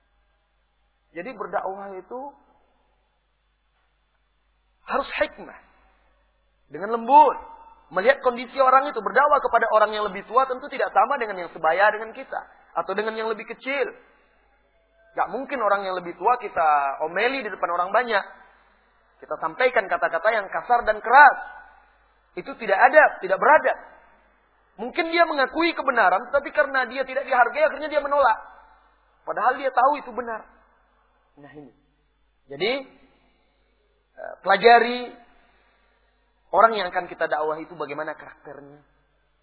Jadi 1.15 1.31
berdakwah 1.37 1.95
itu 1.95 2.20
harus 4.91 5.09
hikmah. 5.23 5.61
Dengan 6.73 6.99
lembut. 6.99 7.39
Melihat 7.93 8.24
kondisi 8.24 8.57
orang 8.57 8.89
itu 8.89 9.05
berdakwah 9.05 9.37
kepada 9.45 9.69
orang 9.77 9.93
yang 9.93 10.09
lebih 10.09 10.24
tua 10.24 10.49
tentu 10.49 10.65
tidak 10.73 10.89
sama 10.97 11.20
dengan 11.20 11.45
yang 11.45 11.51
sebaya 11.53 11.93
dengan 11.93 12.11
kita. 12.16 12.41
Atau 12.73 12.97
dengan 12.97 13.15
yang 13.15 13.29
lebih 13.29 13.45
kecil. 13.47 13.93
Gak 15.12 15.28
mungkin 15.28 15.60
orang 15.60 15.84
yang 15.84 15.94
lebih 16.01 16.16
tua 16.16 16.40
kita 16.40 17.01
omeli 17.05 17.44
di 17.44 17.51
depan 17.52 17.68
orang 17.68 17.93
banyak. 17.93 18.24
Kita 19.20 19.36
sampaikan 19.39 19.84
kata-kata 19.86 20.28
yang 20.32 20.47
kasar 20.48 20.82
dan 20.89 20.98
keras. 21.05 21.36
Itu 22.32 22.56
tidak 22.56 22.80
ada, 22.80 23.20
tidak 23.20 23.36
beradab. 23.36 23.78
Mungkin 24.80 25.12
dia 25.12 25.28
mengakui 25.28 25.76
kebenaran, 25.76 26.32
tapi 26.32 26.48
karena 26.48 26.89
dia 26.89 27.05
tidak 27.05 27.28
dihargai, 27.28 27.60
akhirnya 27.68 27.93
dia 27.93 28.01
menolak. 28.01 28.39
Padahal 29.22 29.60
dia 29.60 29.68
tahu 29.68 30.01
itu 30.01 30.10
benar. 30.16 30.48
Nah 31.39 31.52
ini. 31.52 31.72
Jadi, 32.48 32.72
eh, 34.16 34.34
pelajari 34.40 35.12
orang 36.56 36.72
yang 36.72 36.86
akan 36.89 37.06
kita 37.06 37.28
dakwah 37.28 37.60
itu 37.60 37.76
bagaimana 37.76 38.16
karakternya, 38.16 38.80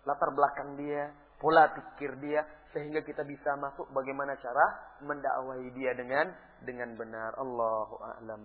latar 0.03 0.33
belakang 0.33 0.75
dia, 0.81 1.13
pola 1.39 1.71
pikir 1.71 2.19
dia, 2.19 2.43
sehingga 2.69 3.01
kita 3.01 3.25
bisa 3.25 3.57
masuk 3.57 3.89
bagaimana 3.89 4.37
cara 4.37 4.65
mendakwahi 5.01 5.73
dia 5.73 5.97
dengan 5.97 6.29
dengan 6.61 6.93
benar. 6.93 7.33
Allahu 7.33 7.95
a'lam. 7.97 8.43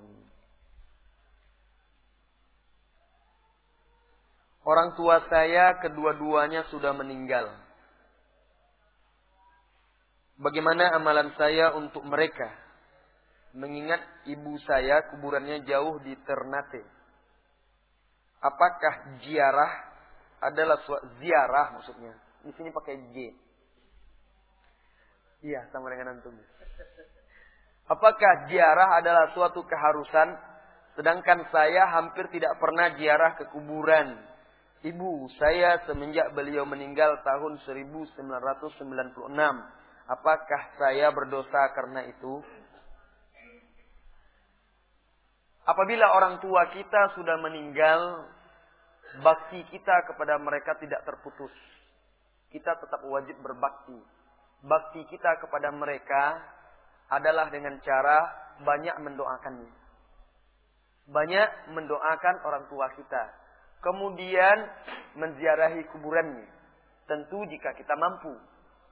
Orang 4.64 4.96
tua 4.96 5.20
saya 5.28 5.76
kedua-duanya 5.84 6.64
sudah 6.72 6.96
meninggal. 6.96 7.52
Bagaimana 10.40 10.96
amalan 10.96 11.36
saya 11.36 11.76
untuk 11.76 12.00
mereka? 12.08 12.48
Mengingat 13.52 14.00
ibu 14.24 14.56
saya 14.64 15.04
kuburannya 15.12 15.68
jauh 15.68 16.00
di 16.00 16.16
Ternate. 16.24 16.80
Apakah 18.40 19.20
ziarah 19.20 19.72
adalah 20.40 20.80
ziarah 21.20 21.66
maksudnya? 21.78 22.16
Di 22.42 22.52
sini 22.56 22.72
pakai 22.72 22.96
J. 23.12 23.43
Iya, 25.44 25.68
sama 25.68 25.92
dengan 25.92 26.16
antum. 26.16 26.32
Apakah 27.84 28.48
ziarah 28.48 28.96
adalah 28.96 29.28
suatu 29.36 29.60
keharusan 29.60 30.40
sedangkan 30.96 31.44
saya 31.52 31.84
hampir 31.92 32.32
tidak 32.32 32.56
pernah 32.56 32.96
ziarah 32.96 33.36
ke 33.36 33.52
kuburan? 33.52 34.24
Ibu 34.80 35.28
saya 35.36 35.84
semenjak 35.84 36.32
beliau 36.32 36.64
meninggal 36.64 37.20
tahun 37.20 37.60
1996. 37.60 38.24
Apakah 40.08 40.62
saya 40.80 41.12
berdosa 41.12 41.60
karena 41.76 42.08
itu? 42.08 42.40
Apabila 45.68 46.08
orang 46.08 46.40
tua 46.40 46.72
kita 46.72 47.16
sudah 47.16 47.36
meninggal, 47.44 48.32
bakti 49.20 49.60
kita 49.68 50.08
kepada 50.08 50.40
mereka 50.40 50.76
tidak 50.80 51.04
terputus. 51.04 51.52
Kita 52.48 52.80
tetap 52.80 53.04
wajib 53.04 53.36
berbakti 53.44 54.23
bakti 54.64 55.04
kita 55.12 55.38
kepada 55.44 55.68
mereka 55.70 56.40
adalah 57.12 57.52
dengan 57.52 57.76
cara 57.84 58.18
banyak 58.64 58.96
mendoakannya. 59.04 59.72
Banyak 61.04 61.76
mendoakan 61.76 62.34
orang 62.48 62.64
tua 62.72 62.88
kita. 62.96 63.24
Kemudian 63.84 64.56
menziarahi 65.20 65.84
kuburannya. 65.92 66.48
Tentu 67.04 67.44
jika 67.52 67.76
kita 67.76 67.92
mampu. 68.00 68.32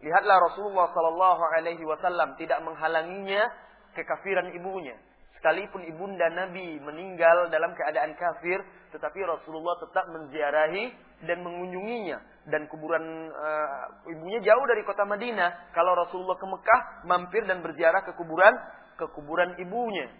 Lihatlah 0.04 0.36
Rasulullah 0.52 0.92
Sallallahu 0.92 1.42
Alaihi 1.56 1.84
Wasallam 1.88 2.36
tidak 2.36 2.60
menghalanginya 2.60 3.48
kekafiran 3.96 4.52
ibunya. 4.52 4.92
Sekalipun 5.40 5.88
ibunda 5.88 6.28
Nabi 6.28 6.76
meninggal 6.84 7.48
dalam 7.48 7.72
keadaan 7.72 8.12
kafir, 8.14 8.60
tetapi 8.92 9.24
Rasulullah 9.24 9.80
tetap 9.80 10.04
menziarahi 10.12 10.84
dan 11.24 11.40
mengunjunginya 11.40 12.20
dan 12.50 12.66
kuburan 12.66 13.30
uh, 13.30 14.10
ibunya 14.10 14.42
jauh 14.42 14.64
dari 14.66 14.82
kota 14.82 15.06
Madinah. 15.06 15.70
Kalau 15.70 15.94
Rasulullah 15.94 16.34
ke 16.34 16.46
Mekah, 16.46 16.80
mampir 17.06 17.46
dan 17.46 17.62
berziarah 17.62 18.02
ke 18.02 18.18
kuburan 18.18 18.54
ke 18.98 19.06
kuburan 19.14 19.54
ibunya. 19.62 20.10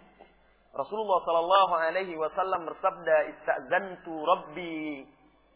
Rasulullah 0.73 1.19
sallallahu 1.21 1.73
alaihi 1.77 2.15
wasallam 2.15 2.65
bersabda, 2.65 3.15
"Istazantu 3.29 4.13
Rabbi 4.23 5.05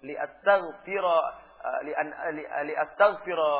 li 0.05 0.13
astaghfira 0.13 1.17
uh, 1.63 1.79
li, 1.87 1.91
an, 1.95 2.07
li, 2.35 2.43
li 2.43 2.73
astaghfira 2.75 3.51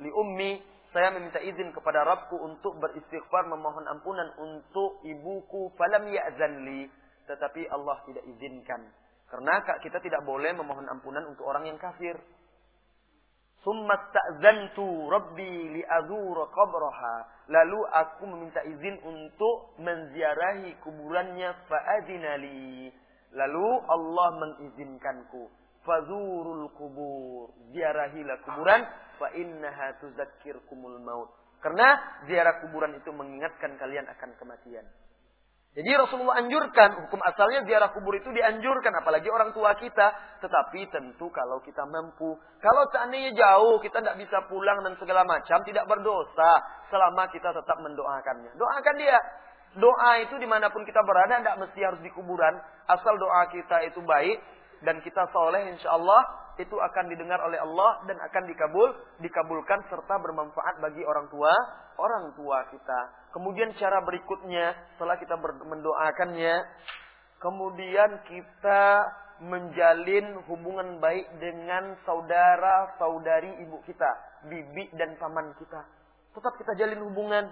li 0.00 0.10
ummi." 0.10 0.52
Saya 0.90 1.14
meminta 1.14 1.38
izin 1.38 1.70
kepada 1.70 2.02
Rabbku 2.02 2.34
untuk 2.34 2.82
beristighfar 2.82 3.46
memohon 3.46 3.86
ampunan 3.86 4.26
untuk 4.42 4.98
ibuku 5.06 5.70
falam 5.78 6.10
ya'zan 6.10 6.66
li, 6.66 6.90
tetapi 7.30 7.70
Allah 7.70 7.94
tidak 8.10 8.26
izinkan. 8.26 8.90
Karena 9.30 9.62
kita 9.62 10.02
tidak 10.02 10.26
boleh 10.26 10.50
memohon 10.58 10.90
ampunan 10.90 11.22
untuk 11.30 11.46
orang 11.46 11.70
yang 11.70 11.78
kafir. 11.78 12.18
Summa 13.62 13.94
ta'zantu 14.10 15.06
rabbi 15.06 15.78
li'azura 15.78 16.50
qabraha. 16.50 17.46
Lalu 17.46 17.78
aku 17.94 18.24
meminta 18.26 18.64
izin 18.66 18.98
untuk 19.06 19.78
menziarahi 19.78 20.80
kuburannya 20.82 21.54
fa'adinali. 21.70 22.90
Lalu 23.36 23.68
Allah 23.86 24.28
mengizinkanku. 24.42 25.46
Fazurul 25.86 26.72
kubur. 26.74 27.54
Ziarahilah 27.70 28.42
kuburan. 28.42 28.82
Fa 29.20 29.30
innaha 29.36 29.94
tuzakkirkumul 30.02 30.98
maut. 31.04 31.30
Karena 31.60 32.00
ziarah 32.24 32.64
kuburan 32.64 32.96
itu 32.96 33.12
mengingatkan 33.12 33.76
kalian 33.76 34.08
akan 34.08 34.32
kematian. 34.40 34.88
Jadi 35.70 35.86
Rasulullah 35.94 36.42
anjurkan, 36.42 37.06
hukum 37.06 37.22
asalnya 37.22 37.62
ziarah 37.62 37.94
kubur 37.94 38.10
itu 38.18 38.26
dianjurkan, 38.34 38.90
apalagi 38.90 39.30
orang 39.30 39.54
tua 39.54 39.78
kita. 39.78 40.10
Tetapi 40.42 40.90
tentu 40.90 41.30
kalau 41.30 41.62
kita 41.62 41.86
mampu, 41.86 42.34
kalau 42.58 42.82
seandainya 42.90 43.30
jauh, 43.38 43.78
kita 43.78 44.02
tidak 44.02 44.18
bisa 44.18 44.42
pulang 44.50 44.82
dan 44.82 44.98
segala 44.98 45.22
macam, 45.22 45.62
tidak 45.62 45.86
berdosa 45.86 46.58
selama 46.90 47.30
kita 47.30 47.54
tetap 47.54 47.78
mendoakannya. 47.86 48.50
Doakan 48.58 48.96
dia. 48.98 49.18
Doa 49.78 50.18
itu 50.18 50.34
di 50.42 50.50
mana 50.50 50.66
pun 50.74 50.82
kita 50.82 50.98
berada, 51.06 51.38
tidak 51.38 51.62
mesti 51.62 51.80
harus 51.86 52.02
di 52.02 52.10
kuburan. 52.10 52.58
Asal 52.90 53.14
doa 53.22 53.46
kita 53.54 53.86
itu 53.86 54.02
baik, 54.02 54.42
dan 54.80 55.00
kita 55.04 55.28
soleh 55.32 55.72
insya 55.72 55.92
Allah 55.92 56.20
itu 56.60 56.76
akan 56.76 57.04
didengar 57.08 57.40
oleh 57.40 57.56
Allah 57.56 58.04
dan 58.04 58.20
akan 58.20 58.42
dikabul, 58.48 58.90
dikabulkan 59.24 59.80
serta 59.88 60.20
bermanfaat 60.20 60.80
bagi 60.80 61.00
orang 61.04 61.28
tua, 61.32 61.52
orang 61.96 62.36
tua 62.36 62.68
kita. 62.68 63.00
Kemudian 63.32 63.72
cara 63.80 64.04
berikutnya 64.04 64.76
setelah 64.96 65.16
kita 65.16 65.40
mendoakannya, 65.40 66.54
kemudian 67.40 68.10
kita 68.28 68.84
menjalin 69.40 70.36
hubungan 70.44 71.00
baik 71.00 71.24
dengan 71.40 71.96
saudara-saudari 72.04 73.64
ibu 73.64 73.80
kita, 73.88 74.10
bibi 74.52 74.92
dan 75.00 75.16
paman 75.16 75.56
kita. 75.56 75.80
Tetap 76.36 76.54
kita 76.60 76.76
jalin 76.76 77.00
hubungan. 77.08 77.48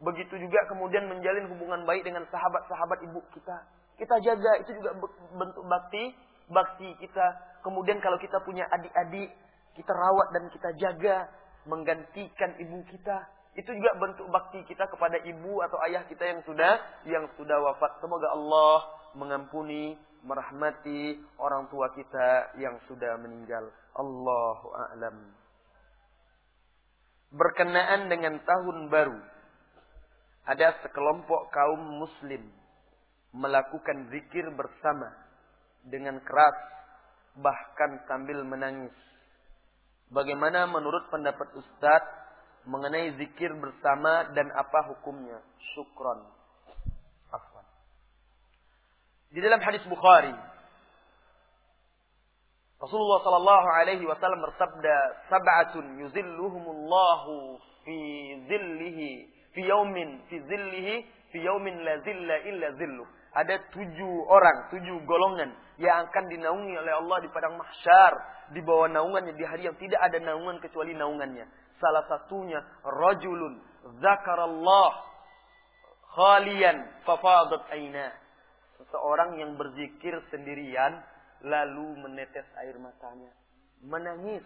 Begitu 0.00 0.34
juga 0.40 0.60
kemudian 0.66 1.06
menjalin 1.06 1.46
hubungan 1.52 1.86
baik 1.86 2.02
dengan 2.02 2.26
sahabat-sahabat 2.26 3.06
ibu 3.06 3.20
kita. 3.36 3.79
Kita 4.00 4.16
jaga, 4.24 4.64
itu 4.64 4.72
juga 4.80 4.96
bentuk 5.36 5.64
bakti 5.68 6.16
bakti 6.50 6.90
kita. 6.98 7.26
Kemudian 7.62 8.02
kalau 8.02 8.18
kita 8.18 8.42
punya 8.42 8.66
adik-adik, 8.68 9.30
kita 9.78 9.92
rawat 9.94 10.28
dan 10.34 10.44
kita 10.50 10.70
jaga, 10.76 11.16
menggantikan 11.64 12.58
ibu 12.58 12.82
kita. 12.90 13.16
Itu 13.54 13.70
juga 13.74 13.90
bentuk 13.98 14.26
bakti 14.30 14.62
kita 14.66 14.86
kepada 14.90 15.18
ibu 15.26 15.58
atau 15.62 15.78
ayah 15.90 16.06
kita 16.06 16.22
yang 16.22 16.40
sudah 16.46 16.78
yang 17.06 17.24
sudah 17.34 17.58
wafat. 17.58 17.98
Semoga 18.02 18.30
Allah 18.30 18.76
mengampuni, 19.18 19.98
merahmati 20.22 21.18
orang 21.38 21.66
tua 21.70 21.90
kita 21.94 22.54
yang 22.58 22.78
sudah 22.86 23.18
meninggal. 23.18 23.70
Allahu 23.98 24.68
a'lam. 24.70 25.34
Berkenaan 27.30 28.10
dengan 28.10 28.42
tahun 28.42 28.90
baru, 28.90 29.18
ada 30.46 30.78
sekelompok 30.82 31.50
kaum 31.54 31.82
muslim 32.02 32.59
melakukan 33.30 34.10
zikir 34.10 34.46
bersama 34.54 35.14
dengan 35.86 36.18
keras 36.22 36.58
bahkan 37.38 38.02
sambil 38.10 38.42
menangis. 38.42 38.94
Bagaimana 40.10 40.66
menurut 40.66 41.06
pendapat 41.14 41.54
Ustadz 41.54 42.10
mengenai 42.66 43.14
zikir 43.14 43.54
bersama 43.56 44.26
dan 44.34 44.50
apa 44.52 44.90
hukumnya? 44.90 45.38
Syukron. 45.72 46.26
Afwan. 47.30 47.66
Di 49.30 49.38
dalam 49.38 49.62
hadis 49.62 49.86
Bukhari, 49.86 50.34
Rasulullah 52.82 53.20
sallallahu 53.22 53.66
alaihi 53.78 54.04
wasallam 54.08 54.42
bersabda, 54.42 54.94
"Sab'atun 55.30 56.02
yuzilluhumullahu 56.02 57.62
fi 57.86 57.98
zillihi 58.50 59.10
fi 59.54 59.60
yaumin 59.62 60.26
fi 60.26 60.36
zillihi 60.42 60.94
fi 61.30 61.38
yaumin 61.38 61.84
la 61.84 61.98
zilla 62.02 62.36
illa 62.50 62.68
zillu. 62.74 63.06
Ada 63.30 63.62
tujuh 63.70 64.26
orang, 64.26 64.74
tujuh 64.74 65.06
golongan 65.06 65.54
yang 65.78 66.10
akan 66.10 66.24
dinaungi 66.26 66.74
oleh 66.74 66.92
Allah 66.98 67.18
di 67.22 67.28
padang 67.30 67.54
mahsyar 67.54 68.12
di 68.50 68.58
bawah 68.58 68.90
naungannya 68.90 69.38
di 69.38 69.44
hari 69.46 69.70
yang 69.70 69.78
tidak 69.78 70.02
ada 70.02 70.18
naungan 70.18 70.58
kecuali 70.58 70.92
naungannya. 70.98 71.46
Salah 71.78 72.04
satunya 72.10 72.58
rajulun 72.82 73.62
zakarallah 74.02 74.92
khalian 76.10 76.76
fafadat 77.06 77.70
aina. 77.70 78.10
Seseorang 78.82 79.38
yang 79.38 79.54
berzikir 79.54 80.18
sendirian 80.34 80.98
lalu 81.46 82.02
menetes 82.02 82.44
air 82.60 82.76
matanya, 82.76 83.30
menangis. 83.84 84.44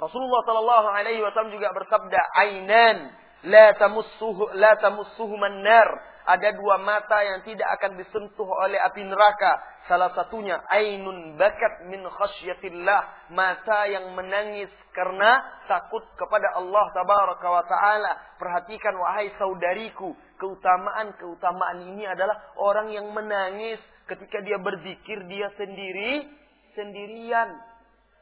Rasulullah 0.00 0.40
Shallallahu 0.48 0.88
Alaihi 0.96 1.20
Wasallam 1.20 1.52
juga 1.52 1.76
bersabda, 1.76 2.20
"Ainan 2.40 2.98
la 3.44 3.76
tamussuhu 3.76 4.56
la 4.56 4.72
tamussuhu 4.80 5.36
manar." 5.36 6.10
Ada 6.26 6.52
dua 6.56 6.76
mata 6.80 7.18
yang 7.24 7.40
tidak 7.44 7.68
akan 7.80 7.96
disentuh 7.96 8.48
oleh 8.48 8.76
api 8.76 9.02
neraka. 9.04 9.56
Salah 9.88 10.12
satunya 10.12 10.60
ainun 10.70 11.40
bakat 11.40 11.88
min 11.88 12.04
khasyatillah, 12.04 13.32
mata 13.32 13.88
yang 13.88 14.12
menangis 14.14 14.70
karena 14.92 15.40
takut 15.66 16.04
kepada 16.14 16.60
Allah 16.60 16.84
tabaraka 16.92 17.46
wa 17.48 17.64
taala. 17.64 18.12
Perhatikan 18.36 18.94
wahai 19.00 19.32
saudariku, 19.40 20.14
keutamaan-keutamaan 20.38 21.88
ini 21.94 22.04
adalah 22.06 22.54
orang 22.60 22.92
yang 22.92 23.08
menangis 23.10 23.80
ketika 24.06 24.42
dia 24.42 24.58
berzikir 24.60 25.24
dia 25.26 25.48
sendiri 25.56 26.26
sendirian. 26.74 27.50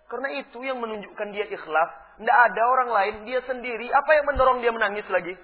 Karena 0.08 0.40
itu 0.40 0.58
yang 0.64 0.80
menunjukkan 0.80 1.28
dia 1.36 1.46
ikhlas. 1.52 1.90
Tidak 2.16 2.38
ada 2.50 2.62
orang 2.64 2.90
lain, 2.90 3.14
dia 3.28 3.44
sendiri. 3.44 3.92
Apa 3.92 4.10
yang 4.16 4.24
mendorong 4.32 4.58
dia 4.64 4.72
menangis 4.72 5.04
lagi? 5.12 5.36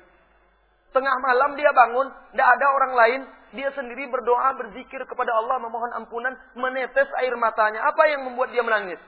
Tengah 0.94 1.16
malam 1.18 1.58
dia 1.58 1.74
bangun, 1.74 2.06
tidak 2.30 2.48
ada 2.54 2.66
orang 2.70 2.92
lain. 2.94 3.20
Dia 3.54 3.70
sendiri 3.74 4.06
berdoa, 4.10 4.54
berzikir 4.54 5.02
kepada 5.10 5.34
Allah, 5.34 5.58
memohon 5.58 5.90
ampunan, 5.98 6.34
menetes 6.54 7.10
air 7.18 7.34
matanya. 7.34 7.82
Apa 7.90 8.06
yang 8.14 8.30
membuat 8.30 8.54
dia 8.54 8.62
menangis? 8.62 8.98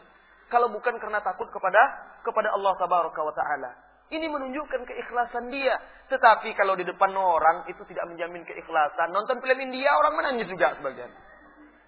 Kalau 0.51 0.67
bukan 0.71 0.99
karena 0.99 1.23
takut 1.23 1.47
kepada 1.51 1.79
kepada 2.27 2.55
Allah 2.55 2.75
Tabaraka 2.75 3.23
wa 3.23 3.35
Ta'ala. 3.35 3.71
Ini 4.07 4.27
menunjukkan 4.31 4.87
keikhlasan 4.87 5.51
dia. 5.51 5.75
Tetapi 6.11 6.55
kalau 6.55 6.79
di 6.79 6.87
depan 6.87 7.11
orang 7.15 7.67
itu 7.71 7.83
tidak 7.91 8.07
menjamin 8.07 8.47
keikhlasan. 8.47 9.11
Nonton 9.11 9.43
film 9.43 9.59
India 9.59 9.91
orang 9.99 10.15
menangis 10.15 10.47
juga 10.47 10.79
sebagian. 10.79 11.11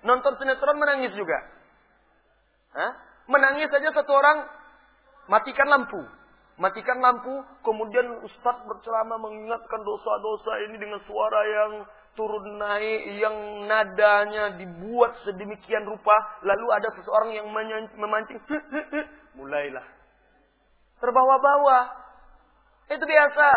Nonton 0.03 0.35
sinetron 0.39 0.79
menangis 0.79 1.15
juga. 1.15 1.39
Hah? 2.75 2.93
Menangis 3.31 3.71
saja 3.71 3.95
satu 3.95 4.11
orang 4.15 4.47
matikan 5.31 5.71
lampu 5.71 6.03
matikan 6.59 6.99
lampu, 6.99 7.33
kemudian 7.63 8.23
Ustadz 8.27 8.67
berceramah 8.67 9.19
mengingatkan 9.23 9.81
dosa-dosa 9.87 10.53
ini 10.69 10.77
dengan 10.77 11.01
suara 11.07 11.41
yang 11.47 11.73
turun 12.19 12.59
naik, 12.59 13.01
yang 13.23 13.37
nadanya 13.71 14.59
dibuat 14.59 15.15
sedemikian 15.23 15.87
rupa, 15.87 16.17
lalu 16.43 16.67
ada 16.75 16.91
seseorang 16.99 17.31
yang 17.31 17.47
memancing, 17.95 18.43
mulailah. 19.39 19.87
Terbawa-bawa. 20.99 21.95
Itu 22.91 23.07
biasa. 23.07 23.49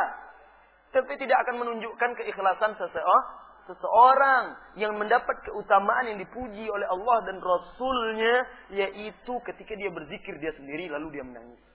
Tapi 0.93 1.13
tidak 1.17 1.41
akan 1.47 1.55
menunjukkan 1.65 2.11
keikhlasan 2.19 2.77
seseorang, 2.77 3.27
seseorang 3.65 4.43
yang 4.75 4.93
mendapat 4.99 5.39
keutamaan 5.47 6.11
yang 6.11 6.19
dipuji 6.19 6.67
oleh 6.67 6.85
Allah 6.85 7.17
dan 7.25 7.39
Rasulnya, 7.39 8.35
yaitu 8.75 9.33
ketika 9.47 9.73
dia 9.73 9.89
berzikir 9.89 10.35
dia 10.37 10.51
sendiri, 10.53 10.91
lalu 10.91 11.15
dia 11.15 11.23
menangis. 11.23 11.70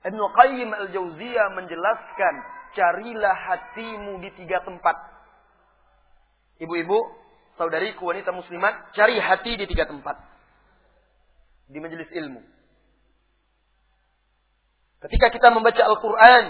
Ibnu 0.00 0.24
Qayyim 0.32 0.70
al-Jauziyah 0.72 1.46
menjelaskan, 1.52 2.34
carilah 2.72 3.36
hatimu 3.36 4.16
di 4.24 4.30
tiga 4.40 4.64
tempat. 4.64 4.96
Ibu-ibu, 6.60 6.98
saudariku 7.60 8.08
wanita 8.08 8.32
muslimat, 8.32 8.96
cari 8.96 9.20
hati 9.20 9.60
di 9.60 9.68
tiga 9.68 9.84
tempat. 9.84 10.16
Di 11.68 11.78
majelis 11.80 12.08
ilmu. 12.08 12.40
Ketika 15.00 15.32
kita 15.32 15.48
membaca 15.52 15.80
Al-Quran, 15.84 16.44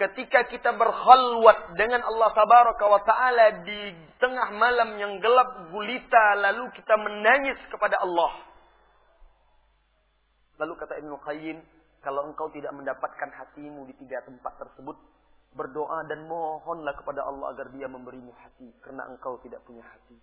ketika 0.00 0.48
kita 0.48 0.72
berkhalwat 0.72 1.76
dengan 1.76 2.00
Allah 2.04 2.30
Tabaraka 2.32 2.84
wa 2.88 3.00
Ta'ala 3.04 3.46
di 3.64 3.92
tengah 4.16 4.48
malam 4.56 4.96
yang 4.96 5.20
gelap 5.20 5.68
gulita, 5.68 6.40
lalu 6.40 6.68
kita 6.72 6.96
menangis 6.96 7.60
kepada 7.68 8.00
Allah. 8.00 8.32
Lalu 10.60 10.72
kata 10.80 10.96
Ibnu 11.00 11.16
Qayyim, 11.20 11.58
kalau 12.02 12.26
engkau 12.26 12.50
tidak 12.50 12.74
mendapatkan 12.74 13.30
hatimu 13.30 13.86
di 13.86 13.94
tiga 13.94 14.18
tempat 14.26 14.58
tersebut, 14.58 14.98
berdoa 15.54 16.02
dan 16.10 16.26
mohonlah 16.26 16.98
kepada 16.98 17.22
Allah 17.22 17.54
agar 17.54 17.70
dia 17.70 17.86
memberimu 17.86 18.34
hati. 18.42 18.74
Karena 18.82 19.06
engkau 19.06 19.38
tidak 19.46 19.62
punya 19.62 19.86
hati. 19.86 20.18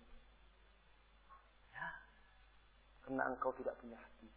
Ya. 1.72 1.88
Karena 3.08 3.32
engkau 3.32 3.56
tidak 3.56 3.80
punya 3.80 3.96
hati. 3.96 4.28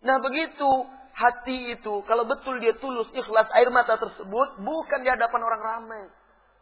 Nah 0.00 0.16
begitu 0.24 0.70
hati 1.12 1.76
itu, 1.76 1.94
kalau 2.08 2.24
betul 2.24 2.56
dia 2.62 2.72
tulus, 2.80 3.10
ikhlas, 3.12 3.52
air 3.52 3.68
mata 3.68 4.00
tersebut, 4.00 4.48
bukan 4.62 5.00
di 5.04 5.10
hadapan 5.12 5.40
orang 5.44 5.60
ramai. 5.60 6.04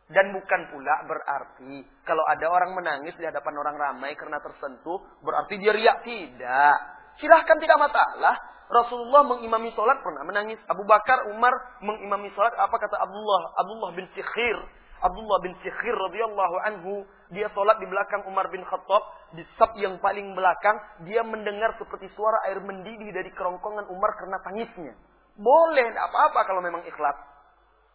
Dan 0.06 0.30
bukan 0.30 0.70
pula 0.70 1.02
berarti 1.02 1.82
kalau 2.06 2.22
ada 2.30 2.46
orang 2.46 2.78
menangis 2.78 3.14
di 3.18 3.26
hadapan 3.26 3.58
orang 3.58 3.74
ramai 3.78 4.14
karena 4.14 4.38
tersentuh, 4.42 5.02
berarti 5.22 5.54
dia 5.58 5.74
riak. 5.74 6.02
Tidak. 6.02 6.76
Silahkan 7.22 7.58
tidak 7.62 7.78
masalah. 7.78 8.55
Rasulullah 8.66 9.22
mengimami 9.22 9.70
sholat 9.78 10.02
pernah 10.02 10.26
menangis. 10.26 10.58
Abu 10.66 10.82
Bakar, 10.82 11.30
Umar 11.30 11.54
mengimami 11.78 12.30
sholat. 12.34 12.50
Apa 12.58 12.74
kata 12.82 12.98
Abdullah? 12.98 13.54
Abdullah 13.62 13.90
bin 13.94 14.06
Sikhir. 14.14 14.58
Abdullah 15.06 15.38
bin 15.44 15.54
Sikhir 15.62 15.94
radhiyallahu 15.94 16.56
anhu. 16.66 16.92
Dia 17.30 17.46
sholat 17.54 17.78
di 17.78 17.86
belakang 17.86 18.26
Umar 18.26 18.50
bin 18.50 18.66
Khattab. 18.66 19.02
Di 19.38 19.46
sab 19.54 19.78
yang 19.78 20.02
paling 20.02 20.34
belakang. 20.34 20.76
Dia 21.06 21.22
mendengar 21.22 21.78
seperti 21.78 22.10
suara 22.18 22.42
air 22.50 22.58
mendidih 22.58 23.14
dari 23.14 23.30
kerongkongan 23.30 23.86
Umar 23.86 24.18
karena 24.18 24.42
tangisnya. 24.42 24.94
Boleh, 25.36 25.86
tidak 25.92 26.06
apa-apa 26.10 26.40
kalau 26.48 26.60
memang 26.64 26.82
ikhlas. 26.88 27.16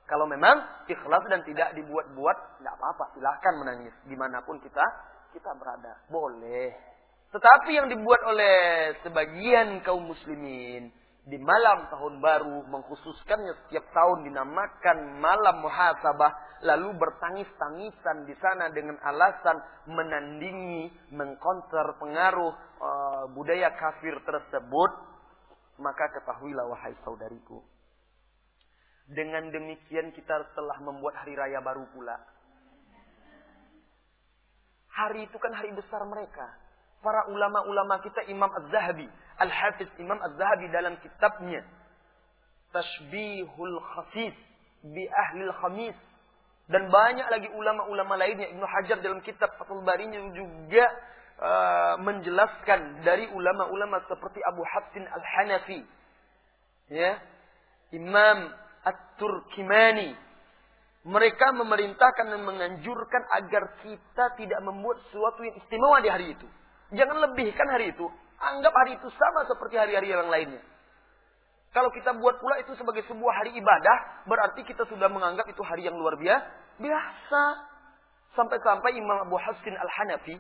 Kalau 0.07 0.27
memang 0.27 0.88
ikhlas 0.88 1.23
dan 1.31 1.43
tidak 1.48 1.72
dibuat-buat, 1.76 2.38
tidak 2.60 2.73
apa-apa. 2.80 3.15
Silahkan 3.15 3.53
menangis. 3.60 3.95
Di 4.07 4.15
mana 4.15 4.39
pun 4.43 4.60
kita 4.64 4.84
kita 5.35 5.52
berada. 5.56 5.99
Boleh. 6.11 6.90
Tetapi 7.31 7.71
yang 7.71 7.87
dibuat 7.87 8.21
oleh 8.27 8.57
sebagian 9.07 9.79
kaum 9.87 10.03
muslimin 10.03 10.91
di 11.23 11.37
malam 11.39 11.87
tahun 11.87 12.19
baru 12.19 12.67
mengkhususkannya 12.67 13.55
setiap 13.63 13.87
tahun 13.95 14.27
dinamakan 14.27 15.15
malam 15.23 15.63
muhasabah 15.63 16.59
lalu 16.67 16.91
bertangis-tangisan 16.99 18.27
di 18.27 18.35
sana 18.35 18.67
dengan 18.75 18.99
alasan 18.99 19.63
menandingi 19.87 20.91
mengkonter 21.15 21.95
pengaruh 22.03 22.51
uh, 22.83 23.23
budaya 23.31 23.71
kafir 23.79 24.19
tersebut. 24.27 24.91
Maka 25.79 26.13
ketahuilah 26.13 26.67
wahai 26.67 26.93
saudariku 27.01 27.63
dengan 29.07 29.49
demikian 29.49 30.13
kita 30.13 30.51
telah 30.53 30.77
membuat 30.83 31.15
hari 31.23 31.33
raya 31.33 31.57
baru 31.63 31.87
pula. 31.95 32.21
Hari 34.91 35.25
itu 35.25 35.37
kan 35.41 35.55
hari 35.55 35.73
besar 35.73 36.05
mereka 36.05 36.60
para 37.01 37.27
ulama-ulama 37.27 37.99
kita 38.05 38.29
Imam 38.29 38.49
Az-Zahabi, 38.49 39.09
Al-Hafiz 39.41 39.89
Imam 39.97 40.21
Az-Zahabi 40.21 40.69
dalam 40.69 40.95
kitabnya. 41.01 41.65
Tashbihul 42.71 43.77
Khasis. 43.81 44.37
Bi 44.81 45.03
Ahlil 45.09 45.53
Khamis. 45.61 45.97
Dan 46.71 46.87
banyak 46.87 47.27
lagi 47.27 47.49
ulama-ulama 47.51 48.15
lainnya. 48.15 48.47
Ibnu 48.53 48.63
Hajar 48.63 49.03
dalam 49.03 49.19
kitab 49.25 49.51
Fathul 49.59 49.83
Barinya 49.83 50.23
juga 50.31 50.85
uh, 51.41 51.95
menjelaskan 51.99 53.03
dari 53.03 53.27
ulama-ulama 53.33 53.99
seperti 54.07 54.39
Abu 54.47 54.63
Hafsin 54.63 55.03
Al-Hanafi. 55.03 55.81
Ya. 56.87 57.19
Imam 57.91 58.55
At-Turkimani. 58.87 60.15
Mereka 61.01 61.57
memerintahkan 61.57 62.29
dan 62.29 62.41
menganjurkan 62.45 63.25
agar 63.41 63.73
kita 63.81 64.25
tidak 64.37 64.61
membuat 64.61 65.01
sesuatu 65.09 65.41
yang 65.41 65.57
istimewa 65.57 65.97
di 65.97 66.09
hari 66.13 66.37
itu 66.37 66.45
Jangan 66.91 67.18
lebihkan 67.31 67.68
hari 67.72 67.95
itu. 67.95 68.07
Anggap 68.41 68.73
hari 68.73 68.99
itu 68.99 69.07
sama 69.15 69.47
seperti 69.47 69.80
hari-hari 69.80 70.11
yang 70.11 70.27
lainnya. 70.27 70.61
Kalau 71.72 71.88
kita 71.95 72.11
buat 72.19 72.35
pula 72.43 72.59
itu 72.59 72.76
sebagai 72.76 73.07
sebuah 73.07 73.31
hari 73.31 73.55
ibadah, 73.55 74.27
berarti 74.27 74.68
kita 74.68 74.84
sudah 74.91 75.07
menganggap 75.07 75.47
itu 75.47 75.63
hari 75.63 75.88
yang 75.88 75.95
luar 75.95 76.19
biasa. 76.19 76.43
Biasa. 76.84 77.43
Sampai-sampai 78.35 78.95
Imam 78.95 79.27
Abu 79.27 79.39
Hasin 79.39 79.76
Al-Hanafi, 79.76 80.35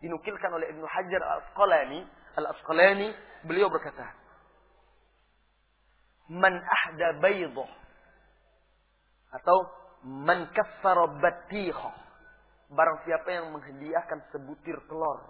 dinukilkan 0.00 0.50
oleh 0.52 0.72
Ibnu 0.72 0.84
Hajar 0.84 1.20
Al-Asqalani, 1.20 2.00
Al-Asqalani, 2.36 3.08
beliau 3.48 3.68
berkata, 3.68 4.12
Man 6.32 6.56
ahda 6.56 7.20
atau 9.34 9.58
man 10.04 10.48
batihah, 11.20 11.96
barang 12.72 12.98
siapa 13.04 13.28
yang 13.28 13.52
menghadiahkan 13.52 14.32
sebutir 14.32 14.76
telur, 14.88 15.20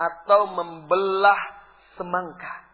atau 0.00 0.48
membelah 0.48 1.40
semangka. 2.00 2.70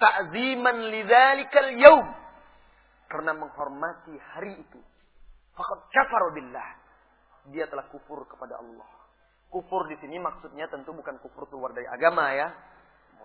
ta'ziman 0.00 0.88
lidzalikal 0.88 1.70
yaum 1.76 2.08
karena 3.12 3.36
menghormati 3.36 4.16
hari 4.32 4.56
itu 4.56 4.80
faqad 5.52 5.80
kafara 5.92 6.32
billah 6.32 6.68
dia 7.52 7.68
telah 7.68 7.84
kufur 7.92 8.24
kepada 8.24 8.56
Allah 8.56 8.88
kufur 9.52 9.84
di 9.92 10.00
sini 10.00 10.16
maksudnya 10.16 10.72
tentu 10.72 10.96
bukan 10.96 11.20
kufur 11.20 11.44
keluar 11.52 11.76
dari 11.76 11.84
agama 11.84 12.32
ya 12.32 12.48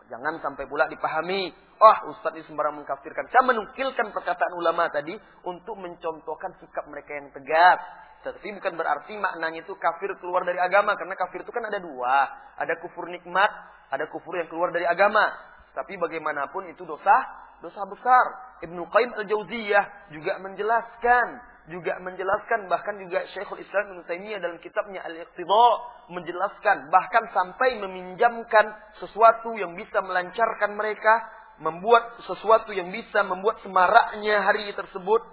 Jangan 0.05 0.37
sampai 0.37 0.69
pula 0.69 0.85
dipahami, 0.85 1.49
oh 1.81 1.97
Ustadz 2.13 2.37
ini 2.37 2.45
sembarang 2.45 2.77
mengkafirkan. 2.77 3.25
Saya 3.25 3.43
menukilkan 3.49 4.13
perkataan 4.13 4.53
ulama 4.53 4.85
tadi 4.93 5.17
untuk 5.49 5.81
mencontohkan 5.81 6.53
sikap 6.61 6.85
mereka 6.85 7.17
yang 7.17 7.33
tegas. 7.33 7.81
Tapi 8.25 8.57
bukan 8.57 8.73
berarti 8.73 9.13
maknanya 9.21 9.61
itu 9.61 9.77
kafir 9.77 10.09
keluar 10.17 10.41
dari 10.41 10.57
agama. 10.57 10.97
Karena 10.97 11.13
kafir 11.13 11.45
itu 11.45 11.53
kan 11.53 11.69
ada 11.69 11.77
dua. 11.77 12.25
Ada 12.57 12.81
kufur 12.81 13.05
nikmat, 13.05 13.53
ada 13.93 14.09
kufur 14.09 14.33
yang 14.33 14.49
keluar 14.49 14.73
dari 14.73 14.89
agama. 14.89 15.29
Tapi 15.77 15.93
bagaimanapun 16.01 16.73
itu 16.73 16.81
dosa, 16.89 17.13
dosa 17.61 17.85
besar. 17.85 18.25
Ibnu 18.65 18.89
Qayyim 18.89 19.11
al-Jauziyah 19.13 20.09
juga 20.09 20.41
menjelaskan 20.41 21.53
juga 21.65 21.97
menjelaskan 21.97 22.69
bahkan 22.69 22.93
juga 23.01 23.25
Syekhul 23.33 23.57
Islam 23.57 23.89
Ibnu 23.89 24.01
Taimiyah 24.05 24.37
dalam 24.37 24.61
kitabnya 24.61 25.01
Al-Iqtidha 25.01 25.67
menjelaskan 26.13 26.93
bahkan 26.93 27.25
sampai 27.33 27.81
meminjamkan 27.81 28.65
sesuatu 29.01 29.57
yang 29.57 29.73
bisa 29.73 29.97
melancarkan 30.05 30.77
mereka, 30.77 31.25
membuat 31.57 32.21
sesuatu 32.29 32.69
yang 32.69 32.93
bisa 32.93 33.25
membuat 33.25 33.65
semaraknya 33.65 34.45
hari 34.45 34.69
tersebut 34.77 35.25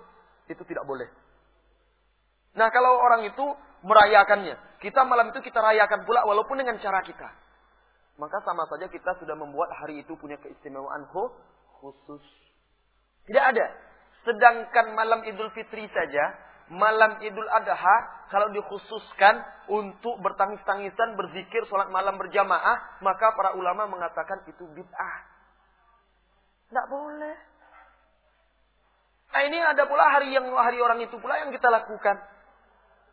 itu 0.49 0.63
tidak 0.65 0.89
boleh. 0.89 1.22
Nah, 2.53 2.69
kalau 2.69 3.01
orang 3.01 3.25
itu 3.29 3.47
merayakannya, 3.85 4.57
kita 4.85 5.03
malam 5.09 5.33
itu 5.33 5.41
kita 5.41 5.59
rayakan 5.59 6.05
pula 6.05 6.25
walaupun 6.29 6.61
dengan 6.61 6.77
cara 6.81 7.01
kita. 7.01 7.29
Maka 8.21 8.45
sama 8.45 8.69
saja 8.69 8.87
kita 8.93 9.17
sudah 9.19 9.35
membuat 9.35 9.73
hari 9.73 10.05
itu 10.05 10.13
punya 10.21 10.37
keistimewaan 10.37 11.09
khusus. 11.81 12.23
Tidak 13.25 13.41
ada 13.41 13.67
Sedangkan 14.23 14.95
malam 14.95 15.27
Idul 15.27 15.51
Fitri 15.51 15.91
saja, 15.91 16.25
malam 16.71 17.19
Idul 17.27 17.51
Adha, 17.51 17.97
kalau 18.31 18.55
dikhususkan 18.55 19.43
untuk 19.67 20.23
bertangis-tangisan, 20.23 21.19
berzikir, 21.19 21.67
sholat 21.67 21.91
malam 21.91 22.15
berjamaah, 22.23 23.03
maka 23.03 23.35
para 23.35 23.59
ulama 23.59 23.91
mengatakan 23.91 24.47
itu 24.47 24.63
bid'ah. 24.71 25.17
Tidak 26.71 26.87
boleh. 26.87 27.37
Nah 29.33 29.43
ini 29.49 29.59
ada 29.59 29.89
pula 29.91 30.07
hari 30.13 30.31
yang 30.33 30.47
hari 30.55 30.79
orang 30.79 31.03
itu 31.03 31.17
pula 31.19 31.43
yang 31.43 31.51
kita 31.51 31.67
lakukan. 31.67 32.17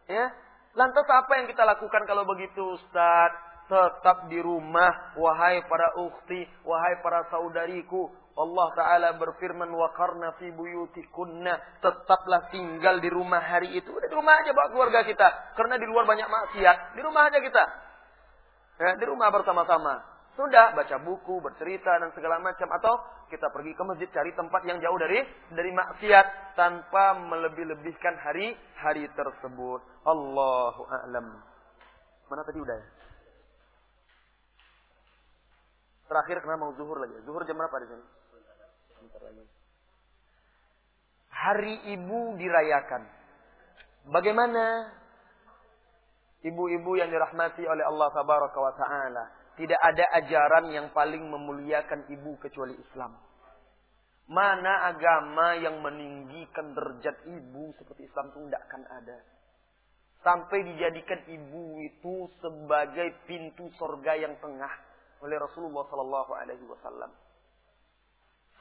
Ya, 0.10 0.26
lantas 0.74 1.06
apa 1.06 1.32
yang 1.38 1.46
kita 1.46 1.62
lakukan 1.62 2.04
kalau 2.10 2.26
begitu 2.26 2.74
Ustaz? 2.74 3.32
Tetap 3.70 4.34
di 4.34 4.42
rumah, 4.42 5.14
wahai 5.14 5.62
para 5.70 5.94
ukhti, 6.02 6.42
wahai 6.66 6.98
para 7.06 7.30
saudariku, 7.30 8.10
Allah 8.40 8.68
Ta'ala 8.72 9.10
berfirman, 9.20 9.68
wa 9.68 9.92
karna 9.92 10.32
fi 10.40 10.48
buyutikunna. 10.50 11.84
Tetaplah 11.84 12.48
tinggal 12.56 13.04
di 13.04 13.12
rumah 13.12 13.44
hari 13.44 13.76
itu. 13.76 13.92
Udah 13.92 14.08
di 14.08 14.16
rumah 14.16 14.40
aja 14.40 14.56
bawa 14.56 14.72
keluarga 14.72 15.04
kita. 15.04 15.28
Karena 15.60 15.76
di 15.76 15.84
luar 15.84 16.08
banyak 16.08 16.24
maksiat. 16.24 16.96
Di 16.96 17.02
rumah 17.04 17.28
aja 17.28 17.44
kita. 17.44 17.64
Ya, 18.80 18.96
di 18.96 19.06
rumah 19.06 19.28
bersama-sama. 19.30 20.09
Sudah 20.40 20.72
baca 20.72 20.96
buku, 21.04 21.44
bercerita 21.44 22.00
dan 22.00 22.16
segala 22.16 22.40
macam 22.40 22.72
atau 22.80 22.96
kita 23.28 23.52
pergi 23.52 23.76
ke 23.76 23.84
masjid 23.84 24.08
cari 24.08 24.32
tempat 24.40 24.64
yang 24.64 24.80
jauh 24.80 24.96
dari 24.96 25.20
dari 25.52 25.68
maksiat 25.76 26.56
tanpa 26.56 27.12
melebih-lebihkan 27.28 28.16
hari-hari 28.24 29.12
tersebut. 29.20 29.84
Allahu 30.08 30.88
a'lam. 30.88 31.44
Mana 32.32 32.48
tadi 32.48 32.56
udah 32.56 32.72
ya? 32.72 32.88
Terakhir 36.08 36.40
karena 36.40 36.56
mau 36.56 36.72
zuhur 36.80 37.04
lagi. 37.04 37.20
Zuhur 37.28 37.44
jam 37.44 37.60
berapa 37.60 37.76
di 37.84 37.88
sini? 37.92 38.06
Hari 41.36 41.76
Ibu 42.00 42.40
dirayakan. 42.40 43.04
Bagaimana 44.08 44.88
ibu-ibu 46.48 46.96
yang 46.96 47.12
dirahmati 47.12 47.68
oleh 47.68 47.84
Allah 47.84 48.08
Tabaraka 48.16 48.60
wa 48.64 48.74
taala? 48.80 49.39
Tidak 49.60 49.76
ada 49.76 50.06
ajaran 50.24 50.72
yang 50.72 50.88
paling 50.96 51.20
memuliakan 51.20 52.08
ibu 52.08 52.40
kecuali 52.40 52.80
Islam. 52.80 53.12
Mana 54.32 54.88
agama 54.88 55.60
yang 55.60 55.84
meninggikan 55.84 56.72
derajat 56.72 57.28
ibu 57.28 57.76
seperti 57.76 58.08
Islam 58.08 58.32
itu 58.32 58.40
tidak 58.48 58.64
akan 58.72 58.84
ada. 58.88 59.18
Sampai 60.24 60.64
dijadikan 60.64 61.28
ibu 61.28 61.76
itu 61.84 62.32
sebagai 62.40 63.20
pintu 63.28 63.68
sorga 63.76 64.16
yang 64.16 64.40
tengah 64.40 64.72
oleh 65.28 65.36
Rasulullah 65.36 65.84
Sallallahu 65.92 66.32
Alaihi 66.40 66.64
Wasallam. 66.64 67.12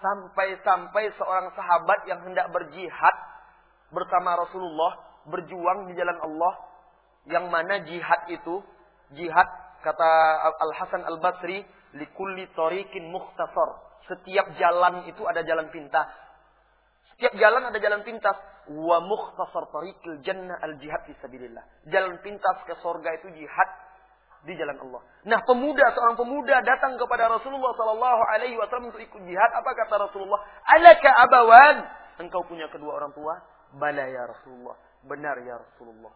Sampai-sampai 0.03 1.15
seorang 1.15 1.55
sahabat 1.55 2.11
yang 2.11 2.27
hendak 2.27 2.51
berjihad 2.51 3.17
bersama 3.95 4.35
Rasulullah, 4.35 4.99
berjuang 5.31 5.91
di 5.91 5.95
jalan 5.95 6.19
Allah, 6.27 6.55
yang 7.31 7.47
mana 7.51 7.87
jihad 7.87 8.21
itu, 8.31 8.63
jihad 9.15 9.68
kata 9.89 10.09
Al 10.61 10.73
Hasan 10.77 11.03
Al 11.09 11.17
Basri, 11.19 11.65
likulli 11.97 12.45
tariqin 12.53 13.09
mukhtasar. 13.09 13.89
Setiap 14.09 14.57
jalan 14.61 15.09
itu 15.09 15.25
ada 15.25 15.41
jalan 15.45 15.69
pintas. 15.73 16.09
Setiap 17.17 17.33
jalan 17.41 17.73
ada 17.73 17.79
jalan 17.81 18.05
pintas. 18.05 18.37
Wa 18.69 19.01
mukhtasar 19.01 19.73
tariqil 19.73 20.21
jannah 20.21 20.61
al 20.61 20.77
jihad 20.77 21.09
fi 21.09 21.17
sabilillah. 21.25 21.65
Jalan 21.89 22.21
pintas 22.21 22.57
ke 22.69 22.77
sorga 22.85 23.17
itu 23.17 23.33
jihad 23.33 23.71
di 24.45 24.55
jalan 24.55 24.79
Allah. 24.79 25.03
Nah, 25.27 25.41
pemuda 25.43 25.93
seorang 25.93 26.15
pemuda 26.15 26.63
datang 26.63 26.95
kepada 26.95 27.27
Rasulullah 27.27 27.75
Sallallahu 27.75 28.23
Alaihi 28.37 28.55
Wasallam 28.61 28.95
untuk 28.95 29.03
ikut 29.03 29.23
jihad. 29.27 29.51
Apa 29.57 29.71
kata 29.75 30.09
Rasulullah? 30.09 30.41
Alaka 30.69 31.11
abawan. 31.27 31.77
Engkau 32.23 32.47
punya 32.47 32.71
kedua 32.71 33.03
orang 33.03 33.11
tua? 33.17 33.35
Bala 33.75 34.05
ya 34.07 34.25
Rasulullah. 34.31 34.77
Benar 35.05 35.37
ya 35.43 35.59
Rasulullah. 35.59 36.13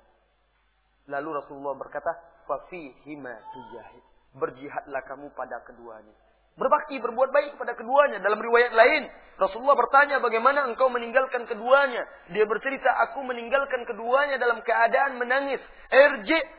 Lalu 1.11 1.29
Rasulullah 1.43 1.75
berkata, 1.75 2.11
Fafihima 2.53 3.33
tujahid. 3.57 4.05
Berjihadlah 4.37 5.01
kamu 5.09 5.33
pada 5.33 5.65
keduanya. 5.65 6.13
Berbakti, 6.53 7.01
berbuat 7.01 7.33
baik 7.33 7.57
kepada 7.57 7.73
keduanya. 7.73 8.21
Dalam 8.21 8.37
riwayat 8.37 8.77
lain, 8.77 9.09
Rasulullah 9.41 9.73
bertanya 9.73 10.21
bagaimana 10.21 10.69
engkau 10.69 10.93
meninggalkan 10.93 11.49
keduanya. 11.49 12.05
Dia 12.29 12.45
bercerita, 12.45 12.93
aku 13.09 13.25
meninggalkan 13.25 13.89
keduanya 13.89 14.37
dalam 14.37 14.61
keadaan 14.61 15.17
menangis. 15.17 15.65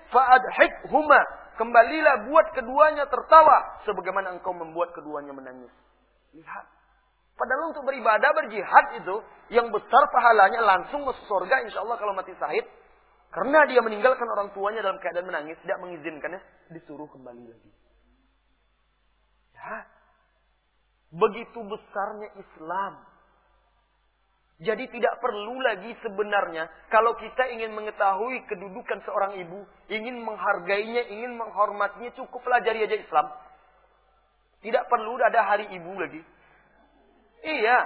Fa'adhik 0.09 0.89
huma. 0.89 1.21
Kembalilah 1.61 2.25
buat 2.25 2.49
keduanya 2.57 3.05
tertawa. 3.05 3.85
Sebagaimana 3.85 4.33
engkau 4.33 4.57
membuat 4.57 4.97
keduanya 4.97 5.29
menangis. 5.29 5.69
Lihat. 6.33 6.65
Padahal 7.37 7.69
untuk 7.69 7.85
beribadah, 7.85 8.33
berjihad 8.33 8.97
itu, 8.97 9.15
yang 9.53 9.69
besar 9.69 10.09
pahalanya 10.09 10.65
langsung 10.65 11.05
masuk 11.05 11.21
surga 11.29 11.69
insya 11.69 11.85
Allah 11.85 12.01
kalau 12.01 12.17
mati 12.17 12.33
sahid. 12.41 12.65
Karena 13.33 13.65
dia 13.65 13.81
meninggalkan 13.81 14.29
orang 14.29 14.53
tuanya 14.53 14.85
dalam 14.85 15.01
keadaan 15.01 15.25
menangis, 15.25 15.57
tidak 15.65 15.81
mengizinkannya, 15.81 16.37
disuruh 16.69 17.09
kembali 17.09 17.49
lagi. 17.49 17.71
Ya. 19.57 19.89
Begitu 21.09 21.59
besarnya 21.65 22.29
Islam. 22.37 22.93
Jadi 24.61 24.85
tidak 24.85 25.17
perlu 25.17 25.59
lagi 25.65 25.97
sebenarnya 26.05 26.69
kalau 26.93 27.17
kita 27.17 27.49
ingin 27.57 27.73
mengetahui 27.73 28.45
kedudukan 28.45 29.01
seorang 29.01 29.41
ibu, 29.41 29.65
ingin 29.89 30.21
menghargainya, 30.21 31.09
ingin 31.09 31.33
menghormatinya, 31.33 32.13
cukup 32.13 32.37
pelajari 32.45 32.85
aja 32.85 32.95
Islam. 33.01 33.33
Tidak 34.61 34.85
perlu 34.85 35.17
ada 35.19 35.41
hari 35.41 35.73
ibu 35.73 35.91
lagi. 35.97 36.21
Iya, 37.43 37.77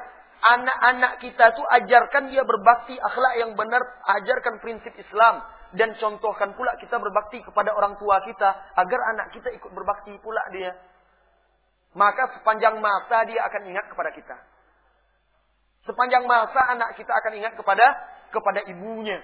anak-anak 0.41 1.23
kita 1.23 1.53
tuh 1.57 1.65
ajarkan 1.65 2.29
dia 2.29 2.45
berbakti 2.45 2.97
akhlak 2.97 3.33
yang 3.41 3.51
benar, 3.57 3.81
ajarkan 4.21 4.61
prinsip 4.61 4.93
Islam 4.97 5.41
dan 5.73 5.97
contohkan 5.99 6.55
pula 6.55 6.77
kita 6.79 6.95
berbakti 6.95 7.43
kepada 7.43 7.75
orang 7.75 7.99
tua 7.99 8.23
kita 8.23 8.49
agar 8.77 8.99
anak 9.15 9.35
kita 9.35 9.51
ikut 9.51 9.71
berbakti 9.73 10.15
pula 10.23 10.39
dia 10.53 10.71
maka 11.97 12.29
sepanjang 12.37 12.77
masa 12.77 13.25
dia 13.25 13.41
akan 13.41 13.61
ingat 13.73 13.85
kepada 13.89 14.13
kita. 14.13 14.37
Sepanjang 15.89 16.29
masa 16.29 16.61
anak 16.77 16.93
kita 16.93 17.09
akan 17.09 17.33
ingat 17.41 17.53
kepada 17.57 17.85
kepada 18.29 18.61
ibunya. 18.69 19.17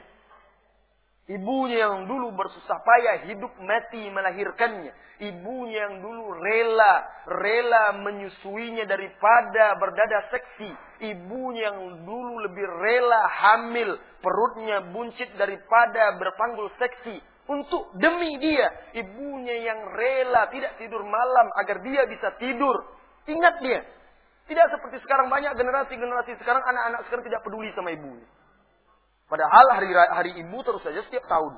Ibunya 1.24 1.88
yang 1.88 2.04
dulu 2.04 2.36
bersusah 2.36 2.84
payah 2.84 3.32
hidup 3.32 3.56
mati 3.64 4.12
melahirkannya. 4.12 4.92
Ibunya 5.24 5.88
yang 5.88 6.04
dulu 6.04 6.36
rela, 6.36 7.08
rela 7.32 7.96
menyusuinya 8.04 8.84
daripada 8.84 9.80
berdada 9.80 10.28
seksi. 10.28 10.68
Ibunya 11.08 11.72
yang 11.72 12.04
dulu 12.04 12.44
lebih 12.44 12.68
rela 12.68 13.24
hamil, 13.32 13.96
perutnya 14.20 14.84
buncit 14.92 15.32
daripada 15.40 16.20
berpanggul 16.20 16.68
seksi 16.76 17.24
untuk 17.44 17.92
demi 18.00 18.40
dia, 18.40 18.72
ibunya 18.96 19.68
yang 19.68 19.80
rela 19.92 20.48
tidak 20.48 20.80
tidur 20.80 21.04
malam 21.04 21.52
agar 21.60 21.84
dia 21.84 22.08
bisa 22.08 22.32
tidur. 22.40 22.88
Ingat 23.28 23.60
dia. 23.60 23.84
Tidak 24.48 24.68
seperti 24.72 25.04
sekarang 25.04 25.28
banyak 25.28 25.56
generasi-generasi 25.56 26.40
sekarang 26.40 26.64
anak-anak 26.64 27.08
sekarang 27.08 27.24
tidak 27.28 27.44
peduli 27.44 27.72
sama 27.76 27.92
ibunya. 27.92 28.28
Padahal 29.34 29.66
hari 29.74 29.90
hari 29.98 30.32
ibu 30.46 30.62
terus 30.62 30.86
saja 30.86 31.02
setiap 31.10 31.26
tahun. 31.26 31.58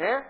Ya? 0.00 0.24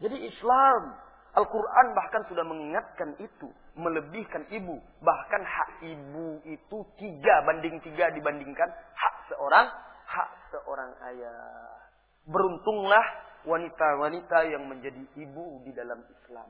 Jadi 0.00 0.24
Islam 0.24 0.96
Al-Quran 1.36 1.86
bahkan 1.92 2.24
sudah 2.32 2.40
mengingatkan 2.48 3.20
itu. 3.20 3.52
Melebihkan 3.76 4.48
ibu. 4.48 4.80
Bahkan 5.04 5.42
hak 5.44 5.70
ibu 5.84 6.40
itu 6.48 6.78
tiga 6.96 7.44
banding 7.44 7.76
tiga 7.84 8.08
dibandingkan 8.16 8.72
hak 8.72 9.16
seorang 9.28 9.68
hak 10.08 10.30
seorang 10.48 10.96
ayah. 11.12 11.76
Beruntunglah 12.24 13.04
wanita-wanita 13.44 14.48
yang 14.48 14.64
menjadi 14.64 15.04
ibu 15.20 15.60
di 15.68 15.76
dalam 15.76 16.00
Islam. 16.08 16.48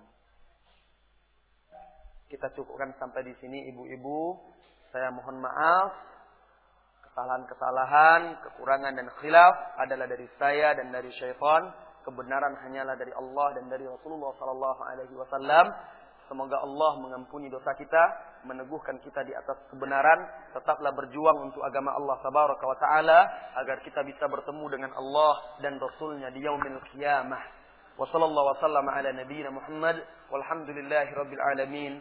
Kita 2.30 2.46
cukupkan 2.54 2.94
sampai 2.94 3.26
di 3.26 3.34
sini 3.42 3.74
ibu-ibu. 3.74 4.38
Saya 4.94 5.10
mohon 5.10 5.42
maaf. 5.42 6.11
Kesalahan-kesalahan, 7.12 8.40
kekurangan 8.40 8.96
dan 8.96 9.08
khilaf 9.20 9.54
adalah 9.76 10.08
dari 10.08 10.24
saya 10.40 10.72
dan 10.72 10.88
dari 10.88 11.12
syaitan 11.12 11.68
kebenaran 12.08 12.56
hanyalah 12.66 12.98
dari 12.98 13.12
Allah 13.14 13.52
dan 13.52 13.70
dari 13.70 13.86
Rasulullah 13.86 14.34
sallallahu 14.40 14.80
alaihi 14.80 15.14
wasallam. 15.14 15.66
Semoga 16.30 16.64
Allah 16.64 16.96
mengampuni 17.04 17.52
dosa 17.52 17.76
kita, 17.76 18.00
meneguhkan 18.48 18.96
kita 19.04 19.20
di 19.28 19.36
atas 19.36 19.60
kebenaran, 19.68 20.24
tetaplah 20.56 20.88
berjuang 20.96 21.52
untuk 21.52 21.60
agama 21.60 21.92
Allah 21.92 22.16
tabaraka 22.24 22.64
wa 22.64 22.78
taala 22.80 23.18
agar 23.60 23.84
kita 23.84 24.00
bisa 24.06 24.24
bertemu 24.32 24.64
dengan 24.72 24.90
Allah 24.96 25.60
dan 25.60 25.76
Rasulnya 25.76 26.32
di 26.32 26.40
yaumil 26.40 26.80
qiyamah. 26.96 27.42
Wa 28.00 28.08
sallallahu 28.08 28.56
wa 28.56 28.92
ala 28.96 29.12
nabiyyina 29.12 29.52
Muhammad 29.52 30.00
walhamdulillahi 30.32 31.12
rabbil 31.12 31.44
alamin. 31.52 32.00